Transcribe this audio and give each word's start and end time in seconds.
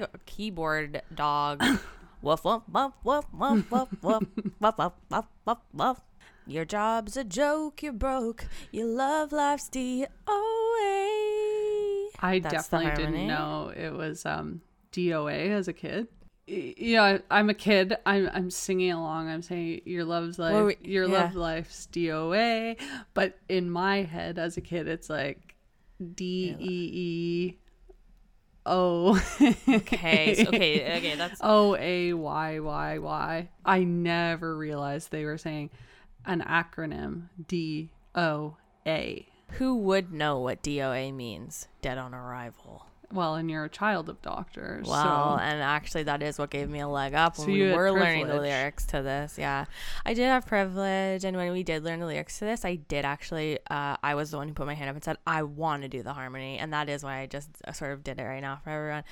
Like 0.00 0.10
a 0.14 0.18
keyboard 0.26 1.02
dog. 1.14 1.62
woof 2.22 2.44
woof 2.44 2.62
woof 2.72 2.92
woof 3.04 3.24
woof 3.32 3.64
woof 3.70 3.72
woof 3.72 3.92
woof 4.02 4.22
woof 4.60 4.92
woof 5.10 5.24
woof 5.46 5.58
woof. 5.74 6.00
Your 6.46 6.64
job's 6.64 7.16
a 7.16 7.22
joke, 7.24 7.82
you're 7.82 7.92
broke. 7.92 8.46
Your 8.72 8.86
love 8.86 9.30
life's 9.32 9.68
DOA. 9.70 10.06
I 12.22 12.38
That's 12.40 12.68
definitely 12.68 13.04
didn't 13.04 13.26
know 13.26 13.72
it 13.74 13.90
was 13.92 14.26
um, 14.26 14.60
DOA 14.92 15.50
as 15.50 15.68
a 15.68 15.72
kid. 15.72 16.08
Yeah, 16.46 17.18
I'm 17.30 17.48
a 17.48 17.54
kid. 17.54 17.96
I'm 18.04 18.28
I'm 18.32 18.50
singing 18.50 18.90
along. 18.90 19.28
I'm 19.28 19.42
saying 19.42 19.82
your 19.84 20.04
love's 20.04 20.36
life, 20.38 20.52
Well, 20.52 20.64
we- 20.66 20.78
your 20.82 21.06
yeah. 21.06 21.20
love 21.24 21.34
life's 21.36 21.86
DOA. 21.92 22.76
But 23.14 23.38
in 23.48 23.70
my 23.70 24.02
head, 24.02 24.36
as 24.38 24.56
a 24.56 24.60
kid, 24.60 24.88
it's 24.88 25.08
like 25.08 25.54
D 26.14 26.56
E 26.58 26.90
E 26.92 27.58
O. 28.70 29.20
Okay, 29.68 30.34
so- 30.36 30.48
okay, 30.48 30.96
okay. 30.98 31.14
That's 31.16 31.40
O 31.44 31.76
A 31.76 32.12
Y 32.12 32.58
Y 32.60 32.98
Y. 32.98 33.48
I 33.64 33.84
never 33.84 34.56
realized 34.56 35.10
they 35.10 35.24
were 35.24 35.38
saying 35.38 35.70
an 36.24 36.40
acronym 36.42 37.24
D 37.48 37.90
O 38.14 38.56
A. 38.86 39.26
who 39.52 39.76
would 39.78 40.12
know 40.12 40.38
what 40.38 40.62
DOA 40.62 41.12
means? 41.12 41.66
Dead 41.82 41.98
on 41.98 42.14
arrival. 42.14 42.86
Well, 43.12 43.34
and 43.34 43.50
you're 43.50 43.64
a 43.64 43.68
child 43.68 44.08
of 44.08 44.22
doctors. 44.22 44.86
Well, 44.86 45.36
so. 45.36 45.42
and 45.42 45.60
actually, 45.60 46.04
that 46.04 46.22
is 46.22 46.38
what 46.38 46.50
gave 46.50 46.70
me 46.70 46.78
a 46.78 46.86
leg 46.86 47.12
up 47.12 47.38
when 47.38 47.46
So 47.46 47.52
we 47.52 47.72
were 47.72 47.90
learning 47.90 48.28
the 48.28 48.40
lyrics 48.40 48.86
to 48.86 49.02
this. 49.02 49.36
Yeah, 49.36 49.64
I 50.06 50.14
did 50.14 50.26
have 50.26 50.46
privilege, 50.46 51.24
and 51.24 51.36
when 51.36 51.50
we 51.52 51.64
did 51.64 51.82
learn 51.82 51.98
the 51.98 52.06
lyrics 52.06 52.38
to 52.38 52.44
this, 52.44 52.64
I 52.64 52.76
did 52.76 53.04
actually. 53.04 53.58
Uh, 53.68 53.96
I 54.00 54.14
was 54.14 54.30
the 54.30 54.36
one 54.36 54.46
who 54.46 54.54
put 54.54 54.66
my 54.66 54.74
hand 54.74 54.90
up 54.90 54.94
and 54.94 55.04
said, 55.04 55.16
"I 55.26 55.42
want 55.42 55.82
to 55.82 55.88
do 55.88 56.04
the 56.04 56.12
harmony," 56.12 56.58
and 56.58 56.72
that 56.72 56.88
is 56.88 57.02
why 57.02 57.18
I 57.18 57.26
just 57.26 57.50
uh, 57.66 57.72
sort 57.72 57.92
of 57.92 58.04
did 58.04 58.20
it 58.20 58.22
right 58.22 58.40
now 58.40 58.60
for 58.62 58.70
everyone. 58.70 59.02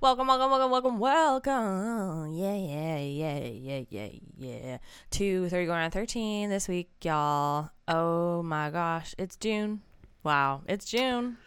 Welcome, 0.00 0.28
welcome, 0.28 0.50
welcome, 0.50 0.70
welcome, 0.70 0.98
welcome. 1.00 2.32
Yeah, 2.34 2.54
yeah, 2.54 2.98
yeah, 2.98 3.38
yeah, 3.38 3.82
yeah, 3.90 4.08
yeah. 4.38 4.78
To 5.10 5.48
thirty 5.48 5.66
going 5.66 5.80
on 5.80 5.90
thirteen 5.90 6.48
this 6.48 6.68
week, 6.68 6.90
y'all. 7.02 7.70
Oh 7.88 8.40
my 8.44 8.70
gosh, 8.70 9.16
it's 9.18 9.34
June. 9.34 9.80
Wow, 10.22 10.62
it's 10.68 10.84
June. 10.84 11.38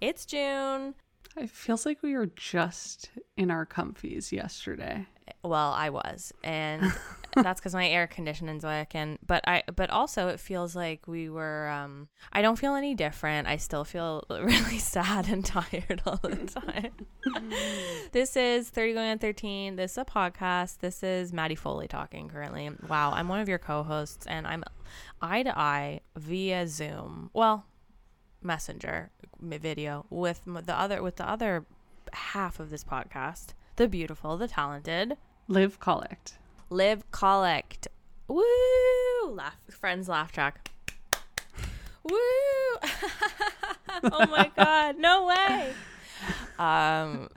It's 0.00 0.26
June. 0.26 0.94
It 1.40 1.50
feels 1.50 1.86
like 1.86 2.02
we 2.02 2.16
were 2.16 2.26
just 2.26 3.10
in 3.36 3.50
our 3.50 3.64
comfies 3.64 4.32
yesterday. 4.32 5.06
Well, 5.44 5.72
I 5.72 5.90
was, 5.90 6.32
and 6.42 6.92
that's 7.34 7.60
because 7.60 7.74
my 7.74 7.88
air 7.88 8.06
conditioning's 8.06 8.64
working. 8.64 9.18
But 9.24 9.46
I, 9.46 9.62
but 9.74 9.90
also 9.90 10.28
it 10.28 10.40
feels 10.40 10.74
like 10.74 11.06
we 11.06 11.28
were. 11.28 11.68
Um, 11.68 12.08
I 12.32 12.42
don't 12.42 12.58
feel 12.58 12.74
any 12.74 12.94
different. 12.94 13.46
I 13.46 13.58
still 13.58 13.84
feel 13.84 14.24
really 14.30 14.78
sad 14.78 15.28
and 15.28 15.44
tired 15.44 16.02
all 16.06 16.18
the 16.22 16.36
time. 16.36 16.92
this 18.12 18.36
is 18.36 18.70
thirty 18.70 18.94
going 18.94 19.10
on 19.10 19.18
thirteen. 19.18 19.76
This 19.76 19.92
is 19.92 19.98
a 19.98 20.04
podcast. 20.04 20.78
This 20.78 21.02
is 21.02 21.32
Maddie 21.32 21.54
Foley 21.54 21.88
talking 21.88 22.28
currently. 22.28 22.70
Wow, 22.88 23.12
I'm 23.12 23.28
one 23.28 23.40
of 23.40 23.48
your 23.48 23.58
co-hosts, 23.58 24.26
and 24.26 24.46
I'm 24.46 24.64
eye 25.22 25.42
to 25.44 25.56
eye 25.56 26.00
via 26.16 26.66
Zoom. 26.66 27.30
Well, 27.32 27.66
Messenger 28.42 29.10
video 29.40 30.06
with 30.10 30.42
the 30.44 30.78
other 30.78 31.02
with 31.02 31.16
the 31.16 31.28
other 31.28 31.64
half 32.12 32.60
of 32.60 32.70
this 32.70 32.84
podcast. 32.84 33.48
The 33.76 33.88
beautiful, 33.88 34.36
the 34.36 34.48
talented. 34.48 35.16
Live 35.46 35.78
collect. 35.80 36.34
Live 36.70 37.10
collect. 37.10 37.88
Woo! 38.26 38.42
Laugh 39.30 39.56
friends 39.70 40.08
laugh 40.08 40.32
track. 40.32 40.70
Woo! 42.02 42.16
oh 44.04 44.26
my 44.26 44.50
god, 44.56 44.98
no 44.98 45.26
way. 45.26 45.72
Um 46.58 47.28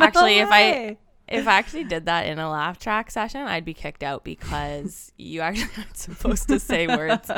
actually 0.00 0.38
if 0.38 0.48
I 0.50 0.96
if 1.28 1.46
I 1.46 1.52
actually 1.54 1.84
did 1.84 2.06
that 2.06 2.26
in 2.26 2.38
a 2.38 2.50
laugh 2.50 2.78
track 2.78 3.10
session, 3.10 3.42
I'd 3.42 3.64
be 3.64 3.74
kicked 3.74 4.02
out 4.02 4.24
because 4.24 5.12
you 5.16 5.40
actually 5.40 5.70
aren't 5.78 5.96
supposed 5.96 6.48
to 6.48 6.58
say 6.58 6.86
words. 6.86 7.30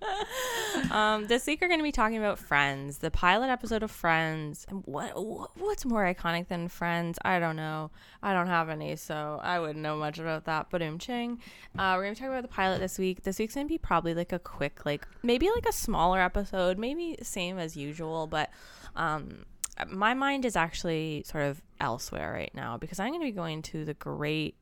um, 0.90 1.26
this 1.26 1.46
week 1.46 1.60
we're 1.60 1.68
going 1.68 1.80
to 1.80 1.84
be 1.84 1.92
talking 1.92 2.18
about 2.18 2.38
Friends, 2.38 2.98
the 2.98 3.10
pilot 3.10 3.48
episode 3.48 3.82
of 3.82 3.90
Friends. 3.90 4.66
What 4.84 5.12
what's 5.56 5.84
more 5.84 6.02
iconic 6.12 6.48
than 6.48 6.68
Friends? 6.68 7.18
I 7.24 7.38
don't 7.38 7.56
know. 7.56 7.90
I 8.22 8.32
don't 8.32 8.46
have 8.46 8.68
any, 8.68 8.96
so 8.96 9.40
I 9.42 9.58
wouldn't 9.58 9.78
know 9.78 9.96
much 9.96 10.18
about 10.18 10.44
that. 10.44 10.66
But 10.70 10.82
um, 10.82 10.98
ching. 10.98 11.40
Uh, 11.78 11.94
we're 11.96 12.04
going 12.04 12.14
to 12.14 12.20
talk 12.20 12.28
about 12.28 12.42
the 12.42 12.48
pilot 12.48 12.80
this 12.80 12.98
week. 12.98 13.22
This 13.22 13.38
week's 13.38 13.54
going 13.54 13.66
to 13.66 13.72
be 13.72 13.78
probably 13.78 14.14
like 14.14 14.32
a 14.32 14.38
quick, 14.38 14.84
like 14.84 15.06
maybe 15.22 15.48
like 15.54 15.66
a 15.66 15.72
smaller 15.72 16.20
episode, 16.20 16.78
maybe 16.78 17.16
same 17.22 17.58
as 17.58 17.76
usual, 17.76 18.26
but 18.26 18.50
um, 18.96 19.44
my 19.88 20.14
mind 20.14 20.44
is 20.44 20.56
actually 20.56 21.22
sort 21.26 21.44
of 21.44 21.62
elsewhere 21.80 22.32
right 22.32 22.52
now 22.54 22.76
because 22.78 22.98
I'm 22.98 23.08
going 23.08 23.20
to 23.20 23.26
be 23.26 23.32
going 23.32 23.62
to 23.62 23.84
the 23.84 23.94
great, 23.94 24.56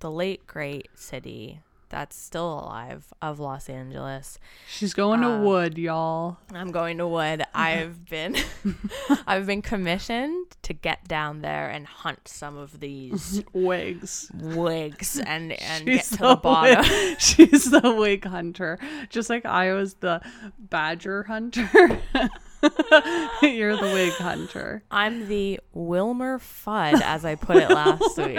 the 0.00 0.10
late 0.10 0.46
great 0.46 0.88
city 0.94 1.60
that's 1.90 2.16
still 2.16 2.60
alive 2.60 3.12
of 3.20 3.38
Los 3.40 3.68
Angeles. 3.68 4.38
She's 4.68 4.94
going 4.94 5.22
Uh, 5.24 5.38
to 5.40 5.44
Wood, 5.44 5.76
y'all. 5.76 6.38
I'm 6.54 6.70
going 6.70 6.96
to 6.98 7.06
Wood. 7.06 7.42
I've 7.54 8.08
been 8.08 8.36
I've 9.26 9.46
been 9.46 9.60
commissioned 9.60 10.46
to 10.62 10.72
get 10.72 11.06
down 11.06 11.42
there 11.42 11.68
and 11.68 11.86
hunt 11.86 12.26
some 12.28 12.56
of 12.56 12.80
these 12.80 13.42
Wigs. 13.52 14.30
wigs 14.34 15.18
and 15.20 15.52
and 15.52 15.84
get 15.84 16.04
She's 16.04 16.10
to 16.12 16.16
the 16.18 16.36
bottom. 16.36 16.80
wig, 16.88 17.20
she's 17.20 17.70
the 17.70 17.94
wig 17.98 18.24
hunter. 18.24 18.78
Just 19.10 19.28
like 19.28 19.44
I 19.44 19.72
was 19.74 19.94
the 19.94 20.20
badger 20.58 21.24
hunter. 21.24 21.68
You're 23.42 23.76
the 23.76 23.90
wig 23.94 24.12
hunter. 24.14 24.82
I'm 24.90 25.28
the 25.28 25.60
Wilmer 25.72 26.38
Fudd, 26.38 27.00
as 27.02 27.24
I 27.24 27.34
put 27.34 27.56
it 27.56 27.70
last 27.70 28.16
week. 28.18 28.38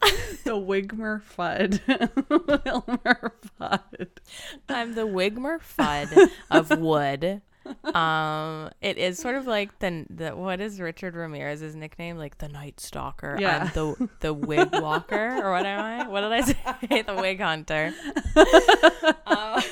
The 0.00 0.56
Wigmer 0.56 1.22
Fudd. 1.22 1.80
Wilmer 2.64 3.32
Fudd. 3.60 4.08
I'm 4.68 4.94
the 4.94 5.06
Wigmer 5.06 5.60
Fudd 5.60 6.30
of 6.50 6.70
Wood. 6.78 7.42
Um, 7.94 8.70
it 8.80 8.96
is 8.96 9.18
sort 9.18 9.34
of 9.34 9.46
like 9.46 9.78
the 9.80 10.06
the 10.08 10.30
what 10.30 10.60
is 10.60 10.80
Richard 10.80 11.14
Ramirez's 11.14 11.74
nickname? 11.74 12.16
Like 12.16 12.38
the 12.38 12.48
Night 12.48 12.80
Stalker. 12.80 13.36
Yeah. 13.38 13.64
I'm 13.64 13.68
the 13.74 14.08
the 14.20 14.34
Wig 14.34 14.70
Walker, 14.72 15.40
or 15.42 15.52
what 15.52 15.66
am 15.66 15.80
I? 15.80 16.08
What 16.08 16.22
did 16.22 16.32
I 16.32 16.40
say? 16.40 17.02
the 17.02 17.14
Wig 17.14 17.40
Hunter. 17.40 17.92
Um, 19.26 19.62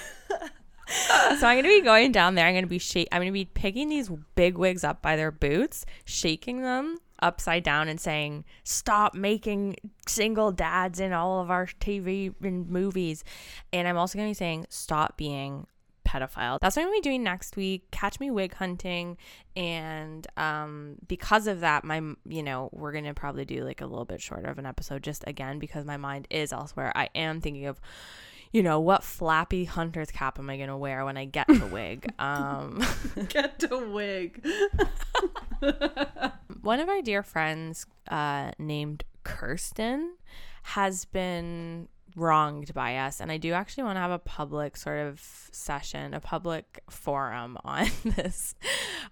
so 1.39 1.47
I'm 1.47 1.57
gonna 1.57 1.63
be 1.63 1.81
going 1.81 2.13
down 2.13 2.35
there. 2.35 2.47
I'm 2.47 2.55
gonna 2.55 2.67
be 2.67 2.79
shake. 2.79 3.09
I'm 3.13 3.21
gonna 3.21 3.33
be 3.33 3.47
picking 3.47 3.89
these 3.89 4.11
big 4.35 4.59
wigs 4.59 4.85
up 4.85 5.03
by 5.03 5.17
their 5.17 5.31
boots, 5.31 5.87
shaking 6.05 6.63
them 6.63 6.99
upside 7.21 7.63
down, 7.63 7.89
and 7.89 8.01
saying, 8.01 8.45
"Stop 8.65 9.15
making 9.15 9.77
single 10.07 10.53
dads 10.53 11.01
in 11.01 11.13
all 11.13 11.41
of 11.41 11.51
our 11.51 11.67
TV 11.67 12.35
and 12.43 12.69
movies." 12.69 13.25
And 13.73 13.87
I'm 13.89 13.97
also 13.97 14.19
gonna 14.19 14.31
be 14.31 14.35
saying, 14.35 14.67
"Stop 14.69 15.17
being." 15.17 15.67
pedophile 16.07 16.59
that's 16.61 16.77
what 16.77 16.83
i'm 16.83 16.89
gonna 16.89 16.99
be 16.99 17.01
doing 17.01 17.23
next 17.25 17.57
week 17.57 17.91
catch 17.91 18.21
me 18.21 18.31
wig 18.31 18.55
hunting 18.55 19.17
and 19.57 20.27
um 20.37 20.95
because 21.09 21.49
of 21.49 21.61
that 21.61 21.83
my 21.83 22.01
you 22.29 22.43
know 22.43 22.71
we're 22.73 22.93
gonna 22.93 23.13
probably 23.13 23.45
do 23.45 23.65
like 23.65 23.81
a 23.81 23.87
little 23.87 24.05
bit 24.05 24.23
shorter 24.23 24.49
of 24.49 24.59
an 24.59 24.67
episode 24.67 25.03
just 25.03 25.25
again 25.27 25.59
because 25.59 25.85
my 25.85 25.97
mind 25.97 26.27
is 26.31 26.53
elsewhere 26.53 26.93
i 26.95 27.09
am 27.15 27.41
thinking 27.41 27.67
of 27.67 27.81
you 28.57 28.63
know 28.63 28.81
what 28.81 29.05
flappy 29.05 29.67
hunter's 29.67 30.11
cap 30.11 30.39
am 30.39 30.49
i 30.49 30.57
going 30.57 30.71
to 30.71 30.77
wear 30.79 31.05
when 31.05 31.19
i 31.19 31.27
get 31.27 31.47
to 31.47 31.67
wig? 31.67 32.11
Um 32.19 32.83
Get 33.29 33.59
to 33.59 33.77
wig. 33.93 34.43
one 36.63 36.81
of 36.81 36.89
our 36.89 37.03
dear 37.03 37.23
friends 37.23 37.85
uh 38.11 38.53
named 38.59 39.05
kirsten 39.25 40.15
has 40.63 41.05
been 41.05 41.89
wronged 42.17 42.73
by 42.73 42.97
us 42.97 43.21
and 43.21 43.31
i 43.31 43.37
do 43.37 43.53
actually 43.53 43.85
want 43.85 43.97
to 43.97 44.01
have 44.01 44.11
a 44.11 44.19
public 44.19 44.79
sort 44.79 45.01
of 45.01 45.21
session 45.53 46.15
a 46.15 46.21
public 46.21 46.83
forum 46.89 47.59
on 47.63 47.87
this. 48.05 48.55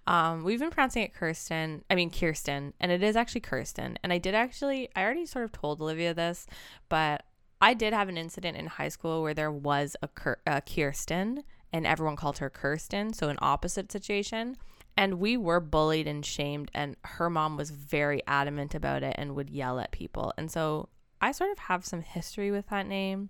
Um 0.07 0.43
we've 0.43 0.59
been 0.59 0.71
pronouncing 0.71 1.03
it 1.03 1.13
kirsten 1.13 1.83
i 1.91 1.93
mean 1.93 2.09
kirsten 2.09 2.73
and 2.79 2.91
it 2.91 3.03
is 3.03 3.15
actually 3.15 3.41
kirsten. 3.41 3.99
And 4.03 4.11
i 4.11 4.17
did 4.17 4.33
actually 4.33 4.89
i 4.95 5.03
already 5.03 5.27
sort 5.27 5.45
of 5.45 5.51
told 5.51 5.81
olivia 5.81 6.15
this 6.15 6.47
but 6.89 7.23
I 7.65 7.73
did 7.73 7.93
have 7.93 8.09
an 8.09 8.17
incident 8.17 8.55
in 8.57 8.67
high 8.67 8.89
school 8.89 9.21
where 9.23 9.33
there 9.33 9.51
was 9.51 9.95
a, 10.03 10.07
Kir- 10.07 10.39
a 10.45 10.61
Kirsten 10.61 11.43
and 11.73 11.87
everyone 11.87 12.15
called 12.15 12.37
her 12.37 12.49
Kirsten, 12.49 13.11
so 13.11 13.27
an 13.29 13.37
opposite 13.41 13.91
situation. 13.91 14.55
And 14.95 15.15
we 15.15 15.35
were 15.35 15.59
bullied 15.59 16.07
and 16.07 16.25
shamed, 16.25 16.69
and 16.73 16.95
her 17.03 17.29
mom 17.29 17.57
was 17.57 17.71
very 17.71 18.21
adamant 18.27 18.75
about 18.75 19.01
it 19.03 19.15
and 19.17 19.35
would 19.35 19.49
yell 19.49 19.79
at 19.79 19.91
people. 19.91 20.31
And 20.37 20.49
so 20.49 20.89
I 21.19 21.31
sort 21.33 21.51
of 21.51 21.57
have 21.57 21.83
some 21.85 22.01
history 22.01 22.51
with 22.51 22.67
that 22.69 22.87
name. 22.87 23.29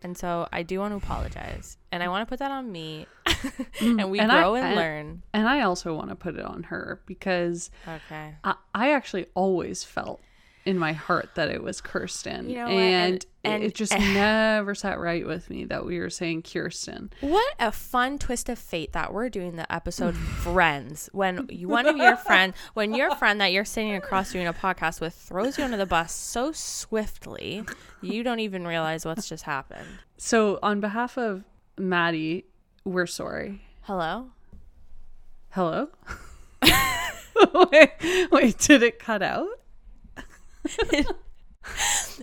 And 0.00 0.16
so 0.16 0.48
I 0.52 0.62
do 0.62 0.78
want 0.78 0.92
to 0.92 0.96
apologize. 1.04 1.76
And 1.92 2.02
I 2.02 2.08
want 2.08 2.22
to 2.26 2.30
put 2.30 2.38
that 2.38 2.50
on 2.50 2.72
me. 2.72 3.06
and 3.80 4.10
we 4.10 4.18
mm, 4.18 4.22
And 4.22 4.32
I- 4.32 4.40
grow 4.42 4.54
and, 4.54 4.66
and- 4.68 4.76
learn. 4.76 5.22
And 5.34 5.48
I 5.48 5.62
also 5.62 5.92
want 5.94 6.08
to 6.10 6.16
put 6.16 6.36
it 6.36 6.44
on 6.44 6.62
her 6.64 7.02
because 7.06 7.70
Okay. 7.86 8.34
I, 8.44 8.54
I 8.74 8.92
actually 8.92 9.26
always 9.34 9.84
felt 9.84 10.20
in 10.64 10.78
my 10.78 10.92
heart 10.92 11.30
that 11.34 11.48
it 11.48 11.62
was 11.62 11.80
Kirsten. 11.80 12.48
You 12.48 12.56
know 12.56 12.66
and, 12.68 13.14
And- 13.14 13.26
and- 13.54 13.64
it, 13.64 13.74
just 13.74 13.92
eh. 13.96 14.14
never 14.14 14.74
sat 14.74 15.00
right 15.00 15.26
with 15.26 15.50
me 15.50 15.64
that 15.64 15.84
we 15.84 15.98
were 15.98 16.10
saying 16.10 16.42
Kirsten. 16.42 17.10
What 17.20 17.54
a 17.58 17.72
fun 17.72 18.18
twist 18.18 18.48
of 18.48 18.58
fate 18.58 18.92
that 18.92 19.12
we're 19.12 19.28
doing 19.28 19.56
the 19.56 19.70
episode 19.72 20.16
Friends. 20.16 21.08
When 21.12 21.46
you, 21.50 21.68
one 21.68 21.86
of 21.86 21.96
your 21.96 22.14
friend, 22.16 22.52
when 22.74 22.94
your 22.94 23.14
friend 23.16 23.40
that 23.40 23.52
you're 23.52 23.64
sitting 23.64 23.94
across 23.94 24.32
doing 24.32 24.46
a 24.46 24.52
podcast 24.52 25.00
with 25.00 25.14
throws 25.14 25.58
you 25.58 25.64
under 25.64 25.76
the 25.76 25.86
bus 25.86 26.12
so 26.12 26.52
swiftly, 26.52 27.64
you 28.00 28.22
don't 28.22 28.40
even 28.40 28.66
realize 28.66 29.04
what's 29.04 29.28
just 29.28 29.42
happened. 29.44 29.86
So, 30.18 30.60
on 30.62 30.78
behalf 30.80 31.18
of 31.18 31.42
Maddie, 31.76 32.44
we're 32.84 33.06
sorry. 33.06 33.62
Hello? 33.82 34.26
Hello? 35.50 35.88
wait, 37.72 37.90
wait, 38.30 38.58
did 38.58 38.82
it 38.82 38.98
cut 38.98 39.22
out? 39.22 39.48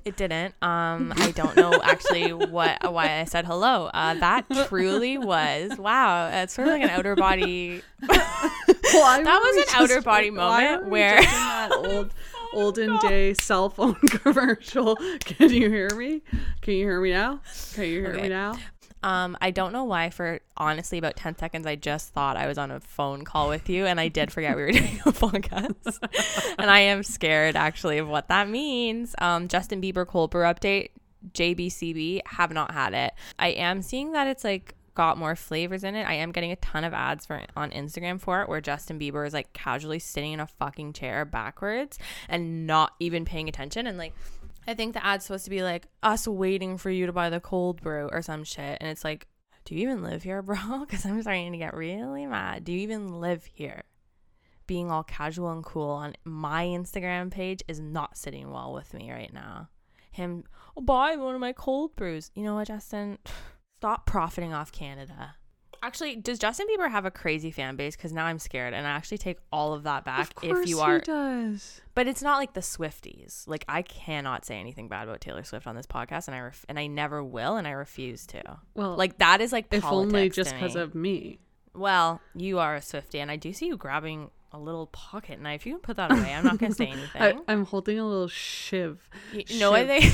It 0.06 0.16
didn't. 0.18 0.54
Um, 0.62 1.14
I 1.16 1.32
don't 1.32 1.56
know 1.56 1.74
actually 1.82 2.34
what 2.34 2.92
why 2.94 3.20
I 3.22 3.24
said 3.24 3.46
hello. 3.46 3.86
Uh, 3.94 4.14
that 4.16 4.46
truly 4.68 5.18
was 5.18 5.78
wow. 5.78 6.28
It's 6.30 6.54
sort 6.54 6.68
of 6.68 6.74
like 6.74 6.84
an 6.84 6.90
outer 6.90 7.16
body. 7.16 7.82
Well, 8.08 9.24
That 9.24 9.40
was 9.42 9.58
an 9.68 9.82
outer 9.82 10.02
body 10.02 10.30
moment 10.30 10.88
where- 10.90 11.18
in 11.18 11.24
that 11.24 11.70
old 11.76 12.14
olden 12.54 12.98
day 13.00 13.34
cell 13.34 13.70
phone 13.70 13.96
commercial. 14.10 14.96
Can 15.22 15.50
you 15.52 15.70
hear 15.70 15.90
me? 15.96 16.22
Can 16.62 16.74
you 16.76 16.86
hear 16.86 17.00
me 17.02 17.12
now? 17.12 17.40
Can 17.74 17.86
you 17.86 18.02
hear 18.02 18.12
Okay. 18.12 18.24
me 18.24 18.30
now? 18.30 18.58
Um, 19.04 19.38
I 19.42 19.52
don't 19.52 19.72
know 19.72 19.84
why. 19.86 20.10
For 20.10 20.40
honestly, 20.58 20.98
about 20.98 21.16
ten 21.16 21.38
seconds, 21.38 21.66
I 21.66 21.76
just 21.76 22.14
thought 22.14 22.38
I 22.38 22.48
was 22.48 22.58
on 22.58 22.72
a 22.72 22.80
phone 22.80 23.24
call 23.24 23.50
with 23.50 23.70
you, 23.70 23.86
and 23.86 24.00
I 24.00 24.08
did 24.08 24.32
forget 24.32 24.56
we 24.56 24.64
were 24.64 24.72
doing 24.74 25.00
a 25.06 25.12
podcast. 25.12 26.56
and 26.60 26.70
I 26.70 26.80
am 26.80 27.04
scared 27.04 27.56
actually 27.56 27.98
of 27.98 28.08
what 28.08 28.28
that 28.28 28.50
means. 28.50 29.16
Um, 29.20 29.48
Justin 29.48 29.82
Bieber 29.82 30.06
cold 30.06 30.32
brew 30.32 30.44
update. 30.44 30.90
JBCB 31.34 32.22
have 32.26 32.52
not 32.54 32.72
had 32.72 32.94
it. 32.94 33.14
I 33.38 33.50
am 33.50 33.82
seeing 33.82 34.14
that 34.14 34.28
it's 34.28 34.44
like 34.46 34.76
got 35.00 35.18
more 35.18 35.34
flavors 35.34 35.86
in 35.86 35.96
it. 35.96 36.04
I 36.04 36.16
am 36.16 36.34
getting 36.34 36.52
a 36.52 36.58
ton 36.58 36.84
of 36.84 36.94
ads 36.94 37.26
for 37.26 37.42
on 37.56 37.72
Instagram 37.72 38.20
for 38.20 38.42
it 38.42 38.50
where 38.50 38.60
Justin 38.60 39.00
Bieber 39.00 39.26
is 39.26 39.34
like 39.34 39.54
casually 39.54 40.00
sitting 40.00 40.34
in 40.34 40.42
a 40.42 40.48
fucking 40.48 40.92
chair 40.92 41.24
backwards 41.24 41.98
and 42.28 42.68
not 42.68 42.96
even 43.00 43.24
paying 43.24 43.48
attention 43.48 43.88
and 43.88 43.98
like 43.98 44.14
I 44.70 44.76
think 44.76 44.94
the 44.94 45.06
ad's 45.06 45.26
supposed 45.26 45.46
to 45.46 45.50
be 45.50 45.64
like 45.64 45.88
us 46.04 46.28
waiting 46.28 46.78
for 46.78 46.92
you 46.92 47.08
to 47.08 47.14
buy 47.14 47.30
the 47.30 47.40
cold 47.40 47.82
brew 47.82 48.08
or 48.12 48.22
some 48.22 48.44
shit 48.44 48.78
and 48.80 48.90
it's 48.90 49.04
like 49.04 49.28
do 49.66 49.76
you 49.76 49.82
even 49.82 50.02
live 50.02 50.24
here, 50.24 50.42
bro? 50.42 50.86
Cuz 50.90 51.06
I'm 51.06 51.22
starting 51.22 51.52
to 51.52 51.58
get 51.58 51.76
really 51.76 52.26
mad. 52.26 52.64
Do 52.64 52.72
you 52.72 52.80
even 52.80 53.20
live 53.20 53.46
here? 53.46 53.84
Being 54.68 54.92
all 54.92 55.04
casual 55.04 55.52
and 55.52 55.64
cool 55.64 55.90
on 55.90 56.16
my 56.24 56.66
Instagram 56.66 57.32
page 57.32 57.64
is 57.68 57.80
not 57.80 58.18
sitting 58.18 58.52
well 58.52 58.74
with 58.74 58.94
me 58.94 59.12
right 59.12 59.34
now. 59.34 59.70
Him, 60.12 60.44
oh, 60.78 60.82
buy 60.82 61.16
one 61.16 61.36
of 61.36 61.42
my 61.42 61.54
cold 61.54 61.96
brews. 61.96 62.32
You 62.36 62.44
know 62.44 62.56
what, 62.56 62.68
Justin? 62.68 63.18
Stop 63.80 64.06
profiting 64.06 64.54
off 64.54 64.72
Canada. 64.72 65.36
Actually, 65.82 66.16
does 66.18 66.40
Justin 66.40 66.68
Bieber 66.68 66.90
have 66.90 67.06
a 67.06 67.12
crazy 67.12 67.52
fan 67.52 67.76
base? 67.76 67.96
Because 67.96 68.12
now 68.14 68.26
I'm 68.26 68.40
scared, 68.40 68.74
and 68.74 68.86
I 68.86 68.90
actually 68.92 69.18
take 69.20 69.38
all 69.52 69.74
of 69.74 69.84
that 69.84 70.06
back. 70.06 70.22
Of 70.22 70.36
course 70.36 70.60
if 70.64 70.70
you 70.70 70.78
he 70.78 70.82
are, 70.82 71.00
does. 71.00 71.82
but 71.96 72.08
it's 72.08 72.22
not 72.22 72.38
like 72.38 72.54
the 72.54 72.60
Swifties. 72.62 73.48
Like 73.48 73.66
I 73.68 73.82
cannot 73.82 74.46
say 74.46 74.60
anything 74.60 74.88
bad 74.88 75.08
about 75.08 75.22
Taylor 75.22 75.44
Swift 75.44 75.68
on 75.68 75.76
this 75.76 75.86
podcast, 75.88 76.28
and 76.28 76.36
I 76.36 76.42
ref- 76.42 76.66
and 76.68 76.78
I 76.80 76.88
never 76.88 77.24
will, 77.24 77.56
and 77.58 77.68
I 77.68 77.72
refuse 77.72 78.26
to. 78.28 78.42
Well, 78.76 78.96
Like 78.96 79.18
that 79.20 79.42
is 79.42 79.52
like 79.52 79.68
if 79.72 79.86
only 79.86 80.30
just 80.30 80.54
because 80.54 80.76
of 80.76 80.96
me. 80.96 81.40
Well, 81.74 82.20
you 82.36 82.60
are 82.60 82.76
a 82.76 82.80
Swiftie, 82.80 83.20
and 83.20 83.32
I 83.32 83.36
do 83.36 83.54
see 83.54 83.68
you 83.68 83.78
grabbing 83.78 84.32
a 84.52 84.60
little 84.60 84.88
pocket 84.88 85.40
knife. 85.40 85.66
You 85.66 85.74
can 85.74 85.82
put 85.82 85.98
that 85.98 86.12
away. 86.12 86.34
I'm 86.34 86.44
not 86.44 86.58
gonna 86.58 86.74
say 86.74 86.88
anything. 86.92 87.22
I, 87.22 87.36
I'm 87.48 87.66
holding 87.66 88.00
a 88.00 88.06
little 88.08 88.28
shiv. 88.28 89.08
you 89.32 89.60
know 89.60 89.72
what 89.72 89.88
they? 89.88 90.02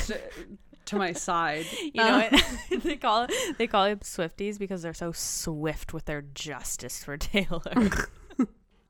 to 0.86 0.96
my 0.96 1.12
side. 1.12 1.66
You 1.76 2.04
know 2.04 2.28
what 2.30 2.82
they 2.82 2.96
call 2.96 3.22
it? 3.24 3.58
They 3.58 3.66
call 3.66 3.84
it 3.84 4.00
Swifties 4.00 4.58
because 4.58 4.82
they're 4.82 4.92
so 4.92 5.12
swift 5.12 5.94
with 5.94 6.04
their 6.04 6.22
justice 6.22 7.02
for 7.02 7.16
Taylor. 7.16 8.08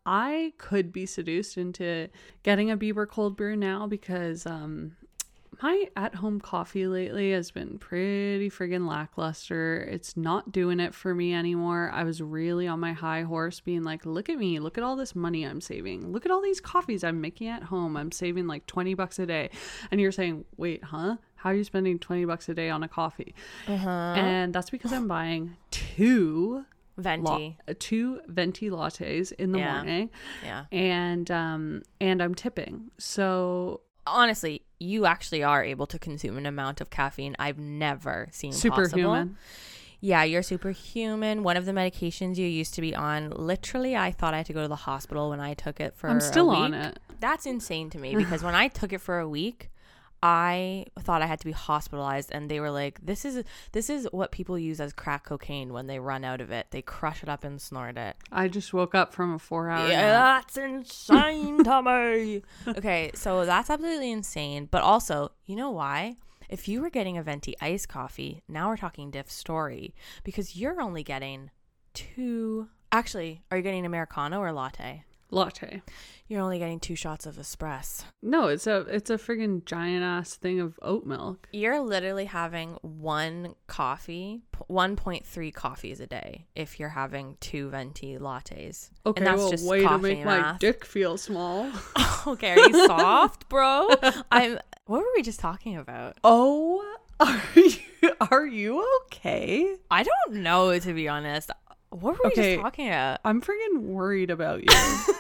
I 0.04 0.52
could 0.58 0.92
be 0.92 1.06
seduced 1.06 1.56
into 1.56 2.08
getting 2.42 2.70
a 2.70 2.76
Bieber 2.76 3.08
cold 3.08 3.36
brew 3.36 3.54
now 3.54 3.86
because 3.86 4.46
um 4.46 4.96
my 5.62 5.88
at 5.96 6.16
home 6.16 6.40
coffee 6.40 6.86
lately 6.86 7.32
has 7.32 7.50
been 7.50 7.78
pretty 7.78 8.50
friggin' 8.50 8.86
lackluster. 8.86 9.88
It's 9.90 10.16
not 10.16 10.52
doing 10.52 10.80
it 10.80 10.94
for 10.94 11.14
me 11.14 11.34
anymore. 11.34 11.90
I 11.92 12.04
was 12.04 12.20
really 12.20 12.66
on 12.66 12.80
my 12.80 12.92
high 12.92 13.22
horse 13.22 13.60
being 13.60 13.82
like, 13.82 14.04
look 14.04 14.28
at 14.28 14.38
me, 14.38 14.58
look 14.58 14.76
at 14.76 14.84
all 14.84 14.96
this 14.96 15.14
money 15.14 15.44
I'm 15.44 15.60
saving. 15.60 16.12
Look 16.12 16.26
at 16.26 16.32
all 16.32 16.42
these 16.42 16.60
coffees 16.60 17.04
I'm 17.04 17.20
making 17.20 17.48
at 17.48 17.64
home. 17.64 17.96
I'm 17.96 18.12
saving 18.12 18.46
like 18.46 18.66
20 18.66 18.94
bucks 18.94 19.18
a 19.18 19.26
day. 19.26 19.50
And 19.90 20.00
you're 20.00 20.12
saying, 20.12 20.44
wait, 20.56 20.84
huh? 20.84 21.16
How 21.46 21.52
are 21.52 21.54
you 21.54 21.62
spending 21.62 22.00
20 22.00 22.24
bucks 22.24 22.48
a 22.48 22.54
day 22.54 22.70
on 22.70 22.82
a 22.82 22.88
coffee? 22.88 23.32
Uh-huh. 23.68 23.88
And 23.88 24.52
that's 24.52 24.68
because 24.68 24.92
I'm 24.92 25.06
buying 25.06 25.56
two 25.70 26.64
Venti. 26.98 27.56
la- 27.68 27.74
two 27.78 28.20
venti 28.26 28.68
lattes 28.68 29.30
in 29.30 29.52
the 29.52 29.60
Yeah. 29.60 29.74
morning 29.74 30.10
Yeah. 30.44 30.64
and 30.72 31.30
um 31.30 31.82
and 32.00 32.20
I'm 32.20 32.34
tipping. 32.34 32.90
So 32.98 33.82
Honestly, 34.08 34.62
you 34.80 35.04
actually 35.06 35.42
are 35.44 35.62
able 35.64 35.86
to 35.86 35.98
consume 36.00 36.36
an 36.36 36.46
amount 36.46 36.80
of 36.80 36.90
caffeine 36.90 37.34
I've 37.40 37.58
never 37.58 38.26
seen 38.32 38.52
superhuman. 38.52 39.36
Yeah, 40.00 40.22
you're 40.24 40.42
superhuman. 40.42 41.42
One 41.44 41.56
of 41.56 41.64
the 41.64 41.72
medications 41.72 42.36
you 42.38 42.46
used 42.46 42.74
to 42.74 42.80
be 42.80 42.92
on, 42.94 43.30
literally, 43.30 43.96
I 43.96 44.10
thought 44.12 44.32
I 44.34 44.38
had 44.38 44.46
to 44.46 44.52
go 44.52 44.62
to 44.62 44.68
the 44.68 44.76
hospital 44.90 45.30
when 45.30 45.40
I 45.40 45.54
took 45.54 45.80
it 45.80 45.94
for. 45.96 46.08
I'm 46.10 46.18
a 46.18 46.20
still 46.20 46.50
on 46.50 46.72
it. 46.74 46.98
That's 47.20 47.46
insane 47.46 47.88
to 47.90 47.98
me 47.98 48.14
because 48.16 48.42
when 48.44 48.54
I 48.56 48.66
took 48.68 48.92
it 48.92 49.00
for 49.00 49.18
a 49.18 49.28
week, 49.28 49.70
I 50.22 50.86
thought 50.98 51.22
I 51.22 51.26
had 51.26 51.38
to 51.40 51.44
be 51.44 51.52
hospitalized, 51.52 52.30
and 52.32 52.50
they 52.50 52.58
were 52.60 52.70
like, 52.70 52.98
"This 53.04 53.24
is 53.24 53.44
this 53.72 53.90
is 53.90 54.08
what 54.12 54.32
people 54.32 54.58
use 54.58 54.80
as 54.80 54.92
crack 54.92 55.24
cocaine 55.24 55.72
when 55.72 55.86
they 55.86 55.98
run 55.98 56.24
out 56.24 56.40
of 56.40 56.50
it. 56.50 56.68
They 56.70 56.82
crush 56.82 57.22
it 57.22 57.28
up 57.28 57.44
and 57.44 57.60
snort 57.60 57.96
it." 57.98 58.16
I 58.32 58.48
just 58.48 58.72
woke 58.72 58.94
up 58.94 59.12
from 59.12 59.34
a 59.34 59.38
four 59.38 59.68
hour 59.70 59.88
Yeah, 59.88 60.00
nap. 60.00 60.44
that's 60.46 60.56
insane 60.56 61.62
to 61.64 61.82
me. 61.82 62.42
Okay, 62.76 63.10
so 63.14 63.44
that's 63.44 63.70
absolutely 63.70 64.10
insane. 64.10 64.68
But 64.70 64.82
also, 64.82 65.32
you 65.44 65.54
know 65.56 65.70
why? 65.70 66.16
If 66.48 66.68
you 66.68 66.80
were 66.80 66.90
getting 66.90 67.18
a 67.18 67.22
venti 67.22 67.54
iced 67.60 67.88
coffee, 67.88 68.42
now 68.48 68.68
we're 68.68 68.76
talking 68.76 69.10
diff 69.10 69.30
story 69.30 69.94
because 70.24 70.56
you're 70.56 70.80
only 70.80 71.02
getting 71.02 71.50
two. 71.94 72.68
Actually, 72.92 73.42
are 73.50 73.56
you 73.56 73.62
getting 73.62 73.84
Americano 73.84 74.38
or 74.40 74.52
latte? 74.52 75.04
Latte. 75.30 75.82
You're 76.28 76.40
only 76.40 76.58
getting 76.58 76.80
two 76.80 76.96
shots 76.96 77.24
of 77.24 77.36
espresso. 77.36 78.04
No, 78.22 78.48
it's 78.48 78.66
a 78.66 78.78
it's 78.80 79.10
a 79.10 79.16
friggin' 79.16 79.64
giant 79.64 80.02
ass 80.02 80.34
thing 80.34 80.58
of 80.58 80.78
oat 80.82 81.06
milk. 81.06 81.48
You're 81.52 81.80
literally 81.80 82.24
having 82.24 82.78
one 82.82 83.54
coffee, 83.68 84.42
1.3 84.68 85.54
coffees 85.54 86.00
a 86.00 86.06
day 86.06 86.46
if 86.56 86.80
you're 86.80 86.88
having 86.88 87.36
two 87.40 87.70
venti 87.70 88.18
lattes. 88.18 88.90
Okay, 89.04 89.20
and 89.20 89.26
that's 89.26 89.38
well, 89.38 89.50
just 89.50 89.66
way 89.66 89.82
to 89.82 89.98
make 89.98 90.24
my 90.24 90.56
dick 90.58 90.84
feel 90.84 91.16
small. 91.16 91.70
okay, 92.26 92.52
are 92.52 92.68
you 92.68 92.86
soft, 92.86 93.48
bro? 93.48 93.88
I'm. 94.32 94.58
What 94.86 95.00
were 95.00 95.10
we 95.16 95.22
just 95.22 95.40
talking 95.40 95.76
about? 95.76 96.16
oh, 96.24 96.96
are 97.20 97.40
you 97.54 97.78
are 98.30 98.46
you 98.46 99.00
okay? 99.04 99.76
I 99.90 100.02
don't 100.02 100.42
know, 100.42 100.78
to 100.78 100.92
be 100.92 101.08
honest. 101.08 101.50
What 101.90 102.14
were 102.18 102.30
we 102.30 102.34
just 102.34 102.60
talking 102.60 102.88
about? 102.88 103.20
I'm 103.24 103.40
freaking 103.40 103.80
worried 103.82 104.30
about 104.30 104.60
you. 104.62 105.14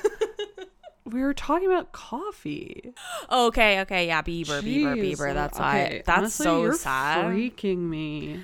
we 1.06 1.22
were 1.22 1.34
talking 1.34 1.66
about 1.66 1.92
coffee. 1.92 2.92
Okay, 3.30 3.80
okay, 3.80 4.06
yeah, 4.08 4.22
Bieber, 4.22 4.60
Bieber, 4.62 4.96
Jeez, 4.96 5.16
Bieber. 5.16 5.34
That's 5.34 5.58
okay, 5.58 5.64
why. 5.64 6.02
That's 6.04 6.18
honestly, 6.18 6.44
so 6.44 6.72
sad. 6.72 7.26
Freaking 7.26 7.78
me. 7.78 8.40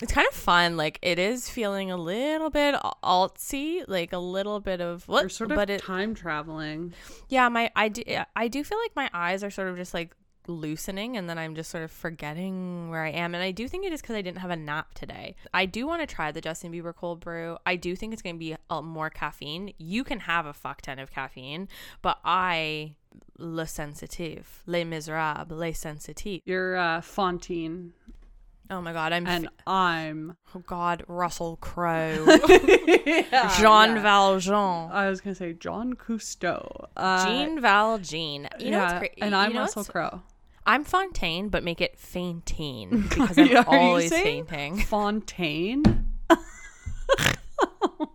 It's 0.00 0.12
kind 0.12 0.26
of 0.28 0.34
fun. 0.34 0.76
Like 0.76 0.98
it 1.00 1.18
is 1.20 1.48
feeling 1.48 1.92
a 1.92 1.96
little 1.96 2.50
bit 2.50 2.74
altsy, 3.04 3.84
like 3.86 4.12
a 4.12 4.18
little 4.18 4.58
bit 4.58 4.80
of 4.80 5.06
what, 5.06 5.20
You're 5.22 5.28
sort 5.28 5.52
of 5.52 5.56
but 5.56 5.70
it, 5.70 5.80
time 5.80 6.14
traveling. 6.14 6.92
yeah, 7.28 7.48
my 7.48 7.70
I 7.76 7.88
do 7.88 8.02
I 8.34 8.48
do 8.48 8.64
feel 8.64 8.78
like 8.78 8.96
my 8.96 9.08
eyes 9.14 9.44
are 9.44 9.50
sort 9.50 9.68
of 9.68 9.76
just 9.76 9.94
like 9.94 10.14
loosening 10.46 11.16
and 11.16 11.28
then 11.28 11.38
I'm 11.38 11.54
just 11.54 11.70
sort 11.70 11.84
of 11.84 11.90
forgetting 11.90 12.90
where 12.90 13.04
I 13.04 13.10
am 13.10 13.34
and 13.34 13.42
I 13.42 13.50
do 13.50 13.68
think 13.68 13.84
it 13.84 13.92
is 13.92 14.00
because 14.00 14.16
I 14.16 14.22
didn't 14.22 14.38
have 14.38 14.50
a 14.50 14.56
nap 14.56 14.94
today. 14.94 15.36
I 15.52 15.66
do 15.66 15.86
want 15.86 16.06
to 16.06 16.12
try 16.12 16.32
the 16.32 16.40
Justin 16.40 16.72
Bieber 16.72 16.94
cold 16.94 17.20
brew. 17.20 17.58
I 17.64 17.76
do 17.76 17.94
think 17.96 18.12
it's 18.12 18.22
going 18.22 18.36
to 18.36 18.40
be 18.40 18.56
uh, 18.70 18.82
more 18.82 19.10
caffeine. 19.10 19.72
You 19.78 20.04
can 20.04 20.20
have 20.20 20.46
a 20.46 20.52
fuck 20.52 20.82
ton 20.82 20.98
of 20.98 21.12
caffeine, 21.12 21.68
but 22.00 22.18
I 22.24 22.94
le 23.38 23.66
sensitive, 23.66 24.62
les 24.66 24.84
miserables, 24.84 25.50
les 25.50 25.72
sensitive. 25.72 26.40
You're 26.44 26.76
uh, 26.76 27.00
Fantine, 27.00 27.92
Oh 28.72 28.80
my 28.80 28.94
god, 28.94 29.12
I'm 29.12 29.26
and 29.26 29.50
I'm 29.66 30.34
oh 30.54 30.60
god, 30.60 31.04
Russell 31.06 31.58
Crowe, 31.60 32.24
yeah, 32.48 33.54
Jean 33.58 33.96
yeah. 33.96 34.02
Valjean. 34.02 34.90
I 34.90 35.10
was 35.10 35.20
gonna 35.20 35.34
say 35.34 35.52
John 35.52 35.92
Cousteau. 35.92 36.86
Uh, 36.96 37.26
Jean 37.26 37.60
Valjean. 37.60 38.48
You 38.58 38.70
know 38.70 38.78
what's 38.78 38.92
yeah, 38.94 38.98
crazy? 38.98 39.14
and 39.20 39.34
I'm 39.34 39.54
Russell 39.54 39.84
Crowe. 39.84 40.22
I'm 40.64 40.84
Fantine, 40.84 41.50
but 41.50 41.62
make 41.62 41.82
it 41.82 41.98
Faintine 41.98 43.02
because 43.10 43.36
I'm 43.36 43.64
always 43.66 44.10
fainting. 44.10 44.78
Fantine. 44.78 46.01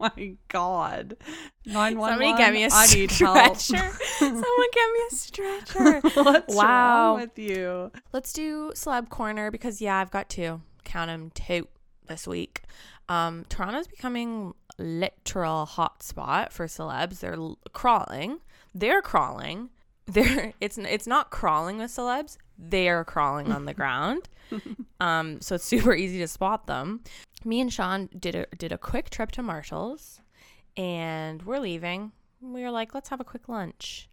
Oh 0.07 0.11
my 0.17 0.35
god! 0.47 1.17
Nine 1.65 1.97
one 1.97 2.11
Somebody 2.11 2.37
get 2.37 2.53
me 2.53 2.63
a 2.63 2.69
I 2.71 2.87
need 2.87 3.11
help. 3.11 3.57
stretcher. 3.57 3.91
Someone 4.19 4.43
get 4.73 4.91
me 4.93 4.99
a 5.11 5.15
stretcher. 5.15 5.99
What's 6.23 6.55
Wow. 6.55 7.11
wrong 7.13 7.21
with 7.21 7.37
you? 7.37 7.91
Let's 8.13 8.33
do 8.33 8.71
celeb 8.75 9.09
corner 9.09 9.51
because 9.51 9.81
yeah, 9.81 9.97
I've 9.97 10.11
got 10.11 10.29
two. 10.29 10.61
Count 10.83 11.09
them 11.09 11.31
two 11.33 11.67
this 12.07 12.27
week. 12.27 12.61
Um, 13.09 13.45
Toronto's 13.49 13.87
becoming 13.87 14.53
literal 14.77 15.65
hotspot 15.65 16.51
for 16.51 16.67
celebs. 16.67 17.19
They're 17.19 17.33
l- 17.33 17.57
crawling. 17.73 18.39
They're 18.73 19.01
crawling. 19.01 19.69
They're 20.05 20.53
it's 20.61 20.77
it's 20.77 21.07
not 21.07 21.29
crawling 21.31 21.77
with 21.77 21.91
celebs. 21.91 22.37
They 22.57 22.89
are 22.89 23.03
crawling 23.03 23.51
on 23.51 23.65
the 23.65 23.73
ground. 23.81 24.29
Um, 24.99 25.41
so 25.41 25.55
it's 25.55 25.65
super 25.75 25.93
easy 25.93 26.19
to 26.19 26.27
spot 26.27 26.67
them. 26.67 27.01
Me 27.45 27.61
and 27.61 27.71
Sean 27.71 28.09
did 28.17 28.35
a 28.35 28.45
did 28.55 28.71
a 28.71 28.77
quick 28.77 29.09
trip 29.09 29.31
to 29.33 29.43
Marshalls, 29.43 30.21
and 30.75 31.43
we're 31.43 31.59
leaving. 31.59 32.11
We 32.41 32.61
were 32.61 32.71
like, 32.71 32.93
let's 32.93 33.09
have 33.09 33.19
a 33.19 33.25
quick 33.25 33.47
lunch. 33.47 34.09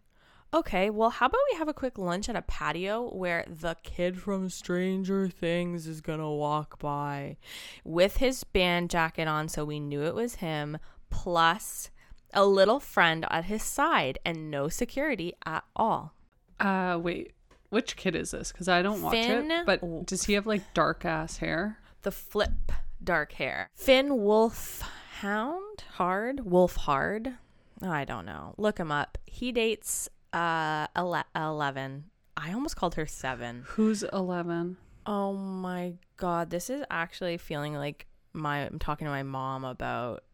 Okay, 0.53 0.89
well, 0.89 1.11
how 1.11 1.27
about 1.27 1.41
we 1.51 1.59
have 1.59 1.67
a 1.67 1.75
quick 1.75 1.99
lunch 1.99 2.29
at 2.29 2.37
a 2.37 2.43
patio 2.43 3.11
where 3.13 3.45
the 3.49 3.77
kid 3.83 4.21
from 4.21 4.49
Stranger 4.49 5.29
Things 5.29 5.89
is 5.89 6.01
gonna 6.01 6.31
walk 6.31 6.79
by 6.79 7.39
with 7.83 8.19
his 8.19 8.45
band 8.45 8.89
jacket 8.89 9.27
on, 9.27 9.49
so 9.49 9.65
we 9.65 9.81
knew 9.81 10.05
it 10.05 10.15
was 10.15 10.37
him, 10.37 10.79
plus 11.11 11.91
a 12.33 12.47
little 12.47 12.79
friend 12.79 13.27
at 13.31 13.47
his 13.47 13.65
side 13.65 14.19
and 14.25 14.49
no 14.49 14.69
security 14.69 15.35
at 15.45 15.65
all. 15.75 16.15
Uh, 16.61 16.99
wait. 17.03 17.33
Which 17.75 17.97
kid 17.97 18.15
is 18.15 18.31
this? 18.31 18.53
Because 18.53 18.69
I 18.69 18.83
don't 18.83 19.03
watch 19.03 19.15
Finn- 19.15 19.51
it. 19.51 19.67
But 19.67 20.07
does 20.07 20.25
he 20.25 20.35
have 20.35 20.47
like 20.47 20.63
dark 20.75 21.05
ass 21.05 21.39
hair? 21.39 21.79
The 22.03 22.11
flip 22.13 22.73
dark 23.03 23.33
hair. 23.33 23.69
Finn 23.75 24.23
Wolf 24.23 24.83
Hound? 25.21 25.85
Hard? 25.95 26.45
Wolf 26.45 26.77
Hard? 26.77 27.35
I 27.83 28.05
don't 28.05 28.27
know. 28.27 28.55
Look 28.59 28.79
him 28.79 28.93
up. 28.93 29.19
He 29.27 29.51
dates 29.53 30.09
uh 30.33 30.87
ele- 30.97 31.25
11. 31.35 32.05
I 32.37 32.53
almost 32.53 32.77
called 32.77 32.95
her 32.97 33.07
7. 33.07 33.63
Who's 33.67 34.03
eleven? 34.05 34.77
Oh 35.07 35.33
my 35.35 35.95
god, 36.17 36.51
this 36.51 36.71
is 36.71 36.83
actually 36.91 37.37
feeling 37.39 37.75
like 37.75 38.07
my 38.33 38.61
I'm 38.67 38.79
talking 38.79 39.05
to 39.07 39.11
my 39.11 39.23
mom 39.23 39.65
about 39.65 40.25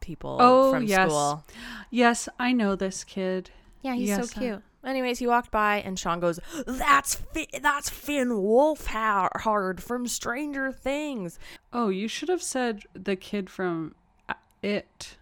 people 0.00 0.36
Oh, 0.40 0.72
from 0.72 0.84
yes. 0.84 1.08
school. 1.10 1.44
Yes, 1.90 2.28
I 2.38 2.52
know 2.52 2.74
this 2.76 3.04
kid. 3.04 3.50
Yeah, 3.82 3.94
he's 3.94 4.08
Yes, 4.08 4.30
so 4.30 4.40
cute. 4.40 4.62
Anyways, 4.84 5.18
he 5.18 5.26
walked 5.26 5.50
by 5.50 5.80
and 5.80 5.98
Sean 5.98 6.20
goes, 6.20 6.40
"That's 6.66 7.14
Fi- 7.14 7.48
that's 7.60 7.90
Finn 7.90 8.28
Wolfhard 8.30 9.80
from 9.80 10.06
Stranger 10.06 10.72
Things." 10.72 11.38
Oh, 11.72 11.88
you 11.88 12.08
should 12.08 12.28
have 12.28 12.42
said 12.42 12.82
the 12.94 13.16
kid 13.16 13.50
from 13.50 13.94
uh, 14.28 14.34
It, 14.62 15.16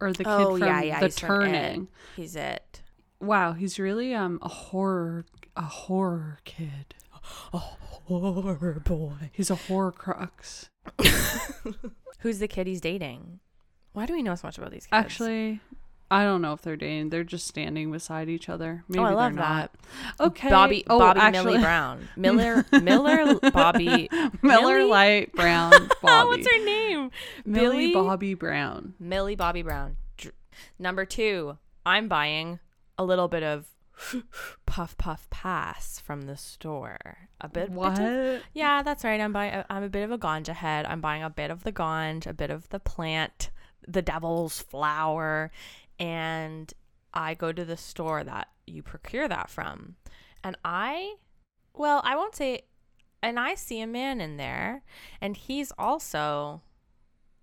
or 0.00 0.12
the 0.12 0.24
kid 0.24 0.26
oh 0.26 0.58
from 0.58 0.66
yeah, 0.66 0.82
yeah, 0.82 1.00
The 1.00 1.06
he's 1.06 1.18
from 1.18 1.42
It. 1.42 1.44
Turning. 1.44 1.88
He's 2.16 2.34
it. 2.36 2.82
Wow, 3.20 3.52
he's 3.52 3.78
really 3.78 4.14
um 4.14 4.38
a 4.42 4.48
horror 4.48 5.24
a 5.56 5.62
horror 5.62 6.38
kid. 6.44 6.94
A 7.54 7.58
horror 7.58 8.82
boy. 8.84 9.30
He's 9.32 9.48
a 9.50 9.54
horror 9.54 9.92
crux. 9.92 10.68
Who's 12.18 12.38
the 12.38 12.48
kid 12.48 12.66
he's 12.66 12.82
dating? 12.82 13.40
Why 13.94 14.04
do 14.04 14.12
we 14.12 14.22
know 14.22 14.34
so 14.34 14.46
much 14.46 14.58
about 14.58 14.72
these 14.72 14.82
kids? 14.86 14.92
Actually, 14.92 15.60
I 16.14 16.24
don't 16.24 16.42
know 16.42 16.52
if 16.52 16.62
they're 16.62 16.76
dating. 16.76 17.10
They're 17.10 17.24
just 17.24 17.46
standing 17.46 17.90
beside 17.90 18.28
each 18.28 18.48
other. 18.48 18.82
Oh, 18.82 18.84
Maybe 18.88 19.00
oh, 19.00 19.04
I 19.04 19.08
they're 19.08 19.16
love 19.16 19.34
not. 19.34 19.70
that. 20.18 20.24
Okay. 20.26 20.48
Bobby, 20.50 20.84
oh, 20.88 20.98
Bobby, 20.98 21.20
actually, 21.20 21.44
Millie 21.44 21.58
Brown, 21.62 22.08
Miller, 22.16 22.64
Miller, 22.82 23.38
Bobby, 23.50 24.08
Miller 24.42 24.78
Millie? 24.78 24.84
Light 24.84 25.32
Brown 25.32 25.72
Bobby. 26.02 26.28
What's 26.28 26.46
her 26.46 26.64
name? 26.64 27.10
Millie 27.44 27.92
Billy? 27.92 27.94
Bobby 27.94 28.34
Brown. 28.34 28.94
Millie 29.00 29.36
Bobby 29.36 29.62
Brown. 29.62 29.96
Dr- 30.16 30.34
Number 30.78 31.04
two, 31.04 31.58
I'm 31.84 32.08
buying 32.08 32.58
a 32.98 33.04
little 33.04 33.28
bit 33.28 33.42
of 33.42 33.66
puff 34.66 34.96
puff 34.98 35.28
pass 35.30 35.98
from 36.00 36.22
the 36.22 36.36
store. 36.36 36.98
A 37.40 37.48
bit. 37.48 37.68
bit 37.68 37.70
What? 37.76 37.98
of- 38.00 38.42
yeah, 38.52 38.82
that's 38.82 39.04
right. 39.04 39.20
I'm 39.20 39.32
buying. 39.32 39.64
I'm 39.68 39.82
a 39.82 39.88
bit 39.88 40.02
of 40.04 40.10
a 40.10 40.18
ganja 40.18 40.54
head. 40.54 40.86
I'm 40.86 41.00
buying 41.00 41.22
a 41.22 41.30
bit 41.30 41.50
of 41.50 41.64
the 41.64 41.72
ganj, 41.72 42.26
a 42.26 42.32
bit 42.32 42.50
of 42.50 42.68
the 42.70 42.78
plant, 42.80 43.50
the 43.86 44.02
devil's 44.02 44.60
flower, 44.62 45.50
and 45.98 46.72
I 47.12 47.34
go 47.34 47.52
to 47.52 47.64
the 47.64 47.76
store 47.76 48.24
that 48.24 48.48
you 48.66 48.82
procure 48.82 49.28
that 49.28 49.50
from, 49.50 49.96
and 50.42 50.56
I, 50.64 51.14
well, 51.74 52.00
I 52.04 52.16
won't 52.16 52.34
say, 52.34 52.62
and 53.22 53.38
I 53.38 53.54
see 53.54 53.80
a 53.80 53.86
man 53.86 54.20
in 54.20 54.36
there, 54.36 54.82
and 55.20 55.36
he's 55.36 55.72
also 55.78 56.62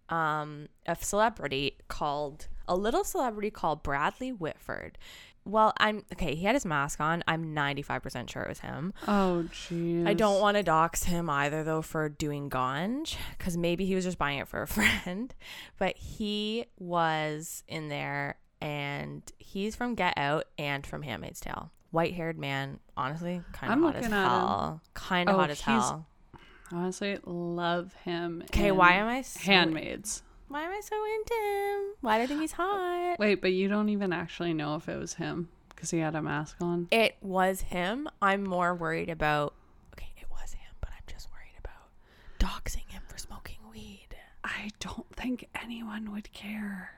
um, 0.10 0.67
a 0.86 0.96
celebrity 0.96 1.77
called 1.88 2.48
a 2.71 2.75
little 2.75 3.03
celebrity 3.03 3.51
called 3.51 3.83
Bradley 3.83 4.31
Whitford. 4.31 4.97
Well, 5.43 5.73
I'm 5.77 6.05
okay. 6.13 6.35
He 6.35 6.45
had 6.45 6.53
his 6.55 6.65
mask 6.65 7.01
on. 7.01 7.23
I'm 7.27 7.55
95% 7.55 8.29
sure 8.29 8.43
it 8.43 8.49
was 8.49 8.59
him. 8.59 8.93
Oh, 9.07 9.45
jeez. 9.51 10.07
I 10.07 10.13
don't 10.13 10.39
want 10.39 10.55
to 10.57 10.63
dox 10.63 11.03
him 11.05 11.29
either, 11.31 11.63
though, 11.63 11.81
for 11.81 12.07
doing 12.09 12.47
ganj, 12.49 13.15
because 13.37 13.57
maybe 13.57 13.85
he 13.85 13.95
was 13.95 14.03
just 14.03 14.19
buying 14.19 14.37
it 14.37 14.47
for 14.47 14.61
a 14.61 14.67
friend. 14.77 15.33
But 15.79 15.97
he 15.97 16.65
was 16.77 17.63
in 17.67 17.89
there, 17.89 18.37
and 18.61 19.23
he's 19.39 19.75
from 19.75 19.95
Get 19.95 20.13
Out 20.15 20.45
and 20.59 20.85
from 20.85 21.01
Handmaid's 21.01 21.39
Tale. 21.39 21.71
White 21.89 22.13
haired 22.13 22.37
man, 22.37 22.79
honestly, 22.95 23.41
kind 23.51 23.73
of 23.73 23.79
hot 23.79 23.95
as 23.95 24.05
hell. 24.05 24.81
Kind 24.93 25.27
of 25.27 25.35
Oh, 25.35 25.39
hot 25.39 25.49
as 25.49 25.61
hell. 25.61 26.05
Honestly, 26.71 27.17
love 27.25 27.93
him. 28.05 28.43
Okay, 28.43 28.71
why 28.71 28.93
am 28.93 29.07
I 29.07 29.23
so, 29.23 29.39
Handmaids? 29.41 30.21
Why 30.51 30.63
am 30.63 30.72
I 30.72 30.81
so 30.81 30.96
into 31.15 31.34
him? 31.34 31.96
Why 32.01 32.17
do 32.17 32.24
I 32.24 32.27
think 32.27 32.41
he's 32.41 32.51
hot? 32.51 33.15
Wait, 33.20 33.41
but 33.41 33.53
you 33.53 33.67
don't 33.67 33.89
even 33.89 34.12
actually 34.12 34.53
know 34.53 34.75
if 34.75 34.89
it 34.89 34.98
was 34.98 35.13
him 35.13 35.50
because 35.70 35.91
he 35.91 36.00
had 36.00 36.15
a 36.15 36.22
mask 36.22 36.58
on. 36.62 36.88
It 36.91 37.15
was 37.22 37.62
him. 37.62 38.10
I'm 38.22 38.43
more 38.43 38.75
worried 38.75 39.10
about. 39.10 39.53
Okay, 39.93 40.12
it 40.17 40.27
was 40.29 40.53
him, 40.53 40.74
but 40.79 40.89
I'm 40.89 41.03
just 41.08 41.29
worried 41.31 41.58
about 41.58 41.89
doxing 42.39 42.89
him 42.89 43.01
for 43.08 43.17
smoking 43.17 43.60
weed. 43.72 44.10
I 44.43 44.72
don't 44.79 45.08
think 45.15 45.48
anyone 45.62 46.12
would 46.12 46.31
care. 46.34 46.96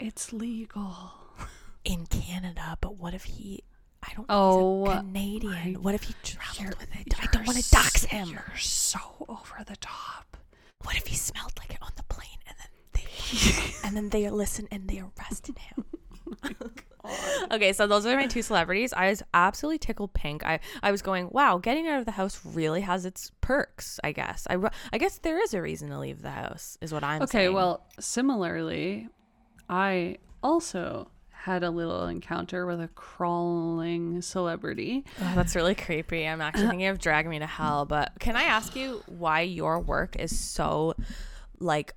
It's 0.00 0.32
legal. 0.32 0.96
in 1.84 2.06
Canada, 2.06 2.76
but 2.80 2.96
what 2.96 3.14
if 3.14 3.24
he? 3.24 3.62
I 4.02 4.12
don't. 4.14 4.26
Oh, 4.28 4.84
he's 4.84 4.94
a 4.94 4.96
oh, 4.96 5.00
Canadian. 5.00 5.82
What 5.82 5.94
if 5.94 6.02
he 6.04 6.14
traveled 6.22 6.78
with 6.78 6.94
it? 6.94 7.14
I 7.22 7.26
don't 7.26 7.46
want 7.46 7.58
to 7.58 7.70
dox 7.70 8.04
him. 8.04 8.28
You're 8.28 8.56
so 8.58 8.98
over 9.28 9.62
the 9.66 9.76
top. 9.76 10.36
What 10.84 10.96
if 10.96 11.06
he 11.06 11.16
smelled 11.16 11.52
like 11.58 11.72
it 11.72 11.78
on 11.82 11.90
the 11.96 12.02
plane 12.04 12.38
and 12.46 12.56
then 12.58 12.68
they 12.94 13.74
and 13.84 13.96
then 13.96 14.08
they 14.10 14.30
listen 14.30 14.68
and 14.70 14.88
they 14.88 15.00
arrested 15.00 15.58
him? 15.58 15.84
Oh 17.06 17.46
okay, 17.52 17.74
so 17.74 17.86
those 17.86 18.06
are 18.06 18.16
my 18.16 18.26
two 18.26 18.40
celebrities. 18.40 18.94
I 18.94 19.10
was 19.10 19.22
absolutely 19.34 19.76
tickled 19.76 20.14
pink. 20.14 20.42
I, 20.42 20.60
I 20.82 20.90
was 20.90 21.02
going, 21.02 21.28
wow, 21.32 21.58
getting 21.58 21.86
out 21.86 21.98
of 21.98 22.06
the 22.06 22.12
house 22.12 22.40
really 22.46 22.80
has 22.80 23.04
its 23.04 23.30
perks. 23.42 24.00
I 24.02 24.12
guess. 24.12 24.46
I, 24.48 24.56
I 24.90 24.96
guess 24.96 25.18
there 25.18 25.38
is 25.38 25.52
a 25.52 25.60
reason 25.60 25.90
to 25.90 25.98
leave 25.98 26.22
the 26.22 26.30
house. 26.30 26.78
Is 26.80 26.94
what 26.94 27.04
I'm 27.04 27.20
Okay, 27.20 27.30
saying. 27.30 27.48
Okay, 27.48 27.54
well, 27.54 27.84
similarly, 28.00 29.08
I 29.68 30.16
also 30.42 31.10
had 31.44 31.62
a 31.62 31.68
little 31.68 32.06
encounter 32.06 32.64
with 32.64 32.80
a 32.80 32.88
crawling 32.88 34.22
celebrity. 34.22 35.04
Oh, 35.20 35.32
that's 35.34 35.54
really 35.54 35.74
creepy. 35.74 36.26
I'm 36.26 36.40
actually 36.40 36.68
thinking 36.68 36.86
of 36.86 36.98
dragging 36.98 37.30
me 37.30 37.38
to 37.38 37.46
hell. 37.46 37.84
But 37.84 38.12
can 38.18 38.34
I 38.34 38.44
ask 38.44 38.74
you 38.74 39.02
why 39.06 39.42
your 39.42 39.78
work 39.78 40.16
is 40.16 40.38
so 40.38 40.94
like 41.58 41.92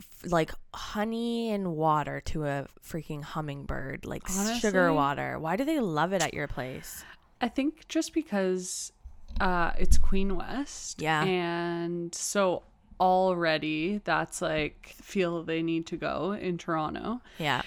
f- 0.00 0.32
like 0.32 0.50
honey 0.74 1.52
and 1.52 1.76
water 1.76 2.20
to 2.22 2.46
a 2.46 2.66
freaking 2.84 3.22
hummingbird, 3.22 4.04
like 4.04 4.26
sugar 4.58 4.92
water? 4.92 5.38
Why 5.38 5.54
do 5.54 5.64
they 5.64 5.78
love 5.78 6.12
it 6.12 6.20
at 6.20 6.34
your 6.34 6.48
place? 6.48 7.04
I 7.40 7.46
think 7.46 7.86
just 7.86 8.12
because 8.12 8.90
uh, 9.40 9.70
it's 9.78 9.96
Queen 9.96 10.34
West. 10.34 11.00
Yeah. 11.00 11.22
And 11.22 12.12
so 12.12 12.64
already 12.98 14.00
that's 14.02 14.42
like 14.42 14.88
feel 15.00 15.44
they 15.44 15.62
need 15.62 15.86
to 15.86 15.96
go 15.96 16.32
in 16.32 16.58
Toronto. 16.58 17.20
Yeah. 17.38 17.62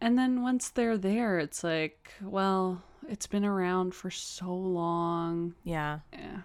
And 0.00 0.18
then 0.18 0.42
once 0.42 0.70
they're 0.70 0.96
there, 0.98 1.38
it's 1.38 1.62
like, 1.62 2.12
well, 2.22 2.82
it's 3.08 3.26
been 3.26 3.44
around 3.44 3.94
for 3.94 4.10
so 4.10 4.52
long. 4.54 5.54
Yeah. 5.64 6.00
Yeah. 6.12 6.38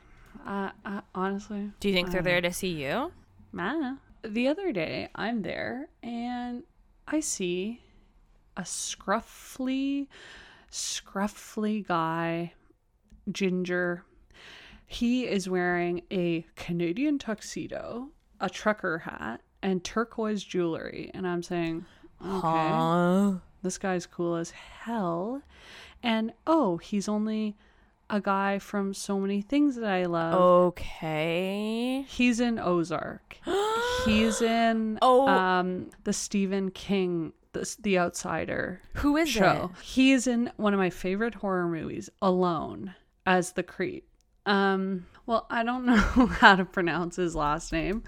Uh, 0.45 0.69
uh, 0.85 1.01
honestly, 1.13 1.71
Do 1.79 1.87
you 1.87 1.93
think 1.93 2.11
they're 2.11 2.19
Uh, 2.19 2.23
there 2.23 2.41
to 2.41 2.51
see 2.53 2.83
you? 2.83 3.11
Nah. 3.53 3.95
The 4.23 4.47
other 4.47 4.71
day, 4.71 5.09
I'm 5.15 5.41
there 5.41 5.87
and 6.03 6.63
I 7.07 7.19
see 7.19 7.81
a 8.57 8.61
scruffly, 8.63 10.07
scruffly 10.71 11.85
guy, 11.85 12.53
ginger. 13.31 14.03
He 14.85 15.25
is 15.27 15.49
wearing 15.49 16.01
a 16.11 16.45
Canadian 16.55 17.17
tuxedo, 17.19 18.09
a 18.39 18.49
trucker 18.49 18.99
hat, 18.99 19.41
and 19.61 19.83
turquoise 19.83 20.43
jewelry. 20.43 21.09
And 21.13 21.27
I'm 21.27 21.41
saying, 21.43 21.85
okay, 22.25 22.39
Huh? 22.41 23.33
this 23.63 23.77
guy's 23.77 24.05
cool 24.05 24.35
as 24.35 24.51
hell. 24.51 25.41
And 26.03 26.33
oh, 26.45 26.77
he's 26.77 27.07
only 27.07 27.55
a 28.09 28.21
guy 28.21 28.59
from 28.59 28.93
so 28.93 29.19
many 29.19 29.41
things 29.41 29.75
that 29.77 29.89
I 29.89 30.05
love. 30.05 30.33
Okay. 30.35 32.05
He's 32.07 32.39
in 32.39 32.59
Ozark. 32.59 33.37
He's 34.05 34.41
in 34.41 34.99
Oh. 35.01 35.27
um 35.27 35.89
the 36.03 36.13
Stephen 36.13 36.69
King 36.69 37.33
this 37.53 37.75
the 37.77 37.97
Outsider 37.97 38.81
Who 38.95 39.17
is 39.17 39.29
show. 39.29 39.71
it? 39.73 39.81
He's 39.83 40.27
in 40.27 40.51
one 40.57 40.73
of 40.73 40.79
my 40.79 40.89
favorite 40.91 41.33
horror 41.35 41.67
movies, 41.67 42.09
Alone, 42.21 42.93
as 43.25 43.53
the 43.53 43.63
creep. 43.63 44.07
Um, 44.45 45.07
well, 45.25 45.47
I 45.49 45.63
don't 45.63 45.85
know 45.87 45.95
how 45.95 46.55
to 46.55 46.65
pronounce 46.65 47.15
his 47.15 47.35
last 47.35 47.71
name. 47.71 48.03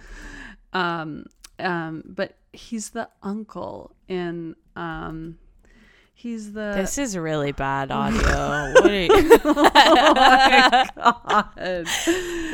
Um, 0.74 1.26
um, 1.60 2.04
but 2.06 2.36
he's 2.54 2.90
the 2.92 3.08
uncle 3.22 3.96
in 4.08 4.56
um 4.76 5.38
he's 6.14 6.54
the 6.54 6.74
This 6.76 6.98
is 6.98 7.16
really 7.18 7.52
bad 7.52 7.92
audio. 7.92 8.20
what 8.82 8.86
are 8.92 9.02
you- 9.02 9.10
oh 9.46 11.22
my 11.26 11.46
god. 11.56 11.88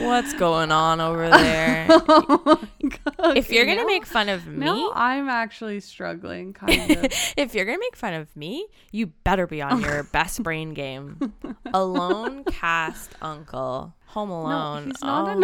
what's 0.02 0.34
going 0.34 0.72
on 0.72 1.00
over 1.02 1.30
there? 1.30 1.88
Oh 2.06 2.42
my 2.82 2.90
God. 2.90 3.38
If 3.38 3.50
you're 3.50 3.66
gonna 3.66 3.82
now- 3.82 3.88
make 3.88 4.06
fun 4.06 4.28
of 4.30 4.46
me, 4.48 4.66
now 4.66 4.92
I'm 4.94 5.30
actually 5.30 5.80
struggling 5.80 6.54
kind 6.54 6.92
of. 6.92 7.06
if 7.38 7.56
you're 7.56 7.66
gonna 7.66 7.80
make 7.80 7.96
fun 7.96 8.14
of 8.14 8.36
me, 8.36 8.68
you 8.92 9.08
better 9.08 9.48
be 9.48 9.62
on 9.62 9.80
your 9.82 10.04
best 10.04 10.44
brain 10.44 10.74
game. 10.74 11.34
Alone 11.74 12.44
cast 12.46 13.12
uncle, 13.22 13.94
Home 14.08 14.30
Alone. 14.32 14.86
No, 14.86 14.92
he's 14.92 15.02
not 15.02 15.28
Oh, 15.28 15.42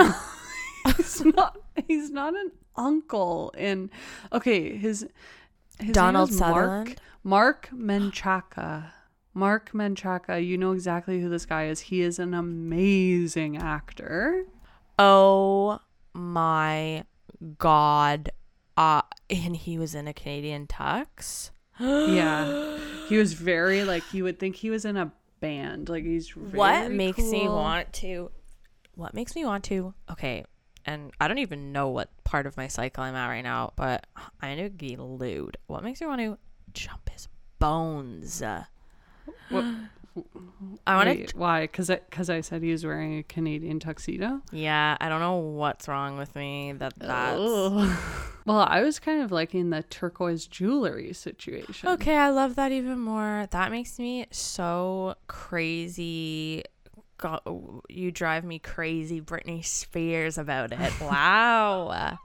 an 0.86 0.94
he's 0.98 1.26
not 1.26 1.58
he's 1.88 2.10
not 2.12 2.34
an 2.36 2.52
uncle 2.80 3.54
in 3.58 3.92
okay, 4.32 4.76
his 4.78 5.08
his 5.80 5.92
Donald 5.92 6.30
name 6.30 6.36
is 6.36 6.40
Mark 6.40 6.56
Sutherland. 6.56 7.02
Mark 7.24 7.70
Menchaca. 7.74 8.92
Mark 9.34 9.72
Menchaca, 9.74 10.46
you 10.46 10.58
know 10.58 10.72
exactly 10.72 11.22
who 11.22 11.30
this 11.30 11.46
guy 11.46 11.68
is. 11.68 11.80
He 11.80 12.02
is 12.02 12.18
an 12.20 12.34
amazing 12.34 13.58
actor. 13.58 14.46
Oh 14.98 15.80
my 16.14 17.04
god! 17.58 18.32
Uh, 18.76 19.02
and 19.30 19.56
he 19.56 19.78
was 19.78 19.94
in 19.94 20.08
a 20.08 20.14
Canadian 20.14 20.68
tux. 20.68 21.52
Yeah. 21.80 22.78
He 23.10 23.18
was 23.18 23.34
very 23.34 23.86
like 23.86 24.14
you 24.14 24.24
would 24.26 24.38
think 24.38 24.56
he 24.56 24.70
was 24.70 24.86
in 24.86 24.96
a 24.96 25.12
band. 25.40 25.90
Like 25.90 26.04
he's 26.04 26.30
what 26.36 26.92
makes 26.92 27.18
me 27.18 27.48
want 27.48 27.92
to 27.94 28.30
what 28.94 29.16
makes 29.16 29.34
me 29.36 29.46
want 29.46 29.64
to 29.64 29.96
okay 30.12 30.46
and 30.90 31.12
i 31.22 31.28
don't 31.28 31.38
even 31.38 31.72
know 31.72 31.88
what 31.90 32.10
part 32.24 32.46
of 32.48 32.58
my 32.58 32.68
cycle 32.68 33.04
i'm 33.04 33.16
at 33.16 33.28
right 33.28 33.44
now 33.44 33.72
but 33.76 34.06
i 34.42 34.54
need 34.56 34.64
to 34.64 34.70
be 34.70 34.96
lewd 34.98 35.56
what 35.68 35.84
makes 35.84 36.02
me 36.02 36.08
want 36.08 36.20
to 36.20 36.38
jump 36.74 37.10
his 37.10 37.28
bones 37.60 38.42
What- 39.50 39.66
i 40.88 40.96
want 40.96 41.30
to 41.30 41.38
why? 41.38 41.62
Because 41.62 41.90
I, 41.90 41.98
cause 42.12 42.30
I 42.30 42.42
said 42.42 42.62
he 42.64 42.72
was 42.72 42.84
wearing 42.84 43.20
a 43.20 43.24
Canadian 43.24 43.80
tuxedo. 43.80 44.42
yeah 44.52 44.98
i 45.00 45.08
don't 45.08 45.22
know 45.22 45.38
what's 45.38 45.88
wrong 45.88 46.18
with 46.18 46.36
me 46.36 46.74
that 46.74 46.94
that's 46.98 47.40
well, 48.46 48.66
I 48.68 48.82
was 48.82 48.98
kind 49.00 49.22
of 49.22 49.32
liking 49.32 49.70
the 49.70 49.84
turquoise 49.84 50.48
jewelry 50.48 51.14
situation. 51.14 51.88
okay 51.90 52.18
i 52.18 52.30
love 52.30 52.56
that 52.56 52.72
even 52.72 53.00
more 53.00 53.48
that 53.52 53.70
makes 53.72 54.00
me 54.00 54.26
so 54.32 55.16
crazy 55.28 56.64
God, 57.20 57.42
you 57.90 58.12
drive 58.12 58.44
me 58.44 58.58
crazy 58.58 59.22
britney 59.22 59.64
spears 59.64 60.38
about 60.38 60.72
it 60.72 60.80
wow 61.02 62.18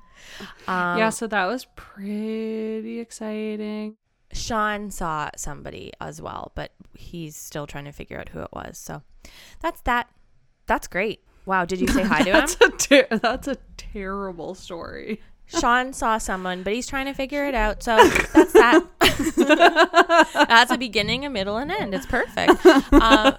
um, 0.66 0.98
yeah, 0.98 1.10
so 1.10 1.26
that 1.26 1.46
was 1.46 1.66
pretty 1.76 3.00
exciting. 3.00 3.96
Sean 4.32 4.90
saw 4.90 5.30
somebody 5.36 5.92
as 6.00 6.20
well, 6.20 6.52
but 6.54 6.72
he's 6.96 7.36
still 7.36 7.66
trying 7.66 7.84
to 7.84 7.92
figure 7.92 8.18
out 8.18 8.30
who 8.30 8.40
it 8.40 8.48
was. 8.52 8.78
So 8.78 9.02
that's 9.60 9.80
that. 9.82 10.08
That's 10.66 10.86
great. 10.88 11.20
Wow. 11.46 11.64
Did 11.64 11.80
you 11.80 11.88
say 11.88 12.02
hi 12.02 12.22
to 12.22 12.24
him? 12.30 12.32
That's 12.32 12.56
a 12.60 12.70
ter- 12.70 13.18
that's 13.18 13.48
a 13.48 13.56
terrible 13.76 14.54
story. 14.54 15.20
Sean 15.46 15.92
saw 15.92 16.18
someone, 16.18 16.62
but 16.62 16.72
he's 16.72 16.86
trying 16.86 17.06
to 17.06 17.12
figure 17.12 17.46
it 17.46 17.54
out. 17.54 17.82
So 17.82 17.96
that's 18.32 18.52
that. 18.54 18.84
that's 20.48 20.70
a 20.70 20.78
beginning, 20.78 21.24
a 21.24 21.30
middle, 21.30 21.56
and 21.56 21.70
end. 21.70 21.94
It's 21.94 22.06
perfect. 22.06 22.64
Um, 22.94 23.36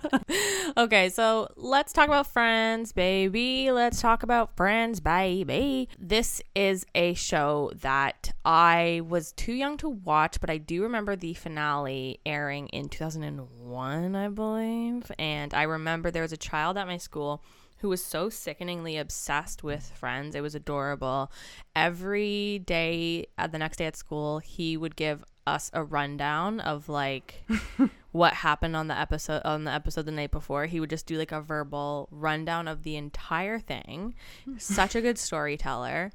okay, 0.78 1.10
so 1.10 1.50
let's 1.56 1.92
talk 1.94 2.08
about 2.08 2.28
Friends, 2.28 2.92
baby. 2.92 3.72
Let's 3.72 4.02
talk 4.02 4.24
about 4.24 4.56
Friends, 4.56 5.00
baby. 5.00 5.90
This 5.98 6.42
is 6.54 6.86
a 6.94 7.14
show 7.16 7.72
that 7.82 8.34
I 8.44 9.02
was 9.08 9.32
too 9.32 9.54
young 9.54 9.78
to 9.78 9.90
watch, 9.90 10.40
but 10.40 10.50
I 10.50 10.58
do 10.58 10.84
remember 10.84 11.16
the 11.16 11.34
finale 11.34 12.20
airing 12.26 12.68
in 12.70 12.90
2001, 12.90 14.16
I 14.16 14.28
believe. 14.30 15.12
And 15.18 15.54
I 15.54 15.64
remember 15.64 16.12
there 16.12 16.22
was 16.22 16.34
a 16.34 16.38
child 16.38 16.78
at 16.78 16.88
my 16.88 16.98
school 16.98 17.44
who 17.78 17.90
was 17.90 18.04
so 18.04 18.30
sickeningly 18.30 18.98
obsessed 18.98 19.64
with 19.64 19.92
friends. 19.92 20.36
It 20.36 20.42
was 20.42 20.56
adorable. 20.56 21.32
Every 21.76 22.60
day, 22.60 23.28
uh, 23.38 23.48
the 23.48 23.60
next 23.60 23.78
day 23.78 23.86
at 23.86 23.96
school, 23.96 24.40
he 24.40 24.78
would 24.78 24.96
give 24.96 25.24
us 25.48 25.70
a 25.74 25.84
rundown 25.84 26.60
of 26.60 26.90
like 26.90 27.44
what 28.12 28.34
happened 28.34 28.76
on 28.76 28.88
the 28.88 28.98
episode 28.98 29.42
on 29.46 29.64
the 29.64 29.72
episode 29.72 30.06
the 30.06 30.12
night 30.12 30.32
before. 30.32 30.66
He 30.66 30.80
would 30.80 30.90
just 30.90 31.06
do 31.06 31.18
like 31.18 31.32
a 31.32 31.42
verbal 31.42 32.08
rundown 32.12 32.68
of 32.68 32.84
the 32.84 32.96
entire 32.96 33.60
thing. 33.60 34.16
Such 34.58 34.96
a 34.96 35.02
good 35.02 35.18
storyteller. 35.18 36.12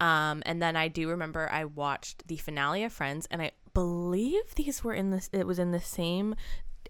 Um, 0.00 0.42
and 0.46 0.62
then 0.62 0.76
I 0.76 0.88
do 0.88 1.08
remember 1.08 1.48
I 1.50 1.64
watched 1.64 2.28
the 2.28 2.36
finale 2.36 2.84
of 2.84 2.92
Friends, 2.92 3.26
and 3.30 3.42
I 3.42 3.50
believe 3.74 4.54
these 4.54 4.84
were 4.84 4.94
in 4.94 5.10
this. 5.10 5.28
It 5.32 5.46
was 5.46 5.58
in 5.58 5.72
the 5.72 5.80
same 5.80 6.34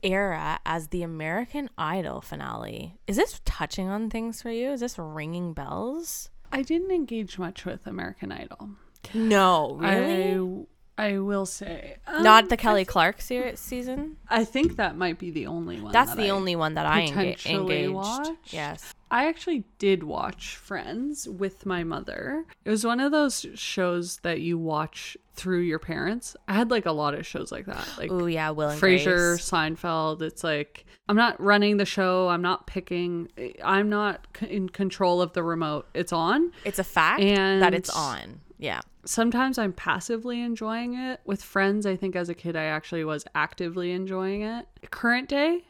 era 0.02 0.60
as 0.66 0.88
the 0.88 1.02
American 1.02 1.68
Idol 1.78 2.20
finale. 2.20 2.98
Is 3.06 3.16
this 3.16 3.40
touching 3.44 3.88
on 3.88 4.10
things 4.10 4.42
for 4.42 4.50
you? 4.50 4.70
Is 4.70 4.80
this 4.80 4.98
ringing 4.98 5.52
bells? 5.52 6.30
I 6.52 6.62
didn't 6.62 6.90
engage 6.90 7.38
much 7.38 7.64
with 7.64 7.86
American 7.86 8.32
Idol. 8.32 8.70
No, 9.14 9.74
really. 9.76 10.66
I 10.98 11.10
I 11.10 11.18
will 11.18 11.46
say 11.46 11.96
um, 12.08 12.24
Not 12.24 12.48
the 12.48 12.56
Kelly 12.56 12.84
Clark 12.84 13.20
se- 13.20 13.54
season. 13.54 14.16
I 14.28 14.44
think 14.44 14.76
that 14.76 14.96
might 14.96 15.18
be 15.18 15.30
the 15.30 15.46
only 15.46 15.80
one. 15.80 15.92
That's 15.92 16.10
that 16.10 16.16
the 16.16 16.26
I- 16.26 16.30
only 16.30 16.56
one 16.56 16.74
that 16.74 16.86
I 16.86 17.02
engaged. 17.02 17.46
watched. 17.92 18.32
Yes. 18.46 18.94
I 19.10 19.26
actually 19.26 19.64
did 19.78 20.02
watch 20.02 20.56
Friends 20.56 21.26
with 21.28 21.64
my 21.64 21.82
mother. 21.84 22.44
It 22.64 22.70
was 22.70 22.84
one 22.84 23.00
of 23.00 23.10
those 23.12 23.46
shows 23.54 24.18
that 24.18 24.40
you 24.40 24.58
watch 24.58 25.16
through 25.34 25.60
your 25.60 25.78
parents. 25.78 26.36
I 26.46 26.54
had 26.54 26.70
like 26.70 26.84
a 26.84 26.92
lot 26.92 27.14
of 27.14 27.24
shows 27.26 27.50
like 27.50 27.66
that, 27.66 27.88
like 27.96 28.10
Oh 28.12 28.26
yeah, 28.26 28.50
Will 28.50 28.68
and 28.70 28.80
Frasier, 28.80 29.32
Grace. 29.34 29.50
Seinfeld. 29.50 30.20
It's 30.20 30.44
like 30.44 30.84
I'm 31.08 31.16
not 31.16 31.40
running 31.40 31.78
the 31.78 31.86
show. 31.86 32.28
I'm 32.28 32.42
not 32.42 32.66
picking. 32.66 33.28
I'm 33.64 33.88
not 33.88 34.26
c- 34.38 34.46
in 34.46 34.68
control 34.68 35.22
of 35.22 35.32
the 35.32 35.42
remote. 35.42 35.88
It's 35.94 36.12
on. 36.12 36.52
It's 36.64 36.78
a 36.78 36.84
fact 36.84 37.22
And- 37.22 37.62
that 37.62 37.72
it's 37.72 37.90
on. 37.90 38.40
Yeah. 38.58 38.80
Sometimes 39.04 39.56
I'm 39.56 39.72
passively 39.72 40.42
enjoying 40.42 40.94
it. 40.94 41.20
With 41.24 41.42
Friends, 41.42 41.86
I 41.86 41.96
think 41.96 42.14
as 42.14 42.28
a 42.28 42.34
kid 42.34 42.56
I 42.56 42.64
actually 42.64 43.04
was 43.04 43.24
actively 43.34 43.92
enjoying 43.92 44.42
it. 44.42 44.66
Current 44.90 45.28
day, 45.30 45.64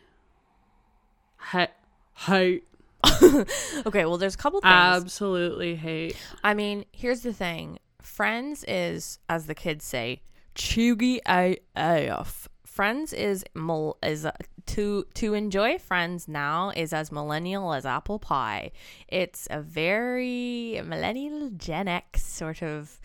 hate, 1.53 1.69
hate, 2.15 2.65
Okay. 3.87 4.05
Well, 4.05 4.19
there's 4.19 4.35
a 4.35 4.39
couple 4.39 4.61
things. 4.61 4.73
absolutely 4.73 5.77
hate. 5.77 6.17
I 6.43 6.55
mean, 6.55 6.85
here's 6.93 7.21
the 7.23 7.33
thing. 7.33 7.79
Friends 8.03 8.65
is, 8.67 9.19
as 9.29 9.47
the 9.47 9.55
kids 9.55 9.85
say, 9.85 10.23
cheugy 10.55 11.21
AF. 11.27 12.49
Friends 12.65 13.13
is 13.13 13.45
mil- 13.55 13.99
is 14.03 14.25
uh, 14.25 14.33
to 14.67 15.05
to 15.15 15.35
enjoy 15.35 15.79
Friends 15.79 16.29
now 16.29 16.71
is 16.77 16.93
as 16.93 17.11
millennial 17.11 17.73
as 17.73 17.85
apple 17.85 18.19
pie. 18.19 18.71
It's 19.09 19.49
a 19.51 19.61
very 19.61 20.81
millennial 20.85 21.51
Gen 21.51 21.89
X 21.89 22.25
sort 22.25 22.63
of 22.63 23.01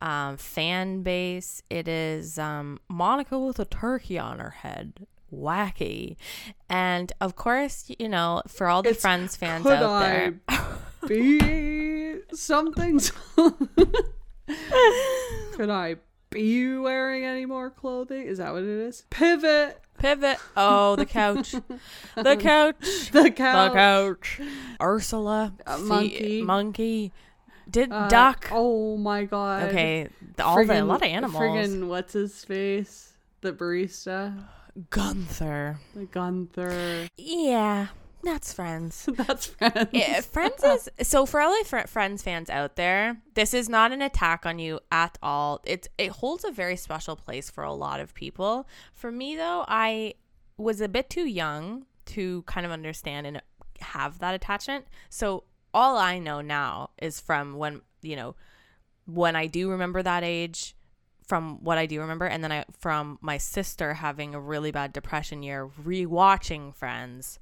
um, 0.00 0.36
fan 0.36 1.02
base. 1.02 1.62
It 1.70 1.88
is 1.88 2.38
um, 2.38 2.78
Monica 2.88 3.38
with 3.38 3.58
a 3.58 3.64
turkey 3.64 4.18
on 4.18 4.38
her 4.38 4.50
head. 4.50 5.06
Wacky. 5.32 6.16
And 6.68 7.12
of 7.20 7.36
course, 7.36 7.90
you 7.98 8.08
know, 8.08 8.42
for 8.48 8.66
all 8.68 8.82
the 8.82 8.90
It's, 8.90 9.00
Friends 9.00 9.36
fans 9.36 9.66
out 9.66 9.82
I 9.82 10.08
there. 10.08 10.34
be 11.06 12.18
something? 12.32 13.00
Could 15.52 15.70
I 15.70 15.96
be 16.30 16.76
wearing 16.76 17.24
any 17.24 17.46
more 17.46 17.70
clothing? 17.70 18.22
Is 18.26 18.38
that 18.38 18.52
what 18.52 18.62
it 18.62 18.68
is? 18.68 19.04
Pivot 19.10 19.80
Pivot. 19.98 20.38
Oh, 20.56 20.96
the 20.96 21.04
couch. 21.06 21.52
the 22.16 22.36
couch. 22.36 23.10
the 23.12 23.30
couch. 23.30 23.70
The 23.70 23.74
couch. 23.74 24.40
Ursula. 24.80 25.52
Monkey. 25.80 26.42
Monkey. 26.42 27.12
Did 27.70 27.92
Uh, 27.92 28.08
duck. 28.08 28.48
Oh 28.50 28.96
my 28.96 29.24
god. 29.24 29.68
Okay. 29.68 30.08
All 30.42 30.64
the, 30.64 30.82
a 30.82 30.84
lot 30.84 31.02
of 31.02 31.08
animals. 31.08 31.40
Friggin' 31.42 31.86
what's 31.86 32.14
his 32.14 32.44
face? 32.44 33.12
The 33.42 33.52
barista, 33.52 34.34
Gunther. 34.90 35.78
Gunther. 36.10 37.08
Yeah. 37.16 37.88
That's 38.22 38.52
friends. 38.52 39.08
That's 39.16 39.46
friends. 39.46 39.88
Yeah, 39.92 40.20
friends 40.20 40.62
is 40.62 41.08
so 41.08 41.24
for 41.24 41.40
all 41.40 41.64
fr- 41.64 41.86
friends 41.86 42.22
fans 42.22 42.50
out 42.50 42.76
there 42.76 43.22
this 43.34 43.54
is 43.54 43.68
not 43.68 43.92
an 43.92 44.02
attack 44.02 44.44
on 44.44 44.58
you 44.58 44.80
at 44.92 45.16
all 45.22 45.60
it's 45.64 45.88
it 45.96 46.10
holds 46.10 46.44
a 46.44 46.50
very 46.50 46.76
special 46.76 47.16
place 47.16 47.48
for 47.50 47.64
a 47.64 47.72
lot 47.72 48.00
of 48.00 48.14
people 48.14 48.68
for 48.92 49.10
me 49.10 49.36
though 49.36 49.64
i 49.68 50.12
was 50.58 50.80
a 50.80 50.88
bit 50.88 51.08
too 51.08 51.26
young 51.26 51.86
to 52.04 52.42
kind 52.42 52.66
of 52.66 52.72
understand 52.72 53.26
and 53.26 53.40
have 53.80 54.18
that 54.18 54.34
attachment 54.34 54.86
so 55.08 55.44
all 55.72 55.96
i 55.96 56.18
know 56.18 56.40
now 56.40 56.90
is 57.00 57.20
from 57.20 57.54
when 57.56 57.80
you 58.02 58.16
know 58.16 58.34
when 59.06 59.34
i 59.34 59.46
do 59.46 59.70
remember 59.70 60.02
that 60.02 60.22
age 60.22 60.74
from 61.30 61.62
what 61.62 61.78
I 61.78 61.86
do 61.86 62.00
remember, 62.00 62.26
and 62.26 62.42
then 62.42 62.50
I 62.50 62.64
from 62.76 63.16
my 63.20 63.38
sister 63.38 63.94
having 63.94 64.34
a 64.34 64.40
really 64.40 64.72
bad 64.72 64.92
depression 64.92 65.44
year, 65.44 65.70
rewatching 65.80 66.74
Friends, 66.74 67.38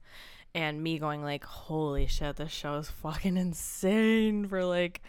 and 0.55 0.83
me 0.83 0.99
going 0.99 1.23
like, 1.23 1.43
"Holy 1.43 2.07
shit, 2.07 2.37
this 2.37 2.53
show 2.53 2.75
is 2.75 2.91
fucking 2.91 3.39
insane!" 3.39 4.47
For 4.47 4.63
like, 4.63 5.01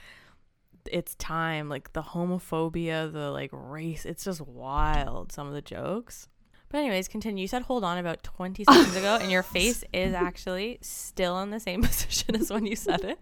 its 0.89 1.13
time, 1.15 1.67
like 1.67 1.91
the 1.91 2.01
homophobia, 2.01 3.11
the 3.11 3.31
like 3.31 3.49
race, 3.51 4.05
it's 4.05 4.23
just 4.23 4.39
wild. 4.39 5.33
Some 5.33 5.45
of 5.45 5.53
the 5.53 5.61
jokes. 5.61 6.29
But 6.69 6.77
anyways, 6.77 7.09
continue. 7.09 7.41
You 7.41 7.49
said 7.49 7.63
hold 7.63 7.83
on 7.83 7.97
about 7.97 8.23
20 8.23 8.63
seconds 8.63 8.95
ago, 8.95 9.17
and 9.21 9.29
your 9.29 9.43
face 9.57 9.83
is 9.91 10.13
actually 10.13 10.77
still 10.79 11.41
in 11.41 11.49
the 11.49 11.59
same 11.59 11.81
position 11.89 12.33
as 12.37 12.49
when 12.49 12.65
you 12.65 12.77
said 12.77 13.03
it. 13.03 13.19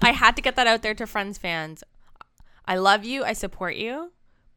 I 0.00 0.12
had 0.12 0.36
to 0.36 0.42
get 0.42 0.54
that 0.54 0.68
out 0.68 0.82
there 0.82 0.94
to 0.94 1.08
Friends 1.08 1.38
fans. 1.38 1.82
I 2.66 2.76
love 2.76 3.04
you. 3.04 3.24
I 3.24 3.32
support 3.32 3.74
you 3.74 4.12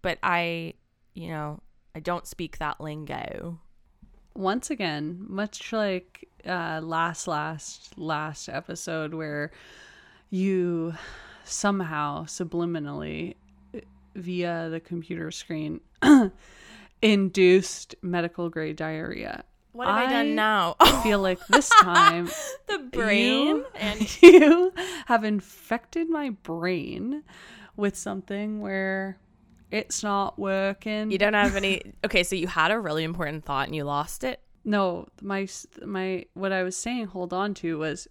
but 0.08 0.20
I, 0.24 0.76
you 1.16 1.28
know, 1.28 1.60
I 1.94 2.00
don't 2.00 2.26
speak 2.26 2.60
that 2.60 2.80
lingo. 2.80 3.60
Once 4.36 4.70
again, 4.70 5.18
much 5.20 5.74
like 5.74 6.30
uh, 6.46 6.80
last, 6.82 7.28
last, 7.28 7.98
last 7.98 8.48
episode, 8.48 9.14
where 9.14 9.52
you 10.30 10.94
somehow 11.44 12.24
subliminally 12.24 13.36
via 14.16 14.70
the 14.70 14.80
computer 14.80 15.30
screen 15.30 15.82
induced 17.02 17.96
medical 18.02 18.50
grade 18.50 18.78
diarrhea. 18.78 19.44
What 19.74 19.90
have 19.90 19.98
I, 19.98 20.06
I 20.06 20.10
done 20.10 20.36
now? 20.36 20.78
I 20.80 21.02
feel 21.04 21.20
like 21.20 21.46
this 21.48 21.68
time 21.82 22.30
the 22.68 22.80
brain 22.94 23.58
you, 23.58 23.66
and 23.76 24.22
you 24.24 24.72
have 25.08 25.26
infected 25.26 26.10
my 26.10 26.30
brain 26.30 27.24
with 27.76 27.98
something 27.98 28.62
where 28.62 29.18
it's 29.72 30.04
not 30.04 30.40
working. 30.40 31.12
You 31.12 31.18
don't 31.18 31.34
have 31.34 31.56
any. 31.56 31.94
Okay, 32.06 32.24
so 32.24 32.36
you 32.36 32.48
had 32.48 32.72
a 32.72 32.80
really 32.80 33.04
important 33.04 33.46
thought 33.46 33.68
and 33.68 33.76
you 33.76 33.84
lost 33.84 34.24
it. 34.24 34.42
No, 34.64 35.08
my 35.22 35.48
my 35.86 36.26
what 36.34 36.52
I 36.52 36.64
was 36.64 36.76
saying, 36.76 37.08
hold 37.08 37.34
on 37.34 37.54
to 37.56 37.78
was 37.78 38.08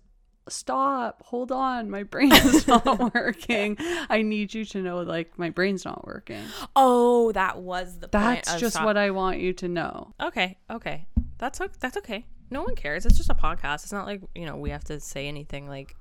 stop, 0.49 1.23
hold 1.25 1.51
on, 1.51 1.91
my 1.91 2.03
brain 2.05 2.33
is 2.33 2.67
not 2.67 3.15
working. 3.15 3.77
I 4.09 4.23
need 4.23 4.55
you 4.55 4.65
to 4.67 4.83
know 4.83 5.01
like 5.01 5.39
my 5.39 5.51
brain's 5.51 5.85
not 5.85 6.07
working. 6.07 6.43
Oh, 6.75 7.33
that 7.33 7.59
was 7.59 7.99
the 7.99 8.09
That's 8.09 8.57
just 8.61 8.77
stop. 8.77 8.85
what 8.85 8.97
I 8.97 9.11
want 9.11 9.39
you 9.39 9.53
to 9.55 9.69
know. 9.69 10.15
Okay, 10.21 10.59
okay. 10.71 11.07
That's 11.39 11.61
that's 11.81 11.97
okay. 11.99 12.25
No 12.51 12.63
one 12.63 12.77
cares. 12.77 13.05
It's 13.07 13.17
just 13.17 13.29
a 13.31 13.35
podcast. 13.35 13.83
It's 13.83 13.93
not 13.93 14.07
like, 14.07 14.23
you 14.35 14.47
know, 14.47 14.57
we 14.57 14.71
have 14.71 14.85
to 14.85 15.01
say 15.01 15.27
anything 15.27 15.69
like 15.69 15.97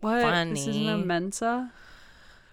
what? 0.00 0.22
Funny. 0.22 0.52
This 0.52 0.68
isn't 0.68 0.88
a 0.88 0.96
Mensa? 0.98 1.72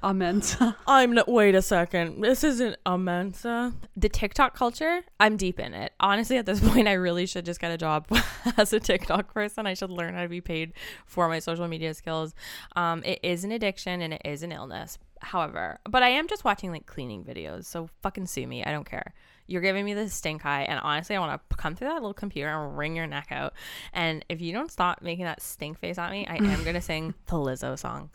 A 0.04 0.14
Mensa. 0.14 0.78
I'm 0.88 1.14
not. 1.14 1.28
Wait 1.28 1.56
a 1.56 1.62
second. 1.62 2.22
This 2.22 2.44
isn't 2.44 2.78
a 2.86 2.98
Mensa. 2.98 3.74
The 3.96 4.10
TikTok 4.10 4.56
culture. 4.56 5.02
I'm 5.20 5.38
deep 5.38 5.60
in 5.60 5.74
it. 5.74 5.94
Honestly, 6.00 6.38
at 6.38 6.46
this 6.46 6.60
point, 6.70 6.88
I 6.88 6.94
really 6.94 7.26
should 7.26 7.46
just 7.46 7.60
get 7.60 7.72
a 7.72 7.78
job 7.78 8.08
as 8.58 8.74
a 8.74 8.80
TikTok 8.80 9.34
person. 9.34 9.66
I 9.66 9.74
should 9.74 9.90
learn 9.92 10.14
how 10.14 10.24
to 10.24 10.30
be 10.30 10.42
paid 10.42 10.74
for 11.06 11.28
my 11.28 11.40
social 11.40 11.68
media 11.68 11.94
skills. 11.94 12.34
Um, 12.76 13.04
it 13.04 13.20
is 13.24 13.44
an 13.44 13.52
addiction 13.52 14.02
and 14.02 14.14
it 14.14 14.22
is 14.26 14.44
an 14.44 14.52
illness. 14.52 14.98
However, 15.22 15.80
but 15.90 16.04
I 16.04 16.10
am 16.10 16.28
just 16.28 16.44
watching 16.44 16.72
like 16.72 16.86
cleaning 16.86 17.24
videos. 17.24 17.66
So 17.66 17.90
fucking 18.04 18.28
sue 18.28 18.46
me. 18.46 18.64
I 18.64 18.72
don't 18.72 18.88
care 18.88 19.14
you're 19.48 19.62
giving 19.62 19.86
me 19.86 19.94
the 19.94 20.10
stink 20.10 20.46
eye 20.46 20.64
and 20.64 20.80
honestly 20.80 21.16
i 21.16 21.20
want 21.20 21.42
to 21.50 21.58
come 21.58 21.76
through 21.76 21.88
that 21.88 21.96
little 21.96 22.14
computer 22.14 22.50
and 22.50 22.78
wring 22.78 22.96
your 22.96 23.08
neck 23.08 23.28
out. 23.32 23.54
And 23.94 24.26
if 24.30 24.42
you 24.42 24.54
don't 24.54 24.72
stop 24.72 25.02
making 25.02 25.26
that 25.26 25.42
stink 25.42 25.80
face 25.80 25.98
at 25.98 26.12
me 26.12 26.26
i 26.28 26.36
am 26.36 26.64
gonna 26.64 26.82
sing 26.94 27.14
the 27.28 27.34
lizzo 27.34 27.78
song. 27.78 28.10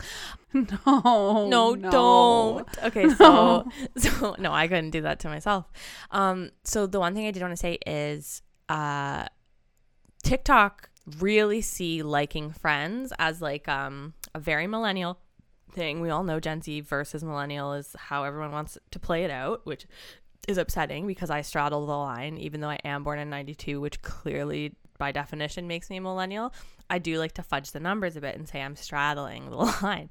No. 0.53 1.47
No, 1.47 1.73
no. 1.73 1.91
don't. 1.91 2.83
Okay 2.83 3.09
so 3.15 3.67
so 3.97 4.35
no 4.39 4.51
i 4.51 4.67
couldn't 4.67 4.91
do 4.91 5.01
that 5.01 5.19
to 5.21 5.29
myself. 5.29 5.65
Um 6.11 6.51
so 6.63 6.87
the 6.87 6.99
one 6.99 7.13
thing 7.13 7.27
i 7.27 7.31
did 7.31 7.41
want 7.41 7.53
to 7.53 7.57
say 7.57 7.77
is 7.85 8.41
uh 8.69 9.25
tiktok 10.23 10.89
really 11.19 11.61
see 11.61 12.03
liking 12.03 12.51
friends 12.51 13.11
as 13.17 13.41
like 13.41 13.67
um 13.67 14.13
a 14.33 14.39
very 14.39 14.67
millennial 14.67 15.19
thing. 15.71 16.01
We 16.01 16.09
all 16.09 16.23
know 16.23 16.39
Gen 16.39 16.61
Z 16.61 16.81
versus 16.81 17.23
millennial 17.23 17.73
is 17.73 17.95
how 17.97 18.23
everyone 18.23 18.51
wants 18.51 18.77
to 18.91 18.99
play 18.99 19.23
it 19.23 19.31
out, 19.31 19.65
which 19.65 19.85
is 20.47 20.57
upsetting 20.57 21.07
because 21.07 21.29
I 21.29 21.41
straddle 21.41 21.85
the 21.85 21.97
line, 21.97 22.37
even 22.37 22.61
though 22.61 22.69
I 22.69 22.79
am 22.83 23.03
born 23.03 23.19
in 23.19 23.29
92, 23.29 23.79
which 23.79 24.01
clearly 24.01 24.75
by 24.97 25.11
definition 25.11 25.67
makes 25.67 25.89
me 25.89 25.97
a 25.97 26.01
millennial. 26.01 26.53
I 26.89 26.99
do 26.99 27.17
like 27.17 27.31
to 27.33 27.43
fudge 27.43 27.71
the 27.71 27.79
numbers 27.79 28.15
a 28.15 28.21
bit 28.21 28.35
and 28.35 28.47
say 28.47 28.61
I'm 28.61 28.75
straddling 28.75 29.49
the 29.49 29.55
line. 29.81 30.09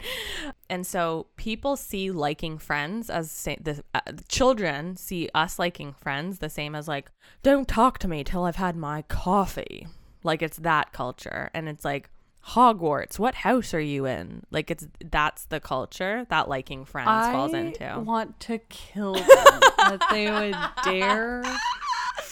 And 0.68 0.86
so 0.86 1.26
people 1.36 1.76
see 1.76 2.10
liking 2.10 2.58
friends 2.58 3.10
as 3.10 3.30
say, 3.30 3.56
the 3.60 3.84
uh, 3.94 4.00
children 4.28 4.96
see 4.96 5.28
us 5.34 5.58
liking 5.58 5.92
friends 5.92 6.38
the 6.38 6.48
same 6.48 6.74
as 6.74 6.88
like, 6.88 7.12
don't 7.42 7.68
talk 7.68 7.98
to 7.98 8.08
me 8.08 8.24
till 8.24 8.44
I've 8.44 8.56
had 8.56 8.76
my 8.76 9.02
coffee. 9.02 9.86
Like 10.24 10.42
it's 10.42 10.56
that 10.58 10.92
culture. 10.92 11.50
And 11.54 11.68
it's 11.68 11.84
like, 11.84 12.10
Hogwarts, 12.48 13.18
what 13.18 13.36
house 13.36 13.74
are 13.74 13.80
you 13.80 14.06
in? 14.06 14.44
Like 14.50 14.70
it's 14.70 14.86
that's 15.04 15.44
the 15.46 15.60
culture 15.60 16.26
that 16.30 16.48
liking 16.48 16.84
friends 16.84 17.08
I 17.08 17.32
falls 17.32 17.54
into. 17.54 17.84
I 17.84 17.98
want 17.98 18.40
to 18.40 18.58
kill 18.58 19.14
them 19.14 19.24
that 19.24 20.00
they 20.10 20.30
would 20.30 20.56
dare 20.84 21.42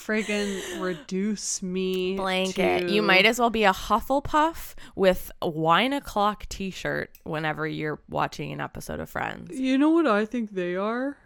friggin' 0.08 0.80
reduce 0.80 1.62
me 1.62 2.16
blanket. 2.16 2.88
To... 2.88 2.92
You 2.92 3.02
might 3.02 3.26
as 3.26 3.38
well 3.38 3.50
be 3.50 3.64
a 3.64 3.72
Hufflepuff 3.72 4.74
with 4.96 5.30
a 5.42 5.48
wine 5.48 5.92
o'clock 5.92 6.48
t-shirt 6.48 7.10
whenever 7.24 7.66
you're 7.66 8.00
watching 8.08 8.50
an 8.50 8.60
episode 8.60 9.00
of 9.00 9.10
Friends. 9.10 9.58
You 9.58 9.76
know 9.76 9.90
what 9.90 10.06
I 10.06 10.24
think 10.24 10.52
they 10.52 10.74
are? 10.74 11.18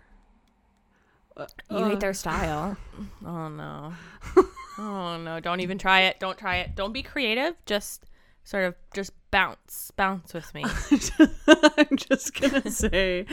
You 1.71 1.77
uh, 1.77 1.89
hate 1.89 2.01
their 2.01 2.15
style. 2.15 2.77
oh 3.25 3.49
no. 3.49 3.93
oh 4.79 5.17
no, 5.19 5.41
don't 5.41 5.61
even 5.61 5.79
try 5.79 6.03
it. 6.03 6.19
Don't 6.19 6.37
try 6.37 6.57
it. 6.57 6.75
Don't 6.75 6.93
be 6.93 7.03
creative. 7.03 7.55
Just 7.65 8.07
sort 8.45 8.65
of 8.65 8.75
just 8.95 9.13
bounce, 9.31 9.91
bounce 9.97 10.35
with 10.35 10.53
me. 10.55 10.65
I'm 11.79 11.97
just 11.97 12.41
gonna 12.41 12.71
say, 12.71 13.27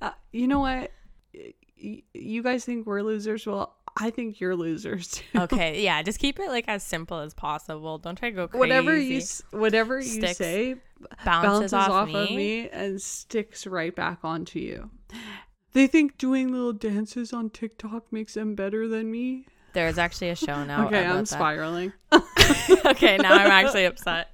uh, 0.00 0.12
you 0.32 0.48
know 0.48 0.60
what? 0.60 0.92
you 2.12 2.42
guys 2.42 2.64
think 2.64 2.86
we're 2.86 3.02
losers? 3.02 3.46
Well, 3.46 3.74
I 3.96 4.10
think 4.10 4.40
you're 4.40 4.56
losers 4.56 5.08
too. 5.08 5.40
Okay, 5.40 5.82
yeah, 5.84 6.02
just 6.02 6.18
keep 6.18 6.38
it 6.38 6.48
like 6.48 6.66
as 6.68 6.82
simple 6.82 7.18
as 7.18 7.34
possible. 7.34 7.98
Don't 7.98 8.16
try 8.16 8.30
to 8.30 8.36
go 8.36 8.48
crazy. 8.48 8.58
Whatever 8.58 8.96
you 8.96 9.22
whatever 9.50 9.98
you 9.98 10.20
Sticks, 10.20 10.38
say 10.38 10.76
bounces, 11.24 11.72
bounces 11.72 11.72
off, 11.72 11.90
off 11.90 12.08
me. 12.08 12.22
of 12.22 12.30
me 12.30 12.68
and 12.68 13.00
sticks 13.00 13.66
right 13.66 13.94
back 13.94 14.18
onto 14.22 14.58
you. 14.58 14.90
They 15.72 15.86
think 15.86 16.18
doing 16.18 16.52
little 16.52 16.72
dances 16.72 17.32
on 17.32 17.50
TikTok 17.50 18.12
makes 18.12 18.34
them 18.34 18.54
better 18.54 18.88
than 18.88 19.10
me. 19.10 19.46
There's 19.72 19.98
actually 19.98 20.30
a 20.30 20.36
show 20.36 20.64
now. 20.64 20.86
okay, 20.86 21.06
I'm 21.06 21.26
spiraling. 21.26 21.92
okay, 22.86 23.16
now 23.16 23.34
I'm 23.34 23.50
actually 23.50 23.84
upset. 23.86 24.30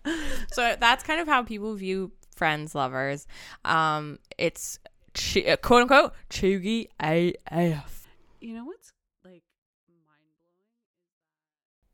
So 0.53 0.77
that's 0.79 1.05
kind 1.05 1.21
of 1.21 1.27
how 1.27 1.43
people 1.43 1.75
view 1.75 2.13
friends, 2.35 2.75
lovers. 2.75 3.27
Um, 3.65 4.19
it's 4.39 4.79
ch- 5.15 5.47
uh, 5.47 5.57
quote 5.57 5.83
unquote 5.83 6.13
cheugy 6.31 6.89
AF. 7.01 8.07
You 8.41 8.55
know 8.55 8.65
what's 8.65 8.93
like 9.25 9.43
mind 10.07 10.25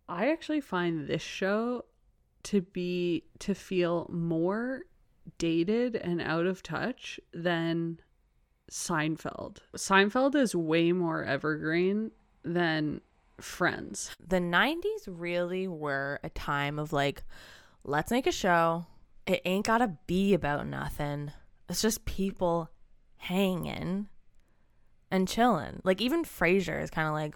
blowing? 0.08 0.20
I 0.26 0.32
actually 0.32 0.61
find 0.61 1.06
this 1.06 1.22
show 1.22 1.85
to 2.44 2.61
be 2.61 3.24
to 3.38 3.54
feel 3.54 4.08
more 4.12 4.82
dated 5.38 5.96
and 5.96 6.20
out 6.20 6.46
of 6.46 6.62
touch 6.62 7.20
than 7.32 7.98
Seinfeld. 8.70 9.58
Seinfeld 9.76 10.35
is 10.35 10.54
way 10.54 10.92
more 10.92 11.22
evergreen 11.24 12.11
than 12.44 13.00
Friends. 13.40 14.14
The 14.24 14.38
90s 14.38 15.06
really 15.06 15.66
were 15.66 16.20
a 16.22 16.30
time 16.30 16.78
of 16.78 16.92
like, 16.92 17.24
let's 17.84 18.10
make 18.10 18.26
a 18.26 18.32
show. 18.32 18.86
It 19.26 19.42
ain't 19.44 19.66
gotta 19.66 19.96
be 20.06 20.34
about 20.34 20.66
nothing. 20.66 21.32
It's 21.68 21.82
just 21.82 22.04
people 22.04 22.70
hanging 23.16 24.08
and 25.10 25.28
chilling. 25.28 25.80
Like, 25.84 26.00
even 26.00 26.24
Frasier 26.24 26.82
is 26.82 26.90
kind 26.90 27.08
of 27.08 27.14
like, 27.14 27.34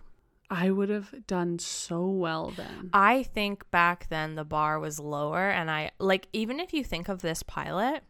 I 0.48 0.70
would 0.70 0.88
have 0.90 1.26
done 1.26 1.59
so 1.59 2.06
well 2.06 2.50
then. 2.50 2.90
I 2.92 3.24
think 3.24 3.68
back 3.70 4.09
then 4.09 4.35
the 4.35 4.44
bar 4.44 4.78
was 4.78 5.00
lower, 5.00 5.50
and 5.50 5.70
I 5.70 5.90
like, 5.98 6.28
even 6.32 6.61
if 6.61 6.72
you 6.72 6.85
think 6.85 7.09
of 7.09 7.22
this 7.22 7.42
pilot, 7.42 8.02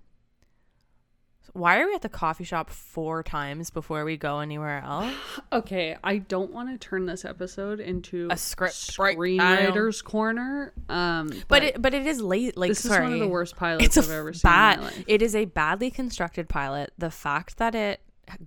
why 1.52 1.80
are 1.80 1.86
we 1.86 1.94
at 1.94 2.02
the 2.02 2.08
coffee 2.08 2.44
shop 2.44 2.70
four 2.70 3.22
times 3.22 3.70
before 3.70 4.04
we 4.04 4.16
go 4.16 4.40
anywhere 4.40 4.82
else? 4.84 5.12
okay, 5.52 5.96
I 6.02 6.18
don't 6.18 6.52
want 6.52 6.70
to 6.70 6.78
turn 6.78 7.06
this 7.06 7.24
episode 7.24 7.80
into 7.80 8.28
a 8.30 8.36
script 8.36 8.74
screenwriter's 8.74 10.02
corner. 10.02 10.72
Um, 10.88 11.28
but, 11.28 11.48
but, 11.48 11.62
it 11.62 11.82
but 11.82 11.94
it 11.94 12.06
is 12.06 12.20
late. 12.20 12.56
Like 12.56 12.70
this 12.70 12.80
sorry. 12.80 12.96
is 12.96 13.02
one 13.04 13.12
of 13.14 13.20
the 13.20 13.28
worst 13.28 13.56
pilots 13.56 13.96
I've 13.96 14.10
ever 14.10 14.32
seen. 14.32 14.40
Bad. 14.42 14.92
It 15.06 15.22
is 15.22 15.34
a 15.34 15.44
badly 15.46 15.90
constructed 15.90 16.48
pilot. 16.48 16.92
The 16.98 17.10
fact 17.10 17.58
that 17.58 17.74
it 17.74 18.00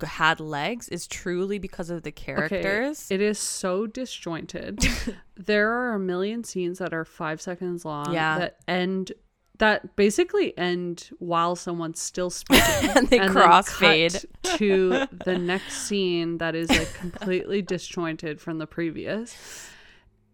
had 0.04 0.40
legs 0.40 0.90
is 0.90 1.08
truly 1.08 1.58
because 1.58 1.90
of 1.90 2.04
the 2.04 2.12
characters. 2.12 3.08
Okay, 3.08 3.16
it 3.16 3.22
is 3.22 3.40
so 3.40 3.88
disjointed. 3.88 4.86
there 5.38 5.72
are 5.72 5.94
a 5.94 6.00
million 6.00 6.44
scenes 6.44 6.80
that 6.80 6.94
are 6.94 7.06
five 7.06 7.42
seconds 7.42 7.86
long 7.86 8.14
yeah. 8.14 8.40
that 8.40 8.58
end 8.68 9.14
that 9.60 9.96
basically 9.96 10.58
end 10.58 11.10
while 11.20 11.56
someone's 11.56 12.02
still 12.02 12.30
speaking. 12.30 12.64
And 12.96 13.08
they 13.08 13.20
then 13.20 13.30
crossfade. 13.30 14.26
to 14.58 15.06
the 15.26 15.38
next 15.38 15.84
scene 15.84 16.40
that 16.40 16.56
is 16.56 16.70
like 16.70 16.94
completely 16.94 17.62
disjointed 17.62 18.42
from 18.42 18.58
the 18.58 18.66
previous. 18.66 19.70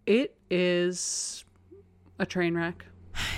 It 0.05 0.37
is 0.49 1.43
a 2.19 2.25
train 2.25 2.55
wreck 2.55 2.85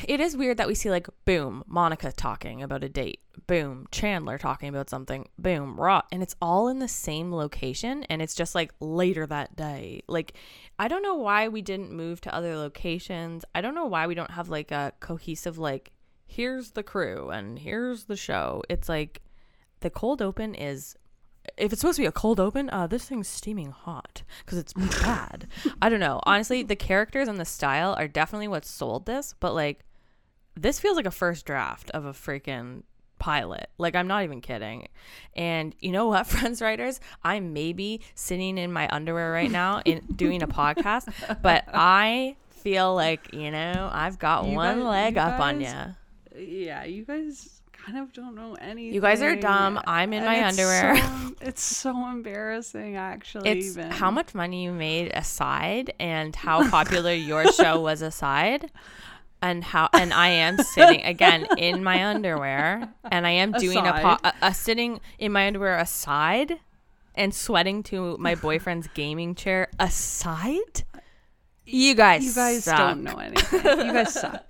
It 0.08 0.20
is 0.20 0.38
weird 0.38 0.58
that 0.58 0.68
we 0.68 0.76
see 0.76 0.90
like 0.90 1.08
boom, 1.26 1.64
Monica 1.68 2.12
talking 2.12 2.64
about 2.64 2.84
a 2.84 2.90
date, 2.90 3.20
boom, 3.48 3.88
Chandler 3.92 4.38
talking 4.38 4.70
about 4.70 4.90
something, 4.90 5.28
boom, 5.38 5.80
Raw, 5.80 6.02
and 6.12 6.24
it's 6.24 6.36
all 6.42 6.68
in 6.68 6.80
the 6.80 6.88
same 6.88 7.34
location, 7.34 8.04
and 8.04 8.22
it's 8.22 8.36
just 8.36 8.56
like 8.56 8.74
later 8.80 9.26
that 9.28 9.56
day. 9.56 10.02
Like, 10.08 10.34
I 10.80 10.88
don't 10.88 11.04
know 11.04 11.16
why 11.16 11.48
we 11.48 11.62
didn't 11.62 11.92
move 11.92 12.22
to 12.22 12.34
other 12.34 12.56
locations. 12.56 13.44
I 13.54 13.62
don't 13.62 13.76
know 13.76 13.86
why 13.86 14.08
we 14.08 14.16
don't 14.16 14.32
have 14.32 14.50
like 14.50 14.72
a 14.72 14.94
cohesive 15.00 15.58
like 15.58 15.92
here's 16.28 16.72
the 16.72 16.84
crew 16.84 17.30
and 17.30 17.58
here's 17.60 18.06
the 18.06 18.18
show. 18.18 18.64
It's 18.70 18.90
like 18.90 19.22
the 19.80 19.90
cold 19.90 20.22
open 20.22 20.56
is 20.56 20.96
if 21.56 21.72
it's 21.72 21.82
supposed 21.82 21.96
to 21.98 22.02
be 22.04 22.08
a 22.08 22.12
cold 22.12 22.40
open, 22.40 22.70
uh, 22.72 22.88
this 22.88 23.06
thing's 23.06 23.28
steaming 23.28 23.72
hot 23.72 24.24
because 24.46 24.58
it's 24.58 24.74
bad. 24.74 25.48
I 25.82 25.90
don't 25.90 26.00
know. 26.00 26.20
Honestly, 26.24 26.64
the 26.64 26.76
characters 26.76 27.28
and 27.28 27.40
the 27.40 27.46
style 27.46 27.96
are 27.98 28.08
definitely 28.08 28.48
what 28.48 28.66
sold 28.66 29.06
this, 29.06 29.34
but 29.40 29.54
like, 29.54 29.86
this 30.56 30.80
feels 30.80 30.98
like 30.98 31.06
a 31.06 31.12
first 31.12 31.46
draft 31.46 31.90
of 31.92 32.06
a 32.06 32.12
freaking 32.14 32.84
pilot. 33.20 33.70
Like, 33.78 33.96
I'm 33.96 34.08
not 34.08 34.24
even 34.24 34.42
kidding. 34.42 34.88
And 35.36 35.76
you 35.80 35.92
know 35.92 36.08
what, 36.08 36.28
friends 36.28 36.62
writers? 36.62 37.00
I 37.24 37.40
may 37.40 37.74
be 37.74 38.02
sitting 38.16 38.58
in 38.58 38.72
my 38.72 38.88
underwear 38.92 39.32
right 39.32 39.52
now 39.52 39.82
in 39.86 40.02
doing 40.16 40.44
a 40.44 40.48
podcast, 40.48 41.08
but 41.42 41.64
I 41.74 42.36
feel 42.50 42.94
like 42.96 43.34
you 43.34 43.50
know 43.52 43.90
I've 43.94 44.20
got 44.20 44.46
You 44.46 44.56
one 44.56 44.80
guys- 44.80 44.86
leg 44.88 45.18
up 45.18 45.40
on 45.40 45.62
you. 45.62 45.74
yeah 46.36 46.84
you 46.84 47.06
guys 47.06 47.57
kind 47.88 48.00
of 48.00 48.12
don't 48.14 48.36
know 48.36 48.54
anything 48.56 48.94
You 48.94 49.00
guys 49.02 49.22
are 49.22 49.36
dumb. 49.36 49.80
I'm 49.88 50.12
in 50.14 50.24
And 50.24 50.26
my 50.26 50.48
it's 50.48 50.58
underwear. 50.60 50.98
so- 50.98 51.36
it's 51.42 51.64
so 51.64 52.08
embarrassing 52.10 52.96
actually 52.98 53.50
It's 53.50 53.78
even 53.78 53.92
how 53.92 54.12
much 54.12 54.36
money 54.36 54.64
you 54.66 54.74
made 54.74 55.12
aside 55.14 55.94
and 56.00 56.36
how 56.48 56.70
popular 56.70 57.14
your 57.14 57.52
show 57.54 57.80
was 57.80 58.02
aside. 58.02 58.70
And 59.42 59.64
how 59.64 59.88
and 59.94 60.12
I 60.14 60.30
am 60.30 60.58
sitting 60.58 61.04
again 61.04 61.48
in 61.60 61.84
my 61.84 62.06
underwear 62.08 62.90
and 63.12 63.28
I 63.28 63.32
am 63.32 63.52
doing 63.52 63.78
a, 63.78 63.94
po- 63.94 64.18
a, 64.24 64.34
a 64.42 64.54
sitting 64.54 65.00
in 65.20 65.32
my 65.32 65.46
underwear 65.48 65.78
aside 65.78 66.60
and 67.14 67.34
sweating 67.34 67.84
to 67.84 68.18
my 68.18 68.34
boyfriend's 68.48 68.88
gaming 68.96 69.36
chair 69.36 69.70
aside. 69.80 70.84
Uh, 70.94 71.00
you 71.66 71.94
guys, 71.94 72.24
you 72.26 72.34
guys 72.34 72.64
suck. 72.64 72.78
don't 72.80 73.04
know 73.04 73.18
anything 73.20 73.60
you 73.64 73.94
guys 73.94 74.14
suck 74.14 74.50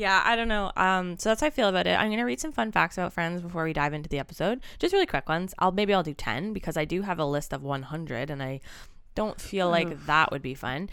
Yeah, 0.00 0.22
I 0.24 0.34
don't 0.34 0.48
know. 0.48 0.72
Um, 0.76 1.18
so 1.18 1.28
that's 1.28 1.42
how 1.42 1.48
I 1.48 1.50
feel 1.50 1.68
about 1.68 1.86
it. 1.86 1.90
I'm 1.90 2.08
gonna 2.08 2.24
read 2.24 2.40
some 2.40 2.52
fun 2.52 2.72
facts 2.72 2.96
about 2.96 3.12
Friends 3.12 3.42
before 3.42 3.64
we 3.64 3.74
dive 3.74 3.92
into 3.92 4.08
the 4.08 4.18
episode. 4.18 4.62
Just 4.78 4.94
really 4.94 5.04
quick 5.04 5.28
ones. 5.28 5.52
I'll 5.58 5.72
maybe 5.72 5.92
I'll 5.92 6.02
do 6.02 6.14
ten 6.14 6.54
because 6.54 6.78
I 6.78 6.86
do 6.86 7.02
have 7.02 7.18
a 7.18 7.26
list 7.26 7.52
of 7.52 7.62
100, 7.62 8.30
and 8.30 8.42
I 8.42 8.60
don't 9.14 9.38
feel 9.38 9.68
like 9.68 10.06
that 10.06 10.32
would 10.32 10.40
be 10.40 10.54
fun. 10.54 10.88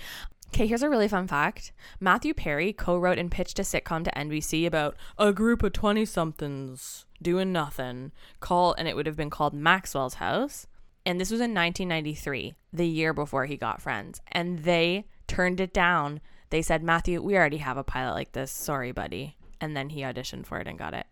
Okay, 0.49 0.67
here's 0.67 0.83
a 0.83 0.89
really 0.89 1.07
fun 1.07 1.25
fact. 1.25 1.71
Matthew 2.01 2.33
Perry 2.33 2.73
co-wrote 2.73 3.17
and 3.17 3.31
pitched 3.31 3.59
a 3.59 3.61
sitcom 3.61 4.03
to 4.03 4.11
NBC 4.11 4.67
about 4.67 4.97
a 5.17 5.31
group 5.31 5.63
of 5.63 5.71
20-somethings 5.71 7.05
doing 7.21 7.53
nothing. 7.53 8.11
Call 8.41 8.73
and 8.73 8.89
it 8.89 8.95
would 8.97 9.05
have 9.05 9.15
been 9.15 9.29
called 9.29 9.53
Maxwell's 9.53 10.15
House. 10.15 10.67
And 11.05 11.21
this 11.21 11.31
was 11.31 11.39
in 11.39 11.53
1993, 11.53 12.55
the 12.73 12.85
year 12.85 13.13
before 13.13 13.45
he 13.45 13.55
got 13.55 13.81
Friends. 13.81 14.19
And 14.33 14.59
they 14.59 15.05
turned 15.27 15.61
it 15.61 15.73
down. 15.73 16.19
They 16.49 16.61
said, 16.61 16.83
Matthew, 16.83 17.21
we 17.21 17.35
already 17.35 17.57
have 17.57 17.77
a 17.77 17.83
pilot 17.83 18.13
like 18.13 18.31
this. 18.31 18.51
Sorry, 18.51 18.91
buddy. 18.91 19.35
And 19.59 19.75
then 19.75 19.89
he 19.89 20.01
auditioned 20.01 20.45
for 20.45 20.59
it 20.59 20.67
and 20.67 20.77
got 20.77 20.93
it. 20.93 21.05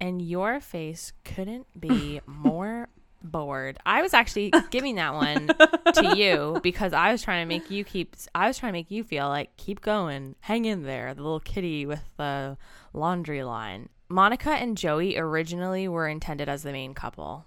And 0.00 0.22
your 0.22 0.60
face 0.60 1.12
couldn't 1.24 1.66
be 1.78 2.20
more 2.26 2.88
bored. 3.22 3.78
I 3.84 4.00
was 4.02 4.14
actually 4.14 4.52
giving 4.70 4.94
that 4.96 5.14
one 5.14 5.48
to 5.94 6.16
you 6.16 6.60
because 6.62 6.92
I 6.92 7.12
was 7.12 7.22
trying 7.22 7.42
to 7.42 7.48
make 7.48 7.70
you 7.70 7.84
keep, 7.84 8.16
I 8.34 8.46
was 8.46 8.58
trying 8.58 8.72
to 8.72 8.78
make 8.78 8.90
you 8.90 9.04
feel 9.04 9.28
like, 9.28 9.56
keep 9.56 9.80
going, 9.80 10.36
hang 10.40 10.64
in 10.64 10.84
there, 10.84 11.12
the 11.14 11.22
little 11.22 11.40
kitty 11.40 11.84
with 11.84 12.02
the 12.16 12.56
laundry 12.92 13.42
line. 13.42 13.88
Monica 14.08 14.50
and 14.50 14.76
Joey 14.76 15.16
originally 15.16 15.86
were 15.86 16.08
intended 16.08 16.48
as 16.48 16.62
the 16.62 16.72
main 16.72 16.94
couple. 16.94 17.44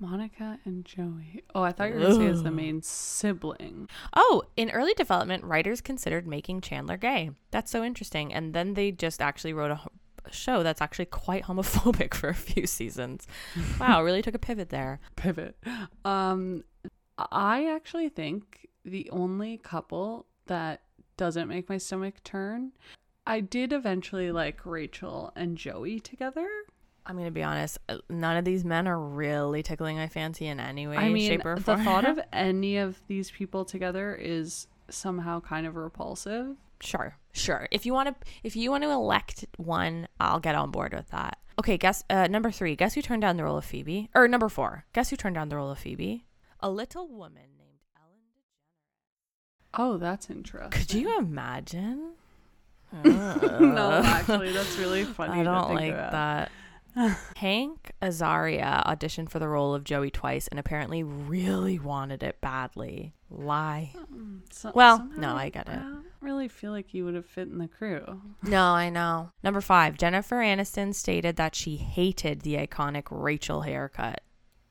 Monica 0.00 0.58
and 0.64 0.84
Joey. 0.84 1.44
Oh, 1.54 1.62
I 1.62 1.72
thought 1.72 1.90
you 1.90 1.94
were 1.94 2.00
going 2.00 2.18
to 2.18 2.18
say 2.18 2.30
as 2.30 2.42
the 2.42 2.50
main 2.50 2.82
sibling. 2.82 3.88
Oh, 4.14 4.42
in 4.56 4.70
early 4.70 4.94
development, 4.94 5.44
writers 5.44 5.80
considered 5.80 6.26
making 6.26 6.62
Chandler 6.62 6.96
gay. 6.96 7.30
That's 7.50 7.70
so 7.70 7.84
interesting. 7.84 8.32
And 8.32 8.54
then 8.54 8.74
they 8.74 8.90
just 8.90 9.20
actually 9.20 9.52
wrote 9.52 9.70
a 9.70 9.80
show 10.32 10.62
that's 10.62 10.80
actually 10.80 11.06
quite 11.06 11.44
homophobic 11.46 12.14
for 12.14 12.28
a 12.28 12.34
few 12.34 12.66
seasons. 12.66 13.26
Wow, 13.78 14.02
really 14.04 14.22
took 14.22 14.34
a 14.34 14.38
pivot 14.38 14.70
there. 14.70 15.00
Pivot. 15.16 15.56
Um, 16.04 16.64
I 17.18 17.66
actually 17.66 18.08
think 18.08 18.68
the 18.84 19.08
only 19.10 19.58
couple 19.58 20.26
that 20.46 20.82
doesn't 21.16 21.48
make 21.48 21.68
my 21.68 21.78
stomach 21.78 22.22
turn. 22.24 22.72
I 23.26 23.40
did 23.40 23.72
eventually 23.72 24.32
like 24.32 24.64
Rachel 24.64 25.32
and 25.36 25.56
Joey 25.56 26.00
together. 26.00 26.48
I'm 27.06 27.14
going 27.16 27.26
to 27.26 27.32
be 27.32 27.42
honest, 27.42 27.78
uh, 27.88 27.98
none 28.08 28.36
of 28.36 28.44
these 28.44 28.64
men 28.64 28.86
are 28.86 28.98
really 28.98 29.62
tickling 29.62 29.96
my 29.96 30.08
fancy 30.08 30.46
in 30.46 30.60
any 30.60 30.86
way, 30.86 30.96
I 30.96 31.08
mean, 31.08 31.28
shape, 31.28 31.44
or 31.44 31.56
form. 31.56 31.78
the 31.78 31.84
thought 31.84 32.04
of 32.04 32.20
any 32.32 32.76
of 32.76 33.00
these 33.08 33.30
people 33.30 33.64
together 33.64 34.14
is 34.14 34.66
somehow 34.88 35.40
kind 35.40 35.66
of 35.66 35.76
repulsive. 35.76 36.56
Sure, 36.80 37.16
sure. 37.32 37.68
If 37.70 37.84
you 37.86 37.92
want 37.92 38.08
to, 38.08 38.26
if 38.42 38.56
you 38.56 38.70
want 38.70 38.84
to 38.84 38.90
elect 38.90 39.44
one, 39.56 40.08
I'll 40.18 40.40
get 40.40 40.54
on 40.54 40.70
board 40.70 40.94
with 40.94 41.08
that. 41.10 41.38
Okay, 41.58 41.76
guess 41.76 42.04
uh, 42.08 42.26
number 42.26 42.50
three. 42.50 42.74
Guess 42.76 42.94
who 42.94 43.02
turned 43.02 43.22
down 43.22 43.36
the 43.36 43.44
role 43.44 43.58
of 43.58 43.64
Phoebe? 43.64 44.08
Or 44.14 44.26
number 44.28 44.48
four. 44.48 44.86
Guess 44.94 45.10
who 45.10 45.16
turned 45.16 45.34
down 45.34 45.48
the 45.50 45.56
role 45.56 45.70
of 45.70 45.78
Phoebe? 45.78 46.24
A 46.60 46.70
little 46.70 47.06
woman 47.08 47.42
named 47.58 47.80
Ellen 47.96 48.18
Oh, 49.74 49.98
that's 49.98 50.30
interesting. 50.30 50.70
Could 50.70 50.94
you 50.94 51.18
imagine? 51.18 52.12
no, 53.04 54.00
actually, 54.04 54.52
that's 54.52 54.76
really 54.78 55.04
funny. 55.16 55.40
I 55.40 55.44
don't 55.44 55.74
like 55.74 55.92
about. 55.92 56.12
that. 56.12 56.52
Hank 57.36 57.92
Azaria 58.02 58.84
auditioned 58.86 59.30
for 59.30 59.38
the 59.38 59.48
role 59.48 59.74
of 59.74 59.84
Joey 59.84 60.10
twice 60.10 60.48
and 60.48 60.58
apparently 60.58 61.02
really 61.02 61.78
wanted 61.78 62.22
it 62.22 62.40
badly. 62.40 63.14
Lie. 63.30 63.92
So- 64.50 64.72
Well, 64.74 65.08
no, 65.16 65.34
I 65.34 65.48
get 65.50 65.68
it. 65.68 65.72
I 65.72 65.76
don't 65.76 66.04
really 66.20 66.48
feel 66.48 66.72
like 66.72 66.92
you 66.92 67.04
would 67.04 67.14
have 67.14 67.26
fit 67.26 67.48
in 67.48 67.58
the 67.58 67.68
crew. 67.68 68.20
No, 68.42 68.62
I 68.72 68.90
know. 68.90 69.30
Number 69.42 69.60
five, 69.60 69.96
Jennifer 69.98 70.36
Aniston 70.36 70.94
stated 70.94 71.36
that 71.36 71.54
she 71.54 71.76
hated 71.76 72.40
the 72.42 72.56
iconic 72.56 73.04
Rachel 73.10 73.62
haircut. 73.62 74.20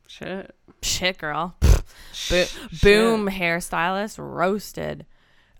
Shit. 0.08 0.56
Shit, 0.82 1.18
girl. 1.20 1.56
Bo- 2.30 2.46
boom, 2.84 3.30
hairstylist 3.30 4.18
roasted. 4.18 5.06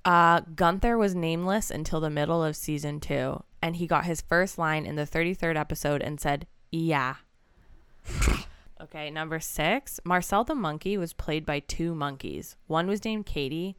Uh, 0.06 0.42
Gunther 0.56 0.98
was 0.98 1.14
nameless 1.16 1.70
until 1.72 2.00
the 2.00 2.10
middle 2.10 2.44
of 2.44 2.56
season 2.56 3.00
two, 3.00 3.44
and 3.62 3.76
he 3.76 3.88
got 3.88 4.06
his 4.06 4.22
first 4.22 4.58
line 4.58 4.86
in 4.86 4.96
the 4.96 5.06
33rd 5.06 5.56
episode 5.56 6.02
and 6.02 6.20
said, 6.20 6.48
Yeah. 6.72 7.16
okay, 8.82 9.10
number 9.10 9.40
six. 9.40 10.00
Marcel 10.04 10.44
the 10.44 10.56
monkey 10.56 10.98
was 10.98 11.14
played 11.14 11.46
by 11.46 11.60
two 11.60 11.94
monkeys. 11.94 12.56
One 12.68 12.88
was 12.88 13.04
named 13.04 13.26
Katie, 13.26 13.76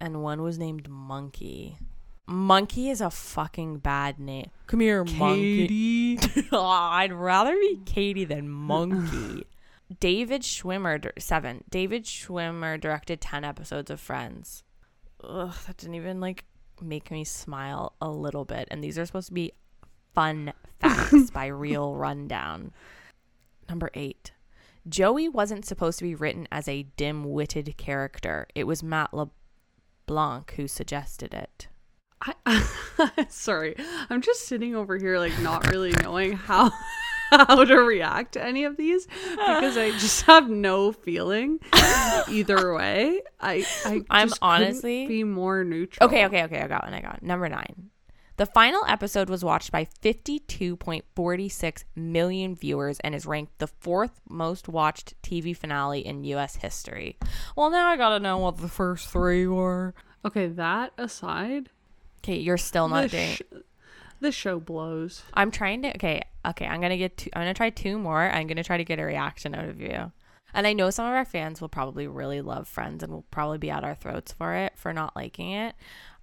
and 0.00 0.22
one 0.22 0.42
was 0.42 0.58
named 0.58 0.88
Monkey. 0.88 1.78
Monkey 2.26 2.90
is 2.90 3.00
a 3.00 3.10
fucking 3.10 3.78
bad 3.78 4.18
name. 4.18 4.50
Come 4.66 4.80
here, 4.80 5.02
monkey. 5.02 6.16
Katie. 6.18 6.48
I'd 6.52 7.12
rather 7.12 7.54
be 7.54 7.80
Katie 7.86 8.26
than 8.26 8.50
Monkey. 8.50 9.46
David 10.00 10.42
Schwimmer, 10.42 11.10
seven. 11.18 11.64
David 11.70 12.04
Schwimmer 12.04 12.78
directed 12.78 13.22
10 13.22 13.44
episodes 13.44 13.90
of 13.90 13.98
Friends. 13.98 14.62
Ugh, 15.24 15.54
that 15.66 15.78
didn't 15.78 15.94
even 15.94 16.20
like 16.20 16.44
make 16.82 17.10
me 17.10 17.24
smile 17.24 17.94
a 18.00 18.10
little 18.10 18.44
bit. 18.44 18.68
And 18.70 18.82
these 18.82 18.98
are 18.98 19.06
supposed 19.06 19.28
to 19.28 19.34
be 19.34 19.52
fun 20.14 20.52
facts 20.80 21.30
by 21.32 21.46
Real 21.46 21.94
Rundown. 21.94 22.72
Number 23.68 23.90
eight. 23.94 24.32
Joey 24.88 25.28
wasn't 25.28 25.66
supposed 25.66 25.98
to 25.98 26.04
be 26.04 26.14
written 26.14 26.48
as 26.50 26.66
a 26.68 26.84
dim 26.96 27.24
witted 27.24 27.76
character. 27.76 28.46
It 28.54 28.64
was 28.64 28.82
Matt 28.82 29.10
LeBlanc 29.12 30.52
who 30.52 30.66
suggested 30.66 31.34
it. 31.34 31.68
I, 32.20 32.66
sorry, 33.28 33.76
I'm 34.10 34.22
just 34.22 34.46
sitting 34.46 34.74
over 34.74 34.96
here 34.98 35.18
like 35.18 35.38
not 35.40 35.70
really 35.70 35.92
knowing 36.02 36.32
how 36.32 36.72
how 37.46 37.64
to 37.64 37.76
react 37.76 38.32
to 38.32 38.44
any 38.44 38.64
of 38.64 38.76
these 38.76 39.06
because 39.06 39.76
I 39.76 39.90
just 39.98 40.22
have 40.26 40.48
no 40.48 40.92
feeling 40.92 41.60
either 42.28 42.74
way. 42.74 43.22
I, 43.40 43.66
I 43.84 44.02
I'm 44.10 44.30
honestly- 44.42 45.06
be 45.06 45.24
more 45.24 45.64
neutral. 45.64 46.06
Okay, 46.08 46.26
okay, 46.26 46.44
okay. 46.44 46.60
I 46.60 46.66
got 46.68 46.84
one. 46.84 46.94
I 46.94 47.00
got 47.00 47.20
one. 47.22 47.28
number 47.28 47.48
nine. 47.48 47.90
The 48.36 48.46
final 48.46 48.84
episode 48.86 49.28
was 49.28 49.44
watched 49.44 49.72
by 49.72 49.84
52.46 50.82 51.84
million 51.96 52.54
viewers 52.54 53.00
and 53.00 53.14
is 53.14 53.26
ranked 53.26 53.58
the 53.58 53.66
fourth 53.66 54.20
most 54.28 54.68
watched 54.68 55.20
TV 55.22 55.56
finale 55.56 56.06
in 56.06 56.22
U.S. 56.24 56.56
history. 56.56 57.16
Well, 57.56 57.70
now 57.70 57.88
I 57.88 57.96
gotta 57.96 58.20
know 58.20 58.38
what 58.38 58.58
the 58.58 58.68
first 58.68 59.08
three 59.08 59.46
were. 59.48 59.94
Okay, 60.24 60.46
that 60.46 60.92
aside, 60.98 61.70
Okay, 62.22 62.36
you're 62.36 62.58
still 62.58 62.88
not 62.88 63.02
the 63.02 63.08
doing. 63.08 63.28
sh- 63.34 63.42
This 64.20 64.34
show 64.34 64.58
blows. 64.60 65.22
I'm 65.34 65.50
trying 65.50 65.82
to. 65.82 65.88
Okay, 65.96 66.22
okay. 66.48 66.66
I'm 66.66 66.80
gonna 66.80 66.96
get. 66.96 67.16
Two, 67.16 67.30
I'm 67.34 67.42
gonna 67.42 67.54
try 67.54 67.70
two 67.70 67.98
more. 67.98 68.22
I'm 68.22 68.46
gonna 68.46 68.64
try 68.64 68.76
to 68.76 68.84
get 68.84 68.98
a 68.98 69.04
reaction 69.04 69.54
out 69.54 69.64
of 69.64 69.80
you. 69.80 70.12
And 70.54 70.66
I 70.66 70.72
know 70.72 70.90
some 70.90 71.06
of 71.06 71.12
our 71.12 71.24
fans 71.24 71.60
will 71.60 71.68
probably 71.68 72.06
really 72.06 72.40
love 72.40 72.68
Friends 72.68 73.02
and 73.02 73.12
will 73.12 73.26
probably 73.30 73.58
be 73.58 73.70
at 73.70 73.84
our 73.84 73.94
throats 73.94 74.32
for 74.32 74.54
it 74.54 74.72
for 74.76 74.92
not 74.92 75.14
liking 75.14 75.50
it. 75.50 75.74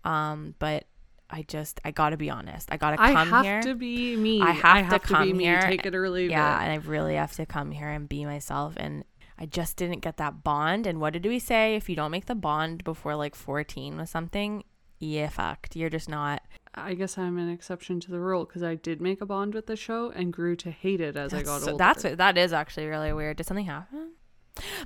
Um, 0.03 0.55
but 0.59 0.85
I 1.29 1.43
just 1.43 1.79
I 1.83 1.91
gotta 1.91 2.17
be 2.17 2.29
honest. 2.29 2.71
I 2.71 2.77
gotta 2.77 2.97
come 2.97 3.15
I 3.15 3.25
have 3.25 3.45
here. 3.45 3.61
to 3.61 3.75
be 3.75 4.15
me. 4.15 4.41
I 4.41 4.51
have 4.51 4.89
to 4.89 4.99
come 4.99 5.27
be 5.27 5.33
me. 5.33 5.43
here. 5.45 5.61
Take 5.61 5.85
it 5.85 5.95
or 5.95 6.09
leave 6.09 6.31
yeah, 6.31 6.59
it. 6.59 6.63
and 6.63 6.71
I 6.71 6.75
really 6.87 7.15
have 7.15 7.33
to 7.33 7.45
come 7.45 7.71
here 7.71 7.89
and 7.89 8.07
be 8.07 8.25
myself. 8.25 8.73
And 8.77 9.03
I 9.37 9.45
just 9.45 9.77
didn't 9.77 9.99
get 9.99 10.17
that 10.17 10.43
bond. 10.43 10.87
And 10.87 10.99
what 10.99 11.13
did 11.13 11.25
we 11.25 11.39
say? 11.39 11.75
If 11.75 11.89
you 11.89 11.95
don't 11.95 12.11
make 12.11 12.25
the 12.25 12.35
bond 12.35 12.83
before 12.83 13.15
like 13.15 13.35
14 13.35 13.97
with 13.97 14.09
something, 14.09 14.63
yeah, 14.99 15.29
fucked. 15.29 15.75
You're 15.75 15.89
just 15.89 16.09
not. 16.09 16.41
I 16.75 16.93
guess 16.93 17.17
I'm 17.17 17.37
an 17.37 17.49
exception 17.49 17.99
to 18.01 18.11
the 18.11 18.19
rule 18.19 18.45
because 18.45 18.63
I 18.63 18.75
did 18.75 19.01
make 19.01 19.21
a 19.21 19.25
bond 19.25 19.53
with 19.53 19.65
the 19.67 19.75
show 19.75 20.11
and 20.11 20.31
grew 20.31 20.55
to 20.57 20.71
hate 20.71 21.01
it 21.01 21.15
as 21.15 21.33
I 21.33 21.41
got 21.43 21.61
older. 21.63 21.77
that's 21.77 22.03
that 22.03 22.37
is 22.37 22.53
actually 22.53 22.87
really 22.87 23.13
weird. 23.13 23.37
Did 23.37 23.45
something 23.47 23.65
happen? 23.65 24.11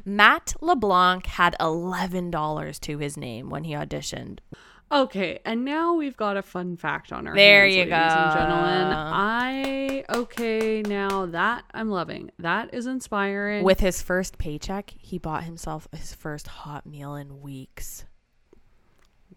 Matt 0.06 0.56
LeBlanc 0.62 1.26
had 1.26 1.56
eleven 1.60 2.32
dollars 2.32 2.80
to 2.80 2.98
his 2.98 3.18
name 3.18 3.50
when 3.50 3.64
he 3.66 3.74
auditioned. 3.74 4.40
Okay, 4.92 5.40
and 5.46 5.64
now 5.64 5.94
we've 5.94 6.18
got 6.18 6.36
a 6.36 6.42
fun 6.42 6.76
fact 6.76 7.12
on 7.14 7.28
our 7.28 7.36
There 7.36 7.62
hands, 7.66 7.76
you 7.76 7.82
ladies 7.82 7.94
and 7.94 8.34
go. 8.34 8.40
gentlemen. 8.40 8.88
I 8.92 10.04
okay 10.10 10.82
now 10.82 11.28
that 11.28 11.66
I'm 11.76 11.92
loving. 11.92 12.32
That 12.40 12.74
is 12.74 12.88
inspiring. 12.88 13.64
With 13.64 13.82
his 13.82 14.02
first 14.02 14.40
paycheck, 14.40 14.92
he 14.98 15.20
bought 15.20 15.44
himself 15.44 15.88
his 15.96 16.16
first 16.16 16.48
hot 16.48 16.88
meal 16.88 17.14
in 17.16 17.42
weeks. 17.42 18.06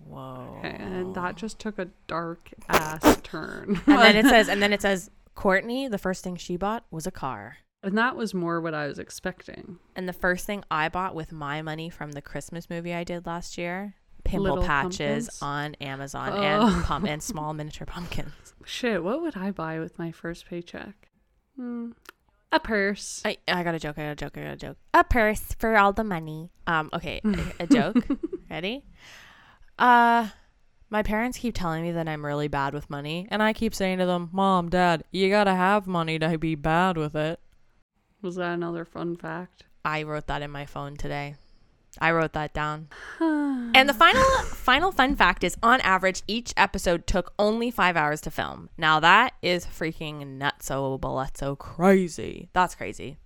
Whoa. 0.06 0.56
Okay, 0.58 0.76
and 0.78 1.14
that 1.14 1.36
just 1.36 1.58
took 1.58 1.78
a 1.78 1.88
dark 2.06 2.50
ass 2.68 3.18
turn. 3.22 3.80
And 3.86 3.98
then 3.98 4.16
it 4.16 4.26
says, 4.28 4.48
and 4.48 4.62
then 4.62 4.72
it 4.72 4.82
says, 4.82 5.10
Courtney, 5.34 5.88
the 5.88 5.98
first 5.98 6.22
thing 6.24 6.36
she 6.36 6.56
bought 6.56 6.84
was 6.90 7.06
a 7.06 7.10
car. 7.10 7.56
and 7.82 7.96
that 7.98 8.16
was 8.16 8.34
more 8.34 8.60
what 8.60 8.74
I 8.74 8.86
was 8.86 8.98
expecting. 8.98 9.78
And 9.96 10.08
the 10.08 10.12
first 10.12 10.44
thing 10.46 10.62
I 10.70 10.88
bought 10.88 11.14
with 11.14 11.32
my 11.32 11.62
money 11.62 11.88
from 11.90 12.12
the 12.12 12.22
Christmas 12.22 12.68
movie 12.70 12.92
I 12.94 13.02
did 13.04 13.26
last 13.26 13.56
year, 13.58 13.94
pimple 14.24 14.42
Little 14.54 14.64
patches 14.64 15.26
pumpkins? 15.40 15.42
on 15.42 15.74
Amazon 15.80 16.30
Oh. 16.34 16.42
and 16.42 16.84
pump 16.84 17.06
and 17.06 17.22
small 17.22 17.54
miniature 17.54 17.86
pumpkins. 17.86 18.32
Shit, 18.64 19.02
what 19.02 19.20
would 19.22 19.36
I 19.36 19.50
buy 19.50 19.78
with 19.80 19.98
my 19.98 20.12
first 20.12 20.46
paycheck? 20.46 21.08
Hmm, 21.56 21.90
a 22.52 22.60
purse. 22.60 23.22
I, 23.24 23.38
I 23.48 23.62
got 23.64 23.74
a 23.74 23.78
joke. 23.80 23.98
I 23.98 24.02
got 24.02 24.10
a 24.12 24.14
joke. 24.16 24.36
I 24.38 24.42
got 24.44 24.52
a 24.52 24.56
joke. 24.56 24.76
A 24.94 25.02
purse 25.04 25.54
for 25.58 25.76
all 25.76 25.92
the 25.92 26.04
money. 26.04 26.50
Um. 26.66 26.90
Okay. 26.92 27.20
a, 27.24 27.64
a 27.64 27.66
joke. 27.66 27.96
Ready? 28.50 28.84
Uh, 29.78 30.28
my 30.90 31.02
parents 31.02 31.38
keep 31.38 31.54
telling 31.54 31.82
me 31.82 31.92
that 31.92 32.08
I'm 32.08 32.24
really 32.24 32.48
bad 32.48 32.74
with 32.74 32.90
money, 32.90 33.26
and 33.30 33.42
I 33.42 33.52
keep 33.52 33.74
saying 33.74 33.98
to 33.98 34.06
them, 34.06 34.28
"Mom, 34.32 34.68
Dad, 34.68 35.04
you 35.10 35.30
gotta 35.30 35.54
have 35.54 35.86
money 35.86 36.18
to 36.18 36.38
be 36.38 36.54
bad 36.54 36.96
with 36.96 37.16
it." 37.16 37.40
Was 38.20 38.36
that 38.36 38.54
another 38.54 38.84
fun 38.84 39.16
fact? 39.16 39.64
I 39.84 40.02
wrote 40.02 40.26
that 40.28 40.42
in 40.42 40.50
my 40.50 40.66
phone 40.66 40.96
today. 40.96 41.36
I 42.00 42.12
wrote 42.12 42.32
that 42.32 42.52
down. 42.54 42.88
And 43.74 43.88
the 43.88 43.94
final 43.94 44.22
final 44.42 44.92
fun 44.92 45.16
fact 45.16 45.42
is 45.42 45.56
on 45.62 45.80
average 45.80 46.22
each 46.26 46.52
episode 46.58 47.06
took 47.06 47.32
only 47.38 47.70
5 47.70 47.96
hours 47.96 48.20
to 48.22 48.30
film. 48.30 48.68
Now 48.76 49.00
that 49.00 49.32
is 49.40 49.64
freaking 49.64 50.38
nutso 50.38 51.36
so 51.36 51.56
crazy. 51.56 52.50
That's 52.52 52.74
crazy. 52.74 53.16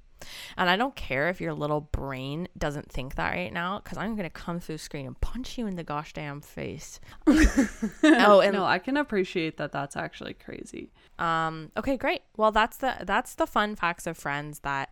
And 0.57 0.69
I 0.69 0.77
don't 0.77 0.95
care 0.97 1.29
if 1.29 1.41
your 1.41 1.55
little 1.55 1.81
brain 1.81 2.49
doesn't 2.57 2.91
think 2.91 3.15
that 3.17 3.33
right 3.33 3.53
now 3.53 3.81
cuz 3.81 3.99
I'm 3.99 4.17
going 4.17 4.29
to 4.29 4.31
come 4.31 4.61
through 4.61 4.77
the 4.77 4.83
screen 4.83 5.07
and 5.07 5.21
punch 5.21 5.59
you 5.59 5.67
in 5.67 5.77
the 5.77 5.85
gosh 5.85 6.12
damn 6.12 6.41
face. 6.41 7.01
oh, 7.27 8.41
and 8.41 8.53
no, 8.53 8.65
I 8.65 8.79
can 8.79 8.97
appreciate 8.97 9.57
that. 9.59 9.73
That's 9.73 9.97
actually 9.97 10.35
crazy. 10.35 10.93
um 11.19 11.71
okay, 11.77 11.97
great. 11.97 12.23
Well, 12.37 12.53
that's 12.53 12.77
the 12.79 12.97
that's 13.03 13.35
the 13.35 13.47
fun 13.47 13.77
facts 13.77 14.07
of 14.07 14.17
friends 14.17 14.61
that 14.61 14.91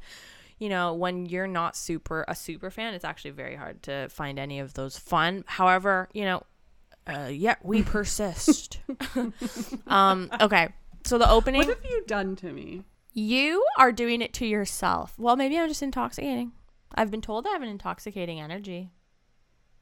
you 0.59 0.69
know, 0.69 0.95
when 0.95 1.27
you're 1.27 1.47
not 1.47 1.77
super 1.77 2.25
a 2.29 2.35
super 2.35 2.71
fan, 2.71 2.95
it's 2.95 3.05
actually 3.05 3.33
very 3.33 3.57
hard 3.57 3.83
to 3.85 4.09
find 4.09 4.39
any 4.39 4.61
of 4.61 4.75
those 4.75 4.99
fun. 4.99 5.45
However, 5.47 6.09
you 6.13 6.25
know, 6.25 6.43
uh, 7.07 7.29
yet 7.31 7.65
we 7.65 7.83
persist. 7.95 8.79
um, 9.87 10.31
okay. 10.41 10.69
So 11.05 11.19
the 11.19 11.29
opening, 11.29 11.59
What 11.67 11.69
have 11.69 11.85
you 11.85 12.03
done 12.07 12.35
to 12.37 12.53
me? 12.53 12.85
You 13.15 13.65
are 13.79 13.93
doing 13.93 14.21
it 14.21 14.33
to 14.35 14.47
yourself. 14.47 15.15
Well, 15.19 15.37
maybe 15.37 15.59
I'm 15.59 15.69
just 15.69 15.83
intoxicating. 15.83 16.53
I've 16.95 17.11
been 17.11 17.23
told 17.23 17.47
I 17.47 17.51
have 17.51 17.63
an 17.63 17.69
intoxicating 17.69 18.41
energy. 18.41 18.91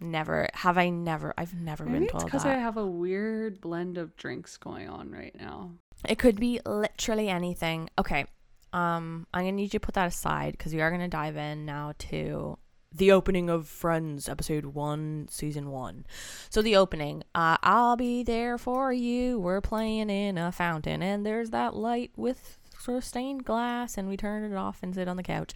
Never 0.00 0.48
have 0.54 0.78
I 0.78 0.88
never 0.90 1.32
I've 1.38 1.54
never 1.54 1.84
Maybe 1.84 1.94
been 1.94 2.02
it's 2.04 2.12
told 2.12 2.24
because. 2.24 2.44
I 2.44 2.54
have 2.54 2.76
a 2.76 2.86
weird 2.86 3.60
blend 3.60 3.98
of 3.98 4.16
drinks 4.16 4.56
going 4.56 4.88
on 4.88 5.10
right 5.10 5.34
now. 5.38 5.72
It 6.08 6.18
could 6.18 6.40
be 6.40 6.60
literally 6.66 7.28
anything. 7.28 7.88
Okay. 7.98 8.26
Um, 8.72 9.26
I'm 9.32 9.42
gonna 9.42 9.52
need 9.52 9.74
you 9.74 9.78
to 9.78 9.80
put 9.80 9.94
that 9.94 10.08
aside 10.08 10.52
because 10.52 10.74
we 10.74 10.80
are 10.80 10.90
gonna 10.90 11.08
dive 11.08 11.36
in 11.36 11.64
now 11.64 11.92
to 11.98 12.58
the 12.94 13.12
opening 13.12 13.48
of 13.48 13.68
Friends, 13.68 14.28
episode 14.28 14.66
one, 14.66 15.28
season 15.30 15.70
one. 15.70 16.04
So 16.50 16.62
the 16.62 16.76
opening, 16.76 17.22
uh, 17.34 17.56
I'll 17.62 17.96
be 17.96 18.22
there 18.22 18.58
for 18.58 18.92
you. 18.92 19.38
We're 19.38 19.60
playing 19.60 20.10
in 20.10 20.36
a 20.36 20.52
fountain, 20.52 21.02
and 21.02 21.24
there's 21.24 21.50
that 21.50 21.74
light 21.74 22.10
with 22.16 22.58
sort 22.82 22.98
of 22.98 23.04
stained 23.04 23.44
glass, 23.44 23.96
and 23.96 24.08
we 24.08 24.16
turned 24.16 24.50
it 24.50 24.56
off 24.56 24.82
and 24.82 24.94
sit 24.94 25.08
on 25.08 25.16
the 25.16 25.22
couch. 25.22 25.52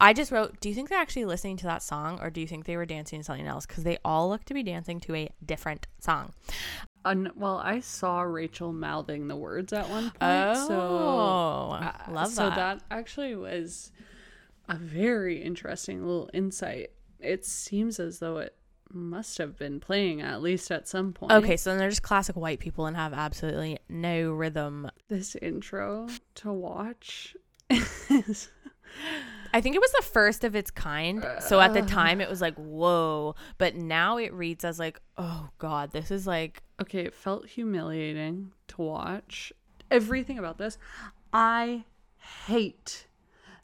I 0.00 0.12
just 0.12 0.30
wrote, 0.30 0.60
do 0.60 0.68
you 0.68 0.74
think 0.74 0.88
they're 0.88 0.98
actually 0.98 1.24
listening 1.24 1.56
to 1.58 1.64
that 1.66 1.82
song, 1.82 2.18
or 2.20 2.30
do 2.30 2.40
you 2.40 2.46
think 2.46 2.64
they 2.64 2.76
were 2.76 2.86
dancing 2.86 3.20
to 3.20 3.24
something 3.24 3.46
else? 3.46 3.66
Because 3.66 3.84
they 3.84 3.98
all 4.04 4.28
look 4.28 4.44
to 4.44 4.54
be 4.54 4.62
dancing 4.62 5.00
to 5.00 5.14
a 5.14 5.30
different 5.44 5.86
song. 5.98 6.32
Un- 7.04 7.32
well, 7.36 7.58
I 7.58 7.80
saw 7.80 8.22
Rachel 8.22 8.72
mouthing 8.72 9.28
the 9.28 9.36
words 9.36 9.72
at 9.72 9.88
one 9.88 10.10
point. 10.10 10.16
Oh, 10.20 10.66
so 10.66 11.84
uh, 11.84 11.92
love 12.10 12.32
so 12.32 12.48
that. 12.48 12.56
that 12.56 12.82
actually 12.90 13.36
was 13.36 13.92
a 14.68 14.76
very 14.76 15.40
interesting 15.42 16.04
little 16.04 16.28
insight. 16.34 16.90
It 17.20 17.46
seems 17.46 18.00
as 18.00 18.18
though 18.18 18.38
it 18.38 18.56
must 18.92 19.38
have 19.38 19.56
been 19.58 19.80
playing 19.80 20.20
at 20.20 20.42
least 20.42 20.70
at 20.70 20.88
some 20.88 21.12
point. 21.12 21.32
Okay, 21.32 21.56
so 21.56 21.70
then 21.70 21.78
they're 21.78 21.90
just 21.90 22.02
classic 22.02 22.36
white 22.36 22.60
people 22.60 22.86
and 22.86 22.96
have 22.96 23.12
absolutely 23.12 23.78
no 23.88 24.32
rhythm. 24.32 24.90
This 25.08 25.36
intro 25.36 26.08
to 26.36 26.52
watch 26.52 27.36
is 27.70 28.48
I 29.52 29.60
think 29.60 29.74
it 29.74 29.80
was 29.80 29.92
the 29.92 30.02
first 30.02 30.44
of 30.44 30.54
its 30.54 30.70
kind. 30.70 31.26
So 31.40 31.60
at 31.60 31.72
the 31.74 31.82
uh. 31.82 31.86
time 31.86 32.20
it 32.20 32.28
was 32.28 32.40
like, 32.40 32.54
whoa. 32.56 33.34
But 33.58 33.74
now 33.74 34.18
it 34.18 34.32
reads 34.32 34.64
as 34.64 34.78
like, 34.78 35.00
oh 35.16 35.48
God, 35.58 35.92
this 35.92 36.10
is 36.10 36.26
like 36.26 36.62
okay, 36.80 37.00
it 37.00 37.14
felt 37.14 37.46
humiliating 37.46 38.52
to 38.68 38.82
watch. 38.82 39.52
Everything 39.90 40.38
about 40.38 40.58
this, 40.58 40.78
I 41.32 41.84
hate 42.46 43.06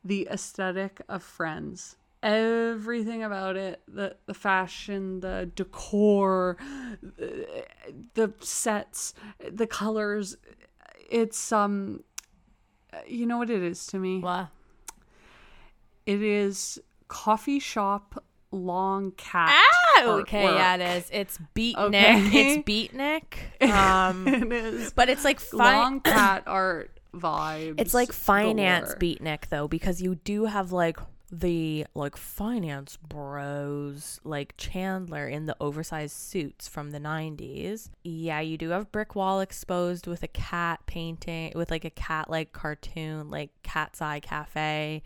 the 0.05 0.29
aesthetic 0.31 1.01
of 1.09 1.23
Friends. 1.23 1.97
Everything 2.23 3.23
about 3.25 3.57
it, 3.57 3.83
the 3.89 4.17
the 4.27 4.35
fashion, 4.35 5.21
the 5.21 5.51
decor, 5.57 6.57
the, 7.03 7.65
the 8.15 8.33
sets, 8.41 9.13
the 9.51 9.67
colors, 9.67 10.37
it's 11.11 11.51
um 11.51 12.05
you 13.09 13.27
know 13.27 13.39
what 13.39 13.51
it 13.51 13.63
is 13.63 13.87
to 13.87 13.99
me? 13.99 14.19
Well, 14.21 14.51
It 16.07 16.23
is 16.23 16.81
coffee 17.09 17.59
shop 17.59 18.23
long 18.51 19.13
cat. 19.13 19.49
ah, 19.51 20.05
okay, 20.05 20.43
artwork. 20.45 20.55
yeah, 20.57 20.75
it 20.77 20.99
is. 20.99 21.09
It's 21.13 21.39
beatnik. 21.57 21.77
Okay. 21.79 22.53
It's 22.55 22.69
beatnik. 22.69 23.35
Um, 23.73 24.29
it 24.29 24.53
is 24.53 24.93
but 24.93 25.09
it's 25.09 25.25
like 25.25 25.41
fi- 25.41 25.57
long 25.77 26.01
cat 26.01 26.45
art 26.47 27.01
vibes. 27.15 27.81
It's 27.81 27.95
like 27.95 28.13
finance 28.13 28.95
galore. 28.95 28.99
beatnik 28.99 29.49
though, 29.49 29.67
because 29.69 30.01
you 30.03 30.15
do 30.17 30.45
have 30.45 30.71
like 30.73 30.99
the 31.35 31.87
like 31.95 32.15
finance 32.15 32.99
bros 32.99 34.21
like 34.23 34.55
Chandler 34.59 35.27
in 35.27 35.47
the 35.47 35.57
oversized 35.63 36.15
suits 36.15 36.69
from 36.69 36.91
the 36.91 36.99
90s. 37.01 37.89
Yeah, 38.05 38.41
you 38.41 38.59
do 38.59 38.69
have 38.69 38.93
brick 38.93 39.17
wall 39.17 39.41
exposed 39.41 40.07
with 40.07 40.23
a 40.23 40.29
cat 40.29 40.81
painting 40.85 41.53
with 41.55 41.71
like 41.71 41.87
a 41.87 41.91
cat 41.91 42.29
like 42.29 42.53
cartoon 42.53 43.31
like 43.31 43.51
Cat's 43.63 44.03
Eye 44.03 44.21
Cafe 44.21 45.03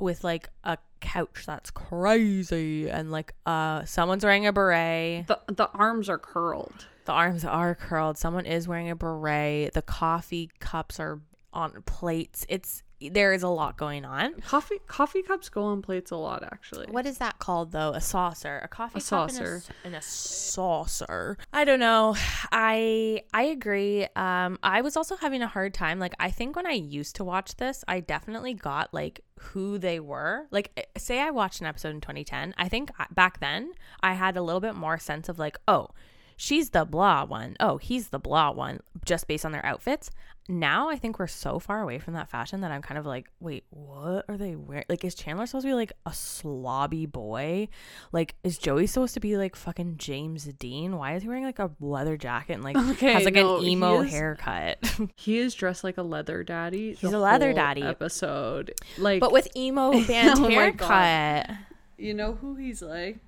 with 0.00 0.24
like 0.24 0.48
a 0.64 0.76
couch 0.98 1.44
that's 1.46 1.70
crazy 1.70 2.90
and 2.90 3.12
like 3.12 3.32
uh 3.46 3.84
someone's 3.84 4.24
wearing 4.24 4.48
a 4.48 4.52
beret. 4.52 5.28
The 5.28 5.38
the 5.46 5.68
arms 5.72 6.08
are 6.08 6.18
curled. 6.18 6.86
The 7.04 7.12
arms 7.12 7.44
are 7.44 7.76
curled. 7.76 8.18
Someone 8.18 8.44
is 8.44 8.66
wearing 8.66 8.90
a 8.90 8.96
beret. 8.96 9.72
The 9.72 9.82
coffee 9.82 10.50
cups 10.58 10.98
are 10.98 11.20
on 11.52 11.82
plates. 11.86 12.44
It's 12.48 12.82
there 13.12 13.32
is 13.32 13.42
a 13.42 13.48
lot 13.48 13.76
going 13.76 14.04
on. 14.04 14.34
Coffee 14.42 14.78
coffee 14.86 15.22
cups 15.22 15.48
go 15.48 15.62
on 15.64 15.80
plates 15.82 16.10
a 16.10 16.16
lot 16.16 16.42
actually. 16.42 16.86
What 16.90 17.06
is 17.06 17.18
that 17.18 17.38
called 17.38 17.72
though? 17.72 17.92
A 17.92 18.00
saucer, 18.00 18.60
a 18.62 18.68
coffee 18.68 18.98
A 18.98 19.00
cup 19.00 19.30
saucer. 19.30 19.62
in 19.84 19.86
a, 19.86 19.88
in 19.88 19.94
a 19.94 20.02
saucer. 20.02 21.38
I 21.52 21.64
don't 21.64 21.80
know. 21.80 22.14
I 22.52 23.22
I 23.32 23.42
agree. 23.44 24.06
Um, 24.16 24.58
I 24.62 24.82
was 24.82 24.96
also 24.96 25.16
having 25.16 25.42
a 25.42 25.46
hard 25.46 25.72
time. 25.74 25.98
Like 25.98 26.14
I 26.18 26.30
think 26.30 26.56
when 26.56 26.66
I 26.66 26.72
used 26.72 27.16
to 27.16 27.24
watch 27.24 27.56
this, 27.56 27.84
I 27.88 28.00
definitely 28.00 28.54
got 28.54 28.92
like 28.92 29.20
who 29.38 29.78
they 29.78 30.00
were. 30.00 30.46
Like 30.50 30.70
eh, 30.76 30.82
say 30.98 31.20
I 31.20 31.30
watched 31.30 31.60
an 31.60 31.66
episode 31.66 31.90
in 31.90 32.00
2010. 32.00 32.54
I 32.58 32.68
think 32.68 32.90
back 33.12 33.40
then 33.40 33.72
I 34.02 34.14
had 34.14 34.36
a 34.36 34.42
little 34.42 34.60
bit 34.60 34.74
more 34.74 34.98
sense 34.98 35.28
of 35.28 35.38
like, 35.38 35.58
oh, 35.66 35.88
she's 36.36 36.70
the 36.70 36.84
blah 36.84 37.24
one. 37.24 37.56
Oh, 37.60 37.76
he's 37.78 38.08
the 38.08 38.18
blah 38.18 38.50
one, 38.50 38.80
just 39.04 39.26
based 39.26 39.44
on 39.44 39.52
their 39.52 39.64
outfits. 39.64 40.10
Now 40.48 40.88
I 40.90 40.96
think 40.96 41.18
we're 41.18 41.26
so 41.28 41.58
far 41.60 41.80
away 41.80 41.98
from 42.00 42.14
that 42.14 42.28
fashion 42.28 42.62
that 42.62 42.72
I'm 42.72 42.82
kind 42.82 42.98
of 42.98 43.06
like, 43.06 43.30
wait, 43.38 43.64
what 43.70 44.24
are 44.28 44.36
they 44.36 44.56
wearing? 44.56 44.84
Like, 44.88 45.04
is 45.04 45.14
Chandler 45.14 45.46
supposed 45.46 45.64
to 45.64 45.70
be 45.70 45.74
like 45.74 45.92
a 46.06 46.10
slobby 46.10 47.10
boy? 47.10 47.68
Like, 48.10 48.34
is 48.42 48.58
Joey 48.58 48.86
supposed 48.88 49.14
to 49.14 49.20
be 49.20 49.36
like 49.36 49.54
fucking 49.54 49.96
James 49.98 50.44
Dean? 50.44 50.96
Why 50.96 51.14
is 51.14 51.22
he 51.22 51.28
wearing 51.28 51.44
like 51.44 51.60
a 51.60 51.70
leather 51.78 52.16
jacket 52.16 52.54
and 52.54 52.64
like 52.64 52.76
Okay, 52.92 53.12
has 53.12 53.24
like 53.24 53.34
no, 53.34 53.58
an 53.58 53.62
he 53.62 53.70
emo 53.72 54.00
is- 54.02 54.10
haircut? 54.10 54.78
He 55.16 55.38
is 55.38 55.54
dressed 55.54 55.84
like 55.84 55.98
a 55.98 56.02
leather 56.02 56.42
daddy. 56.42 56.94
He's 56.94 57.12
a 57.12 57.18
leather 57.18 57.52
daddy. 57.52 57.82
Episode, 57.82 58.74
like, 58.98 59.20
but 59.20 59.32
with 59.32 59.48
emo 59.56 59.92
oh 59.94 60.06
band 60.06 60.38
Oh 60.40 60.48
haircut. 60.48 61.50
you 61.96 62.12
know 62.14 62.32
who 62.34 62.54
he's 62.56 62.82
like? 62.82 63.18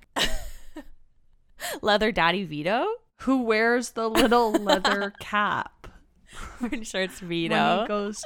Leather 1.81 2.11
Daddy 2.11 2.43
Vito? 2.43 2.85
Who 3.23 3.41
wears 3.43 3.91
the 3.91 4.09
little 4.09 4.51
leather 4.53 5.13
cap 5.19 5.87
Pretty 6.59 6.83
sure 6.83 7.01
it's 7.01 7.19
Vito. 7.19 7.55
when 7.55 7.79
he 7.81 7.87
goes 7.87 8.25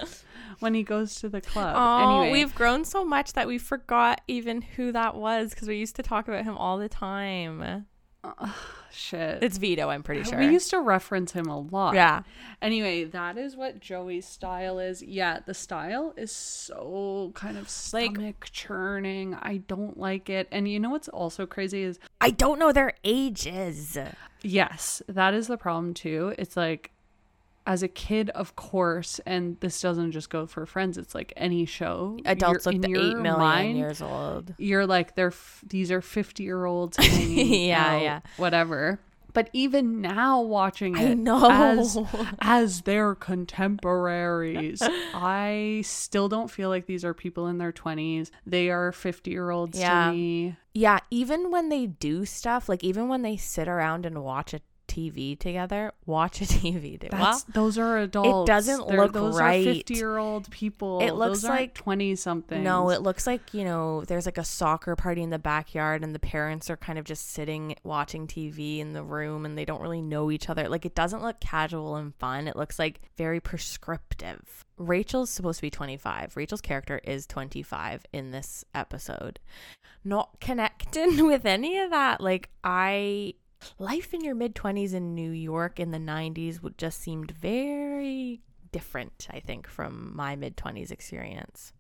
when 0.60 0.74
he 0.74 0.84
goes 0.84 1.16
to 1.16 1.30
the 1.30 1.42
club? 1.42 1.76
Oh, 1.78 2.22
anyway, 2.22 2.32
we've 2.32 2.56
grown 2.56 2.86
so 2.86 3.04
much 3.04 3.34
that 3.34 3.48
we 3.48 3.58
forgot 3.58 4.22
even 4.28 4.62
who 4.62 4.92
that 4.94 5.16
was 5.16 5.50
because 5.52 5.68
we 5.68 5.76
used 5.78 5.96
to 5.98 6.04
talk 6.04 6.28
about 6.30 6.46
him 6.46 6.58
all 6.58 6.78
the 6.78 6.88
time. 6.90 7.86
shit. 8.92 9.44
It's 9.44 9.58
Vito, 9.58 9.90
I'm 9.90 10.04
pretty 10.04 10.24
sure. 10.24 10.40
We 10.40 10.48
used 10.48 10.70
to 10.72 10.80
reference 10.80 11.34
him 11.34 11.48
a 11.48 11.60
lot. 11.60 11.96
yeah. 11.96 12.24
Anyway, 12.62 13.04
that 13.06 13.38
is 13.38 13.56
what 13.56 13.80
Joey's 13.80 14.26
style 14.26 14.80
is. 14.80 15.04
Yeah, 15.04 15.40
the 15.46 15.54
style 15.54 16.14
is 16.18 16.32
so 16.32 17.32
kind 17.36 17.58
of 17.58 17.64
Like- 17.94 18.12
stomach 18.16 18.48
churning. 18.52 19.36
I 19.36 19.58
don't 19.68 19.98
like 19.98 20.30
it. 20.30 20.48
And 20.52 20.68
you 20.70 20.80
know 20.80 20.90
what's 20.90 21.10
also 21.10 21.46
crazy 21.46 21.84
is 21.84 22.00
I 22.22 22.32
don't 22.32 22.58
know 22.58 22.72
their 22.72 22.94
ages. 23.04 23.98
Yes, 24.42 25.02
that 25.08 25.34
is 25.34 25.48
the 25.48 25.58
problem 25.58 25.94
too. 25.94 26.34
It's 26.38 26.58
like 26.58 26.92
as 27.66 27.84
a 27.84 27.88
kid, 27.90 28.30
of 28.30 28.56
course, 28.56 29.20
and 29.26 29.60
this 29.60 29.82
doesn't 29.82 30.14
just 30.14 30.30
go 30.30 30.48
for 30.48 30.66
friends. 30.66 30.98
It's 30.98 31.14
like 31.14 31.34
any 31.36 31.66
show. 31.66 32.18
Adults 32.26 32.66
look 32.66 32.82
the 32.82 32.96
8 32.98 33.18
mind, 33.18 33.78
years 33.78 34.02
old. 34.02 34.54
You're 34.58 34.88
like 34.88 35.16
they're 35.16 35.28
f- 35.28 35.64
these 35.68 35.92
are 35.92 36.02
fifty 36.02 36.44
year 36.44 36.64
olds 36.66 36.98
Yeah, 37.20 38.00
yeah. 38.00 38.20
whatever. 38.38 39.00
But 39.38 39.52
even 39.54 40.02
now, 40.02 40.42
watching 40.42 40.98
it 40.98 41.12
I 41.12 41.14
know. 41.14 41.48
as 41.52 41.96
as 42.42 42.82
their 42.82 43.14
contemporaries, 43.14 44.82
I 44.82 45.84
still 45.86 46.28
don't 46.28 46.50
feel 46.50 46.70
like 46.70 46.88
these 46.88 47.06
are 47.06 47.14
people 47.14 47.46
in 47.46 47.60
their 47.60 47.72
twenties. 47.72 48.32
They 48.48 48.72
are 48.72 48.92
fifty 48.92 49.30
year 49.30 49.52
olds 49.52 49.78
Yeah. 49.80 50.06
to 50.08 50.12
me. 50.12 50.56
Yeah, 50.74 51.02
even 51.12 51.52
when 51.52 51.70
they 51.70 51.86
do 51.86 52.26
stuff, 52.26 52.68
like 52.68 52.84
even 52.84 53.10
when 53.10 53.22
they 53.22 53.38
sit 53.38 53.68
around 53.68 54.08
and 54.08 54.24
watch 54.24 54.56
a 54.56 54.62
TV 54.88 55.38
together, 55.38 55.92
watch 56.06 56.42
a 56.42 56.46
TV. 56.46 57.00
That's 57.00 57.14
well, 57.14 57.42
those 57.54 57.78
are 57.78 57.98
adults. 58.00 58.50
It 58.50 58.54
doesn't 58.54 58.88
They're- 58.88 58.98
look 58.98 59.14
those 59.14 59.38
right. 59.40 59.68
Are 59.68 59.74
fifty 59.74 59.96
year 59.96 60.18
old 60.18 60.50
people. 60.52 61.00
It 61.02 61.12
looks 61.12 61.42
those 61.42 61.50
like- 61.50 61.74
twenty 61.74 62.16
something. 62.16 62.64
No, 62.64 62.90
it 62.90 63.02
looks 63.02 63.28
like, 63.28 63.54
you 63.54 63.64
know, 63.64 64.04
there's 64.06 64.26
like 64.26 64.38
a 64.38 64.44
soccer 64.44 64.96
party 64.96 65.22
in 65.22 65.30
the 65.30 65.40
backyard 65.40 66.04
and 66.04 66.16
the 66.16 66.20
parents 66.20 66.70
are 66.70 66.78
kind 66.78 66.98
of 66.98 67.06
just 67.06 67.30
sitting 67.32 67.76
watching 67.84 68.28
TV 68.28 68.80
in 68.80 68.94
the 68.94 69.04
room 69.04 69.46
and 69.46 69.58
they 69.58 69.66
don't 69.66 69.82
really 69.82 70.02
know 70.02 70.32
each 70.32 70.50
other. 70.50 70.68
Like 70.70 70.86
it 70.86 70.96
doesn't 70.96 71.22
look 71.22 71.40
casual 71.40 71.96
and 71.96 72.16
fun. 72.16 72.48
It 72.48 72.56
looks 72.56 72.80
like 72.80 73.02
very 73.18 73.40
prescriptive. 73.40 74.64
Rachel's 74.78 75.30
supposed 75.30 75.58
to 75.58 75.62
be 75.64 75.70
25. 75.72 76.38
Rachel's 76.38 76.62
character 76.62 77.00
is 77.04 77.26
25 77.26 78.06
in 78.14 78.32
this 78.32 78.64
episode. 78.76 79.40
Not 80.04 80.40
connecting 80.40 81.26
with 81.28 81.46
any 81.46 81.80
of 81.80 81.90
that. 81.90 82.22
Like 82.22 82.50
I 82.64 83.34
life 83.80 84.14
in 84.14 84.24
your 84.24 84.36
mid 84.36 84.56
20s 84.56 84.94
in 84.94 85.16
New 85.16 85.32
York 85.32 85.80
in 85.80 85.92
the 85.92 85.98
90s 85.98 86.62
would 86.62 86.78
just 86.78 87.00
seemed 87.00 87.32
very 87.32 88.42
different, 88.72 89.28
I 89.32 89.40
think, 89.40 89.68
from 89.68 90.16
my 90.16 90.36
mid 90.36 90.58
20s 90.58 90.92
experience 90.92 91.74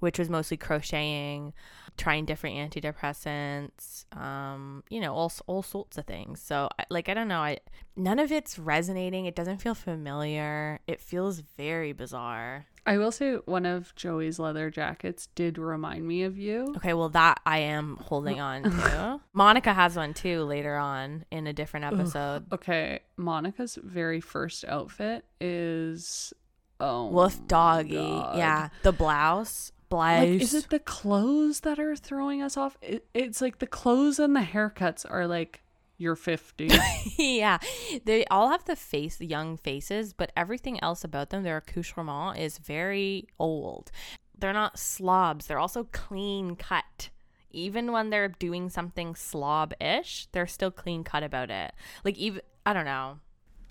which 0.00 0.18
was 0.18 0.28
mostly 0.28 0.56
crocheting, 0.56 1.52
trying 1.96 2.24
different 2.24 2.56
antidepressants, 2.56 4.04
um, 4.16 4.84
you 4.90 5.00
know, 5.00 5.14
all 5.14 5.32
all 5.46 5.62
sorts 5.62 5.98
of 5.98 6.06
things. 6.06 6.40
So, 6.40 6.68
like, 6.90 7.08
I 7.08 7.14
don't 7.14 7.28
know, 7.28 7.40
I 7.40 7.58
none 7.96 8.18
of 8.18 8.30
it's 8.30 8.58
resonating. 8.58 9.26
It 9.26 9.34
doesn't 9.34 9.58
feel 9.58 9.74
familiar. 9.74 10.80
It 10.86 11.00
feels 11.00 11.40
very 11.40 11.92
bizarre. 11.92 12.66
I 12.88 12.98
will 12.98 13.10
say 13.10 13.34
one 13.46 13.66
of 13.66 13.92
Joey's 13.96 14.38
leather 14.38 14.70
jackets 14.70 15.26
did 15.34 15.58
remind 15.58 16.06
me 16.06 16.22
of 16.22 16.38
you. 16.38 16.72
Okay, 16.76 16.94
well, 16.94 17.08
that 17.08 17.40
I 17.44 17.58
am 17.58 17.96
holding 18.00 18.38
on 18.38 18.62
to. 18.62 19.20
Monica 19.32 19.74
has 19.74 19.96
one 19.96 20.14
too 20.14 20.44
later 20.44 20.76
on 20.76 21.24
in 21.32 21.48
a 21.48 21.52
different 21.52 21.86
episode. 21.86 22.46
Okay, 22.52 23.00
Monica's 23.16 23.76
very 23.82 24.20
first 24.20 24.64
outfit 24.66 25.24
is 25.40 26.32
oh 26.78 27.08
Wolf 27.08 27.44
doggy, 27.48 27.96
God. 27.96 28.38
yeah, 28.38 28.68
the 28.84 28.92
blouse, 28.92 29.72
blouse. 29.88 30.28
Like, 30.28 30.42
is 30.42 30.54
it 30.54 30.70
the 30.70 30.78
clothes 30.78 31.60
that 31.60 31.78
are 31.78 31.96
throwing 31.96 32.42
us 32.42 32.56
off? 32.56 32.76
It, 32.82 33.06
it's 33.14 33.40
like 33.40 33.58
the 33.58 33.66
clothes 33.66 34.18
and 34.18 34.34
the 34.34 34.40
haircuts 34.40 35.04
are 35.08 35.26
like 35.26 35.62
you're 35.98 36.16
50. 36.16 36.70
yeah, 37.18 37.58
they 38.04 38.24
all 38.26 38.50
have 38.50 38.64
the 38.64 38.76
face, 38.76 39.16
the 39.16 39.26
young 39.26 39.56
faces, 39.56 40.12
but 40.12 40.32
everything 40.36 40.82
else 40.82 41.04
about 41.04 41.30
them, 41.30 41.42
their 41.42 41.56
accoutrement 41.56 42.38
is 42.38 42.58
very 42.58 43.28
old. 43.38 43.90
They're 44.38 44.52
not 44.52 44.78
slobs. 44.78 45.46
They're 45.46 45.58
also 45.58 45.88
clean 45.92 46.56
cut. 46.56 47.08
Even 47.50 47.92
when 47.92 48.10
they're 48.10 48.28
doing 48.28 48.68
something 48.68 49.14
slob-ish, 49.14 50.28
they're 50.32 50.46
still 50.46 50.70
clean 50.70 51.04
cut 51.04 51.22
about 51.22 51.50
it. 51.50 51.72
Like 52.04 52.18
even 52.18 52.42
I 52.66 52.72
don't 52.72 52.84
know. 52.84 53.20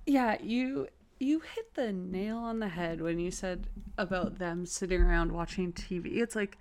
yeah, 0.07 0.37
you 0.41 0.87
you 1.19 1.39
hit 1.39 1.73
the 1.75 1.91
nail 1.93 2.37
on 2.37 2.59
the 2.59 2.67
head 2.67 3.01
when 3.01 3.19
you 3.19 3.31
said 3.31 3.67
about 3.97 4.37
them 4.39 4.65
sitting 4.65 5.01
around 5.01 5.31
watching 5.31 5.71
TV. 5.71 6.17
It's 6.17 6.35
like 6.35 6.57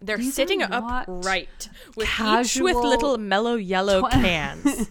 They're 0.00 0.22
sitting 0.22 0.62
upright 0.62 1.68
with 1.96 2.06
each 2.06 2.12
casual 2.12 2.64
with 2.64 2.76
little 2.76 3.18
Mello 3.18 3.56
Yello 3.58 4.08
tw- 4.08 4.12
cans. 4.12 4.88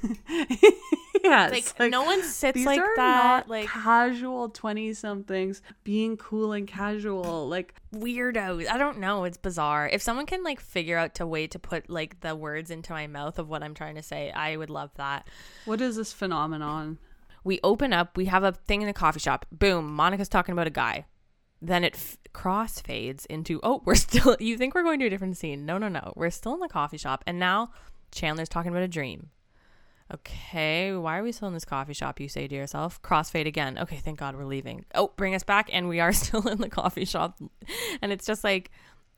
yes, 1.24 1.74
like, 1.80 1.90
no 1.92 2.04
one 2.04 2.24
sits 2.24 2.64
like 2.66 2.82
that. 2.98 3.48
Like 3.48 3.68
casual 3.68 4.50
20 4.50 4.94
somethings 4.94 5.62
being 5.84 6.18
cool 6.18 6.52
and 6.52 6.68
casual. 6.68 7.48
Like 7.48 7.76
weirdos. 7.96 8.68
I 8.70 8.78
don't 8.78 9.00
know. 9.00 9.24
It's 9.24 9.38
bizarre. 9.38 9.88
If 9.88 10.02
someone 10.02 10.26
can 10.26 10.44
like 10.44 10.60
figure 10.60 10.98
out 10.98 11.20
a 11.20 11.26
way 11.26 11.48
to 11.48 11.58
put 11.60 11.90
like 11.90 12.20
the 12.20 12.36
words 12.36 12.70
into 12.70 12.92
my 12.94 13.08
mouth 13.08 13.40
of 13.40 13.50
what 13.50 13.64
I'm 13.64 13.74
trying 13.74 13.96
to 13.96 14.04
say, 14.04 14.32
I 14.32 14.58
would 14.58 14.70
love 14.70 14.92
that. 14.96 15.28
what 15.66 15.82
is 15.82 15.96
this 15.96 16.14
phenomenon? 16.14 16.98
We 17.50 17.60
open 17.64 17.94
up, 17.94 18.16
we 18.16 18.26
have 18.26 18.44
a 18.44 18.52
thing 18.52 18.84
in 18.84 18.88
the 18.88 18.94
coffee 18.94 19.20
shop. 19.20 19.44
Boom, 19.52 19.92
Monica's 19.92 20.30
talking 20.30 20.54
about 20.54 20.68
a 20.68 20.70
guy. 20.70 21.08
Then 21.60 21.84
it 21.84 21.96
f- 21.96 22.18
crossfades 22.32 23.26
into, 23.26 23.60
oh, 23.64 23.82
we're 23.86 23.96
still, 24.08 24.38
you 24.40 24.56
think 24.56 24.76
we're 24.76 24.84
going 24.84 25.00
to 25.00 25.08
a 25.08 25.10
different 25.10 25.36
scene. 25.36 25.66
No, 25.66 25.80
no, 25.80 25.88
no. 25.88 26.14
We're 26.16 26.30
still 26.30 26.54
in 26.54 26.60
the 26.60 26.68
coffee 26.68 27.00
shop. 27.00 27.24
And 27.26 27.40
now 27.40 27.72
Chandler's 28.12 28.50
talking 28.50 28.70
about 28.70 28.84
a 28.84 28.88
dream. 28.88 29.32
Okay, 30.14 30.94
why 30.94 31.18
are 31.18 31.24
we 31.24 31.32
still 31.32 31.48
in 31.48 31.56
this 31.56 31.66
coffee 31.66 31.96
shop? 31.96 32.20
You 32.20 32.30
say 32.30 32.48
to 32.48 32.54
yourself. 32.54 33.02
Crossfade 33.02 33.48
again. 33.48 33.80
Okay, 33.80 33.98
thank 33.98 34.20
God 34.20 34.36
we're 34.36 34.46
leaving. 34.46 34.86
Oh, 34.94 35.12
bring 35.16 35.34
us 35.34 35.42
back, 35.42 35.72
and 35.74 35.90
we 35.90 36.00
are 36.00 36.14
still 36.14 36.48
in 36.48 36.60
the 36.60 36.70
coffee 36.70 37.04
shop. 37.04 37.40
And 38.04 38.12
it's 38.12 38.28
just 38.28 38.44
like 38.44 38.70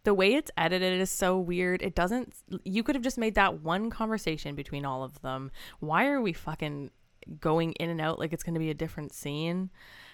the 0.06 0.14
way 0.14 0.36
it's 0.36 0.52
edited 0.56 1.02
is 1.02 1.12
so 1.12 1.38
weird. 1.38 1.82
It 1.82 1.96
doesn't. 1.96 2.34
You 2.64 2.82
could 2.82 2.96
have 2.96 3.04
just 3.04 3.18
made 3.18 3.36
that 3.36 3.60
one 3.60 3.90
conversation 3.90 4.56
between 4.56 4.86
all 4.86 5.04
of 5.04 5.22
them. 5.22 5.52
Why 5.82 6.08
are 6.08 6.22
we 6.22 6.32
fucking 6.32 6.92
going 7.40 7.74
in 7.74 7.90
and 7.90 8.02
out 8.02 8.20
like 8.20 8.34
it's 8.34 8.44
going 8.44 8.54
to 8.54 8.60
be 8.60 8.70
a 8.70 8.76
different 8.76 9.14
scene? 9.14 9.70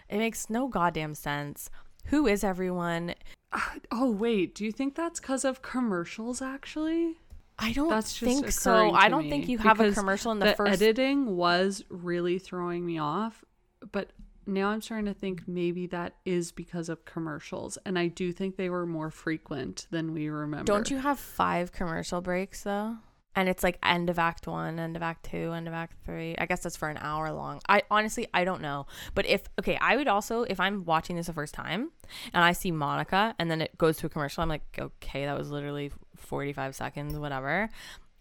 It 0.10 0.18
makes 0.18 0.50
no 0.50 0.68
goddamn 0.68 1.16
sense. 1.16 1.70
Who 2.06 2.28
is 2.28 2.44
everyone? 2.44 3.16
Uh, 3.52 3.60
oh 3.92 4.12
wait, 4.12 4.56
do 4.56 4.66
you 4.66 4.72
think 4.72 4.96
that's 4.96 5.20
because 5.20 5.46
of 5.46 5.62
commercials? 5.62 6.42
Actually, 6.42 7.18
I 7.60 7.74
don't 7.74 7.90
that's 7.90 8.18
think 8.18 8.52
so. 8.52 8.92
I 8.92 9.10
don't 9.10 9.30
think 9.30 9.48
you 9.48 9.58
have 9.60 9.80
a 9.80 9.92
commercial 9.92 10.32
in 10.32 10.40
the, 10.40 10.48
the 10.48 10.56
first 10.56 10.82
editing 10.82 11.36
was 11.36 11.84
really 11.90 12.40
throwing 12.40 12.86
me 12.86 12.98
off, 12.98 13.44
but 13.92 14.12
now 14.46 14.70
I'm 14.70 14.82
starting 14.82 15.06
to 15.08 15.14
think 15.14 15.48
maybe 15.48 15.88
that 15.88 16.14
is 16.26 16.52
because 16.52 16.88
of 16.88 17.04
commercials, 17.04 17.78
and 17.86 18.00
I 18.00 18.08
do 18.08 18.32
think 18.32 18.56
they 18.56 18.70
were 18.70 18.86
more 18.86 19.12
frequent 19.12 19.88
than 19.92 20.14
we 20.14 20.30
remember. 20.30 20.66
Don't 20.66 20.90
you 20.90 20.98
have 20.98 21.20
five 21.20 21.72
commercial 21.72 22.22
breaks 22.22 22.64
though? 22.64 22.98
And 23.38 23.48
it's 23.48 23.62
like 23.62 23.78
end 23.84 24.10
of 24.10 24.18
act 24.18 24.48
one, 24.48 24.80
end 24.80 24.96
of 24.96 25.04
act 25.04 25.30
two, 25.30 25.54
end 25.54 25.68
of 25.68 25.74
act 25.76 25.94
three. 26.04 26.36
I 26.40 26.48
guess 26.48 26.62
that's 26.62 26.76
for 26.76 26.90
an 26.90 26.98
hour 27.00 27.32
long. 27.32 27.62
I 27.70 27.84
honestly 27.92 28.28
I 28.34 28.44
don't 28.44 28.62
know. 28.62 28.88
But 29.14 29.28
if 29.28 29.44
okay, 29.60 29.78
I 29.80 29.96
would 29.96 30.08
also 30.08 30.42
if 30.42 30.60
I'm 30.60 30.86
watching 30.86 31.16
this 31.16 31.28
the 31.28 31.34
first 31.34 31.54
time 31.54 31.92
and 32.34 32.44
I 32.44 32.54
see 32.54 32.72
Monica 32.72 33.36
and 33.38 33.52
then 33.52 33.62
it 33.62 33.78
goes 33.78 33.98
to 33.98 34.08
a 34.08 34.10
commercial, 34.10 34.42
I'm 34.42 34.50
like, 34.50 34.64
okay, 34.80 35.26
that 35.26 35.38
was 35.38 35.52
literally 35.52 35.92
45 36.16 36.76
seconds, 36.76 37.16
whatever. 37.16 37.70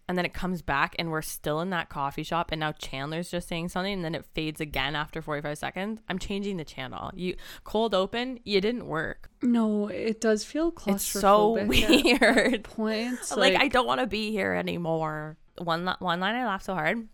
And 0.07 0.17
then 0.17 0.25
it 0.25 0.33
comes 0.33 0.61
back 0.61 0.95
and 0.97 1.11
we're 1.11 1.21
still 1.21 1.59
in 1.59 1.69
that 1.71 1.89
coffee 1.89 2.23
shop 2.23 2.51
and 2.51 2.61
now 2.61 2.71
Chandler's 2.71 3.29
just 3.29 3.47
saying 3.47 3.69
something 3.69 3.93
and 3.93 4.05
then 4.05 4.15
it 4.15 4.25
fades 4.33 4.61
again 4.61 4.95
after 4.95 5.21
45 5.21 5.57
seconds. 5.57 5.99
I'm 6.07 6.17
changing 6.17 6.57
the 6.57 6.63
channel. 6.63 7.11
You 7.13 7.35
cold 7.65 7.93
open, 7.93 8.39
you 8.45 8.61
didn't 8.61 8.87
work. 8.87 9.29
No, 9.41 9.87
it 9.87 10.21
does 10.21 10.45
feel 10.45 10.71
claustrophobic. 10.71 10.95
It's 10.95 11.03
so 11.03 11.65
weird. 11.65 12.63
points. 12.77 13.31
like, 13.35 13.55
I 13.55 13.67
don't 13.67 13.85
want 13.85 13.99
to 13.99 14.07
be 14.07 14.31
here 14.31 14.53
anymore. 14.53 15.37
One 15.57 15.85
one 15.99 16.19
line 16.19 16.35
I 16.35 16.45
laughed 16.45 16.65
so 16.65 16.73
hard. 16.73 17.07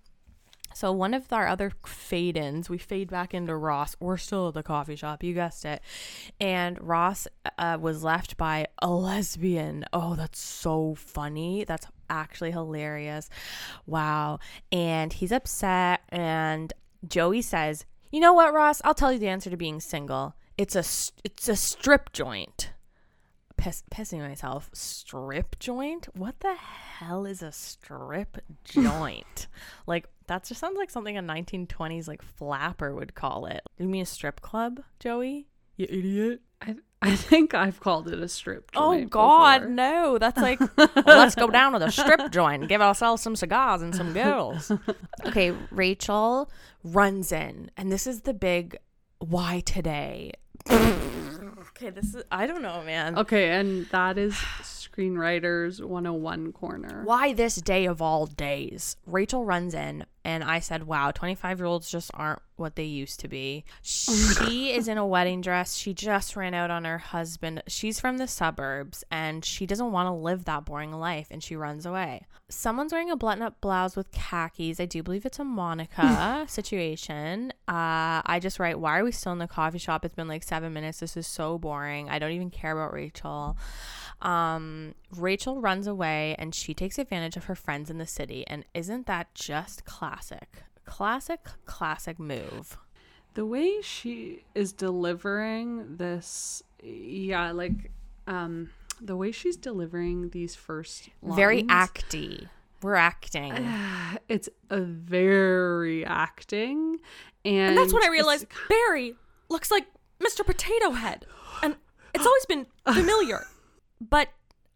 So 0.73 0.91
one 0.91 1.13
of 1.13 1.31
our 1.31 1.47
other 1.47 1.71
fade 1.85 2.35
ins, 2.35 2.69
we 2.69 2.77
fade 2.77 3.09
back 3.09 3.33
into 3.33 3.55
Ross. 3.55 3.95
We're 3.99 4.17
still 4.17 4.49
at 4.49 4.55
the 4.55 4.63
coffee 4.63 4.95
shop, 4.95 5.23
you 5.23 5.33
guessed 5.33 5.65
it. 5.65 5.81
And 6.39 6.81
Ross 6.81 7.27
uh, 7.57 7.77
was 7.79 8.03
left 8.03 8.37
by 8.37 8.67
a 8.79 8.89
lesbian. 8.89 9.85
Oh, 9.93 10.15
that's 10.15 10.39
so 10.39 10.95
funny. 10.95 11.63
That's 11.63 11.87
actually 12.13 12.51
hilarious. 12.51 13.29
Wow. 13.85 14.39
And 14.71 15.11
he's 15.11 15.31
upset. 15.31 16.01
And 16.09 16.71
Joey 17.07 17.41
says, 17.41 17.85
"You 18.11 18.19
know 18.19 18.33
what, 18.33 18.53
Ross? 18.53 18.81
I'll 18.83 18.93
tell 18.93 19.11
you 19.11 19.19
the 19.19 19.27
answer 19.27 19.49
to 19.49 19.57
being 19.57 19.79
single. 19.79 20.35
It's 20.57 20.75
a 20.75 20.83
it's 21.23 21.49
a 21.49 21.55
strip 21.55 22.13
joint." 22.13 22.71
Piss, 23.55 23.83
pissing 23.91 24.19
myself. 24.19 24.69
Strip 24.73 25.59
joint? 25.59 26.07
What 26.15 26.39
the 26.39 26.55
hell 26.55 27.25
is 27.25 27.41
a 27.41 27.51
strip 27.51 28.37
joint? 28.63 29.47
like 29.87 30.07
that 30.27 30.43
just 30.43 30.59
sounds 30.59 30.77
like 30.77 30.89
something 30.89 31.17
a 31.17 31.21
1920s 31.21 32.07
like 32.07 32.21
flapper 32.21 32.95
would 32.95 33.15
call 33.15 33.45
it. 33.45 33.61
You 33.77 33.87
mean 33.87 34.03
a 34.03 34.05
strip 34.05 34.41
club, 34.41 34.81
Joey? 34.99 35.47
You 35.77 35.87
idiot. 35.89 36.41
I 36.61 36.75
I 37.03 37.15
think 37.15 37.53
I've 37.53 37.79
called 37.79 38.07
it 38.07 38.19
a 38.19 38.27
strip 38.27 38.71
Oh. 38.75 39.03
God, 39.05 39.59
before. 39.61 39.73
no! 39.73 40.17
That's 40.17 40.37
like 40.41 40.59
well, 40.77 40.89
let's 41.05 41.35
go 41.35 41.49
down 41.49 41.73
to 41.73 41.79
the 41.79 41.91
strip 41.91 42.31
joint 42.31 42.67
give 42.67 42.81
ourselves 42.81 43.21
some 43.21 43.35
cigars 43.35 43.81
and 43.81 43.93
some 43.95 44.13
girls. 44.13 44.71
Okay, 45.25 45.53
Rachel 45.71 46.49
runs 46.83 47.31
in, 47.31 47.71
and 47.77 47.91
this 47.91 48.05
is 48.07 48.21
the 48.21 48.33
big 48.33 48.77
why 49.19 49.61
today. 49.65 50.31
okay, 50.69 51.89
this 51.89 52.13
is 52.15 52.23
I 52.31 52.45
don't 52.47 52.61
know, 52.61 52.81
man. 52.83 53.17
Okay, 53.17 53.51
and 53.51 53.85
that 53.91 54.17
is 54.17 54.35
Screenwriters 54.93 55.83
101 55.83 56.51
corner. 56.53 57.01
Why 57.03 57.33
this 57.33 57.55
day 57.55 57.85
of 57.85 58.01
all 58.01 58.25
days? 58.27 58.95
Rachel 59.07 59.43
runs 59.45 59.73
in, 59.73 60.05
and 60.23 60.43
I 60.43 60.59
said, 60.59 60.83
Wow, 60.83 61.11
25 61.11 61.59
year 61.59 61.65
olds 61.65 61.89
just 61.89 62.11
aren't 62.13 62.41
what 62.55 62.75
they 62.75 62.83
used 62.83 63.19
to 63.21 63.27
be. 63.27 63.65
She 63.81 64.71
is 64.73 64.87
in 64.87 64.97
a 64.97 65.07
wedding 65.07 65.41
dress. 65.41 65.75
She 65.75 65.93
just 65.93 66.35
ran 66.35 66.53
out 66.53 66.69
on 66.69 66.85
her 66.85 66.99
husband. 66.99 67.63
She's 67.67 67.99
from 67.99 68.17
the 68.17 68.27
suburbs, 68.27 69.03
and 69.09 69.43
she 69.43 69.65
doesn't 69.65 69.91
want 69.91 70.07
to 70.07 70.13
live 70.13 70.45
that 70.45 70.65
boring 70.65 70.91
life, 70.91 71.27
and 71.31 71.43
she 71.43 71.55
runs 71.55 71.85
away. 71.85 72.25
Someone's 72.49 72.91
wearing 72.91 73.09
a 73.09 73.15
button 73.15 73.41
up 73.41 73.59
blouse 73.61 73.95
with 73.95 74.11
khakis. 74.11 74.79
I 74.79 74.85
do 74.85 75.01
believe 75.01 75.25
it's 75.25 75.39
a 75.39 75.43
Monica 75.43 76.45
situation. 76.47 77.51
Uh, 77.67 78.21
I 78.25 78.39
just 78.41 78.59
write, 78.59 78.79
Why 78.79 78.99
are 78.99 79.03
we 79.03 79.11
still 79.11 79.31
in 79.31 79.39
the 79.39 79.47
coffee 79.47 79.79
shop? 79.79 80.05
It's 80.05 80.15
been 80.15 80.27
like 80.27 80.43
seven 80.43 80.71
minutes. 80.73 80.99
This 80.99 81.17
is 81.17 81.25
so 81.25 81.57
boring. 81.57 82.09
I 82.09 82.19
don't 82.19 82.31
even 82.31 82.51
care 82.51 82.73
about 82.73 82.93
Rachel. 82.93 83.57
Um, 84.23 84.95
Rachel 85.15 85.59
runs 85.61 85.85
away 85.85 86.35
and 86.39 86.55
she 86.55 86.73
takes 86.73 86.97
advantage 86.97 87.37
of 87.37 87.45
her 87.45 87.55
friends 87.55 87.89
in 87.89 87.97
the 87.97 88.07
city. 88.07 88.45
And 88.47 88.65
isn't 88.73 89.05
that 89.05 89.35
just 89.35 89.85
classic? 89.85 90.63
Classic, 90.85 91.39
classic 91.65 92.19
move. 92.19 92.77
The 93.35 93.45
way 93.45 93.81
she 93.81 94.43
is 94.55 94.71
delivering 94.73 95.97
this, 95.97 96.63
yeah, 96.81 97.51
like 97.51 97.91
um, 98.27 98.69
the 99.01 99.15
way 99.15 99.31
she's 99.31 99.57
delivering 99.57 100.29
these 100.29 100.55
first 100.55 101.09
lines, 101.21 101.35
Very 101.35 101.63
acty. 101.63 102.47
We're 102.81 102.95
acting. 102.95 103.53
It's 104.29 104.47
a 104.69 104.79
very 104.79 106.05
acting, 106.05 106.99
and, 107.43 107.69
And 107.69 107.77
that's 107.77 107.91
when 107.91 108.03
I 108.03 108.07
realized 108.09 108.45
Barry 108.69 109.15
looks 109.49 109.71
like 109.71 109.85
Mr. 110.19 110.45
Potato 110.45 110.91
Head. 110.91 111.25
And 111.61 111.75
it's 112.13 112.25
always 112.25 112.45
been 112.45 112.67
familiar. 112.93 113.45
But 114.09 114.29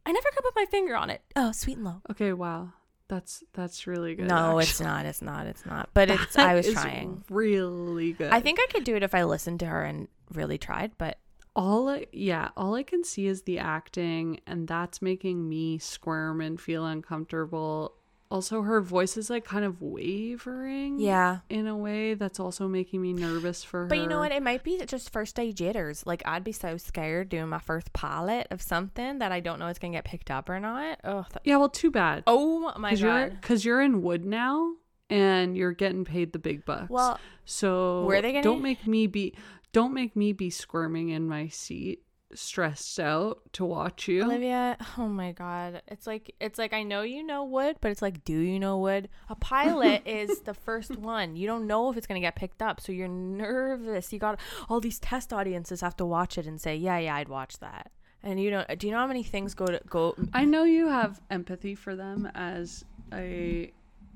I 0.05 0.11
never 0.11 0.27
could 0.33 0.43
put 0.43 0.55
my 0.55 0.65
finger 0.65 0.95
on 0.95 1.09
it. 1.09 1.21
Oh, 1.35 1.51
sweet 1.51 1.77
and 1.77 1.85
low. 1.85 2.01
Okay, 2.11 2.33
wow, 2.33 2.73
that's 3.07 3.43
that's 3.53 3.87
really 3.87 4.15
good. 4.15 4.27
No, 4.27 4.59
it's 4.59 4.79
not. 4.79 5.05
It's 5.05 5.21
not. 5.21 5.47
It's 5.47 5.65
not. 5.65 5.89
But 5.93 6.09
it's 6.09 6.37
I 6.37 6.55
was 6.55 6.71
trying. 6.71 7.23
really 7.29 8.13
good. 8.13 8.31
I 8.31 8.39
think 8.39 8.59
I 8.59 8.67
could 8.71 8.83
do 8.83 8.95
it 8.95 9.03
if 9.03 9.13
I 9.13 9.23
listened 9.23 9.59
to 9.61 9.65
her 9.65 9.83
and 9.83 10.07
really 10.33 10.57
tried, 10.57 10.91
but 10.97 11.17
all 11.57 11.89
I, 11.89 12.05
yeah 12.11 12.49
all 12.55 12.75
i 12.75 12.83
can 12.83 13.03
see 13.03 13.25
is 13.25 13.41
the 13.41 13.57
acting 13.57 14.39
and 14.45 14.67
that's 14.67 15.01
making 15.01 15.49
me 15.49 15.79
squirm 15.79 16.39
and 16.39 16.61
feel 16.61 16.85
uncomfortable 16.85 17.96
also 18.29 18.61
her 18.61 18.81
voice 18.81 19.17
is 19.17 19.29
like 19.29 19.45
kind 19.45 19.63
of 19.65 19.81
wavering 19.81 20.99
yeah. 20.99 21.39
in 21.49 21.67
a 21.67 21.75
way 21.75 22.13
that's 22.13 22.39
also 22.39 22.67
making 22.67 23.01
me 23.01 23.13
nervous 23.13 23.63
for 23.63 23.81
her 23.83 23.87
But 23.87 23.99
you 23.99 24.07
know 24.07 24.19
what? 24.19 24.31
It 24.31 24.43
might 24.43 24.63
be 24.63 24.77
just 24.85 25.11
first 25.11 25.35
day 25.35 25.51
jitters. 25.51 26.05
Like 26.05 26.21
I'd 26.25 26.43
be 26.43 26.51
so 26.51 26.77
scared 26.77 27.29
doing 27.29 27.47
my 27.49 27.59
first 27.59 27.93
pilot 27.93 28.47
of 28.51 28.61
something 28.61 29.19
that 29.19 29.31
I 29.31 29.39
don't 29.39 29.59
know 29.59 29.67
it's 29.67 29.79
gonna 29.79 29.93
get 29.93 30.05
picked 30.05 30.31
up 30.31 30.49
or 30.49 30.59
not. 30.59 30.99
Oh, 31.03 31.25
th- 31.29 31.41
yeah 31.43 31.57
well 31.57 31.69
too 31.69 31.91
bad 31.91 32.23
oh 32.27 32.73
my 32.77 32.91
because 32.91 33.01
god. 33.01 33.37
because 33.41 33.63
you're 33.65 33.81
in 33.81 34.01
wood 34.01 34.25
now 34.25 34.73
and 35.09 35.55
you're 35.55 35.71
getting 35.73 36.03
paid 36.03 36.33
the 36.33 36.39
big 36.39 36.65
bucks 36.65 36.89
Well, 36.89 37.19
so 37.45 38.03
were 38.03 38.21
they 38.21 38.31
gonna- 38.31 38.43
don't 38.43 38.61
make 38.61 38.85
me 38.85 39.07
be 39.07 39.35
don't 39.71 39.93
make 39.93 40.15
me 40.15 40.33
be 40.33 40.49
squirming 40.49 41.09
in 41.09 41.27
my 41.27 41.47
seat 41.47 42.03
stressed 42.33 42.99
out 42.99 43.39
to 43.53 43.63
watch 43.65 44.07
you 44.07 44.23
Olivia, 44.23 44.77
oh 44.97 45.07
my 45.07 45.31
god. 45.31 45.81
It's 45.87 46.05
like 46.05 46.33
it's 46.39 46.59
like 46.59 46.73
I 46.73 46.83
know 46.83 47.01
you 47.01 47.23
know 47.23 47.43
wood, 47.43 47.77
but 47.81 47.91
it's 47.91 48.01
like 48.01 48.23
do 48.23 48.37
you 48.37 48.59
know 48.59 48.77
wood? 48.77 49.09
A 49.29 49.35
pilot 49.35 50.03
is 50.05 50.41
the 50.41 50.53
first 50.53 50.97
one. 50.97 51.35
You 51.35 51.47
don't 51.47 51.67
know 51.67 51.89
if 51.89 51.97
it's 51.97 52.07
going 52.07 52.19
to 52.19 52.25
get 52.25 52.35
picked 52.35 52.61
up, 52.61 52.81
so 52.81 52.91
you're 52.91 53.07
nervous. 53.07 54.11
You 54.11 54.19
got 54.19 54.39
all 54.69 54.79
these 54.79 54.99
test 54.99 55.31
audiences 55.31 55.81
have 55.81 55.95
to 55.97 56.05
watch 56.05 56.37
it 56.37 56.45
and 56.45 56.59
say, 56.59 56.75
"Yeah, 56.75 56.97
yeah, 56.97 57.15
I'd 57.15 57.29
watch 57.29 57.59
that." 57.59 57.91
And 58.23 58.41
you 58.41 58.49
don't 58.49 58.79
do 58.79 58.87
you 58.87 58.93
know 58.93 58.99
how 58.99 59.07
many 59.07 59.23
things 59.23 59.53
go 59.53 59.65
to 59.65 59.79
go 59.89 60.15
I 60.33 60.43
know 60.43 60.63
you 60.63 60.87
have 60.87 61.21
empathy 61.29 61.75
for 61.75 61.95
them 61.95 62.29
as 62.35 62.83
a 63.13 63.71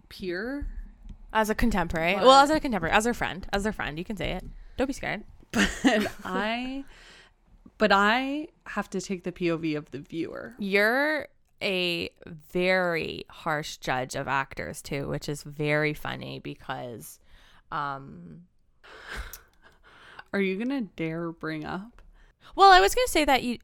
peer, 0.09 0.67
as 1.31 1.49
a 1.49 1.55
contemporary? 1.55 2.15
But- 2.15 2.23
well, 2.25 2.41
as 2.41 2.49
a 2.49 2.59
contemporary, 2.59 2.93
as 2.95 3.05
their 3.05 3.13
friend, 3.13 3.47
as 3.53 3.63
their 3.63 3.71
friend, 3.73 3.97
you 3.97 4.03
can 4.03 4.17
say 4.17 4.31
it. 4.31 4.43
Don't 4.77 4.87
be 4.87 4.93
scared. 4.93 5.23
but 5.51 5.69
I 6.23 6.85
but 7.81 7.91
I 7.91 8.47
have 8.67 8.91
to 8.91 9.01
take 9.01 9.23
the 9.23 9.31
POV 9.31 9.75
of 9.75 9.89
the 9.89 9.97
viewer. 9.97 10.53
You're 10.59 11.27
a 11.63 12.11
very 12.27 13.25
harsh 13.27 13.77
judge 13.77 14.15
of 14.15 14.27
actors 14.27 14.83
too, 14.83 15.07
which 15.07 15.27
is 15.27 15.41
very 15.41 15.95
funny 15.95 16.37
because 16.37 17.19
um 17.71 18.43
Are 20.33 20.39
you 20.39 20.57
going 20.57 20.69
to 20.69 20.89
dare 20.95 21.31
bring 21.31 21.65
up? 21.65 22.03
well, 22.55 22.71
I 22.71 22.79
was 22.79 22.93
going 22.93 23.07
to 23.07 23.11
say 23.11 23.25
that 23.25 23.41
you 23.41 23.57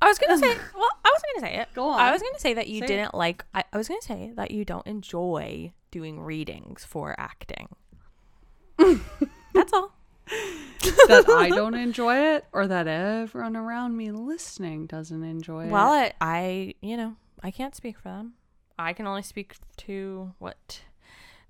I 0.00 0.06
was 0.06 0.18
going 0.18 0.38
to 0.38 0.38
say 0.38 0.56
well, 0.76 0.90
I 1.04 1.08
was 1.08 1.22
going 1.22 1.34
to 1.34 1.40
say 1.40 1.60
it. 1.62 1.68
Go 1.74 1.88
on. 1.88 2.00
I 2.00 2.12
was 2.12 2.22
going 2.22 2.34
to 2.34 2.40
say 2.40 2.54
that 2.54 2.68
you 2.68 2.78
Say 2.78 2.86
didn't 2.86 3.12
like 3.12 3.44
I, 3.52 3.64
I 3.72 3.76
was 3.76 3.88
going 3.88 4.00
to 4.00 4.06
say 4.06 4.32
that 4.36 4.52
you 4.52 4.64
don't 4.64 4.86
enjoy 4.86 5.72
doing 5.90 6.20
readings 6.20 6.84
for 6.84 7.16
acting. 7.18 7.70
That's 9.52 9.72
all. 9.72 9.92
That 11.08 11.24
I 11.28 11.48
don't 11.48 11.74
enjoy 11.74 12.16
it 12.34 12.44
or 12.52 12.66
that 12.66 12.86
everyone 12.88 13.56
around 13.56 13.96
me 13.96 14.10
listening 14.10 14.86
doesn't 14.86 15.22
enjoy 15.22 15.68
Well, 15.68 15.94
it. 16.04 16.14
I, 16.20 16.36
I, 16.38 16.74
you 16.80 16.96
know, 16.96 17.16
I 17.42 17.50
can't 17.50 17.74
speak 17.74 17.98
for 17.98 18.08
them. 18.08 18.34
I 18.78 18.92
can 18.92 19.06
only 19.06 19.22
speak 19.22 19.54
to 19.78 20.32
what 20.38 20.80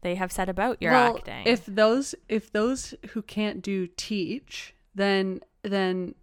they 0.02 0.16
have 0.16 0.32
said 0.32 0.48
about 0.48 0.82
your 0.82 0.92
well, 0.92 1.16
acting. 1.16 1.42
if 1.46 1.64
those 1.66 2.14
if 2.28 2.50
those 2.52 2.94
who 3.10 3.22
can't 3.22 3.62
do 3.62 3.86
teach, 3.96 4.74
then 4.94 5.40
then 5.62 6.14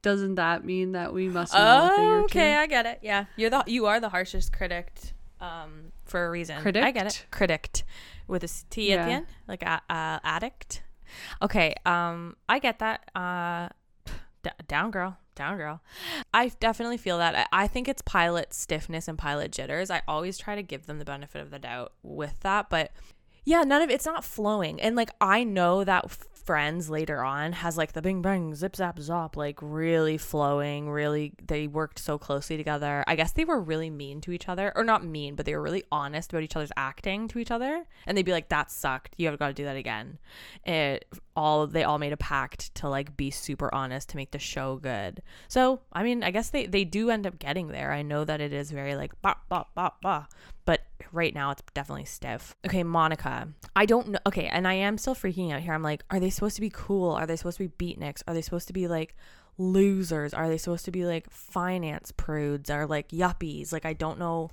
doesn't 0.00 0.36
that 0.36 0.64
mean 0.64 0.92
that 0.92 1.12
we 1.12 1.28
must 1.28 1.52
know 1.52 1.90
a 1.92 1.96
thing 1.96 2.04
or 2.06 2.18
Oh, 2.20 2.24
okay. 2.24 2.56
I 2.56 2.66
get 2.66 2.86
it. 2.86 3.00
Yeah, 3.02 3.26
you're 3.36 3.50
the 3.50 3.64
you 3.66 3.86
are 3.86 4.00
the 4.00 4.08
harshest 4.08 4.52
critic, 4.52 4.92
um, 5.40 5.92
for 6.04 6.26
a 6.26 6.30
reason. 6.30 6.60
Critic? 6.62 6.84
I 6.84 6.92
get 6.92 7.06
it. 7.06 7.26
Critic, 7.30 7.82
with 8.28 8.44
a 8.44 8.50
T 8.70 8.92
at 8.92 9.04
the 9.04 9.12
end, 9.12 9.26
like 9.48 9.62
a 9.62 9.82
uh, 9.90 10.20
addict. 10.24 10.82
Okay, 11.40 11.74
um, 11.84 12.36
I 12.48 12.58
get 12.58 12.78
that. 12.78 13.10
Uh, 13.14 13.68
d- 14.42 14.50
down 14.66 14.90
girl, 14.90 15.18
down 15.34 15.56
girl. 15.56 15.80
I 16.32 16.48
definitely 16.60 16.96
feel 16.96 17.18
that. 17.18 17.34
I, 17.34 17.64
I 17.64 17.66
think 17.66 17.88
it's 17.88 18.02
pilot 18.02 18.52
stiffness 18.52 19.08
and 19.08 19.18
pilot 19.18 19.52
jitters. 19.52 19.90
I 19.90 20.02
always 20.06 20.38
try 20.38 20.54
to 20.54 20.62
give 20.62 20.86
them 20.86 20.98
the 20.98 21.04
benefit 21.04 21.40
of 21.40 21.50
the 21.50 21.58
doubt 21.58 21.92
with 22.02 22.40
that, 22.40 22.68
but 22.70 22.92
yeah, 23.44 23.62
none 23.62 23.82
of 23.82 23.90
it's 23.90 24.06
not 24.06 24.24
flowing. 24.24 24.80
And 24.80 24.94
like 24.96 25.10
I 25.20 25.44
know 25.44 25.84
that 25.84 26.16
Friends 26.44 26.90
later 26.90 27.22
on 27.22 27.52
has 27.52 27.76
like 27.76 27.92
the 27.92 28.02
bing 28.02 28.20
bang 28.20 28.54
zip 28.54 28.74
zap 28.74 28.98
zop 28.98 29.36
like 29.36 29.58
really 29.60 30.18
flowing, 30.18 30.90
really 30.90 31.34
they 31.46 31.68
worked 31.68 32.00
so 32.00 32.18
closely 32.18 32.56
together. 32.56 33.04
I 33.06 33.14
guess 33.14 33.32
they 33.32 33.44
were 33.44 33.60
really 33.60 33.90
mean 33.90 34.20
to 34.22 34.32
each 34.32 34.48
other 34.48 34.72
or 34.74 34.82
not 34.82 35.04
mean, 35.04 35.36
but 35.36 35.46
they 35.46 35.54
were 35.54 35.62
really 35.62 35.84
honest 35.92 36.32
about 36.32 36.42
each 36.42 36.56
other's 36.56 36.72
acting 36.76 37.28
to 37.28 37.38
each 37.38 37.52
other. 37.52 37.84
And 38.06 38.18
they'd 38.18 38.24
be 38.24 38.32
like 38.32 38.48
that 38.48 38.72
sucked. 38.72 39.14
You 39.18 39.28
have 39.28 39.38
got 39.38 39.48
to 39.48 39.54
do 39.54 39.64
that 39.64 39.76
again. 39.76 40.18
It 40.64 41.06
all 41.36 41.66
they 41.66 41.84
all 41.84 41.98
made 41.98 42.12
a 42.12 42.16
pact 42.16 42.74
to 42.76 42.88
like 42.88 43.16
be 43.16 43.30
super 43.30 43.72
honest 43.72 44.08
to 44.10 44.16
make 44.16 44.32
the 44.32 44.38
show 44.40 44.76
good. 44.76 45.22
So, 45.46 45.82
I 45.92 46.02
mean, 46.02 46.24
I 46.24 46.32
guess 46.32 46.50
they 46.50 46.66
they 46.66 46.84
do 46.84 47.10
end 47.10 47.26
up 47.26 47.38
getting 47.38 47.68
there. 47.68 47.92
I 47.92 48.02
know 48.02 48.24
that 48.24 48.40
it 48.40 48.52
is 48.52 48.72
very 48.72 48.96
like 48.96 49.12
ba 49.22 49.36
ba 49.48 49.66
ba 49.74 49.92
ba 50.02 50.28
but 50.64 50.80
right 51.12 51.34
now 51.34 51.50
it's 51.50 51.62
definitely 51.74 52.06
stiff. 52.06 52.56
Okay, 52.66 52.82
Monica. 52.82 53.48
I 53.76 53.86
don't 53.86 54.08
know. 54.08 54.18
Okay, 54.26 54.46
and 54.46 54.66
I 54.66 54.74
am 54.74 54.98
still 54.98 55.14
freaking 55.14 55.52
out 55.52 55.60
here. 55.60 55.74
I'm 55.74 55.82
like, 55.82 56.04
are 56.10 56.18
they 56.18 56.30
supposed 56.30 56.56
to 56.56 56.60
be 56.60 56.70
cool? 56.70 57.12
Are 57.12 57.26
they 57.26 57.36
supposed 57.36 57.58
to 57.58 57.68
be 57.68 57.94
beatniks? 57.94 58.22
Are 58.26 58.34
they 58.34 58.42
supposed 58.42 58.66
to 58.68 58.72
be 58.72 58.88
like 58.88 59.14
losers? 59.58 60.34
Are 60.34 60.48
they 60.48 60.58
supposed 60.58 60.84
to 60.86 60.90
be 60.90 61.04
like 61.04 61.30
finance 61.30 62.12
prudes? 62.12 62.70
Are 62.70 62.86
like 62.86 63.08
yuppies? 63.08 63.72
Like 63.72 63.86
I 63.86 63.92
don't 63.92 64.18
know 64.18 64.50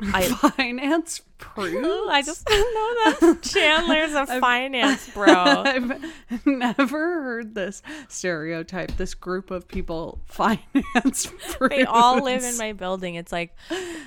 I 0.00 0.22
Finance 0.56 1.22
prudes. 1.38 2.08
I 2.10 2.22
just 2.22 2.46
didn't 2.46 2.74
know 2.74 2.94
that 2.94 3.42
Chandler's 3.42 4.14
a 4.14 4.40
finance 4.40 5.08
bro. 5.14 5.32
I've 5.34 6.46
never 6.46 7.22
heard 7.22 7.54
this 7.54 7.82
stereotype. 8.08 8.96
This 8.96 9.14
group 9.14 9.50
of 9.50 9.68
people 9.68 10.20
finance 10.26 11.32
prudes. 11.50 11.68
they 11.70 11.84
all 11.84 12.22
live 12.22 12.42
in 12.42 12.56
my 12.56 12.72
building. 12.72 13.14
It's 13.14 13.32
like 13.32 13.54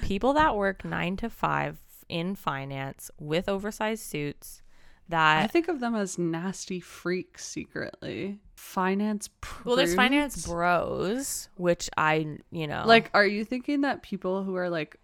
people 0.01 0.33
that 0.33 0.55
work 0.55 0.83
nine 0.83 1.15
to 1.17 1.29
five 1.29 1.77
in 2.09 2.35
finance 2.35 3.11
with 3.19 3.47
oversized 3.49 4.03
suits. 4.03 4.61
That 5.09 5.43
I 5.43 5.47
think 5.47 5.69
of 5.69 5.79
them 5.79 5.95
as 5.95 6.17
nasty 6.17 6.81
freaks 6.81 7.45
secretly. 7.45 8.39
Finance 8.55 9.29
prudes. 9.39 9.65
well, 9.65 9.75
there's 9.77 9.95
finance 9.95 10.45
bros, 10.45 11.47
which 11.55 11.89
I 11.95 12.37
you 12.51 12.67
know 12.67 12.83
Like, 12.85 13.09
are 13.13 13.25
you 13.25 13.45
thinking 13.45 13.81
that 13.81 14.03
people 14.03 14.43
who 14.43 14.55
are 14.57 14.69
like 14.69 14.97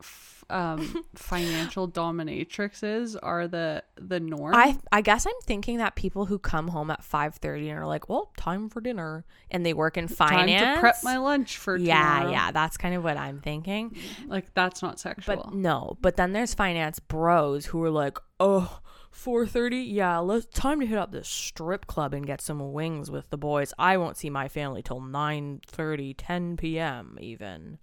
um, 0.49 1.05
financial 1.15 1.87
dominatrixes 1.87 3.17
are 3.21 3.47
the 3.47 3.83
the 3.95 4.19
norm? 4.19 4.55
I 4.55 4.77
I 4.91 5.01
guess 5.01 5.25
I'm 5.25 5.33
thinking 5.43 5.77
that 5.77 5.95
people 5.95 6.25
who 6.25 6.39
come 6.39 6.69
home 6.69 6.89
at 6.91 7.03
five 7.03 7.35
thirty 7.35 7.69
and 7.69 7.79
are 7.79 7.87
like, 7.87 8.09
well, 8.09 8.31
time 8.37 8.69
for 8.69 8.81
dinner, 8.81 9.25
and 9.51 9.65
they 9.65 9.73
work 9.73 9.97
in 9.97 10.07
finance. 10.07 10.61
Time 10.61 10.75
to 10.75 10.79
prep 10.79 10.95
my 11.03 11.17
lunch 11.17 11.57
for 11.57 11.77
yeah, 11.77 12.19
tomorrow. 12.19 12.31
yeah, 12.31 12.51
that's 12.51 12.77
kind 12.77 12.95
of 12.95 13.03
what 13.03 13.17
I'm 13.17 13.39
thinking. 13.39 13.95
Like 14.27 14.53
that's 14.53 14.81
not 14.81 14.99
sexual. 14.99 15.35
But 15.35 15.53
no, 15.53 15.97
but 16.01 16.15
then 16.15 16.33
there's 16.33 16.53
finance 16.53 16.99
bros 16.99 17.67
who 17.67 17.83
are 17.83 17.91
like, 17.91 18.17
oh, 18.39 18.79
4:30, 19.13 19.85
yeah, 19.91 20.17
let's 20.19 20.45
time 20.47 20.79
to 20.79 20.85
hit 20.85 20.97
up 20.97 21.11
the 21.11 21.23
strip 21.23 21.85
club 21.87 22.13
and 22.13 22.25
get 22.25 22.41
some 22.41 22.73
wings 22.73 23.11
with 23.11 23.29
the 23.29 23.37
boys. 23.37 23.73
I 23.77 23.97
won't 23.97 24.17
see 24.17 24.29
my 24.29 24.47
family 24.47 24.81
till 24.81 24.99
9:30, 24.99 26.15
10 26.17 26.57
p.m. 26.57 27.17
even. 27.21 27.77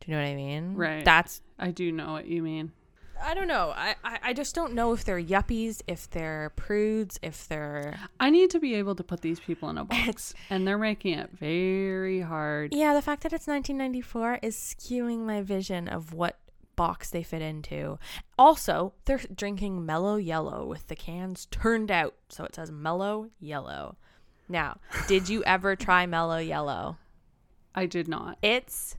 Do 0.00 0.10
you 0.10 0.16
know 0.16 0.22
what 0.22 0.28
I 0.28 0.34
mean? 0.34 0.74
Right. 0.74 1.04
That's 1.04 1.40
I 1.58 1.70
do 1.70 1.92
know 1.92 2.12
what 2.12 2.26
you 2.26 2.42
mean. 2.42 2.72
I 3.22 3.34
don't 3.34 3.48
know. 3.48 3.72
I, 3.74 3.94
I 4.02 4.18
I 4.22 4.32
just 4.32 4.54
don't 4.54 4.74
know 4.74 4.92
if 4.92 5.04
they're 5.04 5.22
yuppies, 5.22 5.80
if 5.86 6.10
they're 6.10 6.52
prudes, 6.56 7.18
if 7.22 7.48
they're 7.48 7.98
I 8.18 8.30
need 8.30 8.50
to 8.50 8.60
be 8.60 8.74
able 8.74 8.94
to 8.96 9.04
put 9.04 9.20
these 9.20 9.40
people 9.40 9.70
in 9.70 9.78
a 9.78 9.84
box, 9.84 10.34
and 10.50 10.66
they're 10.66 10.78
making 10.78 11.18
it 11.18 11.30
very 11.32 12.20
hard. 12.20 12.74
Yeah, 12.74 12.92
the 12.92 13.02
fact 13.02 13.22
that 13.22 13.32
it's 13.32 13.46
1994 13.46 14.40
is 14.42 14.56
skewing 14.56 15.20
my 15.20 15.42
vision 15.42 15.88
of 15.88 16.12
what 16.12 16.38
box 16.76 17.10
they 17.10 17.22
fit 17.22 17.40
into. 17.40 17.98
Also, 18.38 18.92
they're 19.04 19.20
drinking 19.34 19.86
Mello 19.86 20.18
Yello 20.18 20.66
with 20.66 20.88
the 20.88 20.96
cans 20.96 21.46
turned 21.46 21.90
out. 21.90 22.14
So 22.28 22.44
it 22.44 22.54
says 22.54 22.70
Mello 22.70 23.30
Yello. 23.42 23.94
Now, 24.48 24.78
did 25.08 25.28
you 25.28 25.42
ever 25.44 25.76
try 25.76 26.04
Mello 26.04 26.38
Yello? 26.38 26.96
I 27.74 27.86
did 27.86 28.08
not. 28.08 28.38
It's 28.42 28.96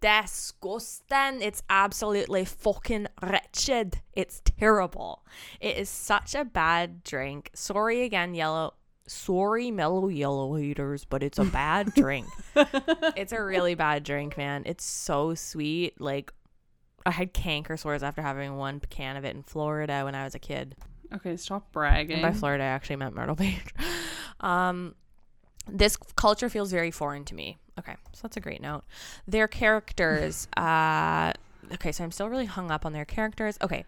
disgusting. 0.00 1.42
It's 1.42 1.62
absolutely 1.68 2.44
fucking 2.44 3.06
wretched. 3.22 4.00
It's 4.12 4.40
terrible. 4.44 5.24
It 5.60 5.76
is 5.76 5.88
such 5.88 6.34
a 6.34 6.44
bad 6.44 7.02
drink. 7.04 7.50
Sorry 7.54 8.02
again, 8.02 8.34
yellow. 8.34 8.74
Sorry, 9.06 9.70
Mello 9.72 10.08
Yello 10.08 10.56
haters, 10.60 11.04
but 11.04 11.22
it's 11.22 11.38
a 11.38 11.44
bad 11.44 11.92
drink. 11.96 12.26
it's 13.16 13.32
a 13.32 13.42
really 13.42 13.74
bad 13.86 14.04
drink, 14.04 14.36
man. 14.36 14.62
It's 14.66 14.84
so 14.84 15.34
sweet. 15.34 16.00
Like, 16.00 16.32
I 17.04 17.10
had 17.10 17.32
canker 17.32 17.76
sores 17.76 18.02
after 18.04 18.22
having 18.22 18.56
one 18.56 18.80
can 18.88 19.16
of 19.16 19.24
it 19.24 19.34
in 19.34 19.42
Florida 19.42 20.02
when 20.04 20.14
I 20.14 20.22
was 20.24 20.34
a 20.36 20.38
kid. 20.38 20.76
Okay, 21.12 21.36
stop 21.36 21.64
And 21.64 21.72
bragging. 21.72 22.22
by 22.22 22.32
Florida, 22.32 22.62
I 22.62 22.68
actually 22.68 22.96
meant 22.96 23.14
Myrtle 23.14 23.34
Beach. 23.36 23.74
Um, 24.42 24.94
this 25.68 25.98
culture 26.16 26.48
feels 26.48 26.70
very 26.70 26.90
foreign 26.90 27.26
to 27.26 27.34
me. 27.34 27.58
Okay, 27.80 27.96
so 28.12 28.20
that's 28.22 28.36
a 28.36 28.40
great 28.40 28.62
note. 28.62 28.82
Their 29.26 29.48
characters. 29.48 30.46
uh, 30.56 31.32
okay, 31.74 31.92
so 31.92 32.04
I'm 32.04 32.12
still 32.12 32.28
really 32.28 32.46
hung 32.46 32.70
up 32.70 32.86
on 32.86 32.92
their 32.92 33.04
characters. 33.04 33.58
Okay, 33.60 33.84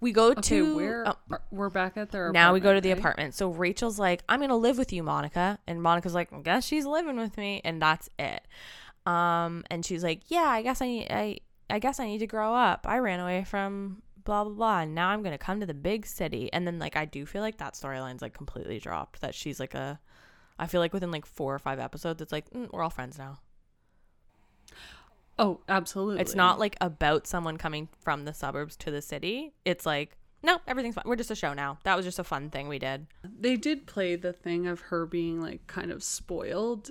we 0.00 0.12
go 0.12 0.30
okay, 0.32 0.40
to. 0.40 0.76
where 0.76 1.08
oh, 1.08 1.38
we're 1.50 1.70
back 1.70 1.96
at 1.96 2.10
their 2.10 2.32
now 2.32 2.52
we 2.52 2.60
go 2.60 2.74
to 2.74 2.80
the 2.80 2.90
right? 2.90 2.98
apartment. 2.98 3.34
So 3.34 3.50
Rachel's 3.50 3.98
like, 3.98 4.22
I'm 4.28 4.40
gonna 4.40 4.56
live 4.56 4.78
with 4.78 4.92
you, 4.92 5.02
Monica. 5.02 5.58
And 5.66 5.82
Monica's 5.82 6.14
like, 6.14 6.32
I 6.32 6.40
guess 6.40 6.66
she's 6.66 6.86
living 6.86 7.16
with 7.16 7.36
me, 7.36 7.60
and 7.64 7.80
that's 7.80 8.10
it. 8.18 8.42
Um, 9.06 9.64
and 9.70 9.84
she's 9.84 10.02
like, 10.02 10.22
Yeah, 10.28 10.48
I 10.48 10.62
guess 10.62 10.82
I 10.82 10.86
need 10.86 11.06
I 11.10 11.38
I 11.70 11.78
guess 11.78 12.00
I 12.00 12.06
need 12.06 12.18
to 12.18 12.26
grow 12.26 12.54
up. 12.54 12.86
I 12.88 12.98
ran 12.98 13.20
away 13.20 13.44
from 13.44 14.02
blah 14.24 14.42
blah 14.44 14.52
blah 14.52 14.80
and 14.80 14.94
now 14.94 15.08
I'm 15.10 15.22
gonna 15.22 15.38
come 15.38 15.60
to 15.60 15.66
the 15.66 15.74
big 15.74 16.06
city. 16.06 16.52
And 16.52 16.66
then 16.66 16.78
like 16.78 16.96
I 16.96 17.04
do 17.04 17.24
feel 17.24 17.42
like 17.42 17.58
that 17.58 17.74
storyline's 17.74 18.22
like 18.22 18.34
completely 18.34 18.78
dropped. 18.78 19.20
That 19.20 19.34
she's 19.34 19.60
like 19.60 19.74
a 19.74 19.98
I 20.58 20.66
feel 20.66 20.80
like 20.80 20.92
within 20.92 21.10
like 21.10 21.26
four 21.26 21.54
or 21.54 21.58
five 21.58 21.78
episodes 21.78 22.20
it's 22.22 22.32
like 22.32 22.48
mm, 22.50 22.70
we're 22.72 22.82
all 22.82 22.90
friends 22.90 23.18
now. 23.18 23.40
Oh, 25.38 25.60
absolutely. 25.68 26.20
It's 26.20 26.34
not 26.34 26.58
like 26.58 26.76
about 26.80 27.26
someone 27.26 27.58
coming 27.58 27.88
from 28.00 28.24
the 28.24 28.32
suburbs 28.32 28.74
to 28.76 28.90
the 28.90 29.02
city. 29.02 29.52
It's 29.64 29.84
like 29.84 30.16
no, 30.42 30.60
everything's 30.66 30.94
fine. 30.94 31.04
We're 31.06 31.16
just 31.16 31.30
a 31.30 31.34
show 31.34 31.54
now. 31.54 31.78
That 31.84 31.96
was 31.96 32.04
just 32.04 32.18
a 32.18 32.24
fun 32.24 32.50
thing 32.50 32.68
we 32.68 32.78
did. 32.78 33.06
They 33.24 33.56
did 33.56 33.86
play 33.86 34.16
the 34.16 34.32
thing 34.32 34.66
of 34.66 34.80
her 34.82 35.04
being 35.04 35.40
like 35.40 35.66
kind 35.66 35.90
of 35.90 36.04
spoiled, 36.04 36.90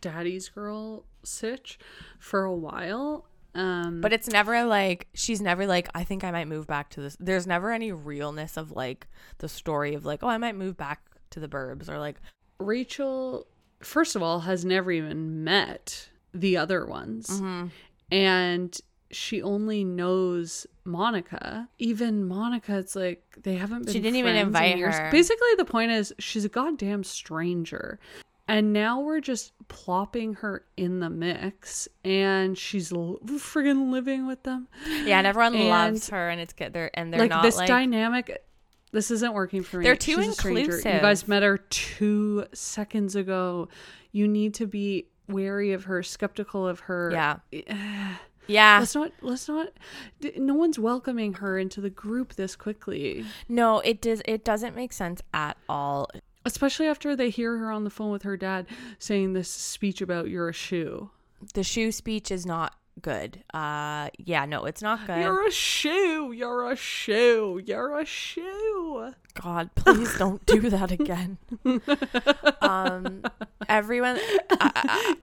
daddy's 0.00 0.48
girl 0.48 1.04
sitch 1.24 1.78
for 2.18 2.44
a 2.44 2.54
while. 2.54 3.26
Um, 3.54 4.00
But 4.00 4.12
it's 4.12 4.28
never 4.28 4.64
like 4.64 5.08
she's 5.14 5.40
never 5.42 5.66
like 5.66 5.88
I 5.94 6.04
think 6.04 6.24
I 6.24 6.30
might 6.30 6.48
move 6.48 6.66
back 6.66 6.90
to 6.90 7.00
this. 7.02 7.16
There's 7.20 7.46
never 7.46 7.72
any 7.72 7.92
realness 7.92 8.56
of 8.56 8.70
like 8.70 9.06
the 9.38 9.48
story 9.48 9.94
of 9.94 10.06
like 10.06 10.22
oh 10.22 10.28
I 10.28 10.38
might 10.38 10.54
move 10.56 10.76
back 10.76 11.02
to 11.30 11.40
the 11.40 11.48
burbs 11.48 11.88
or 11.88 11.98
like 11.98 12.16
Rachel, 12.62 13.46
first 13.80 14.16
of 14.16 14.22
all, 14.22 14.40
has 14.40 14.64
never 14.64 14.90
even 14.92 15.44
met 15.44 16.08
the 16.32 16.56
other 16.56 16.86
ones. 16.86 17.28
Mm-hmm. 17.28 17.66
And 18.10 18.80
she 19.10 19.42
only 19.42 19.84
knows 19.84 20.66
Monica. 20.84 21.68
Even 21.78 22.24
Monica, 22.24 22.78
it's 22.78 22.96
like 22.96 23.22
they 23.42 23.54
haven't 23.56 23.84
been 23.86 23.92
She 23.92 24.00
didn't 24.00 24.16
even 24.16 24.36
in 24.36 24.46
invite 24.46 24.76
years. 24.78 24.94
her. 24.96 25.10
Basically, 25.10 25.54
the 25.56 25.64
point 25.64 25.92
is 25.92 26.12
she's 26.18 26.44
a 26.44 26.48
goddamn 26.48 27.04
stranger. 27.04 27.98
And 28.48 28.72
now 28.72 29.00
we're 29.00 29.20
just 29.20 29.52
plopping 29.68 30.34
her 30.34 30.64
in 30.76 30.98
the 31.00 31.08
mix, 31.08 31.88
and 32.04 32.58
she's 32.58 32.92
l- 32.92 33.18
friggin' 33.24 33.90
living 33.92 34.26
with 34.26 34.42
them. 34.42 34.66
yeah 35.04 35.18
and 35.18 35.26
everyone 35.26 35.54
And, 35.54 35.68
loves 35.68 36.08
her 36.10 36.28
and 36.28 36.40
it's 36.40 36.52
good 36.52 36.72
they're 36.72 36.90
and 36.98 37.12
they're 37.12 37.20
like 37.20 37.30
not 37.30 37.42
this 37.44 37.56
like 37.56 37.68
dynamic 37.68 38.44
this 38.92 39.10
isn't 39.10 39.32
working 39.32 39.62
for 39.62 39.78
me. 39.78 39.84
They're 39.84 39.96
too 39.96 40.22
She's 40.22 40.44
a 40.44 40.50
you 40.50 41.00
guys 41.00 41.26
met 41.26 41.42
her 41.42 41.58
two 41.58 42.46
seconds 42.52 43.16
ago. 43.16 43.68
You 44.12 44.28
need 44.28 44.54
to 44.54 44.66
be 44.66 45.06
wary 45.28 45.72
of 45.72 45.84
her 45.84 46.02
skeptical 46.02 46.66
of 46.68 46.80
her. 46.80 47.10
Yeah. 47.10 47.36
Eh. 47.52 48.14
Yeah. 48.48 48.78
Let's 48.80 48.94
not 48.94 49.12
let's 49.22 49.48
not 49.48 49.68
no 50.36 50.54
one's 50.54 50.78
welcoming 50.78 51.34
her 51.34 51.58
into 51.58 51.80
the 51.80 51.90
group 51.90 52.34
this 52.34 52.54
quickly. 52.54 53.24
No 53.48 53.80
it 53.80 54.00
does 54.00 54.20
it 54.26 54.44
doesn't 54.44 54.76
make 54.76 54.92
sense 54.92 55.22
at 55.32 55.56
all. 55.68 56.10
Especially 56.44 56.86
after 56.86 57.14
they 57.14 57.30
hear 57.30 57.56
her 57.58 57.70
on 57.70 57.84
the 57.84 57.90
phone 57.90 58.10
with 58.10 58.24
her 58.24 58.36
dad 58.36 58.66
saying 58.98 59.32
this 59.32 59.48
speech 59.48 60.02
about 60.02 60.28
you're 60.28 60.48
a 60.48 60.52
shoe. 60.52 61.10
The 61.54 61.62
shoe 61.62 61.92
speech 61.92 62.30
is 62.30 62.44
not 62.44 62.74
good. 63.00 63.42
Uh 63.52 64.10
yeah 64.18 64.44
no 64.44 64.64
it's 64.64 64.82
not 64.82 65.06
good. 65.06 65.18
You're 65.18 65.46
a 65.46 65.50
shoe 65.50 66.32
you're 66.32 66.70
a 66.70 66.76
shoe 66.76 67.60
you're 67.64 67.98
a 67.98 68.04
shoe 68.04 69.14
God, 69.34 69.70
please 69.74 70.16
don't 70.18 70.44
do 70.46 70.68
that 70.70 70.90
again. 70.90 71.38
um, 72.60 73.22
everyone, 73.68 74.18
I, 74.50 74.70
I, 74.74 75.16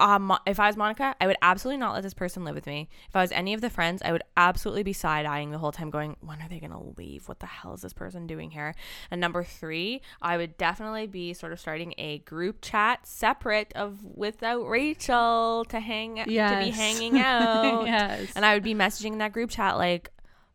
um, 0.00 0.36
if 0.46 0.58
I 0.58 0.66
was 0.66 0.76
Monica, 0.76 1.14
I 1.20 1.26
would 1.26 1.36
absolutely 1.42 1.78
not 1.78 1.92
let 1.92 2.02
this 2.02 2.14
person 2.14 2.44
live 2.44 2.54
with 2.54 2.66
me. 2.66 2.88
If 3.08 3.14
I 3.14 3.20
was 3.20 3.30
any 3.32 3.54
of 3.54 3.60
the 3.60 3.70
friends, 3.70 4.02
I 4.02 4.12
would 4.12 4.22
absolutely 4.36 4.82
be 4.82 4.92
side 4.92 5.26
eyeing 5.26 5.50
the 5.50 5.58
whole 5.58 5.72
time, 5.72 5.90
going, 5.90 6.16
"When 6.20 6.40
are 6.40 6.48
they 6.48 6.58
gonna 6.58 6.82
leave? 6.96 7.28
What 7.28 7.40
the 7.40 7.46
hell 7.46 7.74
is 7.74 7.82
this 7.82 7.92
person 7.92 8.26
doing 8.26 8.50
here?" 8.50 8.74
And 9.10 9.20
number 9.20 9.44
three, 9.44 10.00
I 10.22 10.36
would 10.36 10.56
definitely 10.56 11.06
be 11.06 11.34
sort 11.34 11.52
of 11.52 11.60
starting 11.60 11.94
a 11.98 12.18
group 12.20 12.58
chat 12.62 13.06
separate 13.06 13.72
of 13.74 14.02
without 14.02 14.66
Rachel 14.66 15.66
to 15.68 15.80
hang 15.80 16.16
to 16.16 16.24
be 16.24 16.70
hanging 16.70 17.18
out. 17.18 17.86
yes 17.86 18.32
And 18.34 18.44
I 18.44 18.54
would 18.54 18.62
be 18.62 18.74
messaging 18.74 19.12
in 19.12 19.18
that 19.18 19.32
group 19.32 19.50
chat 19.50 19.76
like, 19.76 20.10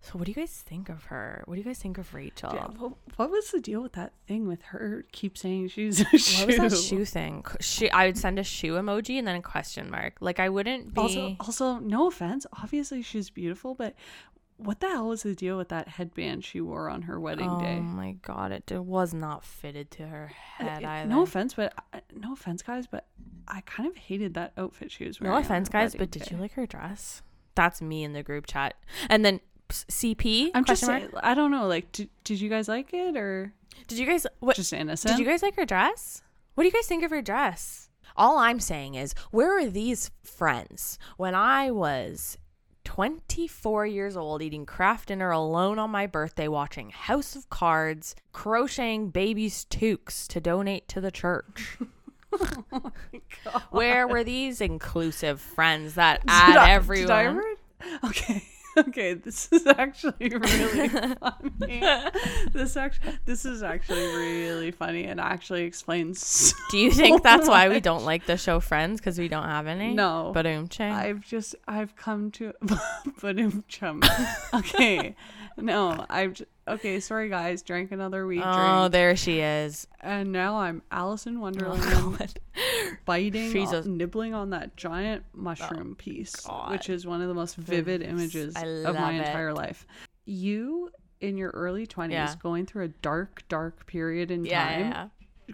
"So 0.06 0.20
what 0.20 0.26
do 0.26 0.32
you 0.32 0.36
guys 0.36 0.64
think 0.66 0.90
of 0.90 1.06
her? 1.06 1.44
What 1.46 1.56
do 1.56 1.62
you 1.62 1.66
guys 1.66 1.80
think 1.80 1.98
of 1.98 2.14
Rachel?" 2.14 2.52
Yeah, 2.54 2.68
what, 2.78 2.94
what 3.16 3.32
was 3.32 3.52
the 3.52 3.60
deal 3.60 3.82
with 3.82 3.94
that 3.94 4.14
thing 4.28 4.48
with 4.48 4.62
her 4.64 5.06
keep 5.12 5.38
saying 5.38 5.70
she's 5.70 6.02
a 6.02 6.18
shoe? 6.18 6.46
What 6.46 6.48
was 6.48 6.58
that 6.58 6.78
shoe 6.78 7.06
thing? 7.06 7.44
She, 7.60 7.90
I 7.92 8.06
would 8.06 8.18
send 8.18 8.40
a 8.40 8.44
shoe 8.44 8.74
emoji 8.74 9.18
and 9.18 9.28
then 9.28 9.36
a 9.36 9.42
question 9.42 9.90
mark. 9.90 10.16
Like 10.20 10.40
I 10.40 10.50
wouldn't 10.50 10.94
be. 10.94 11.02
Also, 11.02 11.36
also, 11.40 11.80
no 11.80 12.08
offense. 12.08 12.46
Obviously, 12.62 13.02
she's 13.02 13.30
beautiful, 13.30 13.76
but 13.76 13.96
what 14.58 14.80
the 14.80 14.88
hell 14.88 15.10
was 15.10 15.24
the 15.24 15.36
deal 15.36 15.58
with 15.58 15.70
that 15.70 15.88
headband 15.88 16.46
she 16.46 16.62
wore 16.62 16.90
on 16.90 17.04
her 17.04 17.20
wedding 17.20 17.50
oh 17.50 17.60
day? 17.60 17.78
Oh 17.78 17.82
my 17.82 18.14
god, 18.22 18.52
it, 18.52 18.72
was 18.72 19.14
not 19.14 19.44
fitted 19.44 19.92
to 19.92 20.08
her 20.08 20.28
head 20.28 20.84
Uh, 20.84 20.88
either. 20.88 21.10
no 21.10 21.24
offense, 21.24 21.54
but 21.56 21.74
no 22.16 22.34
offense, 22.34 22.62
guys, 22.62 22.88
but 22.88 23.06
I 23.48 23.62
kind 23.62 23.90
of 23.90 23.96
hated 23.98 24.34
that 24.36 24.54
outfit 24.58 24.92
she 24.92 25.06
was 25.06 25.20
wearing. 25.20 25.36
No 25.36 25.42
offense, 25.42 25.68
guys, 25.68 25.94
but 25.96 26.10
did 26.10 26.32
you 26.32 26.38
like 26.38 26.54
her 26.54 26.66
dress? 26.66 27.22
That's 27.56 27.82
me 27.82 28.04
in 28.04 28.14
the 28.14 28.24
group 28.24 28.48
chat. 28.48 28.76
And 29.10 29.26
then 29.26 29.40
CP. 29.70 30.52
I'm 30.54 30.66
just 30.66 30.86
mark? 30.86 31.04
I 31.22 31.34
don't 31.34 31.52
know. 31.52 31.68
Like, 31.68 31.92
did, 31.92 32.10
did 32.24 32.40
you 32.42 32.50
guys 32.50 32.68
like 32.68 32.94
it 32.94 33.16
or 33.18 33.54
Did 33.88 33.98
you 34.00 34.06
guys? 34.06 34.26
What? 34.40 34.56
just 34.56 34.74
innocent? 34.74 35.16
Did 35.16 35.20
you 35.20 35.26
guys 35.30 35.42
like 35.42 35.56
her 35.56 35.66
dress? 35.66 36.22
What 36.56 36.64
do 36.64 36.68
you 36.68 36.74
guys 36.74 36.88
think 36.88 37.04
of 37.04 37.12
her 37.12 37.22
dress? 37.22 37.90
All 38.18 38.38
I'm 38.38 38.60
saying 38.62 38.96
is, 38.96 39.14
where 39.32 39.54
were 39.56 39.66
these 39.70 40.10
friends 40.24 40.98
when 41.18 41.36
I 41.36 41.70
was 41.72 42.38
24 42.86 43.86
years 43.88 44.16
old, 44.16 44.42
eating 44.42 44.66
Kraft 44.66 45.10
Dinner 45.10 45.32
alone 45.32 45.80
on 45.80 45.90
my 45.90 46.08
birthday, 46.08 46.48
watching 46.48 46.92
House 46.92 47.36
of 47.36 47.50
Cards, 47.50 48.16
crocheting 48.32 49.10
babies' 49.10 49.66
toques 49.66 50.28
to 50.30 50.40
donate 50.40 50.88
to 50.90 51.02
the 51.02 51.12
church. 51.12 51.78
Oh 52.38 52.92
where 53.72 54.08
were 54.10 54.24
these 54.26 54.60
inclusive 54.60 55.40
friends 55.40 55.96
that 55.96 56.22
add 56.28 56.48
Did 56.48 56.58
I- 56.58 56.70
everyone? 56.72 57.36
did 57.38 57.88
I 58.04 58.08
Okay. 58.10 58.44
Okay, 58.78 59.14
this 59.14 59.50
is 59.52 59.66
actually 59.68 60.30
really 60.30 60.90
funny. 61.20 61.84
This 62.54 62.76
actually, 62.76 63.14
this 63.26 63.46
is 63.46 63.64
actually 63.64 64.06
really 64.06 64.72
funny, 64.72 65.06
and 65.06 65.20
actually 65.20 65.64
explains. 65.64 66.54
Do 66.72 66.78
you 66.78 66.92
think 66.92 67.20
so 67.20 67.24
that's 67.24 67.48
why 67.48 67.70
we 67.70 67.80
don't 67.80 68.04
like 68.04 68.26
the 68.26 68.38
show 68.38 68.60
Friends 68.60 69.00
because 69.00 69.18
we 69.18 69.28
don't 69.28 69.46
have 69.46 69.68
any? 69.68 69.94
No. 69.94 70.32
Boom, 70.34 70.68
ching. 70.68 70.92
I've 70.92 71.22
just 71.22 71.56
I've 71.68 71.96
come 71.96 72.32
to 72.32 72.54
but 73.22 73.38
chum. 73.68 74.02
Okay. 74.54 75.16
No, 75.58 76.06
I've 76.10 76.42
okay, 76.68 77.00
sorry 77.00 77.30
guys, 77.30 77.62
drank 77.62 77.92
another 77.92 78.26
wheat 78.28 78.42
Oh, 78.44 78.80
drink. 78.82 78.92
there 78.92 79.16
she 79.16 79.40
is. 79.40 79.88
And 80.02 80.32
now 80.32 80.58
I'm 80.58 80.82
Alice 80.92 81.26
in 81.28 81.38
Oh, 81.38 81.42
Wonderland 81.42 81.82
God. 82.18 82.40
biting 83.06 83.52
She's 83.52 83.72
a- 83.72 83.78
Oh, 83.80 83.82
nibbling 83.82 84.34
on 84.34 84.50
that 84.52 84.76
giant 84.76 85.24
mushroom 85.34 85.92
oh, 85.92 85.96
piece, 85.96 86.36
God. 86.38 86.72
which 86.72 86.90
is 86.90 87.06
one 87.06 87.22
of 87.22 87.28
the 87.28 87.34
most 87.34 87.56
vivid 87.56 88.02
Viv- 88.02 88.10
images 88.10 88.56
of 88.56 88.96
my 88.96 89.14
it. 89.14 89.18
entire 89.20 89.54
life. 89.54 89.86
You 90.26 90.90
in 91.22 91.38
your 91.38 91.50
early 91.52 91.88
20s 91.88 92.12
Yeah. 92.12 92.34
going 92.42 92.66
through 92.66 92.86
a 92.86 92.88
dark 92.90 93.44
dark 93.48 93.86
period 93.88 94.32
in 94.32 94.46
Yeah, 94.46 94.66
time 94.66 94.80
yeah, 94.92 95.08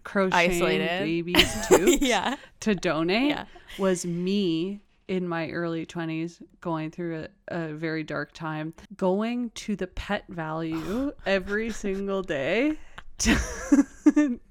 crocheting 0.03 0.51
Isolated. 0.55 0.99
babies 0.99 1.67
too 1.67 1.97
yeah. 2.01 2.35
to 2.61 2.73
donate 2.75 3.37
was 3.77 4.05
me 4.05 4.81
in 5.07 5.27
my 5.27 5.49
early 5.49 5.85
20s 5.85 6.41
going 6.61 6.91
through 6.91 7.25
a, 7.49 7.65
a 7.69 7.73
very 7.73 8.03
dark 8.03 8.31
time 8.33 8.73
going 8.95 9.49
to 9.51 9.75
the 9.75 9.87
Pet 9.87 10.23
Valu 10.31 11.13
every 11.25 11.69
single 11.71 12.21
day 12.21 12.77
to, 13.19 13.37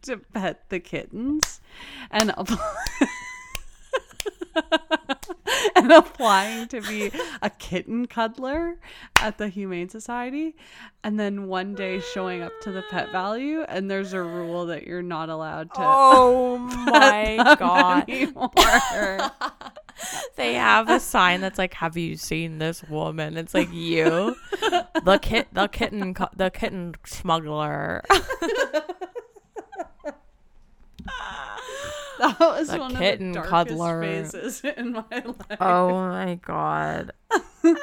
to 0.03 0.17
pet 0.33 0.69
the 0.69 0.81
kittens 0.81 1.61
and 2.11 2.33
and 5.77 5.93
applying 5.93 6.69
to 6.69 6.81
be 6.83 7.11
a 7.43 7.51
kitten 7.51 8.07
cuddler 8.07 8.77
at 9.21 9.39
the 9.39 9.49
humane 9.49 9.89
society 9.89 10.55
and 11.03 11.19
then 11.19 11.47
one 11.47 11.75
day 11.75 12.01
showing 12.01 12.43
up 12.43 12.53
to 12.63 12.73
the 12.73 12.83
Pet 12.91 13.09
Valu 13.09 13.65
and 13.69 13.91
there's 13.91 14.13
a 14.13 14.23
rule 14.23 14.67
that 14.67 14.87
you're 14.87 15.03
not 15.03 15.29
allowed 15.29 15.73
to 15.75 15.81
Oh 15.83 16.59
my 16.87 17.57
god. 17.59 18.07
they 20.37 20.55
have 20.55 20.89
a 20.89 21.01
sign 21.01 21.41
that's 21.41 21.59
like, 21.59 21.75
"Have 21.75 21.97
you 21.97 22.17
seen 22.17 22.59
this 22.59 22.83
woman?" 22.85 23.37
It's 23.37 23.55
like 23.55 23.73
you, 23.73 24.37
the 25.05 25.19
kit, 25.21 25.49
the 25.53 25.69
kitten, 25.69 26.15
the 26.37 26.51
kitten 26.51 26.95
smuggler. 27.05 28.03
That 32.21 32.39
was 32.39 32.69
The 32.69 32.79
one 32.79 32.95
kitten 32.97 33.29
of 33.31 33.35
the 33.45 33.51
darkest 33.51 33.69
cuddler. 33.77 34.03
phases 34.03 34.61
in 34.77 34.93
my 34.93 35.05
life. 35.11 35.57
oh 35.61 35.91
my 36.09 36.35
god. 36.37 37.13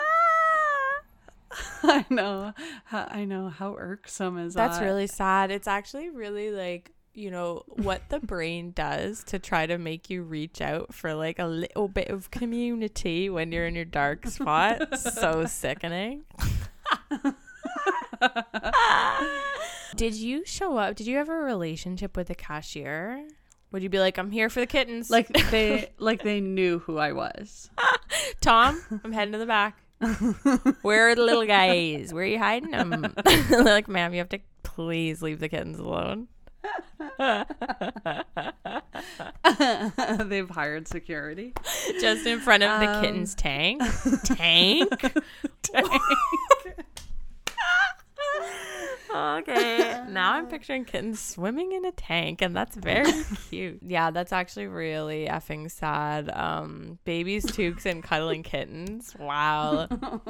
I 1.83 2.05
know. 2.09 2.53
I 2.91 3.25
know 3.25 3.49
how 3.49 3.75
irksome 3.77 4.37
is 4.37 4.53
that? 4.53 4.67
That's 4.67 4.79
that? 4.79 4.85
really 4.85 5.07
sad. 5.07 5.49
It's 5.51 5.67
actually 5.67 6.09
really 6.09 6.51
like, 6.51 6.91
you 7.13 7.31
know, 7.31 7.63
what 7.67 8.01
the 8.09 8.19
brain 8.19 8.71
does 8.75 9.23
to 9.25 9.39
try 9.39 9.65
to 9.65 9.77
make 9.79 10.09
you 10.09 10.21
reach 10.21 10.61
out 10.61 10.93
for 10.93 11.15
like 11.15 11.39
a 11.39 11.45
little 11.45 11.87
bit 11.87 12.09
of 12.09 12.29
community 12.29 13.29
when 13.29 13.51
you're 13.51 13.65
in 13.65 13.73
your 13.75 13.85
dark 13.85 14.27
spot. 14.27 14.99
so 14.99 15.45
sickening. 15.49 16.25
Did 19.95 20.13
you 20.15 20.45
show 20.45 20.77
up? 20.77 20.95
Did 20.95 21.07
you 21.07 21.17
have 21.17 21.29
a 21.29 21.33
relationship 21.35 22.15
with 22.15 22.27
the 22.27 22.35
cashier? 22.35 23.27
Would 23.77 23.83
you 23.83 23.89
be 23.89 23.99
like, 23.99 24.17
I'm 24.17 24.31
here 24.31 24.49
for 24.49 24.59
the 24.59 24.65
kittens? 24.65 25.11
like 25.11 25.27
they 25.51 25.91
like 25.99 26.23
they 26.23 26.41
knew 26.41 26.79
who 26.79 26.97
I 26.97 27.11
was. 27.11 27.69
Tom, 28.41 28.81
I'm 29.03 29.11
heading 29.11 29.33
to 29.33 29.37
the 29.37 29.45
back. 29.45 29.77
Where 30.81 31.09
are 31.09 31.13
the 31.13 31.21
little 31.21 31.45
guys? 31.59 32.11
Where 32.11 32.23
are 32.23 32.25
you 32.27 32.39
hiding 32.39 32.71
them? 32.71 33.13
They're 33.51 33.63
like, 33.63 33.87
ma'am, 33.87 34.13
you 34.13 34.17
have 34.17 34.29
to 34.29 34.39
please 34.63 35.21
leave 35.21 35.39
the 35.39 35.47
kittens 35.47 35.77
alone. 35.77 36.27
They've 40.27 40.49
hired 40.49 40.87
security. 40.87 41.53
Just 42.01 42.25
in 42.25 42.39
front 42.39 42.63
of 42.63 42.79
the 42.79 42.87
Um, 42.87 43.03
kitten's 43.03 43.35
tank. 43.35 43.83
Tank? 44.23 44.91
okay. 49.15 50.03
Now 50.09 50.33
I'm 50.33 50.46
picturing 50.57 50.85
kittens 50.85 51.19
swimming 51.19 51.71
in 51.71 51.85
a 51.85 51.91
tank, 51.91 52.41
and 52.41 52.55
that's 52.55 52.75
very 52.75 53.11
cute. 53.49 53.77
Yeah, 53.85 54.09
that's 54.09 54.31
actually 54.31 54.65
really 54.65 55.27
effing 55.27 55.69
sad. 55.69 56.31
Um, 56.31 56.97
babies, 57.05 57.45
toques, 57.45 57.85
and 57.85 58.01
cuddling 58.03 58.41
kittens. 58.41 59.15
Wow. 59.19 59.87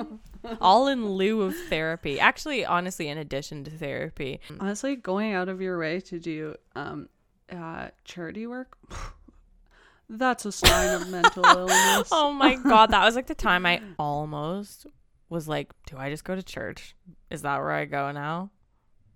All 0.61 0.87
in 0.87 1.07
lieu 1.07 1.43
of 1.43 1.55
therapy. 1.69 2.19
Actually, 2.19 2.65
honestly, 2.65 3.07
in 3.07 3.17
addition 3.17 3.63
to 3.63 3.71
therapy. 3.71 4.41
Honestly, 4.59 4.97
going 4.97 5.31
out 5.31 5.47
of 5.47 5.61
your 5.61 5.79
way 5.79 6.01
to 6.01 6.19
do 6.19 6.55
um 6.75 7.07
uh 7.49 7.87
charity 8.03 8.45
work 8.45 8.77
that's 10.09 10.45
a 10.45 10.51
sign 10.51 11.01
of 11.01 11.07
mental 11.07 11.45
illness. 11.57 12.09
Oh 12.11 12.33
my 12.33 12.55
god, 12.55 12.91
that 12.91 13.05
was 13.05 13.15
like 13.15 13.27
the 13.27 13.35
time 13.35 13.65
I 13.65 13.81
almost 13.97 14.87
was 15.29 15.47
like, 15.47 15.71
do 15.85 15.97
I 15.97 16.09
just 16.09 16.25
go 16.25 16.35
to 16.35 16.43
church? 16.43 16.97
Is 17.29 17.43
that 17.43 17.59
where 17.59 17.71
I 17.71 17.85
go 17.85 18.11
now? 18.11 18.51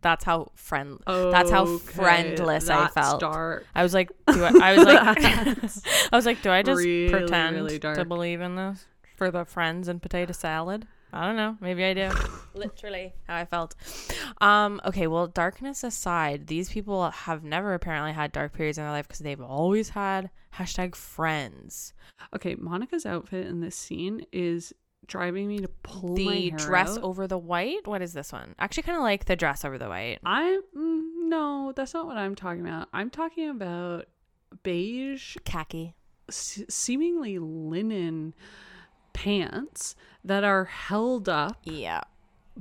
That's 0.01 0.23
how 0.23 0.51
friend. 0.55 0.99
okay. 1.07 1.31
That's 1.31 1.51
how 1.51 1.77
friendless 1.77 2.69
I 2.69 2.87
felt. 2.87 3.19
Dark. 3.19 3.65
I 3.75 3.83
was 3.83 3.93
like, 3.93 4.11
do 4.31 4.43
I, 4.43 4.51
I 4.61 4.77
was 4.77 4.85
like, 4.85 5.23
I 6.11 6.15
was 6.15 6.25
like, 6.25 6.41
do 6.41 6.51
I 6.51 6.63
just 6.63 6.79
really, 6.79 7.09
pretend 7.09 7.55
really 7.55 7.79
to 7.79 8.05
believe 8.05 8.41
in 8.41 8.55
this 8.55 8.85
for 9.15 9.31
the 9.31 9.45
friends 9.45 9.87
and 9.87 10.01
potato 10.01 10.33
salad? 10.33 10.87
I 11.13 11.25
don't 11.25 11.35
know. 11.35 11.57
Maybe 11.59 11.83
I 11.83 11.93
do. 11.93 12.09
Literally 12.53 13.13
how 13.27 13.35
I 13.35 13.45
felt. 13.45 13.75
Um. 14.39 14.79
Okay. 14.85 15.07
Well, 15.07 15.27
darkness 15.27 15.83
aside, 15.83 16.47
these 16.47 16.69
people 16.69 17.09
have 17.11 17.43
never 17.43 17.73
apparently 17.73 18.13
had 18.13 18.31
dark 18.31 18.53
periods 18.53 18.77
in 18.77 18.83
their 18.83 18.91
life 18.91 19.07
because 19.07 19.19
they've 19.19 19.41
always 19.41 19.89
had 19.89 20.29
hashtag 20.57 20.95
friends. 20.95 21.93
Okay, 22.35 22.55
Monica's 22.55 23.05
outfit 23.05 23.47
in 23.47 23.59
this 23.61 23.75
scene 23.75 24.25
is 24.31 24.73
driving 25.11 25.47
me 25.47 25.59
to 25.59 25.67
pull 25.83 26.17
my 26.17 26.33
the 26.35 26.51
dress 26.51 26.97
out. 26.97 27.03
over 27.03 27.27
the 27.27 27.37
white. 27.37 27.85
What 27.85 28.01
is 28.01 28.13
this 28.13 28.31
one? 28.31 28.55
Actually, 28.57 28.83
kind 28.83 28.97
of 28.97 29.03
like 29.03 29.25
the 29.25 29.35
dress 29.35 29.63
over 29.65 29.77
the 29.77 29.89
white. 29.89 30.19
I 30.25 30.59
mm, 30.75 31.01
no, 31.29 31.73
that's 31.75 31.93
not 31.93 32.05
what 32.07 32.17
I'm 32.17 32.33
talking 32.35 32.61
about. 32.61 32.87
I'm 32.93 33.09
talking 33.09 33.49
about 33.49 34.05
beige, 34.63 35.35
Khaki. 35.45 35.95
s- 36.29 36.63
seemingly 36.69 37.37
linen 37.39 38.33
pants 39.13 39.95
that 40.23 40.43
are 40.43 40.65
held 40.65 41.27
up 41.27 41.57
Yeah. 41.63 42.01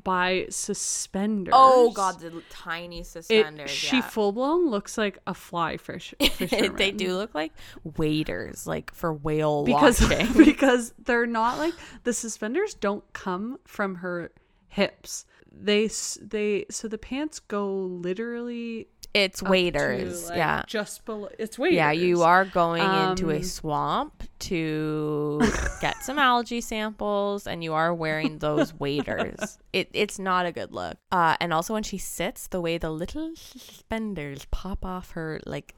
By 0.03 0.47
suspenders. 0.51 1.53
Oh 1.57 1.91
god, 1.93 2.21
the 2.21 2.43
tiny 2.51 3.01
It, 3.01 3.07
suspenders. 3.07 3.71
she 3.71 3.97
yeah. 3.97 4.03
full 4.03 4.33
blown 4.33 4.71
looks 4.71 4.97
like 4.99 5.19
a 5.27 5.35
fly 5.35 5.77
fish. 5.77 6.15
they 6.39 6.91
do 6.91 7.17
look 7.17 7.35
like 7.35 7.53
waders, 7.97 8.67
like 8.67 8.95
for 8.95 9.13
whale 9.13 9.65
because 9.65 10.01
watching. 10.11 10.33
because 10.45 10.95
they're 11.05 11.27
not 11.27 11.59
like 11.59 11.75
the 12.05 12.13
suspenders 12.13 12.75
don't 12.75 13.05
come 13.13 13.59
from 13.67 13.97
her 13.97 14.31
hips. 14.69 15.25
They 15.53 15.91
they 16.21 16.67
so 16.71 16.89
the 16.89 16.99
pants 16.99 17.41
go 17.41 17.69
literally 17.73 18.89
it's 19.13 19.41
up 19.43 19.47
to, 19.47 19.51
waders. 19.51 20.29
like, 20.29 20.37
yeah. 20.39 20.63
just 20.67 21.05
below. 21.05 21.29
It's 21.39 21.59
waders. 21.59 21.77
Yeah, 21.77 21.91
you 21.93 22.23
are 22.23 22.45
going 22.45 22.83
into 22.83 23.31
a 23.31 23.37
Um, 23.37 23.43
swamp 23.43 24.23
to 24.41 25.41
get 25.81 25.97
some 26.03 26.19
algae 26.19 26.61
samples, 26.61 27.47
and 27.47 27.63
you 27.65 27.75
are 27.75 27.93
wearing 27.95 28.39
those 28.39 28.73
waders. 28.75 29.59
It 29.73 29.89
it's 29.93 30.19
not 30.19 30.47
a 30.47 30.53
good 30.53 30.73
look. 30.73 30.97
Uh, 31.13 31.37
and 31.41 31.53
also 31.53 31.75
when 31.75 31.85
she 31.85 31.97
sits, 31.99 32.49
the 32.49 32.61
way 32.61 32.77
the 32.79 32.91
little 32.91 33.33
suspenders 33.37 34.47
pop 34.51 34.85
off 34.85 35.13
her, 35.13 35.41
like. 35.47 35.75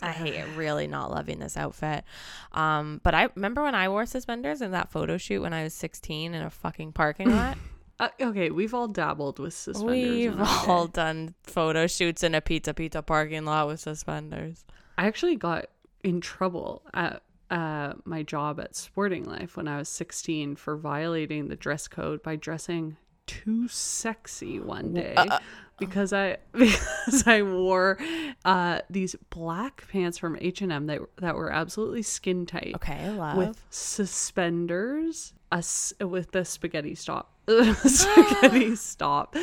I 0.00 0.12
hate 0.12 0.34
it. 0.34 0.46
Really 0.56 0.86
not 0.86 1.10
loving 1.10 1.40
this 1.40 1.56
outfit. 1.56 2.04
Um, 2.52 3.00
but 3.02 3.14
I 3.14 3.30
remember 3.34 3.64
when 3.64 3.74
I 3.74 3.88
wore 3.88 4.06
suspenders 4.06 4.62
in 4.62 4.70
that 4.70 4.92
photo 4.92 5.16
shoot 5.18 5.42
when 5.42 5.52
I 5.52 5.64
was 5.64 5.74
16 5.74 6.34
in 6.34 6.40
a 6.42 6.50
fucking 6.50 6.92
parking 6.92 7.30
lot. 7.34 7.58
Uh, 8.00 8.08
okay, 8.20 8.50
we've 8.50 8.74
all 8.74 8.88
dabbled 8.88 9.38
with 9.38 9.54
suspenders. 9.54 9.90
We've 9.90 10.40
all 10.68 10.86
day. 10.86 10.92
done 10.92 11.34
photo 11.42 11.86
shoots 11.86 12.22
in 12.22 12.34
a 12.34 12.40
pizza 12.40 12.72
pizza 12.72 13.02
parking 13.02 13.44
lot 13.44 13.66
with 13.66 13.80
suspenders. 13.80 14.64
I 14.96 15.06
actually 15.06 15.36
got 15.36 15.66
in 16.04 16.20
trouble 16.20 16.82
at 16.94 17.22
uh, 17.50 17.94
my 18.04 18.22
job 18.22 18.60
at 18.60 18.76
Sporting 18.76 19.24
Life 19.24 19.56
when 19.56 19.66
I 19.66 19.78
was 19.78 19.88
16 19.88 20.56
for 20.56 20.76
violating 20.76 21.48
the 21.48 21.56
dress 21.56 21.88
code 21.88 22.22
by 22.22 22.36
dressing 22.36 22.96
too 23.28 23.68
sexy 23.68 24.58
one 24.58 24.94
day 24.94 25.14
uh, 25.16 25.38
because 25.78 26.12
I 26.12 26.38
because 26.52 27.26
I 27.26 27.42
wore 27.42 27.98
uh, 28.44 28.80
these 28.90 29.14
black 29.30 29.86
pants 29.88 30.18
from 30.18 30.36
H 30.40 30.62
and 30.62 30.72
M 30.72 30.86
that 30.86 31.00
that 31.18 31.36
were 31.36 31.52
absolutely 31.52 32.02
skin 32.02 32.44
tight 32.46 32.72
Okay, 32.76 33.10
love. 33.10 33.36
with 33.36 33.62
suspenders, 33.70 35.32
us 35.52 35.92
with 36.00 36.32
the 36.32 36.44
spaghetti 36.44 36.94
stop, 36.94 37.32
spaghetti 37.84 38.74
stop, 38.74 39.36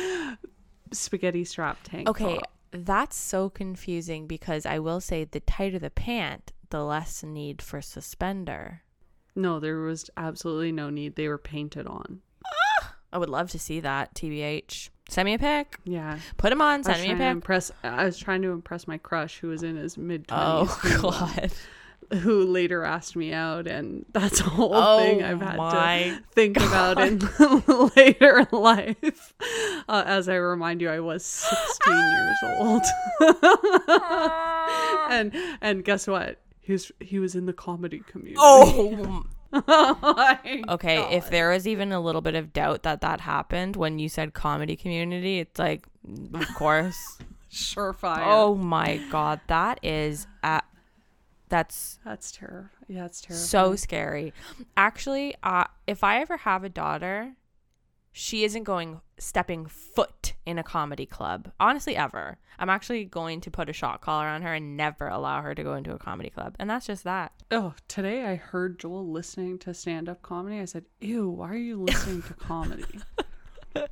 spaghetti 0.92 1.44
strap 1.44 1.78
tank. 1.84 2.08
okay, 2.08 2.34
top. 2.36 2.52
that's 2.72 3.16
so 3.16 3.48
confusing 3.48 4.26
because 4.26 4.66
I 4.66 4.78
will 4.78 5.00
say 5.00 5.24
the 5.24 5.40
tighter 5.40 5.78
the 5.78 5.90
pant, 5.90 6.52
the 6.70 6.82
less 6.84 7.22
need 7.22 7.62
for 7.62 7.80
suspender. 7.80 8.82
No, 9.34 9.60
there 9.60 9.78
was 9.80 10.08
absolutely 10.16 10.72
no 10.72 10.88
need. 10.90 11.16
They 11.16 11.28
were 11.28 11.38
painted 11.38 11.86
on. 11.86 12.22
I 13.16 13.18
would 13.18 13.30
love 13.30 13.50
to 13.52 13.58
see 13.58 13.80
that. 13.80 14.14
TBH, 14.14 14.90
send 15.08 15.24
me 15.24 15.32
a 15.32 15.38
pic. 15.38 15.78
Yeah. 15.84 16.18
Put 16.36 16.52
him 16.52 16.60
on. 16.60 16.84
Send 16.84 17.00
me 17.00 17.12
a 17.12 17.16
pic. 17.16 17.22
impress. 17.22 17.72
I 17.82 18.04
was 18.04 18.18
trying 18.18 18.42
to 18.42 18.50
impress 18.50 18.86
my 18.86 18.98
crush, 18.98 19.38
who 19.38 19.48
was 19.48 19.62
in 19.62 19.74
his 19.74 19.96
mid 19.96 20.28
twenties. 20.28 20.68
Oh. 21.02 21.30
God. 21.30 21.50
who 22.20 22.44
later 22.44 22.84
asked 22.84 23.16
me 23.16 23.32
out, 23.32 23.66
and 23.66 24.04
that's 24.12 24.40
a 24.40 24.44
whole 24.44 24.72
Oh 24.74 24.98
thing 24.98 25.22
I've 25.22 25.40
had 25.40 25.56
to 25.56 26.22
think 26.32 26.58
about 26.58 27.00
in 27.00 27.20
later 27.96 28.46
life. 28.52 29.32
Uh, 29.88 30.04
as 30.06 30.28
I 30.28 30.34
remind 30.34 30.82
you, 30.82 30.90
I 30.90 31.00
was 31.00 31.24
16 31.24 31.94
years 31.96 32.36
old, 32.58 32.82
and 35.10 35.32
and 35.62 35.82
guess 35.86 36.06
what? 36.06 36.38
He 36.60 36.72
was 36.72 36.92
he 37.00 37.18
was 37.18 37.34
in 37.34 37.46
the 37.46 37.54
comedy 37.54 38.00
community. 38.06 38.36
Oh. 38.38 39.24
My 39.66 40.62
Okay, 40.68 41.14
if 41.16 41.24
God. 41.24 41.32
there 41.32 41.50
was 41.50 41.66
even 41.66 41.92
a 41.92 42.00
little 42.00 42.20
bit 42.20 42.34
of 42.34 42.52
doubt 42.52 42.82
that 42.82 43.00
that 43.00 43.20
happened 43.20 43.76
when 43.76 43.98
you 43.98 44.08
said 44.08 44.34
comedy 44.34 44.76
community, 44.76 45.38
it's 45.40 45.58
like, 45.58 45.86
of 46.34 46.46
course. 46.54 47.18
surefire. 47.50 48.22
oh 48.26 48.54
my 48.54 48.98
god, 49.10 49.40
that 49.46 49.78
is 49.82 50.26
uh, 50.42 50.60
that's 51.48 51.98
that's 52.04 52.32
terrible. 52.32 52.68
Yeah, 52.88 53.06
it's 53.06 53.20
terrible. 53.20 53.44
so 53.44 53.76
scary. 53.76 54.32
Actually, 54.76 55.34
uh, 55.42 55.64
if 55.86 56.04
I 56.04 56.20
ever 56.20 56.36
have 56.38 56.64
a 56.64 56.68
daughter, 56.68 57.32
she 58.18 58.44
isn't 58.44 58.62
going 58.62 58.98
stepping 59.18 59.66
foot 59.66 60.32
in 60.46 60.58
a 60.58 60.62
comedy 60.62 61.04
club. 61.04 61.52
Honestly, 61.60 61.94
ever. 61.94 62.38
I'm 62.58 62.70
actually 62.70 63.04
going 63.04 63.42
to 63.42 63.50
put 63.50 63.68
a 63.68 63.74
shot 63.74 64.00
collar 64.00 64.24
on 64.24 64.40
her 64.40 64.54
and 64.54 64.74
never 64.74 65.06
allow 65.06 65.42
her 65.42 65.54
to 65.54 65.62
go 65.62 65.74
into 65.74 65.92
a 65.92 65.98
comedy 65.98 66.30
club. 66.30 66.56
And 66.58 66.70
that's 66.70 66.86
just 66.86 67.04
that. 67.04 67.32
Oh, 67.50 67.74
today 67.88 68.24
I 68.24 68.36
heard 68.36 68.78
Joel 68.78 69.06
listening 69.06 69.58
to 69.58 69.74
stand 69.74 70.08
up 70.08 70.22
comedy. 70.22 70.60
I 70.60 70.64
said, 70.64 70.86
Ew, 70.98 71.28
why 71.28 71.50
are 71.50 71.56
you 71.58 71.82
listening 71.82 72.22
to 72.22 72.32
comedy? 72.32 72.84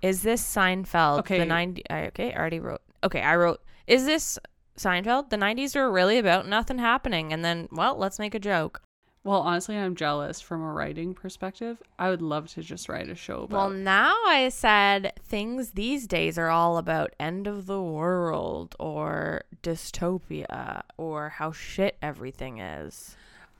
Is 0.00 0.22
this 0.22 0.42
Seinfeld? 0.42 1.18
Okay. 1.18 1.38
The 1.38 1.44
90 1.44 1.90
I- 1.90 2.06
okay, 2.06 2.32
I 2.32 2.38
already 2.38 2.60
wrote. 2.60 2.80
Okay, 3.04 3.20
I 3.20 3.36
wrote 3.36 3.60
Is 3.86 4.06
this 4.06 4.38
Seinfeld? 4.78 5.28
The 5.28 5.36
90s 5.36 5.76
were 5.76 5.92
really 5.92 6.16
about 6.16 6.48
nothing 6.48 6.78
happening 6.78 7.30
and 7.34 7.44
then, 7.44 7.68
well, 7.70 7.98
let's 7.98 8.18
make 8.18 8.34
a 8.34 8.38
joke. 8.40 8.80
Well, 9.22 9.40
honestly, 9.42 9.76
I'm 9.76 9.94
jealous 9.96 10.40
from 10.40 10.62
a 10.62 10.72
writing 10.72 11.12
perspective. 11.12 11.82
I 11.98 12.08
would 12.08 12.22
love 12.22 12.48
to 12.54 12.62
just 12.62 12.88
write 12.88 13.10
a 13.10 13.14
show 13.14 13.42
about. 13.42 13.50
Well, 13.50 13.70
now 13.70 14.14
I 14.26 14.48
said 14.48 15.12
things 15.22 15.72
these 15.72 16.06
days 16.06 16.38
are 16.38 16.48
all 16.48 16.78
about 16.78 17.12
end 17.20 17.46
of 17.46 17.66
the 17.66 17.82
world 17.82 18.74
or 18.80 19.42
dystopia 19.62 20.82
or 20.96 21.28
how 21.30 21.52
shit 21.52 21.96
everything 22.00 22.58
is. 22.60 23.16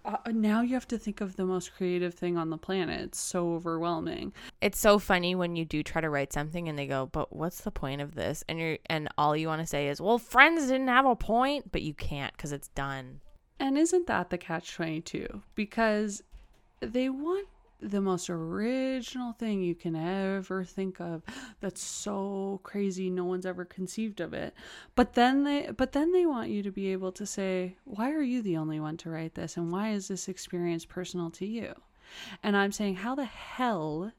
uh, 0.06 0.16
now 0.28 0.62
you 0.62 0.72
have 0.72 0.88
to 0.88 0.96
think 0.96 1.20
of 1.20 1.36
the 1.36 1.44
most 1.44 1.74
creative 1.74 2.14
thing 2.14 2.38
on 2.38 2.48
the 2.48 2.56
planet. 2.56 3.00
It's 3.02 3.20
so 3.20 3.52
overwhelming. 3.52 4.32
It's 4.62 4.78
so 4.80 4.98
funny 4.98 5.34
when 5.34 5.56
you 5.56 5.66
do 5.66 5.82
try 5.82 6.00
to 6.00 6.08
write 6.08 6.32
something 6.32 6.70
and 6.70 6.78
they 6.78 6.86
go, 6.86 7.04
"But 7.12 7.36
what's 7.36 7.60
the 7.60 7.70
point 7.70 8.00
of 8.00 8.14
this?" 8.14 8.42
And 8.48 8.58
you're 8.58 8.78
and 8.86 9.10
all 9.18 9.36
you 9.36 9.48
want 9.48 9.60
to 9.60 9.66
say 9.66 9.88
is, 9.88 10.00
"Well, 10.00 10.16
friends 10.16 10.68
didn't 10.68 10.88
have 10.88 11.04
a 11.04 11.14
point," 11.16 11.70
but 11.70 11.82
you 11.82 11.92
can't 11.92 12.34
cuz 12.38 12.50
it's 12.50 12.68
done. 12.68 13.20
And 13.60 13.78
isn't 13.78 14.06
that 14.08 14.30
the 14.30 14.38
catch 14.38 14.74
22? 14.74 15.42
Because 15.54 16.22
they 16.80 17.08
want 17.08 17.46
the 17.82 18.00
most 18.00 18.28
original 18.28 19.32
thing 19.32 19.62
you 19.62 19.74
can 19.74 19.94
ever 19.94 20.64
think 20.64 21.00
of. 21.00 21.22
That's 21.60 21.82
so 21.82 22.60
crazy. 22.62 23.10
No 23.10 23.24
one's 23.24 23.46
ever 23.46 23.64
conceived 23.64 24.20
of 24.20 24.34
it. 24.34 24.54
But 24.94 25.14
then 25.14 25.44
they 25.44 25.70
but 25.76 25.92
then 25.92 26.12
they 26.12 26.26
want 26.26 26.50
you 26.50 26.62
to 26.62 26.70
be 26.70 26.88
able 26.88 27.12
to 27.12 27.26
say 27.26 27.76
why 27.84 28.10
are 28.10 28.22
you 28.22 28.42
the 28.42 28.56
only 28.56 28.80
one 28.80 28.96
to 28.98 29.10
write 29.10 29.34
this? 29.34 29.56
And 29.56 29.70
why 29.70 29.90
is 29.90 30.08
this 30.08 30.28
experience 30.28 30.84
personal 30.84 31.30
to 31.30 31.46
you? 31.46 31.74
And 32.42 32.56
i'm 32.56 32.72
saying 32.72 32.96
how 32.96 33.14
the 33.14 33.24
hell 33.24 34.12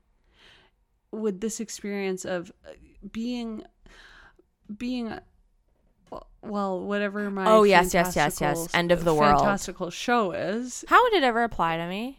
would 1.12 1.42
this 1.42 1.60
experience 1.60 2.24
of 2.24 2.52
uh, 2.66 2.72
being 3.12 3.64
being 4.78 5.20
well 6.42 6.80
whatever 6.82 7.30
my 7.32 7.46
Oh, 7.46 7.64
yes, 7.64 7.94
yes, 7.94 8.16
yes, 8.16 8.42
yes. 8.42 8.68
End 8.74 8.92
of 8.92 9.04
the 9.04 9.14
world. 9.14 9.40
fantastical 9.40 9.90
show 9.90 10.32
is 10.32 10.84
How 10.88 11.02
would 11.04 11.14
it 11.14 11.24
ever 11.24 11.44
apply 11.44 11.78
to 11.78 11.88
me? 11.88 12.18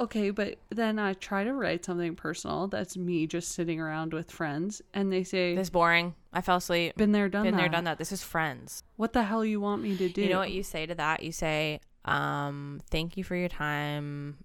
okay 0.00 0.30
but 0.30 0.56
then 0.70 0.98
i 0.98 1.12
try 1.12 1.44
to 1.44 1.52
write 1.52 1.84
something 1.84 2.16
personal 2.16 2.66
that's 2.66 2.96
me 2.96 3.26
just 3.26 3.52
sitting 3.52 3.78
around 3.78 4.12
with 4.14 4.30
friends 4.32 4.80
and 4.94 5.12
they 5.12 5.22
say 5.22 5.54
This 5.54 5.68
boring. 5.70 6.14
I 6.32 6.40
fell 6.40 6.56
asleep. 6.56 6.96
been 6.96 7.12
there 7.12 7.28
done 7.28 7.44
Been 7.44 7.54
that 7.54 7.60
there, 7.60 7.68
done 7.68 7.84
that. 7.84 7.98
This 7.98 8.10
is 8.10 8.22
friends. 8.22 8.82
what 8.96 9.12
the 9.12 9.22
hell 9.22 9.44
you 9.44 9.60
want 9.60 9.82
me 9.82 9.96
to 9.98 10.08
do 10.08 10.22
You 10.22 10.30
know 10.30 10.38
what 10.38 10.50
you 10.50 10.62
say 10.62 10.86
to 10.86 10.94
that? 10.94 11.22
You 11.22 11.30
say, 11.30 11.78
um, 12.06 12.80
thank 12.90 13.16
you 13.18 13.22
for 13.22 13.36
your 13.36 13.50
time. 13.50 14.38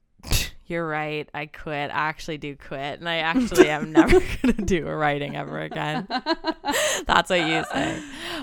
You're 0.68 0.88
right. 0.88 1.28
I 1.34 1.46
quit. 1.48 1.90
I 1.92 1.94
actually 1.94 2.38
do 2.38 2.56
quit. 2.56 3.00
And 3.00 3.08
I 3.10 3.18
actually 3.18 3.70
am 3.70 3.92
never 3.94 4.20
going 4.42 4.56
to 4.56 4.62
do 4.64 4.88
a 4.88 4.96
writing 4.96 5.36
ever 5.36 5.60
again. 5.62 6.08
That's 7.06 7.30
what 7.30 7.40
you 7.40 7.64
say. 7.72 8.02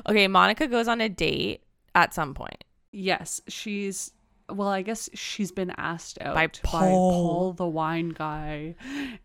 Okay. 0.09 0.27
Monica 0.29 0.67
goes 0.67 0.89
on 0.89 1.01
a 1.01 1.09
date 1.09 1.63
at 1.95 2.13
some 2.15 2.35
point. 2.35 2.65
yes 2.93 3.41
she's 3.49 4.11
well 4.51 4.69
i 4.69 4.83
guess 4.83 5.09
she's 5.15 5.51
been 5.53 5.73
asked 5.79 6.19
out 6.21 6.35
By 6.35 6.49
by 6.49 6.53
Paul. 6.63 7.11
paul 7.13 7.53
the 7.55 7.67
wine 7.67 8.11
guy 8.11 8.75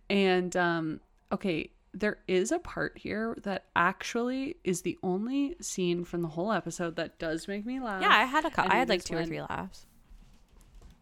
and 0.09 0.55
um 0.55 0.99
okay 1.31 1.71
there 1.93 2.19
is 2.27 2.51
a 2.51 2.59
part 2.59 2.97
here 2.97 3.35
that 3.43 3.65
actually 3.75 4.55
is 4.63 4.83
the 4.83 4.97
only 5.03 5.55
scene 5.61 6.05
from 6.05 6.21
the 6.21 6.27
whole 6.27 6.51
episode 6.51 6.95
that 6.97 7.17
does 7.19 7.47
make 7.47 7.65
me 7.65 7.79
laugh 7.79 8.01
Yeah. 8.03 8.09
I 8.11 8.25
had 8.25 8.45
a. 8.45 8.51
I 8.57 8.75
had 8.77 8.87
like 8.89 9.03
two 9.03 9.17
or 9.17 9.25
three 9.25 9.41
laughs. 9.41 9.87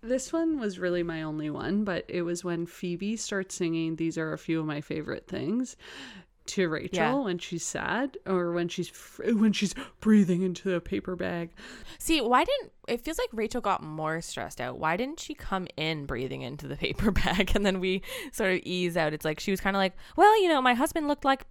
This 0.01 0.31
one 0.31 0.59
was 0.59 0.79
really 0.79 1.03
my 1.03 1.23
only 1.23 1.49
one, 1.49 1.83
but 1.83 2.05
it 2.07 2.21
was 2.21 2.43
when 2.43 2.65
Phoebe 2.65 3.15
starts 3.17 3.55
singing 3.55 3.95
These 3.95 4.17
Are 4.17 4.33
a 4.33 4.37
Few 4.37 4.59
of 4.59 4.65
My 4.65 4.81
Favorite 4.81 5.27
Things 5.27 5.75
to 6.47 6.69
Rachel 6.69 6.95
Yeah. 6.97 7.13
when 7.15 7.39
she's 7.39 7.65
sad 7.65 8.17
or 8.25 8.53
when 8.53 8.69
she's 8.69 8.89
when 9.21 9.51
she's 9.51 9.75
breathing 9.99 10.43
into 10.43 10.73
a 10.75 10.79
paper 10.79 11.17
bag. 11.17 11.49
See, 11.99 12.21
why 12.21 12.45
didn't 12.45 12.71
it 12.87 13.01
feels 13.01 13.17
like 13.17 13.27
Rachel 13.33 13.59
got 13.59 13.83
more 13.83 14.21
stressed 14.21 14.61
out? 14.61 14.79
Why 14.79 14.95
didn't 14.95 15.19
she 15.19 15.33
come 15.33 15.67
in 15.75 16.05
breathing 16.05 16.43
into 16.43 16.65
the 16.65 16.77
paper 16.85 17.11
bag 17.11 17.51
and 17.53 17.65
then 17.65 17.81
we 17.81 18.01
sort 18.31 18.53
of 18.53 18.59
ease 18.63 18.95
out? 18.95 19.11
It's 19.13 19.25
like 19.25 19.41
she 19.41 19.51
was 19.51 19.59
kind 19.59 19.75
of 19.75 19.79
like, 19.79 19.97
well, 20.15 20.41
you 20.41 20.47
know, 20.47 20.61
my 20.61 20.73
husband 20.73 21.09
looked 21.09 21.25
like 21.25 21.45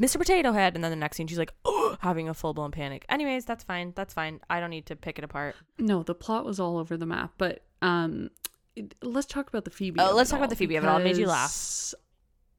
Mr. 0.00 0.18
Potato 0.18 0.52
Head, 0.52 0.74
and 0.74 0.82
then 0.82 0.90
the 0.90 0.96
next 0.96 1.16
scene 1.16 1.26
she's 1.26 1.38
like, 1.38 1.52
oh, 1.64 1.96
having 2.00 2.28
a 2.28 2.34
full 2.34 2.54
blown 2.54 2.70
panic. 2.70 3.04
Anyways, 3.08 3.44
that's 3.44 3.64
fine. 3.64 3.92
That's 3.96 4.14
fine. 4.14 4.40
I 4.48 4.60
don't 4.60 4.70
need 4.70 4.86
to 4.86 4.96
pick 4.96 5.18
it 5.18 5.24
apart. 5.24 5.56
No, 5.78 6.02
the 6.02 6.14
plot 6.14 6.44
was 6.44 6.58
all 6.60 6.78
over 6.78 6.96
the 6.96 7.06
map, 7.06 7.32
but 7.38 7.62
um 7.82 8.30
it- 8.76 8.94
let's 9.02 9.26
talk 9.26 9.48
about 9.48 9.64
the 9.64 9.70
Phoebe. 9.70 10.00
Oh, 10.00 10.14
let's 10.14 10.30
talk 10.30 10.38
about 10.38 10.50
the 10.50 10.56
Phoebe 10.56 10.76
of 10.76 10.84
it 10.84 10.86
all. 10.88 10.98
It 10.98 11.04
made 11.04 11.16
you 11.16 11.26
laugh. 11.26 11.94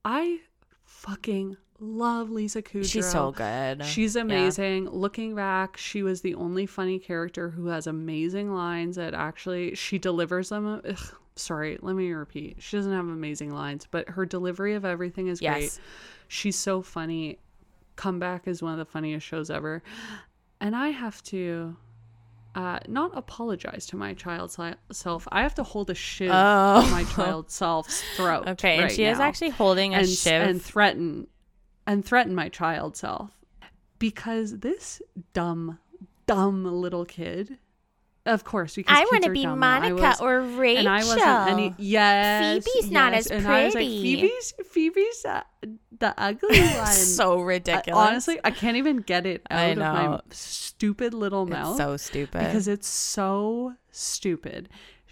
I 0.05 0.39
fucking 0.83 1.57
love 1.79 2.29
Lisa 2.29 2.61
Kudrow. 2.61 2.85
She's 2.89 3.09
so 3.09 3.31
good. 3.31 3.83
She's 3.85 4.15
amazing. 4.15 4.89
Looking 4.89 5.35
back, 5.35 5.77
she 5.77 6.03
was 6.03 6.21
the 6.21 6.35
only 6.35 6.65
funny 6.65 6.99
character 6.99 7.49
who 7.49 7.67
has 7.67 7.87
amazing 7.87 8.53
lines 8.53 8.95
that 8.97 9.13
actually 9.13 9.75
she 9.75 9.97
delivers 9.97 10.49
them. 10.49 10.81
Ugh, 10.87 10.97
sorry, 11.35 11.77
let 11.81 11.95
me 11.95 12.11
repeat. 12.11 12.57
She 12.59 12.77
doesn't 12.77 12.91
have 12.91 13.05
amazing 13.05 13.51
lines, 13.51 13.87
but 13.89 14.09
her 14.09 14.25
delivery 14.25 14.75
of 14.75 14.85
everything 14.85 15.27
is 15.27 15.39
great. 15.39 15.79
Yes. 16.31 16.37
She's 16.37 16.55
so 16.57 16.81
funny. 16.81 17.39
Comeback 17.95 18.47
is 18.47 18.61
one 18.63 18.71
of 18.73 18.79
the 18.79 18.85
funniest 18.85 19.25
shows 19.27 19.49
ever. 19.49 19.83
And 20.59 20.75
I 20.75 20.89
have 20.89 21.21
to 21.23 21.75
uh, 22.55 22.79
not 22.87 23.11
apologize 23.17 23.85
to 23.87 23.95
my 23.95 24.13
child 24.13 24.55
self. 24.91 25.27
I 25.31 25.41
have 25.43 25.55
to 25.55 25.63
hold 25.63 25.89
a 25.89 25.95
shiv 25.95 26.31
Oh. 26.33 26.87
my 26.91 27.03
child 27.15 27.49
self's 27.51 28.01
throat. 28.15 28.47
Okay, 28.47 28.75
and 28.75 28.83
right 28.83 28.91
she 28.91 29.03
is 29.05 29.19
actually 29.19 29.49
holding 29.49 29.93
a 29.93 29.99
and, 29.99 30.09
shiv. 30.09 30.41
and 30.41 30.61
threaten 30.61 31.27
and 31.87 32.05
threaten 32.05 32.33
my 32.35 32.47
child 32.49 32.95
self 32.95 33.31
because 33.99 34.59
this 34.59 35.01
dumb 35.33 35.77
dumb 36.27 36.63
little 36.65 37.05
kid 37.05 37.57
of 38.25 38.43
course 38.43 38.75
because 38.75 38.95
I 38.95 39.03
want 39.11 39.23
to 39.23 39.31
be 39.31 39.43
dumb, 39.43 39.57
Monica 39.59 39.95
was- 39.95 40.21
or 40.21 40.41
Rachel. 40.41 40.79
and 40.79 40.89
I 40.89 40.99
wasn't 41.03 41.49
any 41.49 41.73
yes 41.77 42.63
Phoebe's 42.65 42.91
not 42.91 43.13
as 43.13 43.27
and 43.27 43.47
I 43.47 43.65
was 43.65 43.73
like 43.73 43.81
pretty. 43.83 44.15
Phoebe's 44.21 44.53
Phoebe's 44.69 45.25
uh, 45.25 45.41
the 46.01 46.13
ugly 46.17 46.59
one 46.75 46.87
so 46.87 47.39
I- 47.39 47.43
ridiculous. 47.43 47.97
honestly 48.09 48.39
I 48.43 48.51
can't 48.51 48.75
even 48.77 48.97
get 48.97 49.25
it 49.25 49.41
out 49.49 49.59
I 49.59 49.63
of 49.67 49.77
my 49.77 50.19
stupid 50.31 51.13
little 51.13 51.45
mouth 51.45 51.75
it's 51.75 51.77
so 51.77 51.97
stupid. 51.97 52.39
because 52.39 52.67
it's 52.67 52.87
so 52.87 53.73
stupid. 53.91 54.67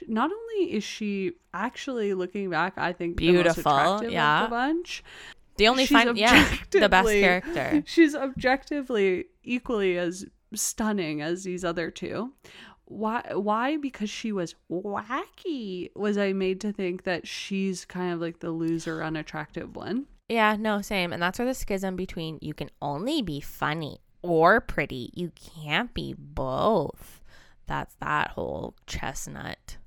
not 0.08 0.30
only 0.32 0.74
is 0.74 0.84
she 0.84 1.34
actually 1.54 2.14
looking 2.14 2.50
back, 2.50 2.74
I 2.78 2.92
think 2.94 3.18
the 3.18 3.32
Beautiful, 3.32 3.72
most 3.72 4.10
yeah. 4.10 4.44
the 4.44 4.50
bunch. 4.50 5.04
The 5.58 5.68
only 5.68 5.86
fun, 5.86 6.16
yeah, 6.16 6.48
the 6.72 6.88
best 6.88 7.10
character. 7.10 7.84
She's 7.86 8.16
objectively 8.16 9.26
equally 9.44 9.98
as 9.98 10.26
stunning 10.54 11.22
as 11.22 11.44
these 11.44 11.66
other 11.66 11.92
two. 11.92 12.32
Why? 12.86 13.22
Why? 13.34 13.76
Because 13.78 14.10
she 14.10 14.32
was 14.32 14.56
wacky. 14.72 15.90
Was 15.96 16.18
I 16.18 16.32
made 16.34 16.62
to 16.62 16.72
think 16.72 17.04
that 17.04 17.28
she's 17.28 17.84
kind 17.86 18.14
of 18.14 18.20
like 18.22 18.40
the 18.40 18.52
loser, 18.52 19.04
unattractive 19.04 19.76
one? 19.76 20.06
Yeah, 20.30 20.55
no, 20.57 20.82
same. 20.82 21.11
And 21.11 21.21
that's 21.21 21.39
where 21.39 21.47
the 21.47 21.55
schism 21.55 21.95
between 21.95 22.38
you 22.41 22.53
can 22.53 22.69
only 22.82 23.21
be 23.21 23.41
funny 23.41 23.99
or 24.21 24.61
pretty. 24.61 25.11
You 25.15 25.32
can't 25.36 25.93
be 25.93 26.13
both. 26.17 27.21
That's 27.65 27.95
that 27.95 28.30
whole 28.32 28.75
chestnut. 28.86 29.77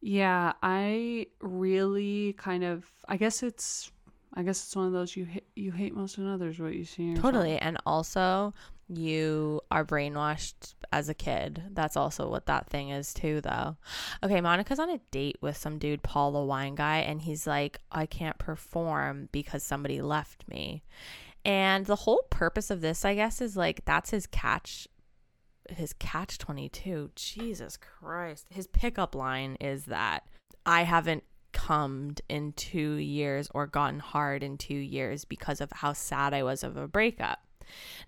Yeah, 0.00 0.54
I 0.62 1.26
really 1.40 2.34
kind 2.34 2.64
of. 2.64 2.84
I 3.06 3.16
guess 3.16 3.42
it's. 3.42 3.92
I 4.34 4.42
guess 4.42 4.64
it's 4.64 4.74
one 4.74 4.86
of 4.86 4.92
those 4.92 5.14
you 5.14 5.26
hate, 5.26 5.44
you 5.54 5.72
hate 5.72 5.94
most 5.94 6.16
in 6.16 6.26
others 6.26 6.58
what 6.58 6.74
you 6.74 6.86
see. 6.86 7.14
Totally. 7.14 7.58
And 7.58 7.76
also, 7.84 8.54
you 8.96 9.60
are 9.70 9.84
brainwashed 9.84 10.74
as 10.92 11.08
a 11.08 11.14
kid. 11.14 11.62
That's 11.70 11.96
also 11.96 12.28
what 12.28 12.46
that 12.46 12.68
thing 12.68 12.90
is, 12.90 13.14
too, 13.14 13.40
though. 13.40 13.76
Okay, 14.22 14.40
Monica's 14.40 14.78
on 14.78 14.90
a 14.90 15.00
date 15.10 15.36
with 15.40 15.56
some 15.56 15.78
dude, 15.78 16.02
Paul 16.02 16.32
the 16.32 16.40
wine 16.40 16.74
guy, 16.74 16.98
and 16.98 17.22
he's 17.22 17.46
like, 17.46 17.78
I 17.90 18.06
can't 18.06 18.38
perform 18.38 19.28
because 19.32 19.62
somebody 19.62 20.00
left 20.02 20.46
me. 20.48 20.82
And 21.44 21.86
the 21.86 21.96
whole 21.96 22.24
purpose 22.30 22.70
of 22.70 22.80
this, 22.80 23.04
I 23.04 23.14
guess, 23.14 23.40
is 23.40 23.56
like 23.56 23.84
that's 23.84 24.10
his 24.10 24.26
catch. 24.26 24.86
His 25.68 25.92
catch 25.92 26.38
22. 26.38 27.10
Jesus 27.14 27.76
Christ. 27.76 28.46
His 28.50 28.66
pickup 28.66 29.14
line 29.14 29.56
is 29.60 29.86
that 29.86 30.24
I 30.64 30.82
haven't 30.82 31.24
cummed 31.52 32.20
in 32.28 32.52
two 32.52 32.94
years 32.94 33.48
or 33.54 33.66
gotten 33.66 34.00
hard 34.00 34.42
in 34.42 34.58
two 34.58 34.74
years 34.74 35.24
because 35.24 35.60
of 35.60 35.70
how 35.72 35.92
sad 35.92 36.34
I 36.34 36.42
was 36.42 36.62
of 36.64 36.76
a 36.76 36.88
breakup. 36.88 37.40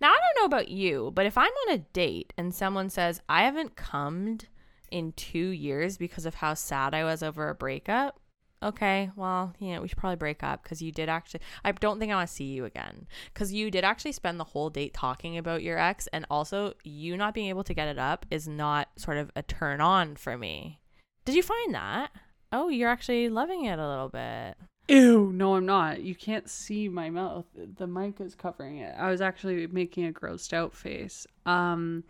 Now, 0.01 0.11
I 0.11 0.19
don't 0.19 0.43
know 0.43 0.47
about 0.47 0.69
you, 0.69 1.13
but 1.15 1.27
if 1.27 1.39
I'm 1.39 1.53
on 1.69 1.75
a 1.75 1.79
date 1.79 2.33
and 2.37 2.55
someone 2.55 2.91
says, 2.91 3.21
I 3.29 3.45
haven't 3.45 3.77
cummed 3.77 4.49
in 4.91 5.13
two 5.13 5.49
years 5.49 5.97
because 5.97 6.27
of 6.27 6.37
how 6.37 6.55
sad 6.55 6.95
I 6.95 7.05
was 7.05 7.23
over 7.23 7.49
a 7.49 7.55
breakup, 7.55 8.21
okay, 8.63 9.11
well, 9.15 9.53
yeah, 9.59 9.79
we 9.79 9.89
should 9.89 9.99
probably 9.99 10.17
break 10.17 10.43
up 10.43 10.63
because 10.63 10.81
you 10.81 10.91
did 10.91 11.09
actually, 11.09 11.41
I 11.65 11.73
don't 11.73 11.99
think 11.99 12.11
I 12.11 12.17
want 12.17 12.29
to 12.29 12.35
see 12.35 12.45
you 12.45 12.65
again 12.65 13.07
because 13.33 13.53
you 13.53 13.71
did 13.71 13.85
actually 13.85 14.13
spend 14.13 14.41
the 14.41 14.45
whole 14.45 14.71
date 14.71 14.95
talking 14.95 15.37
about 15.37 15.63
your 15.63 15.79
ex. 15.79 16.07
And 16.09 16.27
also, 16.31 16.75
you 16.83 17.17
not 17.17 17.35
being 17.35 17.49
able 17.49 17.65
to 17.65 17.75
get 17.75 17.89
it 17.89 17.99
up 17.99 18.27
is 18.31 18.49
not 18.49 18.89
sort 18.97 19.19
of 19.19 19.31
a 19.37 19.43
turn 19.43 19.81
on 19.81 20.17
for 20.17 20.39
me. 20.39 20.81
Did 21.25 21.35
you 21.35 21.43
find 21.43 21.75
that? 21.75 22.11
Oh, 22.53 22.69
you're 22.69 22.91
actually 22.91 23.29
loving 23.29 23.65
it 23.65 23.79
a 23.79 23.89
little 23.89 24.09
bit. 24.09 24.57
Ew, 24.89 25.33
no, 25.33 25.57
I'm 25.57 25.65
not. 25.65 26.03
You 26.03 26.15
can't 26.15 26.49
see 26.49 26.89
my 26.89 27.09
mouth. 27.09 27.47
The 27.55 27.87
mic 27.87 28.21
is 28.21 28.35
covering 28.35 28.79
it. 28.79 28.95
I 28.99 29.11
was 29.11 29.21
actually 29.21 29.67
making 29.67 30.07
a 30.07 30.13
grossed 30.13 30.53
out 30.53 30.75
face. 30.75 31.27
Um, 31.47 32.05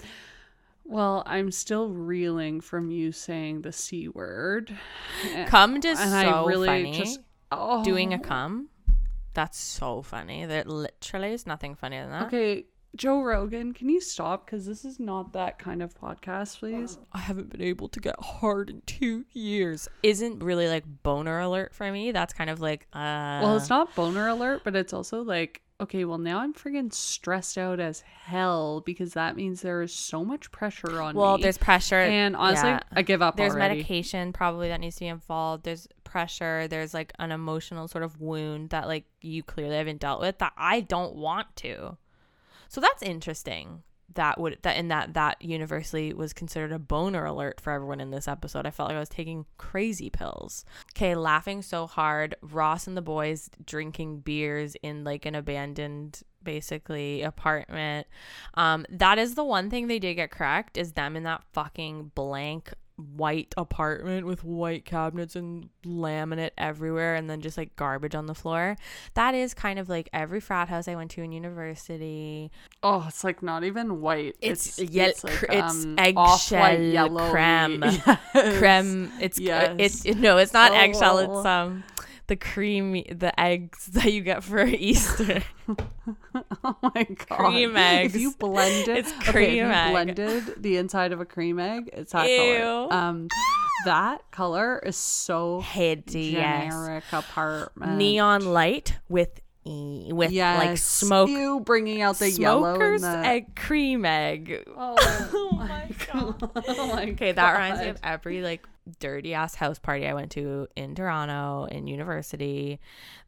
well, 0.84 1.22
I'm 1.26 1.50
still 1.50 1.88
reeling 1.88 2.60
from 2.60 2.90
you 2.90 3.12
saying 3.12 3.62
the 3.62 3.72
c 3.72 4.08
word. 4.08 4.76
Cummed 5.46 5.84
is 5.84 6.00
and 6.00 6.10
so 6.10 6.16
I 6.16 6.46
really 6.46 6.66
funny. 6.66 6.92
just 6.92 7.20
oh. 7.52 7.84
doing 7.84 8.12
a 8.12 8.18
cum. 8.18 8.68
That's 9.34 9.58
so 9.58 10.02
funny. 10.02 10.44
There 10.44 10.64
literally 10.64 11.32
is 11.32 11.46
nothing 11.46 11.74
funnier 11.74 12.02
than 12.02 12.10
that. 12.10 12.26
Okay, 12.26 12.66
Joe 12.96 13.22
Rogan, 13.22 13.72
can 13.72 13.88
you 13.88 14.00
stop? 14.00 14.46
Because 14.46 14.66
this 14.66 14.84
is 14.84 15.00
not 15.00 15.32
that 15.32 15.58
kind 15.58 15.82
of 15.82 15.98
podcast, 15.98 16.58
please. 16.58 16.98
I 17.12 17.18
haven't 17.18 17.50
been 17.50 17.62
able 17.62 17.88
to 17.88 18.00
get 18.00 18.14
hard 18.20 18.70
in 18.70 18.82
two 18.86 19.24
years. 19.32 19.88
Isn't 20.02 20.42
really 20.42 20.68
like 20.68 20.84
boner 21.02 21.40
alert 21.40 21.74
for 21.74 21.90
me. 21.90 22.12
That's 22.12 22.32
kind 22.32 22.50
of 22.50 22.60
like 22.60 22.86
uh 22.92 23.40
well, 23.42 23.56
it's 23.56 23.68
not 23.68 23.94
boner 23.94 24.28
alert, 24.28 24.62
but 24.64 24.76
it's 24.76 24.92
also 24.92 25.22
like, 25.22 25.62
okay, 25.80 26.04
well, 26.04 26.18
now 26.18 26.38
I'm 26.38 26.54
freaking 26.54 26.92
stressed 26.92 27.58
out 27.58 27.80
as 27.80 28.00
hell 28.00 28.80
because 28.86 29.14
that 29.14 29.34
means 29.34 29.60
there 29.60 29.82
is 29.82 29.92
so 29.92 30.24
much 30.24 30.52
pressure 30.52 30.92
on 30.92 30.98
well, 30.98 31.12
me. 31.12 31.16
Well, 31.16 31.38
there's 31.38 31.58
pressure. 31.58 31.96
and 31.96 32.36
honestly, 32.36 32.68
yeah. 32.68 32.80
I 32.92 33.02
give 33.02 33.22
up 33.22 33.36
there's 33.36 33.54
already. 33.54 33.74
medication 33.74 34.32
probably 34.32 34.68
that 34.68 34.80
needs 34.80 34.96
to 34.96 35.00
be 35.00 35.08
involved. 35.08 35.64
There's 35.64 35.88
pressure. 36.04 36.68
There's 36.68 36.94
like 36.94 37.12
an 37.18 37.32
emotional 37.32 37.88
sort 37.88 38.04
of 38.04 38.20
wound 38.20 38.70
that 38.70 38.86
like 38.86 39.04
you 39.20 39.42
clearly 39.42 39.76
haven't 39.76 40.00
dealt 40.00 40.20
with 40.20 40.38
that 40.38 40.52
I 40.56 40.80
don't 40.80 41.16
want 41.16 41.54
to. 41.56 41.96
So 42.74 42.80
that's 42.80 43.04
interesting. 43.04 43.84
That 44.14 44.40
would 44.40 44.58
that 44.62 44.76
in 44.76 44.88
that 44.88 45.14
that 45.14 45.40
universally 45.40 46.12
was 46.12 46.32
considered 46.32 46.72
a 46.72 46.78
boner 46.80 47.24
alert 47.24 47.60
for 47.60 47.72
everyone 47.72 48.00
in 48.00 48.10
this 48.10 48.26
episode. 48.26 48.66
I 48.66 48.72
felt 48.72 48.88
like 48.88 48.96
I 48.96 48.98
was 48.98 49.08
taking 49.08 49.46
crazy 49.58 50.10
pills. 50.10 50.64
Okay, 50.90 51.14
laughing 51.14 51.62
so 51.62 51.86
hard. 51.86 52.34
Ross 52.42 52.88
and 52.88 52.96
the 52.96 53.00
boys 53.00 53.48
drinking 53.64 54.22
beers 54.22 54.74
in 54.82 55.04
like 55.04 55.24
an 55.24 55.36
abandoned 55.36 56.22
basically 56.42 57.22
apartment. 57.22 58.08
Um, 58.54 58.86
that 58.90 59.20
is 59.20 59.36
the 59.36 59.44
one 59.44 59.70
thing 59.70 59.86
they 59.86 60.00
did 60.00 60.14
get 60.14 60.32
correct 60.32 60.76
is 60.76 60.94
them 60.94 61.14
in 61.14 61.22
that 61.22 61.44
fucking 61.52 62.10
blank 62.16 62.74
white 62.96 63.52
apartment 63.56 64.24
with 64.24 64.44
white 64.44 64.84
cabinets 64.84 65.34
and 65.34 65.68
laminate 65.84 66.52
everywhere 66.56 67.16
and 67.16 67.28
then 67.28 67.40
just 67.40 67.58
like 67.58 67.74
garbage 67.76 68.14
on 68.14 68.26
the 68.26 68.34
floor. 68.34 68.76
That 69.14 69.34
is 69.34 69.52
kind 69.52 69.78
of 69.80 69.88
like 69.88 70.08
every 70.12 70.38
frat 70.40 70.68
house 70.68 70.86
I 70.86 70.94
went 70.94 71.10
to 71.12 71.22
in 71.22 71.32
university. 71.32 72.50
Oh, 72.82 73.04
it's 73.08 73.24
like 73.24 73.42
not 73.42 73.64
even 73.64 74.00
white. 74.00 74.36
It's 74.40 74.78
It's 74.78 74.90
ye- 74.92 75.00
it's, 75.02 75.24
like, 75.24 75.34
cr- 75.34 75.46
it's 75.50 75.84
um, 75.84 75.96
eggshell 75.98 76.80
yellowy. 76.80 77.30
creme. 77.30 77.82
Yes. 77.82 78.18
Creme. 78.58 79.12
It's 79.20 79.38
Yes. 79.40 79.74
it's 80.04 80.04
no, 80.16 80.38
it's 80.38 80.52
not 80.52 80.72
eggshell. 80.72 81.18
It's 81.18 81.30
Oh. 81.32 81.46
um 81.48 81.84
the 82.26 82.36
creamy 82.36 83.06
the 83.10 83.38
eggs 83.38 83.86
that 83.92 84.12
you 84.12 84.20
get 84.22 84.42
for 84.42 84.64
Easter. 84.64 85.42
oh 85.68 86.76
my 86.82 87.04
god. 87.28 87.38
Cream 87.38 87.76
eggs. 87.76 88.14
If 88.14 88.20
you 88.20 88.32
blended 88.32 88.96
It's 88.96 89.10
okay, 89.12 89.18
if 89.20 89.26
cream 89.26 89.54
you 89.56 89.64
egg. 89.64 89.90
blended 89.90 90.62
the 90.62 90.76
inside 90.76 91.12
of 91.12 91.20
a 91.20 91.24
cream 91.24 91.58
egg, 91.58 91.90
it's 91.92 92.12
that 92.12 92.28
Ew. 92.28 92.38
color. 92.62 92.92
Um 92.92 93.28
that 93.84 94.30
color 94.30 94.78
is 94.78 94.96
so 94.96 95.60
Hideous. 95.60 96.32
generic 96.32 97.04
apartment. 97.12 97.96
Neon 97.98 98.46
light 98.46 98.98
with 99.08 99.40
e 99.66 100.10
with 100.12 100.30
yes. 100.30 100.58
like 100.58 100.78
smoke 100.78 101.28
You 101.30 101.60
bringing 101.60 102.02
out 102.02 102.18
the 102.18 102.30
yellow 102.30 102.80
and 102.80 103.02
the 103.02 103.08
egg 103.26 103.56
cream 103.56 104.04
egg. 104.04 104.64
Oh, 104.76 105.50
my 105.56 105.90
god. 106.12 106.50
oh 106.68 106.86
my 106.94 107.10
Okay, 107.10 107.32
that 107.32 107.52
reminds 107.52 107.80
me 107.80 107.88
of 107.88 107.98
every 108.02 108.42
like 108.42 108.66
dirty 108.98 109.34
ass 109.34 109.54
house 109.54 109.78
party 109.78 110.06
I 110.06 110.14
went 110.14 110.30
to 110.32 110.68
in 110.76 110.94
Toronto 110.94 111.66
in 111.70 111.86
university. 111.86 112.80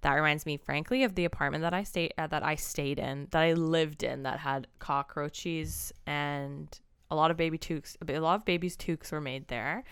That 0.03 0.15
reminds 0.15 0.47
me, 0.47 0.57
frankly, 0.57 1.05
of 1.05 1.15
the 1.15 1.25
apartment 1.25 1.63
that 1.63 1.75
I 1.75 1.83
stayed 1.83 2.15
uh, 2.19 2.27
that 2.29 2.45
I 2.45 2.57
stayed 2.57 2.99
in, 2.99 3.29
that 3.31 3.43
I 3.43 3.53
lived 3.55 4.03
in, 4.03 4.23
that 4.25 4.39
had 4.39 4.67
cockroaches 4.79 5.93
and 6.07 6.69
a 7.11 7.17
lot 7.17 7.31
of 7.31 7.37
baby 7.37 7.59
toques. 7.59 7.97
A 8.09 8.19
lot 8.19 8.35
of 8.35 8.45
babies' 8.45 8.77
toques 8.77 9.13
were 9.13 9.21
made 9.21 9.49
there. 9.49 9.85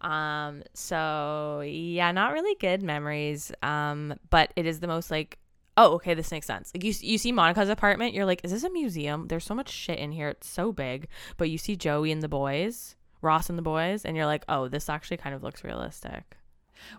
Um, 0.00 0.62
so 0.74 1.62
yeah, 1.64 2.12
not 2.12 2.32
really 2.32 2.54
good 2.60 2.82
memories. 2.82 3.50
Um, 3.62 4.14
but 4.30 4.52
it 4.56 4.66
is 4.66 4.80
the 4.80 4.88
most 4.88 5.10
like. 5.10 5.38
Oh, 5.80 5.94
okay, 5.94 6.14
this 6.14 6.32
makes 6.32 6.46
sense. 6.48 6.72
Like 6.74 6.82
you, 6.82 6.92
you 7.02 7.18
see 7.18 7.30
Monica's 7.30 7.68
apartment, 7.68 8.12
you're 8.12 8.26
like, 8.26 8.40
is 8.42 8.50
this 8.50 8.64
a 8.64 8.70
museum? 8.70 9.28
There's 9.28 9.44
so 9.44 9.54
much 9.54 9.68
shit 9.68 10.00
in 10.00 10.10
here. 10.10 10.28
It's 10.28 10.48
so 10.48 10.72
big. 10.72 11.06
But 11.36 11.50
you 11.50 11.56
see 11.56 11.76
Joey 11.76 12.10
and 12.10 12.20
the 12.20 12.28
boys, 12.28 12.96
Ross 13.22 13.48
and 13.48 13.58
the 13.58 13.62
boys, 13.62 14.04
and 14.04 14.16
you're 14.16 14.26
like, 14.26 14.44
oh, 14.48 14.68
this 14.68 14.88
actually 14.88 15.16
kind 15.16 15.34
of 15.34 15.42
looks 15.42 15.64
realistic. 15.64 16.36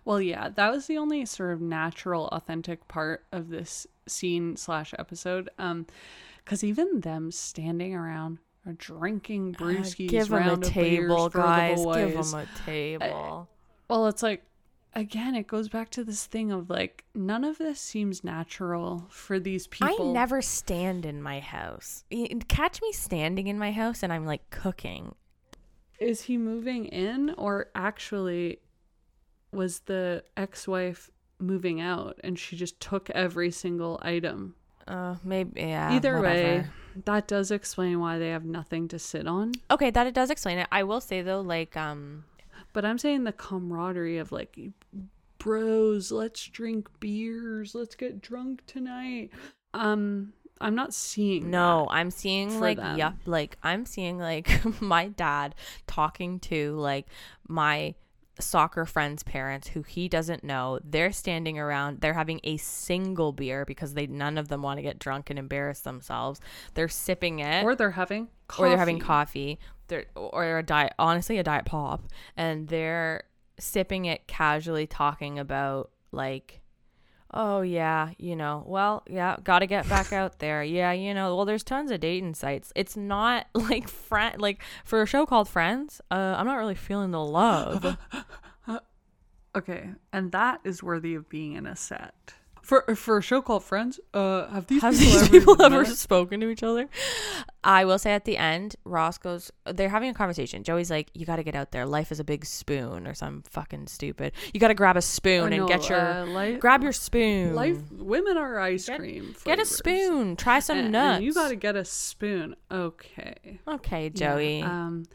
Well, 0.04 0.22
yeah, 0.22 0.50
that 0.50 0.72
was 0.72 0.88
the 0.88 0.98
only 0.98 1.26
sort 1.26 1.54
of 1.54 1.62
natural, 1.62 2.28
authentic 2.28 2.88
part 2.88 3.26
of 3.32 3.50
this 3.50 3.88
scene 4.08 4.58
slash 4.58 4.94
episode. 5.00 5.50
Um, 5.58 5.86
because 6.44 6.64
even 6.64 7.02
them 7.02 7.32
standing 7.32 7.96
around 7.96 8.40
or 8.66 8.74
drinking 8.74 9.54
brewskis, 9.54 10.08
Uh, 10.08 10.10
give 10.10 10.30
them 10.30 10.44
a 10.44 10.48
round 10.48 10.64
table, 10.64 11.30
for 11.30 11.38
the 11.38 11.44
guys. 11.44 11.86
Give 11.86 12.14
them 12.14 12.34
a 12.34 12.48
table. 12.66 13.48
Well, 13.88 14.08
it's 14.08 14.24
like 14.24 14.44
again, 14.96 15.36
it 15.36 15.46
goes 15.48 15.70
back 15.70 15.92
to 15.92 16.04
this 16.04 16.26
thing 16.26 16.52
of 16.52 16.70
like 16.70 17.06
none 17.14 17.44
of 17.44 17.58
this 17.60 17.80
seems 17.80 18.24
natural 18.24 19.06
for 19.10 19.40
these 19.40 19.68
people. 19.68 20.10
I 20.10 20.12
never 20.12 20.42
stand 20.42 21.06
in 21.06 21.22
my 21.22 21.40
house. 21.40 22.04
Catch 22.48 22.82
me 22.82 22.92
standing 22.92 23.48
in 23.48 23.60
my 23.60 23.72
house, 23.72 24.04
and 24.04 24.12
I'm 24.12 24.26
like 24.26 24.50
cooking. 24.50 25.16
Is 26.00 26.22
he 26.24 26.38
moving 26.38 26.86
in 26.86 27.34
or 27.38 27.70
actually 27.76 28.60
was 29.52 29.80
the 29.82 30.24
ex-wife 30.38 31.10
moving 31.39 31.82
out 31.82 32.20
and 32.24 32.38
she 32.38 32.56
just 32.56 32.80
took 32.80 33.10
every 33.12 33.52
single 33.52 34.00
item? 34.02 34.56
Uh, 34.88 35.16
maybe 35.24 35.62
yeah. 35.62 35.93
Either 35.93 36.20
way, 36.22 36.66
that 37.06 37.28
does 37.28 37.52
explain 37.52 38.00
why 38.00 38.18
they 38.18 38.30
have 38.30 38.45
nothing 38.45 38.88
to 38.88 38.97
sit 38.97 39.28
on. 39.28 39.52
Okay, 39.70 39.91
that 39.91 40.08
it 40.08 40.14
does 40.14 40.30
explain 40.32 40.58
it. 40.58 40.68
I 40.72 40.84
will 40.84 41.02
say 41.02 41.22
though, 41.22 41.41
like 41.41 41.78
um, 41.78 42.24
But 42.74 42.86
I'm 42.86 42.97
saying 42.97 43.24
the 43.24 43.32
camaraderie 43.32 44.18
of 44.18 44.32
like, 44.32 44.58
bros, 45.38 46.12
let's 46.12 46.45
drink 46.47 46.88
beers, 47.00 47.74
let's 47.76 47.95
get 47.95 48.22
drunk 48.22 48.66
tonight. 48.68 49.32
Um, 49.74 50.34
I'm 50.62 50.76
not 50.76 50.93
seeing. 50.93 51.49
No. 51.49 51.88
I'm 51.89 52.12
seeing 52.12 52.60
like 52.60 52.78
them. 52.78 52.97
yup, 52.97 53.16
like 53.26 53.57
I'm 53.64 53.86
seeing 53.86 54.18
like 54.20 54.49
my 54.82 55.07
dad 55.07 55.55
talking 55.88 56.39
to 56.41 56.76
like 56.76 57.07
my 57.47 57.95
soccer 58.41 58.86
friends' 58.86 59.22
parents 59.24 59.70
who 59.70 59.82
he 59.84 60.07
doesn't 60.07 60.43
know. 60.43 60.80
They're 60.84 61.12
standing 61.12 61.57
around. 61.60 62.01
They're 62.01 62.14
having 62.14 62.39
a 62.43 62.57
single 62.57 63.32
beer 63.34 63.66
because 63.66 63.93
they 63.93 64.07
none 64.07 64.38
of 64.38 64.47
them 64.47 64.62
want 64.62 64.78
to 64.78 64.82
get 64.82 64.99
drunk 64.99 65.30
and 65.30 65.38
embarrass 65.39 65.82
themselves. 65.82 66.39
They're 66.74 66.88
sipping 66.88 67.39
it, 67.39 67.64
Or 67.64 67.76
they're 67.76 67.91
having 67.91 68.30
coffee. 68.47 68.64
or 68.64 68.70
they're 68.70 68.78
having 68.78 68.99
coffee. 68.99 69.60
They're 69.88 70.05
or 70.16 70.60
a 70.60 70.64
diet, 70.64 70.93
honestly, 70.99 71.38
a 71.38 71.43
diet 71.43 71.66
pop, 71.66 72.03
and 72.38 72.68
they're 72.68 73.24
sipping 73.60 74.05
it 74.05 74.28
casually, 74.28 74.88
talking 74.88 75.39
about 75.39 75.91
like. 76.12 76.62
Oh 77.32 77.62
yeah, 77.62 78.12
you 78.18 78.36
know. 78.36 78.64
Well, 78.66 79.04
yeah, 79.08 79.38
got 79.44 79.60
to 79.60 79.68
get 79.68 79.88
back 79.88 80.12
out 80.12 80.40
there. 80.40 80.64
Yeah, 80.64 80.92
you 80.94 81.14
know. 81.14 81.36
Well, 81.36 81.46
there's 81.46 81.64
tons 81.64 81.92
of 81.92 82.00
dating 82.00 82.34
sites. 82.34 82.74
It's 82.76 82.98
not 82.98 83.48
like 83.54 83.88
friend 83.88 84.42
like 84.42 84.62
for 84.84 85.02
a 85.02 85.06
show 85.06 85.26
called 85.26 85.48
Friends. 85.48 86.02
Uh, 86.10 86.36
I'm 86.38 86.48
not 86.48 86.56
really 86.56 86.76
feeling 86.76 87.12
the 87.12 87.24
love. 87.24 87.98
Okay, 89.56 89.90
and 90.14 90.32
that 90.32 90.62
is 90.64 90.84
worthy 90.84 91.16
of 91.16 91.28
being 91.28 91.54
in 91.54 91.66
a 91.66 91.76
set. 91.76 92.36
For 92.70 92.96
for 92.96 93.18
a 93.18 93.22
show 93.24 93.42
called 93.42 93.64
Friends, 93.64 94.00
uh, 94.14 94.46
have 94.50 94.68
these 94.68 94.84
Have 94.84 94.94
people 94.94 95.10
these 95.16 95.24
ever 95.24 95.32
people 95.40 95.62
ever 95.64 95.86
spoken 95.86 96.40
to 96.42 96.50
each 96.50 96.62
other? 96.62 96.88
I 97.64 97.84
will 97.84 97.98
say 97.98 98.12
at 98.12 98.26
the 98.26 98.38
end, 98.38 98.76
Ross 98.86 99.18
goes, 99.18 99.52
they're 99.66 99.90
having 99.90 100.10
a 100.12 100.14
conversation. 100.14 100.64
Joey's 100.64 100.92
like, 100.92 101.10
you 101.16 101.26
got 101.26 101.38
to 101.38 101.44
get 101.44 101.56
out 101.56 101.72
there. 101.72 101.88
Life 101.88 102.12
is 102.12 102.20
a 102.20 102.24
big 102.24 102.46
spoon 102.46 103.08
or 103.08 103.16
some 103.16 103.42
fucking 103.50 103.88
stupid. 103.88 104.34
You 104.54 104.60
got 104.60 104.68
to 104.68 104.76
grab 104.76 104.98
a 104.98 105.02
spoon 105.02 105.52
and 105.52 105.68
get 105.68 105.90
your, 105.90 106.00
uh, 106.00 106.26
life, 106.28 106.60
grab 106.60 106.84
your 106.84 106.92
spoon. 106.92 107.56
life. 107.56 107.80
Women 107.92 108.38
are 108.38 108.60
ice 108.60 108.86
Get- 108.86 109.00
cream. 109.00 109.36
Get 109.46 109.58
a 109.58 109.66
spoon. 109.66 110.36
Try 110.36 110.60
some 110.60 110.78
And- 110.78 110.92
nuts. 110.92 111.16
And 111.18 111.26
you 111.26 111.34
got 111.34 111.50
to 111.50 111.56
get 111.56 111.76
a 111.76 111.84
spoon. 111.84 112.56
Okay. 112.72 113.60
okay, 113.68 114.04
Yeah, 114.04 114.10
Joey. 114.36 114.62
um, 114.62 115.06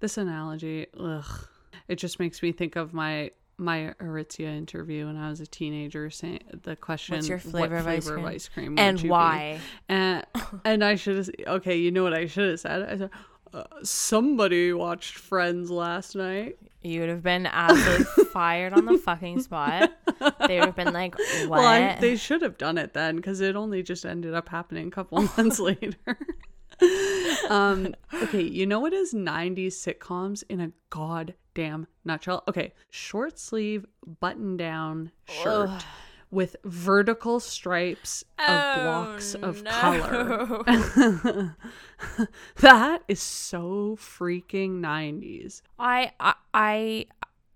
this 0.00 0.18
analogy, 0.18 0.88
ugh, 0.98 1.46
it 1.86 1.94
just 1.94 2.18
makes 2.18 2.42
me 2.42 2.50
think 2.50 2.74
of 2.74 2.92
my 2.92 3.30
my 3.58 3.94
Aritzia 4.00 4.56
interview 4.56 5.06
when 5.06 5.16
I 5.16 5.28
was 5.28 5.40
a 5.40 5.46
teenager. 5.46 6.10
Saying 6.10 6.40
the 6.62 6.76
question, 6.76 7.24
your 7.24 7.38
what 7.38 7.50
flavor 7.50 7.76
of 7.76 7.86
ice 7.86 8.04
flavor 8.04 8.16
cream? 8.16 8.26
of 8.26 8.32
ice 8.32 8.48
cream 8.48 8.78
and 8.78 8.98
you 8.98 9.04
be? 9.04 9.08
why? 9.10 9.60
And 9.88 10.24
and 10.64 10.84
I 10.84 10.94
should 10.94 11.16
have. 11.16 11.30
Okay, 11.46 11.76
you 11.76 11.90
know 11.90 12.02
what 12.02 12.14
I 12.14 12.26
should 12.26 12.50
have 12.50 12.60
said? 12.60 12.82
I 12.82 12.96
said. 12.96 13.10
Uh, 13.50 13.64
somebody 13.82 14.74
watched 14.74 15.16
Friends 15.16 15.70
last 15.70 16.14
night. 16.14 16.58
You 16.82 17.00
would 17.00 17.08
have 17.08 17.22
been 17.22 17.46
absolutely 17.46 18.24
fired 18.32 18.74
on 18.74 18.84
the 18.84 18.98
fucking 18.98 19.40
spot. 19.40 19.90
They 20.46 20.58
would 20.58 20.66
have 20.66 20.76
been 20.76 20.92
like, 20.92 21.16
what? 21.46 21.48
Well, 21.48 21.66
I, 21.66 21.96
they 21.98 22.16
should 22.16 22.42
have 22.42 22.58
done 22.58 22.76
it 22.76 22.92
then 22.92 23.16
because 23.16 23.40
it 23.40 23.56
only 23.56 23.82
just 23.82 24.04
ended 24.04 24.34
up 24.34 24.50
happening 24.50 24.88
a 24.88 24.90
couple 24.90 25.22
months 25.36 25.58
later. 25.58 25.96
um, 27.48 27.94
okay, 28.22 28.42
you 28.42 28.66
know 28.66 28.80
what 28.80 28.92
is 28.92 29.12
90s 29.14 29.68
sitcoms 29.72 30.42
in 30.48 30.60
a 30.60 30.72
goddamn 30.90 31.86
nutshell? 32.04 32.44
Okay, 32.48 32.72
short 32.90 33.38
sleeve 33.38 33.86
button 34.20 34.56
down 34.56 35.10
shirt 35.26 35.70
Ugh. 35.70 35.82
with 36.30 36.56
vertical 36.64 37.40
stripes 37.40 38.24
of 38.46 38.64
blocks 38.76 39.34
Oh, 39.42 39.48
of 39.48 39.62
no. 39.62 39.70
color. 39.70 41.56
that 42.60 43.02
is 43.08 43.20
so 43.20 43.96
freaking 44.00 44.80
90s. 44.80 45.62
I, 45.78 46.12
I, 46.20 46.34
I, 46.54 47.06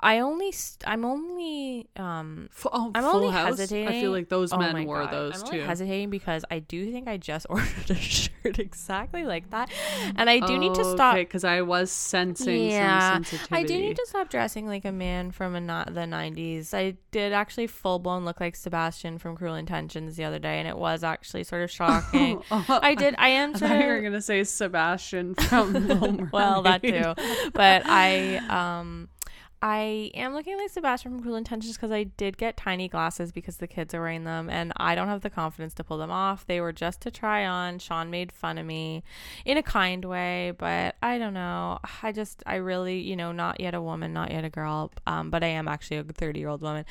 I 0.03 0.19
only, 0.19 0.51
st- 0.53 0.83
I'm 0.87 1.05
only, 1.05 1.87
um, 1.97 2.49
F- 2.51 2.67
oh, 2.73 2.91
I'm 2.95 3.03
Full 3.05 3.15
only 3.15 3.31
House? 3.31 3.59
hesitating. 3.59 3.89
I 3.89 4.01
feel 4.01 4.11
like 4.11 4.29
those 4.29 4.53
Oh 4.53 4.59
men 4.59 4.85
wore 4.85 5.05
God. 5.05 5.13
those 5.13 5.43
I'm 5.43 5.51
too. 5.51 5.61
hesitating 5.61 6.11
because 6.11 6.45
I 6.51 6.59
do 6.59 6.91
think 6.91 7.07
I 7.09 7.17
just 7.19 7.47
ordered 7.51 7.91
a 7.91 7.95
shirt 7.95 8.59
exactly 8.59 9.25
like 9.25 9.51
that, 9.51 9.71
and 10.17 10.29
I 10.29 10.41
do 10.41 10.59
need 10.59 10.75
to 10.75 10.85
stop. 10.85 11.15
because 11.15 11.45
I 11.45 11.63
was 11.63 11.91
sensing 11.93 12.71
Yeah, 12.71 13.15
some 13.15 13.25
sensitivity. 13.25 13.55
I 13.55 13.63
do 13.67 13.79
need 13.79 13.97
to 13.97 14.07
stop 14.09 14.29
dressing 14.29 14.67
like 14.67 14.85
a 14.85 14.93
man 14.93 15.31
from 15.31 15.55
a 15.55 15.61
not 15.61 15.95
the 15.95 16.01
'90s. 16.01 16.75
I 16.75 16.97
did 17.13 17.33
actually 17.33 17.69
full 17.69 17.99
blown 18.01 18.25
look 18.25 18.41
like 18.41 18.57
Sebastian 18.57 19.19
from 19.19 19.37
Cruel 19.37 19.55
Intentions 19.55 20.17
the 20.17 20.25
other 20.25 20.39
day, 20.41 20.59
and 20.59 20.67
it 20.67 20.77
was 20.77 21.05
actually 21.05 21.45
sort 21.45 21.63
of 21.63 21.71
shocking. 21.81 22.43
I 22.51 22.95
did. 22.97 23.15
I 23.19 23.29
am 23.29 23.55
I 23.55 23.59
sort 23.59 23.71
thought 23.71 23.81
you 23.81 23.87
were 23.87 23.97
of 23.99 24.03
gonna 24.03 24.21
say 24.23 24.43
Sebastian 24.43 25.35
from 25.37 25.73
Little 25.87 26.13
Mermaid. 26.13 26.33
well 26.33 26.63
that 26.63 26.83
too, 26.83 27.15
but 27.53 27.83
I 27.87 28.39
um. 28.49 29.09
I 29.65 30.11
am 30.15 30.35
looking 30.35 30.59
like 30.59 30.71
Sebastian 30.71 31.13
from 31.13 31.23
Cruel 31.23 31.37
Intentions 31.37 31.77
because 31.77 31.93
I 31.93 32.03
did 32.03 32.37
get 32.37 32.57
tiny 32.57 32.89
glasses 32.89 33.31
because 33.31 33.59
the 33.59 33.69
kids 33.69 33.95
are 33.95 34.01
wearing 34.01 34.25
them 34.25 34.51
and 34.51 34.73
I 34.77 34.97
don't 34.97 35.07
have 35.07 35.21
the 35.21 35.31
confidence 35.31 35.73
to 35.75 35.85
pull 35.85 35.99
them 35.99 36.11
off. 36.11 36.45
They 36.45 36.61
were 36.61 36.73
just 36.73 37.01
to 37.03 37.13
try 37.13 37.47
on. 37.47 37.79
Sean 37.79 38.11
made 38.11 38.33
fun 38.33 38.59
of 38.59 38.67
me 38.67 39.05
in 39.45 39.57
a 39.57 39.63
kind 39.63 40.05
way, 40.05 40.53
but 40.59 40.97
I 41.01 41.17
don't 41.17 41.33
know. 41.33 41.79
I 42.03 42.11
just, 42.11 42.43
I 42.45 42.57
really, 42.57 42.99
you 42.99 43.15
know, 43.15 43.31
not 43.31 43.61
yet 43.61 43.73
a 43.73 43.81
woman, 43.81 44.13
not 44.13 44.33
yet 44.33 44.45
a 44.45 44.51
girl, 44.51 44.91
um, 45.07 45.31
but 45.31 45.45
I 45.45 45.49
am 45.49 45.69
actually 45.69 45.99
a 45.99 46.03
30 46.03 46.41
year 46.41 46.49
old 46.49 46.63
woman. 46.63 46.85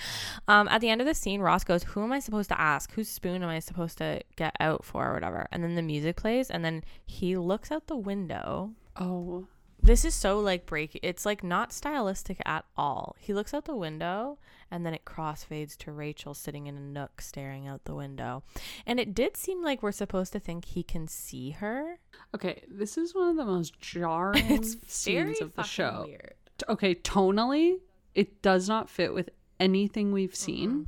Um, 0.47 0.69
at 0.69 0.79
the 0.79 0.87
end 0.87 1.01
of 1.01 1.07
the 1.07 1.13
scene, 1.13 1.41
Ross 1.41 1.65
goes, 1.65 1.83
Who 1.83 2.01
am 2.01 2.13
I 2.13 2.19
supposed 2.19 2.47
to 2.51 2.61
ask? 2.61 2.93
Whose 2.93 3.09
spoon 3.09 3.43
am 3.43 3.49
I 3.49 3.59
supposed 3.59 3.97
to 3.97 4.21
get 4.37 4.55
out 4.61 4.85
for 4.85 5.09
or 5.09 5.13
whatever? 5.13 5.45
And 5.51 5.61
then 5.61 5.75
the 5.75 5.81
music 5.81 6.15
plays 6.15 6.49
and 6.49 6.63
then 6.63 6.85
he 7.05 7.35
looks 7.35 7.69
out 7.69 7.87
the 7.87 7.97
window 7.97 8.71
Oh, 8.95 9.47
this 9.83 10.05
is 10.05 10.13
so 10.13 10.39
like 10.39 10.65
break 10.65 10.99
it's 11.01 11.25
like 11.25 11.43
not 11.43 11.73
stylistic 11.73 12.41
at 12.45 12.65
all. 12.77 13.15
He 13.19 13.33
looks 13.33 13.53
out 13.53 13.65
the 13.65 13.75
window 13.75 14.37
and 14.69 14.85
then 14.85 14.93
it 14.93 15.05
crossfades 15.05 15.75
to 15.77 15.91
rachel 15.91 16.33
sitting 16.33 16.67
in 16.67 16.77
a 16.77 16.81
nook 16.81 17.21
staring 17.21 17.67
out 17.67 17.85
the 17.85 17.95
window. 17.95 18.43
And 18.85 18.99
it 18.99 19.13
did 19.13 19.35
seem 19.35 19.63
like 19.63 19.81
we're 19.83 19.91
supposed 19.91 20.33
to 20.33 20.39
think 20.39 20.65
he 20.65 20.83
can 20.83 21.07
see 21.07 21.51
her. 21.51 21.99
Okay. 22.35 22.63
This 22.67 22.97
is 22.97 23.15
one 23.15 23.29
of 23.29 23.37
the 23.37 23.45
most 23.45 23.79
jarring 23.79 24.45
it's 24.51 24.77
scenes 24.87 25.41
of 25.41 25.55
the 25.55 25.63
show. 25.63 26.05
weird. 26.07 26.33
Okay, 26.69 26.93
tonally, 26.93 27.79
it 28.13 28.41
does 28.43 28.69
not 28.69 28.89
fit 28.89 29.13
with 29.13 29.29
anything 29.59 30.11
we've 30.11 30.35
seen 30.35 30.87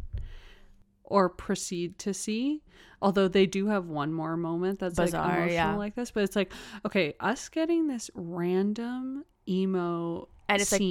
or 1.14 1.30
proceed 1.30 2.00
to 2.00 2.12
see. 2.12 2.64
Although 3.00 3.28
they 3.28 3.46
do 3.46 3.68
have 3.68 3.86
one 3.86 4.12
more 4.12 4.36
moment 4.36 4.80
that's 4.80 4.96
Bizarre, 4.96 5.28
like 5.28 5.38
emotional 5.38 5.54
yeah. 5.54 5.76
like 5.76 5.94
this, 5.94 6.10
but 6.10 6.24
it's 6.24 6.36
like, 6.36 6.52
okay, 6.88 7.14
us 7.20 7.50
getting 7.50 7.86
this 7.86 8.10
random 8.16 9.24
emo 9.48 10.28
and 10.50 10.62
it's 10.62 10.72
like 10.72 10.82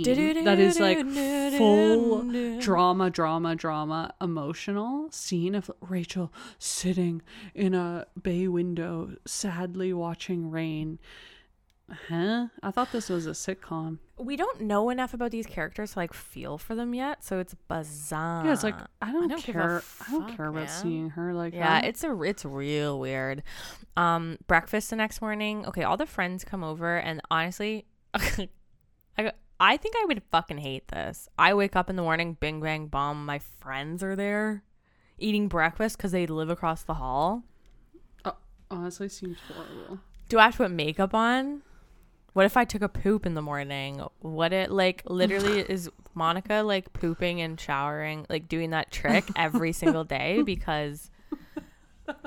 that 0.45 0.59
is 0.61 0.79
like 0.79 0.99
full 1.59 2.59
drama, 2.61 3.11
drama, 3.11 3.57
drama, 3.57 4.15
emotional 4.21 5.11
scene 5.11 5.57
of 5.57 5.71
Rachel 5.81 6.33
sitting 6.59 7.21
in 7.55 7.75
a 7.75 8.07
bay 8.23 8.47
window, 8.47 9.17
sadly 9.27 9.93
watching 9.93 10.51
rain. 10.51 11.01
Huh? 12.09 12.47
I 12.63 12.71
thought 12.71 12.91
this 12.93 13.09
was 13.09 13.27
a 13.27 13.31
sitcom. 13.33 13.99
we 14.19 14.37
don't 14.37 14.63
know 14.63 14.89
enough 14.91 15.13
about 15.15 15.31
these 15.31 15.47
characters 15.47 15.93
to 15.93 15.99
like 15.99 16.15
feel 16.15 16.57
for 16.57 16.75
them 16.75 16.95
yet 16.95 17.25
so 17.25 17.39
it's 17.39 17.55
bizarre 17.69 18.47
yeah, 18.47 18.53
it's 18.53 18.63
like 18.63 18.77
I 19.01 19.13
don't, 19.13 19.29
don't 19.29 19.45
give 19.45 19.57
a 19.57 19.59
care. 19.59 19.83
I 20.07 20.11
don't 20.11 20.27
fuck, 20.29 20.37
care 20.37 20.47
about 20.47 20.67
man. 20.67 20.69
seeing 20.69 21.11
her 21.11 21.35
like 21.35 21.53
yeah 21.53 21.81
that. 21.81 21.85
it's 21.85 22.03
a 22.05 22.23
it's 22.23 22.45
real 22.45 22.99
weird 22.99 23.43
um 23.97 24.39
breakfast 24.47 24.91
the 24.91 24.97
next 24.97 25.21
morning 25.21 25.67
okay 25.67 25.83
all 25.83 25.97
the 25.97 26.07
friends 26.07 26.45
come 26.45 26.63
over 26.65 26.97
and 26.97 27.21
honestly 27.31 27.85
i 28.15 29.33
i 29.61 29.77
think 29.77 29.95
i 30.01 30.05
would 30.07 30.23
fucking 30.31 30.59
hate 30.59 30.89
this 30.89 31.29
i 31.39 31.53
wake 31.53 31.75
up 31.77 31.91
in 31.91 31.97
the 31.97 32.03
morning 32.03 32.37
bing 32.41 32.61
bang 32.61 32.87
bomb 32.87 33.27
my 33.27 33.39
friends 33.39 34.03
are 34.03 34.17
there 34.17 34.63
eating 35.19 35.49
breakfast 35.49 35.97
because 35.97 36.13
they 36.13 36.27
live 36.27 36.49
across 36.51 36.83
the 36.85 36.95
hall 36.95 37.43
honestly 38.71 39.07
seems 39.09 39.37
horrible. 39.53 40.01
do 40.31 40.39
i 40.39 40.45
have 40.45 40.53
to 40.53 40.59
put 40.59 40.71
makeup 40.71 41.13
on 41.13 41.61
what 42.33 42.45
if 42.47 42.57
i 42.57 42.65
took 42.65 42.83
a 42.83 42.89
poop 42.89 43.27
in 43.27 43.35
the 43.35 43.43
morning 43.43 44.03
what 44.21 44.53
it 44.53 44.71
like 44.71 45.03
literally 45.07 45.61
is 45.69 45.91
monica 46.15 46.63
like 46.63 46.93
pooping 46.93 47.41
and 47.41 47.59
showering 47.61 48.27
like 48.29 48.49
doing 48.49 48.71
that 48.71 48.91
trick 48.99 49.25
every 49.37 49.73
single 49.73 50.05
day 50.05 50.43
because 50.43 51.11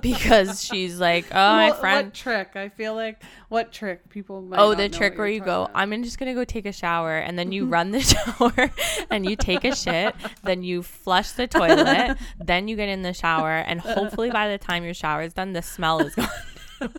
because 0.01 0.63
she's 0.63 0.99
like 0.99 1.25
oh 1.31 1.55
my 1.55 1.71
friend 1.71 2.07
What 2.07 2.13
trick? 2.13 2.55
I 2.55 2.69
feel 2.69 2.95
like 2.95 3.21
what 3.49 3.71
trick 3.73 4.09
people 4.09 4.41
might 4.41 4.57
Oh, 4.59 4.73
the 4.73 4.87
trick 4.89 5.17
where 5.17 5.27
you 5.27 5.41
go, 5.41 5.63
about. 5.63 5.71
I'm 5.75 6.01
just 6.01 6.17
gonna 6.17 6.33
go 6.33 6.45
take 6.45 6.65
a 6.65 6.71
shower, 6.71 7.17
and 7.17 7.37
then 7.37 7.51
you 7.51 7.65
run 7.67 7.91
the 7.91 7.99
shower, 7.99 8.71
and 9.11 9.29
you 9.29 9.35
take 9.35 9.65
a 9.65 9.75
shit, 9.75 10.15
then 10.43 10.63
you 10.63 10.81
flush 10.81 11.31
the 11.31 11.45
toilet, 11.45 12.17
then 12.39 12.67
you 12.67 12.77
get 12.77 12.87
in 12.89 13.01
the 13.01 13.13
shower, 13.13 13.51
and 13.51 13.81
hopefully 13.81 14.31
by 14.31 14.47
the 14.47 14.57
time 14.57 14.83
your 14.85 14.93
shower 14.93 15.21
is 15.21 15.33
done, 15.33 15.51
the 15.53 15.61
smell 15.61 15.99
is 15.99 16.15
gone. 16.15 16.93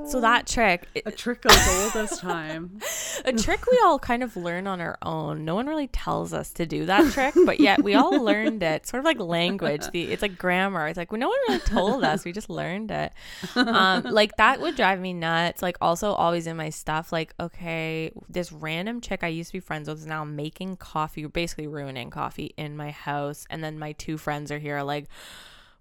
So 0.07 0.21
that 0.21 0.47
trick, 0.47 0.89
A 1.07 1.11
trick 1.13 1.45
as 1.47 1.95
old 1.95 2.05
as 2.05 2.19
time. 2.19 2.81
a 3.25 3.33
trick 3.33 3.65
we 3.71 3.79
all 3.85 3.99
kind 3.99 4.23
of 4.23 4.37
learn 4.37 4.67
on 4.67 4.81
our 4.81 4.99
own. 5.03 5.45
No 5.45 5.55
one 5.55 5.67
really 5.67 5.87
tells 5.87 6.33
us 6.33 6.53
to 6.55 6.67
do 6.67 6.87
that 6.87 7.13
trick, 7.13 7.35
but 7.47 7.61
yet 7.61 7.83
we 7.85 7.95
all 7.95 8.21
learned 8.25 8.63
it. 8.63 8.87
Sort 8.87 8.99
of 8.99 9.05
like 9.05 9.21
language. 9.21 9.83
The 9.93 10.11
it's 10.11 10.23
like 10.23 10.37
grammar. 10.37 10.89
It's 10.89 10.97
like 10.97 11.13
well, 11.13 11.21
no 11.21 11.29
one 11.29 11.39
really 11.49 11.61
told 11.61 12.03
us. 12.03 12.25
We 12.25 12.33
just 12.33 12.51
learned 12.51 12.91
it. 12.91 13.13
Um, 13.55 14.03
like 14.11 14.37
that 14.37 14.61
would 14.61 14.75
drive 14.77 15.01
me 15.01 15.13
nuts. 15.13 15.63
Like 15.63 15.77
also 15.81 16.13
always 16.13 16.47
in 16.47 16.57
my 16.57 16.71
stuff. 16.71 17.13
Like 17.13 17.35
okay, 17.39 18.11
this 18.29 18.51
random 18.53 19.01
chick 19.01 19.23
I 19.23 19.29
used 19.29 19.51
to 19.51 19.55
be 19.55 19.61
friends 19.61 19.89
with 19.89 19.99
is 19.99 20.07
now 20.07 20.25
making 20.25 20.77
coffee, 20.77 21.27
basically 21.27 21.67
ruining 21.67 22.11
coffee 22.11 22.55
in 22.57 22.77
my 22.77 22.91
house, 22.91 23.47
and 23.51 23.63
then 23.63 23.79
my 23.79 23.93
two 23.93 24.19
friends 24.19 24.51
are 24.51 24.59
here. 24.59 24.83
Like, 24.83 25.07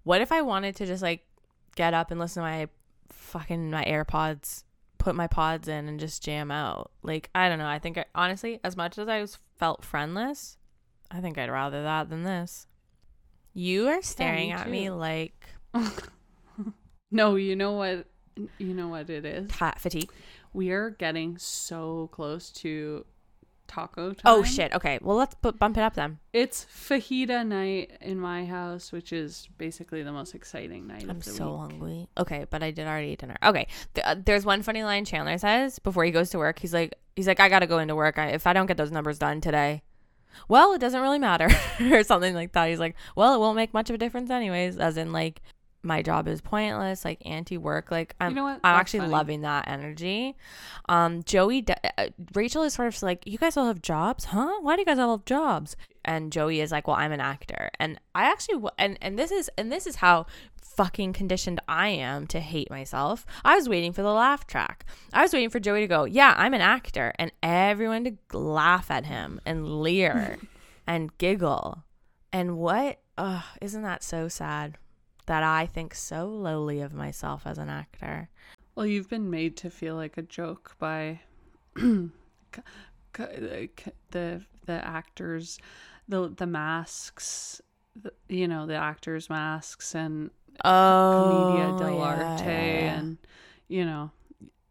what 0.04 0.22
if 0.22 0.32
I 0.32 0.41
wanted 0.41 0.76
to 0.78 0.86
just 0.86 1.02
like 1.02 1.26
get 1.76 1.94
up 1.94 2.12
and 2.12 2.20
listen 2.20 2.44
to 2.44 2.50
my 2.50 2.68
fucking 3.30 3.72
my 3.72 3.84
AirPods, 3.85 4.64
put 4.97 5.15
my 5.15 5.27
pods 5.27 5.68
in 5.68 5.88
and 5.88 5.99
just 5.99 6.23
jam 6.23 6.51
out. 6.51 6.91
Like, 7.03 7.30
I 7.34 7.47
don't 7.49 7.60
know. 7.60 7.68
I 7.68 7.80
think 7.80 7.97
I, 7.97 8.06
honestly, 8.14 8.60
as 8.64 8.76
much 8.76 8.97
as 8.97 9.07
I 9.07 9.22
was 9.22 9.38
felt 9.57 9.85
friendless, 9.85 10.57
I 11.11 11.22
think 11.22 11.38
I'd 11.38 11.49
rather 11.49 11.84
that 11.84 12.10
than 12.10 12.23
this. 12.23 12.68
You 13.53 13.88
are 13.88 14.01
staring 14.01 14.49
me 14.49 14.53
at 14.53 14.69
me 14.69 14.89
like 14.89 15.47
No, 17.11 17.35
you 17.35 17.56
know 17.56 17.73
what? 17.73 18.06
You 18.57 18.73
know 18.73 18.89
what 18.89 19.10
it 19.10 19.26
is. 19.26 19.49
cat 19.51 19.80
fatigue. 19.80 20.11
We 20.53 20.72
are 20.72 20.91
getting 20.91 21.38
so 21.38 22.10
close 22.11 22.51
to 22.51 23.06
taco 23.70 24.12
time. 24.12 24.22
Oh 24.26 24.44
shit. 24.44 24.74
Okay. 24.74 25.00
Well, 25.02 25.16
let's 25.16 25.36
bu- 25.36 25.54
bump 25.54 25.78
it 25.78 25.82
up 25.82 25.94
then. 25.94 26.20
It's 26.34 26.66
fajita 26.66 27.48
night 27.48 27.91
in 28.02 28.20
my 28.20 28.46
house, 28.46 28.91
which 28.91 29.14
is 29.14 29.48
basically 29.58 30.04
the 30.04 30.12
most 30.12 30.36
exciting 30.36 30.88
night 30.88 31.04
I'm 31.04 31.12
of 31.12 31.24
the 31.24 31.32
so 31.32 31.52
week. 31.52 31.60
hungry. 31.72 32.08
Okay, 32.18 32.46
but 32.50 32.62
I 32.64 32.72
did 32.72 32.88
already 32.88 33.10
eat 33.10 33.20
dinner. 33.20 33.38
Okay, 33.44 33.68
Th- 33.94 34.06
uh, 34.06 34.16
there's 34.26 34.46
one 34.46 34.62
funny 34.64 34.84
line 34.84 35.06
Chandler 35.06 35.38
says 35.38 35.80
before 35.80 36.04
he 36.04 36.12
goes 36.12 36.30
to 36.32 36.38
work. 36.38 36.60
He's 36.60 36.74
like, 36.74 36.96
he's 37.16 37.28
like, 37.28 37.40
I 37.40 37.48
gotta 37.48 37.68
go 37.68 37.78
into 37.80 37.96
work. 37.96 38.18
I, 38.18 38.28
if 38.30 38.46
I 38.48 38.54
don't 38.54 38.66
get 38.66 38.76
those 38.78 38.91
numbers 38.91 39.20
done 39.20 39.40
today, 39.40 39.84
well, 40.48 40.74
it 40.74 40.80
doesn't 40.80 41.02
really 41.02 41.20
matter, 41.20 41.50
or 41.91 42.04
something 42.04 42.34
like 42.36 42.52
that. 42.54 42.70
He's 42.70 42.80
like, 42.80 42.96
well, 43.16 43.34
it 43.34 43.40
won't 43.40 43.56
make 43.56 43.74
much 43.74 43.90
of 43.90 43.94
a 43.96 43.98
difference 43.98 44.30
anyways. 44.30 44.78
As 44.78 44.98
in, 44.98 45.12
like, 45.12 45.41
my 45.81 46.01
job 46.01 46.27
is 46.27 46.41
pointless, 46.41 47.06
like 47.06 47.22
anti-work. 47.26 47.91
Like, 47.91 48.15
I'm, 48.19 48.34
know 48.34 48.43
what? 48.43 48.60
I'm 48.64 48.76
actually 48.76 48.99
funny. 49.01 49.11
loving 49.11 49.41
that 49.41 49.68
energy. 49.68 50.35
Um, 50.88 51.23
Joey, 51.23 51.61
d- 51.61 51.73
uh, 51.97 52.07
Rachel 52.34 52.64
is 52.64 52.73
sort 52.73 52.88
of 52.93 53.01
like, 53.01 53.26
you 53.26 53.38
guys 53.38 53.56
all 53.56 53.68
have 53.68 53.81
jobs, 53.81 54.26
huh? 54.26 54.60
Why 54.61 54.76
do 54.76 54.81
you 54.81 54.85
guys 54.85 54.99
all 54.99 55.11
have 55.18 55.26
jobs? 55.26 55.76
And 56.03 56.31
Joey 56.31 56.60
is 56.60 56.72
like, 56.72 56.88
well, 56.88 56.97
I'm 56.97 57.11
an 57.11 57.19
actor, 57.19 57.69
and 57.80 57.99
I 58.15 58.23
actually, 58.31 58.56
w- 58.56 58.72
and 58.77 58.97
and 59.01 59.19
this 59.19 59.31
is 59.31 59.49
and 59.57 59.72
this 59.72 59.85
is 59.85 59.97
how 59.97 60.26
fucking 60.64 61.11
conditioned 61.11 61.60
I 61.68 61.89
am 61.89 62.26
to 62.27 62.39
hate 62.39 62.69
myself. 62.69 63.26
I 63.43 63.56
was 63.56 63.68
waiting 63.68 63.91
for 63.91 64.01
the 64.01 64.14
laugh 64.14 64.47
track. 64.47 64.85
I 65.11 65.22
was 65.22 65.34
waiting 65.34 65.49
for 65.49 65.60
Joey 65.60 65.81
to 65.81 65.88
go, 65.88 66.06
yeah, 66.06 66.34
I'm 66.38 66.53
an 66.53 66.61
actor, 66.61 67.14
and 67.19 67.31
everyone 67.43 68.06
to 68.06 68.38
laugh 68.38 68.89
at 68.89 69.06
him 69.06 69.41
and 69.45 69.81
leer 69.81 70.38
and 70.88 71.15
giggle. 71.18 71.84
And 72.31 72.57
what? 72.57 72.99
Ugh, 73.18 73.43
isn't 73.61 73.81
that 73.84 74.01
so 74.01 74.30
sad? 74.30 74.77
That 75.30 75.43
I 75.43 75.68
think 75.68 75.93
so 75.93 76.26
lowly 76.27 76.81
of 76.81 76.91
myself 76.91 77.43
as 77.45 77.60
an 77.60 77.69
actor. 77.69 78.30
Well, 78.73 78.88
you've 78.88 79.10
been 79.10 79.30
made 79.30 79.56
to 79.57 79.69
feel 79.69 79.93
like 79.95 80.18
a 80.18 80.23
joke 80.23 80.76
by 80.80 81.19
c- 81.77 82.10
c- 83.15 83.69
c- 83.77 83.91
the 84.10 84.41
the 84.65 84.84
actors, 84.84 85.60
the 86.07 86.30
the 86.35 86.47
masks, 86.47 87.61
the, 87.95 88.11
you 88.27 88.47
know, 88.47 88.65
the 88.65 88.73
actors' 88.73 89.30
masks 89.30 89.93
and 89.93 90.31
Oh, 90.65 91.14
Commedia 91.14 91.68
yeah, 91.68 91.77
dell'arte, 91.80 92.45
yeah, 92.47 92.81
yeah. 92.81 92.97
and 92.99 93.18
you 93.68 93.85
know, 93.85 94.10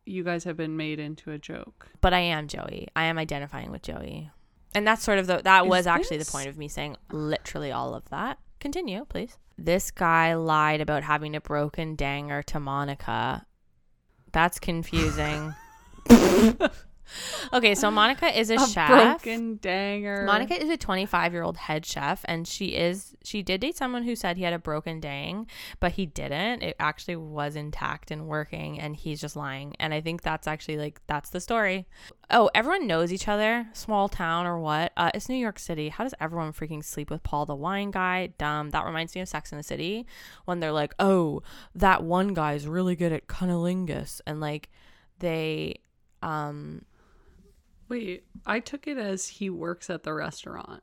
you 0.06 0.24
guys 0.24 0.42
have 0.42 0.56
been 0.56 0.76
made 0.76 0.98
into 0.98 1.30
a 1.30 1.38
joke. 1.38 1.86
but 2.00 2.12
I 2.12 2.18
am 2.18 2.48
Joey. 2.48 2.88
I 2.96 3.04
am 3.04 3.16
identifying 3.16 3.70
with 3.70 3.82
Joey. 3.82 4.32
And 4.74 4.84
that's 4.84 5.04
sort 5.04 5.20
of 5.20 5.28
the 5.28 5.40
that 5.44 5.66
Is 5.66 5.68
was 5.70 5.86
actually 5.86 6.18
the 6.18 6.24
point 6.24 6.48
of 6.48 6.58
me 6.58 6.66
saying 6.66 6.96
literally 7.12 7.70
all 7.70 7.94
of 7.94 8.08
that. 8.10 8.38
Continue, 8.58 9.04
please. 9.04 9.38
This 9.58 9.90
guy 9.90 10.34
lied 10.34 10.80
about 10.80 11.02
having 11.02 11.34
a 11.34 11.40
broken 11.40 11.96
danger 11.96 12.44
to 12.44 12.60
Monica. 12.60 13.44
That's 14.30 14.60
confusing. 14.60 15.52
okay, 17.52 17.74
so 17.74 17.90
Monica 17.90 18.36
is 18.38 18.50
a, 18.50 18.56
A 18.56 18.66
chef. 18.66 18.88
broken 18.88 19.56
danger. 19.56 20.24
Monica 20.24 20.60
is 20.60 20.68
a 20.68 20.76
25 20.76 21.32
year 21.32 21.42
old 21.42 21.56
head 21.56 21.84
chef, 21.84 22.24
and 22.26 22.46
she 22.46 22.74
is 22.74 23.16
she 23.22 23.42
did 23.42 23.60
date 23.60 23.76
someone 23.76 24.04
who 24.04 24.16
said 24.16 24.36
he 24.36 24.42
had 24.44 24.52
a 24.52 24.58
broken 24.58 25.00
dang, 25.00 25.46
but 25.80 25.92
he 25.92 26.06
didn't. 26.06 26.62
It 26.62 26.76
actually 26.78 27.16
was 27.16 27.56
intact 27.56 28.10
and 28.10 28.26
working, 28.26 28.78
and 28.80 28.96
he's 28.96 29.20
just 29.20 29.36
lying. 29.36 29.74
And 29.78 29.92
I 29.92 30.00
think 30.00 30.22
that's 30.22 30.46
actually 30.46 30.76
like 30.78 31.00
that's 31.06 31.30
the 31.30 31.40
story. 31.40 31.86
Oh, 32.30 32.50
everyone 32.54 32.86
knows 32.86 33.12
each 33.12 33.26
other, 33.26 33.68
small 33.72 34.08
town 34.08 34.46
or 34.46 34.58
what? 34.58 34.92
Uh, 34.98 35.10
it's 35.14 35.30
New 35.30 35.36
York 35.36 35.58
City. 35.58 35.88
How 35.88 36.04
does 36.04 36.12
everyone 36.20 36.52
freaking 36.52 36.84
sleep 36.84 37.10
with 37.10 37.22
Paul 37.22 37.46
the 37.46 37.54
wine 37.54 37.90
guy? 37.90 38.28
Dumb. 38.38 38.70
That 38.70 38.84
reminds 38.84 39.14
me 39.14 39.22
of 39.22 39.28
Sex 39.28 39.50
in 39.50 39.56
the 39.56 39.64
City 39.64 40.06
when 40.44 40.60
they're 40.60 40.72
like, 40.72 40.94
oh, 40.98 41.42
that 41.74 42.02
one 42.04 42.34
guy's 42.34 42.66
really 42.66 42.96
good 42.96 43.12
at 43.12 43.28
cunnilingus, 43.28 44.20
and 44.26 44.40
like 44.40 44.68
they 45.20 45.76
um 46.22 46.82
Wait, 47.88 48.24
I 48.46 48.60
took 48.60 48.86
it 48.86 48.98
as 48.98 49.28
he 49.28 49.48
works 49.50 49.88
at 49.90 50.02
the 50.02 50.12
restaurant 50.12 50.82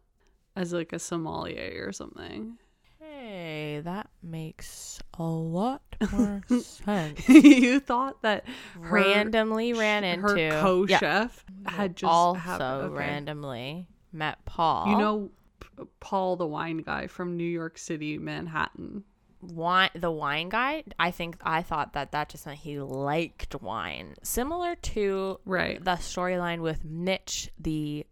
as 0.56 0.74
like 0.74 0.94
a 0.94 1.00
sommelier 1.00 1.86
or 1.88 1.92
something. 1.92 2.58
Hey, 3.00 3.82
that 3.84 4.10
makes 4.24 5.00
a 5.18 5.24
lot 5.24 5.82
more 6.12 6.42
sense. 6.62 7.28
you 7.30 7.80
thought 7.80 8.22
that 8.24 8.46
her- 8.82 8.90
randomly 8.90 9.74
ran 9.74 10.04
into 10.04 10.28
her 10.28 10.38
yeah, 10.38 10.62
co-chef 10.62 11.46
had 11.66 11.96
just 11.96 12.12
also 12.12 12.64
okay. 12.64 12.96
randomly 12.96 13.88
met 14.12 14.44
Paul. 14.46 14.88
You 14.88 14.98
know 14.98 15.32
P- 15.60 15.86
Paul 16.00 16.36
the 16.36 16.48
wine 16.48 16.78
guy 16.78 17.08
from 17.08 17.38
New 17.38 17.44
York 17.44 17.78
City, 17.78 18.18
Manhattan. 18.18 19.04
Wine 19.52 19.90
the 19.96 20.12
wine 20.12 20.50
guy. 20.50 20.84
I 21.00 21.12
think 21.12 21.38
I 21.44 21.62
thought 21.62 21.94
that 21.94 22.12
that 22.12 22.30
just 22.30 22.46
meant 22.46 22.60
he 22.60 22.80
liked 22.80 23.62
wine, 23.62 24.16
similar 24.24 24.76
to 24.76 25.40
Right. 25.46 25.84
the 25.84 25.92
storyline 25.92 26.62
with 26.62 26.84
Mitch, 26.86 27.50
the 27.60 28.06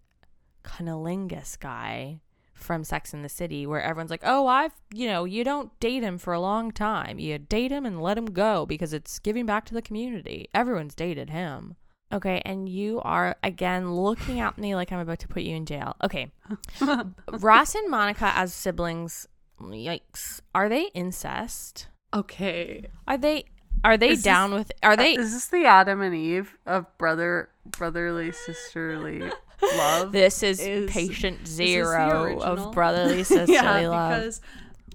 cunnilingus 0.64 1.60
guy 1.60 2.20
from 2.54 2.84
Sex 2.84 3.14
in 3.14 3.24
the 3.24 3.30
City, 3.30 3.68
where 3.68 3.82
everyone's 3.82 4.10
like, 4.12 4.24
"Oh, 4.24 4.48
I've 4.48 4.72
you 4.94 5.08
know 5.08 5.26
you 5.26 5.44
don't 5.44 5.78
date 5.80 6.04
him 6.04 6.18
for 6.18 6.34
a 6.34 6.40
long 6.40 6.72
time. 6.72 7.20
You 7.20 7.38
date 7.38 7.72
him 7.72 7.86
and 7.86 8.02
let 8.02 8.18
him 8.18 8.28
go 8.28 8.66
because 8.66 8.94
it's 8.94 9.20
giving 9.20 9.46
back 9.46 9.66
to 9.66 9.74
the 9.74 9.82
community. 9.82 10.48
Everyone's 10.54 10.96
dated 10.96 11.30
him." 11.30 11.76
Okay, 12.12 12.42
and 12.46 12.70
you 12.70 13.02
are 13.02 13.36
again 13.44 13.96
looking 13.96 14.40
at 14.40 14.58
me 14.58 14.76
like 14.76 14.92
I'm 14.92 15.00
about 15.00 15.20
to 15.20 15.28
put 15.28 15.42
you 15.44 15.56
in 15.56 15.66
jail. 15.66 15.96
Okay, 16.04 16.32
Ross 17.32 17.76
and 17.76 17.90
Monica 17.90 18.32
as 18.36 18.54
siblings. 18.54 19.28
Yikes! 19.72 20.42
Are 20.54 20.70
they 20.70 20.86
incest? 20.94 21.88
Okay. 22.14 22.88
Are 23.08 23.18
they? 23.18 23.46
Are 23.84 23.98
they 23.98 24.10
Is 24.10 24.20
this- 24.20 24.24
down 24.24 24.54
with? 24.54 24.72
Are 24.82 24.96
they? 24.96 25.18
Uh, 25.18 25.22
is 25.22 25.34
this 25.34 25.48
the 25.48 25.66
Adam 25.66 26.02
and 26.02 26.16
Eve 26.16 26.58
of 26.66 26.86
brother 26.98 27.50
brotherly 27.66 28.32
sisterly 28.32 29.22
love? 29.78 30.12
This 30.12 30.44
is, 30.44 30.60
Is- 30.60 30.90
patient 30.92 31.48
zero 31.48 32.24
original? 32.24 32.44
of 32.44 32.72
brotherly 32.72 33.24
sisterly 33.24 33.54
yeah, 33.54 33.88
love. 33.90 34.12
because 34.22 34.42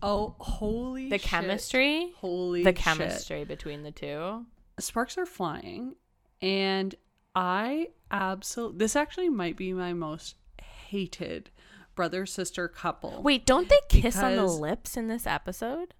oh 0.02 0.34
holy 0.38 1.10
The 1.10 1.18
shit. 1.18 1.28
chemistry, 1.28 2.12
Holy 2.18 2.62
the 2.62 2.70
shit. 2.70 2.76
chemistry 2.76 3.44
between 3.44 3.82
the 3.82 3.90
two. 3.90 4.46
Sparks 4.78 5.18
are 5.18 5.26
flying 5.26 5.96
and 6.40 6.94
I 7.34 7.88
absolutely 8.12 8.78
this 8.78 8.94
actually 8.96 9.28
might 9.28 9.56
be 9.56 9.72
my 9.72 9.92
most 9.92 10.36
hated 10.62 11.50
brother 11.98 12.26
sister 12.26 12.68
couple. 12.68 13.20
Wait, 13.24 13.44
don't 13.44 13.68
they 13.68 13.80
kiss 13.88 14.16
on 14.18 14.36
the 14.36 14.46
lips 14.46 14.96
in 14.96 15.08
this 15.08 15.26
episode? 15.26 15.94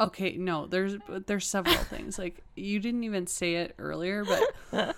Okay, 0.00 0.36
no, 0.36 0.66
there's 0.66 0.96
there's 1.28 1.46
several 1.46 1.76
things. 1.76 2.18
Like 2.18 2.42
you 2.56 2.80
didn't 2.80 3.04
even 3.04 3.28
say 3.28 3.54
it 3.54 3.76
earlier, 3.78 4.24
but 4.24 4.96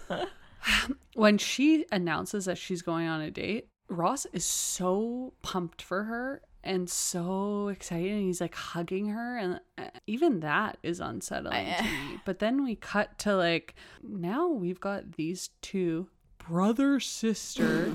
when 1.14 1.36
she 1.36 1.84
announces 1.92 2.46
that 2.46 2.56
she's 2.56 2.80
going 2.80 3.06
on 3.06 3.20
a 3.20 3.30
date, 3.30 3.68
Ross 3.90 4.24
is 4.32 4.46
so 4.46 5.34
pumped 5.42 5.82
for 5.82 6.04
her 6.04 6.40
and 6.64 6.88
so 6.88 7.68
excited. 7.68 8.10
And 8.10 8.22
he's 8.22 8.40
like 8.40 8.54
hugging 8.54 9.08
her, 9.08 9.36
and 9.36 9.60
uh, 9.76 9.90
even 10.06 10.40
that 10.40 10.78
is 10.82 10.98
unsettling 10.98 11.74
to 11.74 11.82
me. 11.82 12.20
But 12.24 12.38
then 12.38 12.64
we 12.64 12.74
cut 12.74 13.18
to 13.18 13.36
like 13.36 13.74
now 14.02 14.48
we've 14.48 14.80
got 14.80 15.12
these 15.16 15.50
two 15.60 16.08
brother 16.48 17.00
sister 17.00 17.92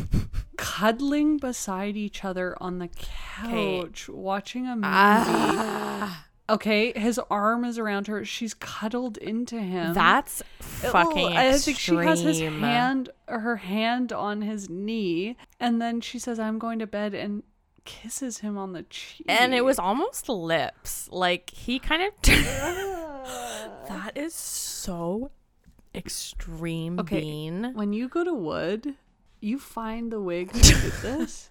cuddling 0.56 1.38
beside 1.38 1.96
each 1.96 2.24
other 2.24 2.56
on 2.60 2.78
the 2.78 2.88
couch 2.88 4.08
watching 4.08 4.66
a 4.66 4.74
movie. 4.76 4.82
Ah, 4.86 6.22
Okay, 6.48 6.92
his 6.96 7.18
arm 7.28 7.64
is 7.64 7.76
around 7.76 8.06
her. 8.06 8.24
She's 8.24 8.54
cuddled 8.54 9.16
into 9.16 9.58
him. 9.58 9.94
that's 9.94 10.44
fucking 10.60 11.26
Oh, 11.32 11.36
I 11.36 11.52
think 11.58 11.76
she 11.76 11.96
has 11.96 12.20
his 12.20 12.38
hand, 12.38 13.08
her 13.26 13.56
hand 13.56 14.12
on 14.12 14.42
his 14.42 14.70
knee, 14.70 15.36
and 15.58 15.82
then 15.82 16.00
she 16.00 16.20
says, 16.20 16.38
"I'm 16.38 16.60
going 16.60 16.78
to 16.78 16.86
bed," 16.86 17.14
and 17.14 17.42
kisses 17.84 18.38
him 18.38 18.56
on 18.56 18.72
the 18.74 18.84
cheek. 18.84 19.26
and 19.28 19.54
it 19.54 19.64
was 19.64 19.80
almost 19.80 20.28
lips. 20.28 21.08
Like 21.10 21.50
he 21.50 21.80
kind 21.80 22.02
of. 22.04 22.12
that 23.88 24.12
is 24.14 24.32
so 24.32 25.32
extreme, 25.96 26.98
Okay. 27.00 27.20
Bean. 27.20 27.72
when 27.74 27.92
you 27.92 28.08
go 28.08 28.22
to 28.24 28.34
Wood, 28.34 28.94
you 29.40 29.58
find 29.58 30.12
the 30.12 30.20
wig 30.20 30.50
who 30.52 30.60
did 30.60 30.92
this, 31.02 31.50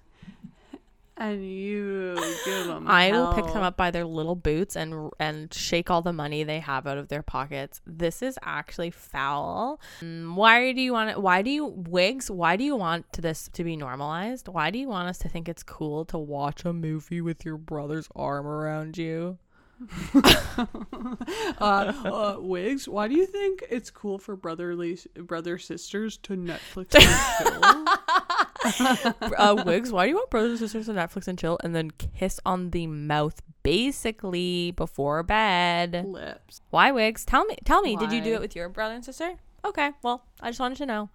and 1.17 1.45
you 1.49 2.15
give 2.43 2.67
them. 2.67 2.87
I 2.89 3.11
will 3.11 3.33
pick 3.33 3.45
them 3.45 3.63
up 3.63 3.77
by 3.77 3.89
their 3.89 4.03
little 4.05 4.35
boots 4.35 4.75
and 4.75 5.11
and 5.19 5.53
shake 5.53 5.89
all 5.89 6.01
the 6.01 6.11
money 6.11 6.43
they 6.43 6.59
have 6.59 6.85
out 6.85 6.97
of 6.97 7.07
their 7.07 7.21
pockets. 7.23 7.79
This 7.87 8.21
is 8.21 8.37
actually 8.43 8.91
foul. 8.91 9.79
Mm, 10.01 10.35
Why 10.35 10.73
do 10.73 10.81
you 10.81 10.91
want 10.91 11.11
it? 11.11 11.21
Why 11.21 11.41
do 11.41 11.49
you 11.51 11.65
wigs? 11.65 12.29
Why 12.29 12.57
do 12.57 12.63
you 12.65 12.75
want 12.75 13.11
to 13.13 13.21
this 13.21 13.49
to 13.53 13.63
be 13.63 13.77
normalized? 13.77 14.47
Why 14.49 14.71
do 14.71 14.77
you 14.79 14.89
want 14.89 15.07
us 15.07 15.17
to 15.19 15.29
think 15.29 15.47
it's 15.47 15.63
cool 15.63 16.03
to 16.05 16.17
watch 16.17 16.65
a 16.65 16.73
movie 16.73 17.21
with 17.21 17.45
your 17.45 17.57
brother's 17.57 18.09
arm 18.15 18.45
around 18.45 18.97
you? 18.97 19.37
uh, 20.15 21.59
uh, 21.59 22.37
Wigs, 22.39 22.87
why 22.87 23.07
do 23.07 23.15
you 23.15 23.25
think 23.25 23.63
it's 23.69 23.89
cool 23.89 24.17
for 24.17 24.35
brotherly 24.35 24.97
brother 25.15 25.57
sisters 25.57 26.17
to 26.17 26.35
Netflix 26.35 26.95
and 26.95 27.03
chill? 29.21 29.33
uh, 29.37 29.63
Wigs, 29.65 29.91
why 29.91 30.05
do 30.05 30.09
you 30.09 30.15
want 30.15 30.29
brothers 30.29 30.51
and 30.51 30.59
sisters 30.59 30.85
to 30.85 30.93
Netflix 30.93 31.27
and 31.27 31.37
chill 31.37 31.57
and 31.63 31.75
then 31.75 31.91
kiss 31.91 32.39
on 32.45 32.71
the 32.71 32.87
mouth 32.87 33.41
basically 33.63 34.71
before 34.71 35.23
bed? 35.23 36.05
Lips. 36.07 36.61
Why 36.69 36.91
Wigs? 36.91 37.25
Tell 37.25 37.45
me, 37.45 37.57
tell 37.65 37.81
me, 37.81 37.95
did 37.97 38.11
you 38.11 38.21
do 38.21 38.33
it 38.33 38.41
with 38.41 38.55
your 38.55 38.69
brother 38.69 38.95
and 38.95 39.03
sister? 39.03 39.35
Okay, 39.65 39.91
well, 40.03 40.23
I 40.41 40.49
just 40.49 40.59
wanted 40.59 40.77
to 40.77 40.85
know. 40.85 41.09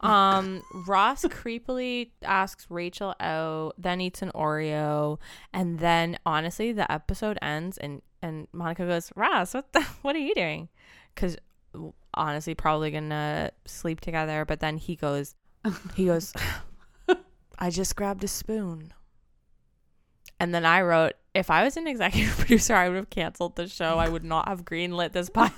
Um, 0.00 0.62
Ross 0.86 1.24
creepily 1.24 2.10
asks 2.22 2.66
Rachel 2.70 3.14
out, 3.20 3.74
then 3.76 4.00
eats 4.00 4.22
an 4.22 4.30
Oreo, 4.34 5.18
and 5.52 5.78
then 5.78 6.18
honestly, 6.24 6.72
the 6.72 6.90
episode 6.90 7.38
ends, 7.42 7.76
and 7.76 8.00
and 8.22 8.48
Monica 8.52 8.86
goes, 8.86 9.12
Ross, 9.14 9.52
what 9.52 9.72
the, 9.72 9.82
what 10.02 10.16
are 10.16 10.20
you 10.20 10.34
doing? 10.34 10.68
Because 11.14 11.36
honestly, 12.14 12.54
probably 12.54 12.90
gonna 12.90 13.50
sleep 13.66 14.00
together. 14.00 14.44
But 14.46 14.60
then 14.60 14.78
he 14.78 14.96
goes, 14.96 15.34
he 15.94 16.06
goes, 16.06 16.32
I 17.58 17.70
just 17.70 17.94
grabbed 17.94 18.24
a 18.24 18.28
spoon. 18.28 18.94
And 20.40 20.54
then 20.54 20.64
I 20.64 20.82
wrote, 20.82 21.12
if 21.34 21.50
I 21.50 21.62
was 21.62 21.76
an 21.76 21.86
executive 21.86 22.36
producer, 22.38 22.74
I 22.74 22.88
would 22.88 22.96
have 22.96 23.10
canceled 23.10 23.56
the 23.56 23.68
show. 23.68 23.98
I 23.98 24.08
would 24.08 24.24
not 24.24 24.48
have 24.48 24.64
greenlit 24.64 25.12
this 25.12 25.30
pilot. 25.30 25.52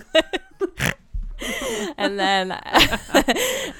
and 1.98 2.18
then 2.18 2.58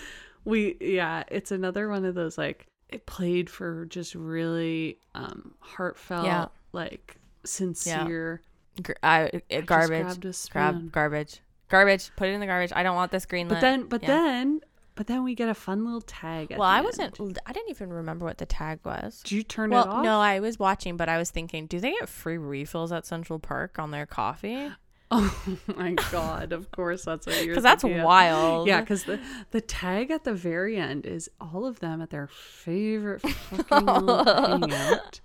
We 0.44 0.76
yeah, 0.80 1.22
it's 1.28 1.50
another 1.52 1.88
one 1.88 2.04
of 2.04 2.14
those 2.14 2.36
like 2.36 2.66
it 2.90 3.06
played 3.06 3.48
for 3.48 3.86
just 3.86 4.14
really 4.14 4.98
um 5.14 5.54
heartfelt, 5.60 6.26
Yeah. 6.26 6.46
like 6.72 7.16
sincere. 7.44 8.42
gr- 8.82 8.92
I, 9.02 9.40
I 9.50 9.60
garbage, 9.62 10.02
grabbed 10.04 10.24
a 10.26 10.32
spoon. 10.34 10.52
grab 10.52 10.92
garbage, 10.92 11.40
garbage. 11.70 12.10
Put 12.16 12.28
it 12.28 12.32
in 12.32 12.40
the 12.40 12.46
garbage. 12.46 12.72
I 12.76 12.82
don't 12.82 12.94
want 12.94 13.10
this 13.10 13.24
greenlit. 13.24 13.48
But 13.48 13.60
then, 13.62 13.84
but 13.88 14.02
Yeah. 14.02 14.08
then, 14.08 14.60
but 14.96 15.06
then 15.06 15.24
we 15.24 15.34
get 15.34 15.48
a 15.48 15.54
fun 15.54 15.82
little 15.86 16.02
tag. 16.02 16.52
At 16.52 16.58
well, 16.58 16.68
I 16.68 16.76
end. 16.78 16.84
wasn't. 16.84 17.38
I 17.46 17.52
didn't 17.52 17.70
even 17.70 17.90
remember 17.90 18.26
what 18.26 18.36
the 18.36 18.46
tag 18.46 18.80
was. 18.84 19.22
Did 19.22 19.32
you 19.32 19.42
turn 19.44 19.72
it 19.72 19.76
off? 19.76 20.04
no, 20.04 20.20
I 20.20 20.40
was 20.40 20.58
watching, 20.58 20.98
but 20.98 21.08
I 21.08 21.16
was 21.16 21.30
thinking, 21.30 21.66
do 21.66 21.80
they 21.80 21.92
get 21.92 22.06
free 22.08 22.36
refills 22.36 22.92
at 22.92 23.06
Central 23.06 23.38
Park 23.38 23.78
on 23.78 23.92
their 23.92 24.04
coffee? 24.04 24.70
Oh 25.68 25.74
my 25.76 25.92
god! 26.10 26.52
Of 26.52 26.70
course, 26.70 27.04
that's 27.04 27.26
what 27.26 27.36
you're. 27.44 27.54
Because 27.54 27.62
that's 27.70 27.84
of. 27.84 27.90
wild. 27.90 28.66
Yeah, 28.66 28.80
because 28.80 29.04
the 29.04 29.20
the 29.50 29.60
tag 29.60 30.10
at 30.10 30.24
the 30.24 30.34
very 30.34 30.76
end 30.76 31.06
is 31.06 31.30
all 31.40 31.66
of 31.66 31.80
them 31.80 32.00
at 32.02 32.10
their 32.10 32.26
favorite 32.26 33.20
fucking 33.22 33.86
little 33.86 34.24
hangout, 34.24 35.20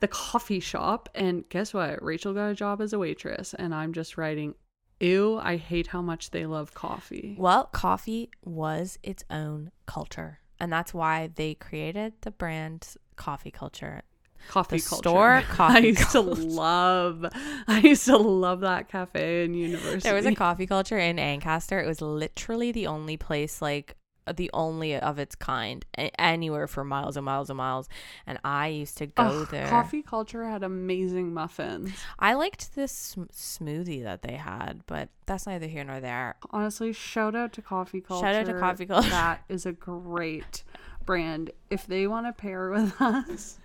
the 0.00 0.08
coffee 0.08 0.60
shop. 0.60 1.08
And 1.14 1.48
guess 1.48 1.72
what? 1.74 2.02
Rachel 2.02 2.34
got 2.34 2.48
a 2.48 2.54
job 2.54 2.80
as 2.80 2.92
a 2.92 2.98
waitress, 2.98 3.54
and 3.54 3.74
I'm 3.74 3.92
just 3.92 4.16
writing, 4.16 4.54
"Ew, 5.00 5.38
I 5.38 5.56
hate 5.56 5.88
how 5.88 6.02
much 6.02 6.30
they 6.30 6.46
love 6.46 6.74
coffee." 6.74 7.36
Well, 7.38 7.64
coffee 7.66 8.30
was 8.44 8.98
its 9.02 9.24
own 9.30 9.70
culture, 9.86 10.40
and 10.60 10.72
that's 10.72 10.92
why 10.94 11.30
they 11.34 11.54
created 11.54 12.14
the 12.20 12.30
brand 12.30 12.96
Coffee 13.16 13.50
Culture. 13.50 14.02
Coffee 14.48 14.78
The 14.78 14.82
culture. 14.88 15.02
store 15.02 15.42
coffee 15.50 15.74
I 15.74 15.78
used 15.80 15.98
culture. 16.00 16.34
to 16.34 16.46
love. 16.46 17.26
I 17.66 17.80
used 17.80 18.04
to 18.06 18.16
love 18.16 18.60
that 18.60 18.88
cafe 18.88 19.44
in 19.44 19.54
university. 19.54 20.00
There 20.00 20.14
was 20.14 20.26
a 20.26 20.34
coffee 20.34 20.66
culture 20.66 20.98
in 20.98 21.18
Ancaster. 21.18 21.80
It 21.80 21.86
was 21.86 22.00
literally 22.00 22.70
the 22.72 22.86
only 22.86 23.16
place, 23.16 23.60
like 23.62 23.96
the 24.36 24.48
only 24.54 24.96
of 24.96 25.18
its 25.18 25.34
kind, 25.34 25.84
anywhere 26.18 26.66
for 26.66 26.82
miles 26.82 27.14
and 27.18 27.26
miles 27.26 27.50
and 27.50 27.58
miles. 27.58 27.90
And 28.26 28.38
I 28.42 28.68
used 28.68 28.96
to 28.98 29.06
go 29.06 29.22
Ugh, 29.42 29.48
there. 29.50 29.68
Coffee 29.68 30.00
culture 30.02 30.48
had 30.48 30.62
amazing 30.62 31.34
muffins. 31.34 31.90
I 32.18 32.32
liked 32.32 32.74
this 32.74 32.90
sm- 32.92 33.24
smoothie 33.24 34.02
that 34.02 34.22
they 34.22 34.36
had, 34.36 34.80
but 34.86 35.10
that's 35.26 35.46
neither 35.46 35.66
here 35.66 35.84
nor 35.84 36.00
there. 36.00 36.36
Honestly, 36.52 36.90
shout 36.94 37.34
out 37.34 37.52
to 37.52 37.60
Coffee 37.60 38.00
Culture. 38.00 38.24
Shout 38.26 38.34
out 38.34 38.46
to 38.46 38.58
Coffee 38.58 38.86
Culture. 38.86 39.10
That 39.10 39.42
is 39.50 39.66
a 39.66 39.72
great 39.72 40.64
brand. 41.06 41.50
If 41.70 41.86
they 41.86 42.06
want 42.06 42.26
to 42.26 42.32
pair 42.32 42.70
with 42.76 43.00
us, 43.00 43.58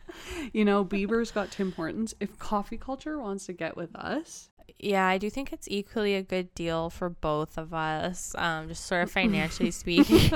you 0.54 0.66
know, 0.66 0.84
Bieber's 0.86 1.32
got 1.32 1.52
Tim 1.52 1.72
Hortons. 1.74 2.14
If 2.20 2.38
Coffee 2.40 2.78
Culture 2.78 3.20
wants 3.20 3.46
to 3.48 3.54
get 3.54 3.76
with 3.78 3.96
us, 3.96 4.50
Yeah, 4.80 5.06
I 5.08 5.18
do 5.18 5.30
think 5.30 5.52
it's 5.54 5.68
equally 5.70 6.16
a 6.16 6.22
good 6.24 6.54
deal 6.56 6.90
for 6.90 7.10
both 7.10 7.58
of 7.58 7.74
us, 7.74 8.34
um, 8.38 8.68
just 8.70 8.86
sort 8.86 9.04
of 9.04 9.12
financially 9.12 9.72
speaking. 9.84 10.32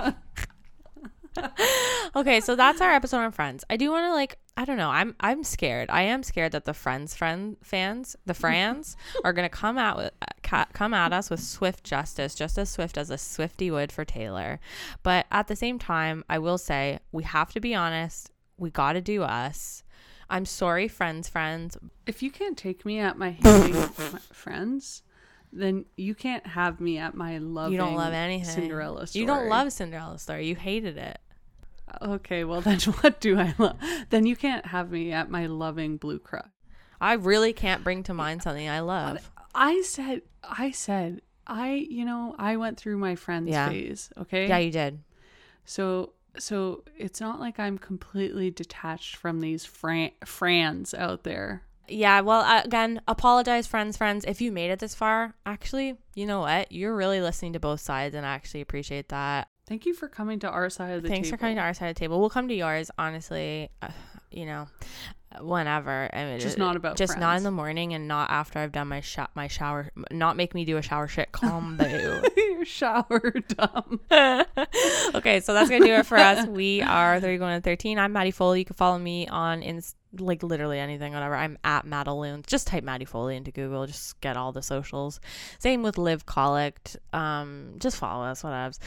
okay, 2.16 2.40
so 2.42 2.56
that's 2.56 2.82
our 2.82 2.92
episode 2.92 3.18
on 3.18 3.32
Friends. 3.32 3.64
I 3.70 3.78
do 3.78 3.90
want 3.92 4.06
to 4.06 4.14
like, 4.14 4.38
I 4.56 4.66
don't 4.66 4.78
know, 4.78 4.90
I'm 4.92 5.16
I'm 5.20 5.44
scared. 5.44 5.90
I 5.90 6.04
am 6.04 6.22
scared 6.22 6.52
that 6.52 6.66
the 6.66 6.74
Friends 6.74 7.16
friend 7.16 7.58
fans, 7.64 8.16
the 8.26 8.34
Frans, 8.44 8.96
are 9.24 9.34
gonna 9.34 9.50
come 9.50 9.78
out 9.78 9.98
with 9.98 10.12
ca- 10.44 10.68
come 10.74 10.94
at 10.94 11.12
us 11.12 11.30
with 11.30 11.40
swift 11.40 11.84
justice, 11.84 12.36
just 12.36 12.58
as 12.58 12.70
swift 12.70 12.98
as 12.98 13.10
a 13.10 13.18
Swifty 13.18 13.72
would 13.72 13.92
for 13.92 14.06
Taylor. 14.06 14.60
But 15.02 15.26
at 15.32 15.48
the 15.48 15.56
same 15.56 15.80
time, 15.80 16.24
I 16.30 16.38
will 16.40 16.58
say 16.58 17.00
we 17.12 17.24
have 17.24 17.52
to 17.54 17.60
be 17.60 17.74
honest. 17.74 18.30
We 18.58 18.70
got 18.70 18.94
to 18.94 19.02
do 19.02 19.24
us. 19.24 19.84
I'm 20.30 20.46
sorry, 20.46 20.88
friends, 20.88 21.28
friends, 21.28 21.78
if 22.06 22.22
you 22.24 22.32
can't 22.32 22.58
take 22.58 22.86
me 22.86 23.00
at 23.00 23.18
my 23.18 23.32
hating 23.32 23.74
friends, 24.32 25.04
then 25.52 25.86
you 25.98 26.16
can't 26.16 26.46
have 26.46 26.80
me 26.80 26.98
at 26.98 27.14
my 27.16 27.38
loving 27.38 27.74
you 27.74 27.78
don't 27.78 27.96
love 27.96 28.14
anything. 28.14 28.50
Cinderella 28.50 29.08
story. 29.08 29.22
You 29.22 29.28
don't 29.28 29.50
love 29.50 29.72
Cinderella 29.72 30.18
story. 30.18 30.48
You 30.48 30.56
hated 30.56 30.98
it. 30.98 31.20
Okay, 32.02 32.44
well 32.44 32.62
then 32.62 32.80
what 33.02 33.20
do 33.20 33.38
I 33.40 33.54
love? 33.58 33.78
Then 34.10 34.26
you 34.26 34.36
can't 34.36 34.66
have 34.68 34.92
me 34.92 35.12
at 35.12 35.30
my 35.30 35.46
loving 35.48 35.98
Blue 35.98 36.20
Crush. 36.20 36.48
I 37.00 37.14
really 37.14 37.54
can't 37.54 37.84
bring 37.84 38.04
to 38.04 38.14
mind 38.14 38.44
something 38.44 38.68
I 38.70 38.80
love. 38.80 39.30
I 39.54 39.82
said, 39.82 40.22
I 40.44 40.72
said, 40.72 41.22
I, 41.46 41.74
you 41.90 42.06
know, 42.06 42.36
I 42.40 42.56
went 42.58 42.78
through 42.80 42.98
my 42.98 43.16
friends 43.16 43.50
Yeah. 43.50 43.70
phase. 43.70 44.10
Okay. 44.18 44.48
Yeah, 44.48 44.58
you 44.60 44.72
did. 44.72 45.00
So, 45.66 46.14
so 46.38 46.84
it's 46.98 47.20
not 47.22 47.40
like 47.40 47.60
I'm 47.60 47.78
completely 47.78 48.50
detached 48.52 49.18
from 49.18 49.42
these 49.42 49.66
fran- 49.66 50.12
frans 50.26 50.94
out 50.94 51.24
there. 51.24 51.64
Yeah, 51.90 52.22
well, 52.22 52.42
uh, 52.42 52.62
again, 52.64 53.02
apologize, 53.10 53.68
friends, 53.68 53.98
friends. 53.98 54.24
If 54.26 54.40
you 54.40 54.54
made 54.54 54.72
it 54.72 54.80
this 54.80 54.96
far, 54.96 55.36
actually, 55.46 55.98
you 56.16 56.26
know 56.26 56.40
what? 56.40 56.72
You're 56.72 56.96
really 56.96 57.20
listening 57.20 57.54
to 57.54 57.60
both 57.60 57.82
sides, 57.82 58.16
and 58.16 58.26
I 58.26 58.30
actually 58.34 58.62
appreciate 58.62 59.10
that. 59.10 59.50
Thank 59.66 59.86
you 59.86 59.94
for 59.94 60.08
coming 60.10 60.40
to 60.40 60.50
our 60.50 60.70
side 60.70 60.92
of 60.92 61.04
the 61.04 61.10
Thanks 61.10 61.28
table. 61.30 61.38
for 61.38 61.42
coming 61.42 61.56
to 61.56 61.62
our 61.62 61.74
side 61.74 61.90
of 61.90 61.96
the 61.96 62.00
table. 62.00 62.20
We'll 62.20 62.30
come 62.30 62.48
to 62.50 62.54
yours, 62.54 62.92
honestly. 62.98 63.70
Uh, 63.82 63.90
you 64.30 64.46
know, 64.46 64.68
whenever. 65.40 66.10
I 66.14 66.26
mean, 66.26 66.40
Just 66.40 66.58
not 66.58 66.76
about 66.76 66.98
just 66.98 67.18
not 67.18 67.38
in 67.38 67.44
the 67.44 67.52
morning, 67.52 67.94
and 67.94 68.08
not 68.08 68.30
after 68.30 68.60
I've 68.60 68.72
done 68.72 68.90
my 68.90 69.02
my 69.36 69.48
shower. 69.48 69.90
Not 70.12 70.36
make 70.36 70.54
me 70.54 70.66
do 70.66 70.78
a 70.78 70.82
shower 70.82 71.08
shit 71.08 71.32
combo. 71.32 71.86
You're 72.38 72.66
shower 72.66 73.34
dumb. 73.48 74.00
okay, 75.16 75.40
so 75.40 75.54
that's 75.54 75.70
gonna 75.70 75.86
do 75.86 75.94
it 75.94 76.06
for 76.06 76.18
us. 76.18 76.46
We 76.48 76.82
are 76.82 77.20
30 77.22 77.38
going 77.38 77.58
to 77.58 77.62
13. 77.62 78.00
I'm 78.00 78.12
Maddie 78.12 78.32
Foley. 78.32 78.60
You 78.60 78.66
can 78.66 78.76
follow 78.76 78.98
me 79.00 79.28
on 79.28 79.64
Inst- 79.64 79.96
like 80.20 80.44
literally 80.44 80.80
anything, 80.80 81.14
whatever. 81.14 81.36
I'm 81.36 81.58
at 81.64 81.86
Madaloons. 81.86 82.46
Just 82.46 82.68
type 82.68 82.84
Maddie 82.84 83.06
Foley 83.06 83.36
into 83.36 83.52
Google. 83.52 83.86
Just 83.88 84.20
get 84.22 84.38
all 84.38 84.52
the 84.52 84.62
socials. 84.62 85.20
Same 85.60 85.84
with 85.84 85.98
Liv 85.98 86.26
Collect. 86.26 86.98
Um, 87.12 87.76
just 87.80 87.98
follow 87.98 88.26
us, 88.26 88.44
whatevs. 88.44 88.80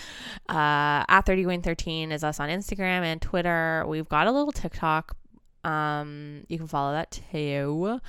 Uh, 0.49 1.05
at 1.09 1.23
30 1.23 1.45
going 1.45 1.63
13 1.63 2.13
is 2.13 2.25
us 2.25 2.41
on 2.41 2.49
Instagram 2.49 3.03
and 3.03 3.21
Twitter. 3.21 3.85
We've 3.87 4.09
got 4.09 4.27
a 4.27 4.33
little 4.33 4.53
TikTok. 4.53 5.17
Um, 5.65 6.45
you 6.49 6.59
can 6.59 6.69
follow 6.69 6.93
that 6.93 7.11
too. 7.33 8.01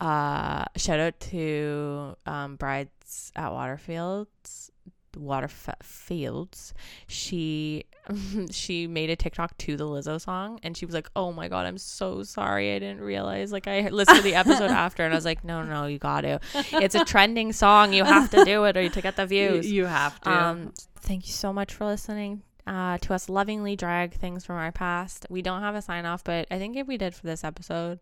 Uh, 0.00 0.64
shout 0.76 0.98
out 0.98 1.20
to 1.20 2.16
um, 2.26 2.56
Brides 2.56 3.32
at 3.36 3.50
Waterfields. 3.50 4.70
Waterfields 5.16 6.72
she 7.06 7.84
she 8.50 8.86
made 8.86 9.10
a 9.10 9.16
TikTok 9.16 9.56
to 9.58 9.76
the 9.76 9.84
Lizzo 9.84 10.20
song 10.20 10.60
and 10.62 10.76
she 10.76 10.84
was 10.86 10.94
like, 10.94 11.08
"Oh 11.16 11.32
my 11.32 11.48
god, 11.48 11.66
I'm 11.66 11.78
so 11.78 12.22
sorry. 12.22 12.74
I 12.74 12.78
didn't 12.78 13.00
realize 13.00 13.50
like 13.52 13.66
I 13.66 13.88
listened 13.90 14.18
to 14.18 14.22
the 14.22 14.34
episode 14.34 14.70
after 14.84 15.04
and 15.04 15.12
I 15.12 15.16
was 15.16 15.24
like, 15.24 15.44
"No, 15.44 15.62
no, 15.62 15.86
you 15.86 15.98
got 15.98 16.22
to. 16.22 16.40
It's 16.54 16.94
a 16.94 17.04
trending 17.04 17.52
song. 17.52 17.92
You 17.92 18.04
have 18.04 18.30
to 18.30 18.44
do 18.44 18.64
it 18.64 18.76
or 18.76 18.82
you 18.82 18.90
to 18.90 19.00
get 19.00 19.16
the 19.16 19.26
views." 19.26 19.70
you 19.70 19.86
have 19.86 20.20
to. 20.22 20.30
Um, 20.30 20.72
thank 21.00 21.26
you 21.26 21.32
so 21.32 21.52
much 21.52 21.72
for 21.72 21.86
listening 21.86 22.42
uh, 22.66 22.98
to 22.98 23.14
us 23.14 23.28
lovingly 23.28 23.76
drag 23.76 24.12
things 24.14 24.44
from 24.44 24.56
our 24.56 24.72
past. 24.72 25.26
We 25.30 25.42
don't 25.42 25.62
have 25.62 25.74
a 25.74 25.82
sign 25.82 26.04
off, 26.06 26.24
but 26.24 26.46
I 26.50 26.58
think 26.58 26.76
if 26.76 26.86
we 26.86 26.96
did 26.98 27.14
for 27.14 27.26
this 27.26 27.42
episode, 27.44 28.00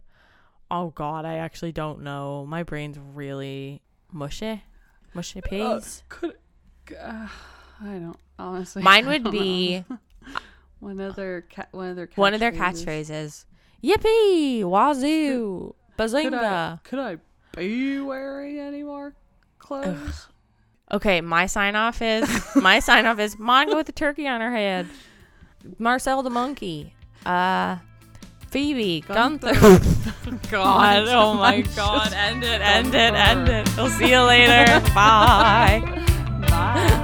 oh 0.71 0.91
god, 0.91 1.25
I 1.25 1.37
actually 1.39 1.73
don't 1.73 2.03
know. 2.03 2.45
My 2.47 2.63
brain's 2.65 2.99
really 2.99 3.83
mushy, 4.13 4.63
mushy 5.15 5.41
Uh, 5.45 5.49
peas. 5.49 6.03
could 6.09 6.37
uh, 7.01 7.29
I 7.83 7.99
don't 7.99 8.17
honestly. 8.39 8.83
Mine 8.91 9.07
would 9.07 9.31
be 9.31 9.85
one 10.81 11.01
of 11.01 11.17
their 11.17 11.43
ca- 11.43 11.67
one 11.73 11.89
of 11.91 11.97
their 11.97 12.09
one 12.15 12.35
of 12.35 12.41
their 12.41 12.53
catchphrases. 12.53 12.87
catchphrases. 13.11 13.45
Yippee! 13.83 14.63
Wazoo! 14.65 15.75
Could 15.97 16.35
I, 16.35 16.79
could 16.85 16.99
I 16.99 17.17
be 17.57 18.01
wearing 18.01 18.59
any 18.59 18.83
more 18.83 19.15
clothes? 19.59 20.29
Okay, 20.91 21.21
my 21.21 21.47
sign 21.47 21.75
off 21.77 22.01
is 22.03 22.29
my 22.57 22.79
sign 22.81 23.07
off 23.07 23.19
is 23.19 23.39
Monica 23.39 23.77
with 23.77 23.87
the 23.87 23.93
turkey 23.93 24.27
on 24.29 24.41
her 24.41 24.53
head. 24.53 24.87
Marcel 25.79 26.23
the 26.23 26.31
monkey. 26.31 26.95
Uh 27.27 27.77
Phoebe 28.51 29.01
Gunther. 29.01 29.55
Gunther. 29.55 30.31
God, 30.51 31.07
God, 31.07 31.09
oh 31.09 31.35
my 31.35 31.55
I'm 31.55 31.63
God, 31.75 32.13
end 32.13 32.45
it, 32.45 32.61
end 32.61 32.95
it, 32.95 33.15
end 33.15 33.49
it. 33.49 33.77
We'll 33.77 33.89
see 33.89 34.11
you 34.11 34.21
later. 34.21 34.81
Bye. 34.95 35.81
Bye. 36.49 36.99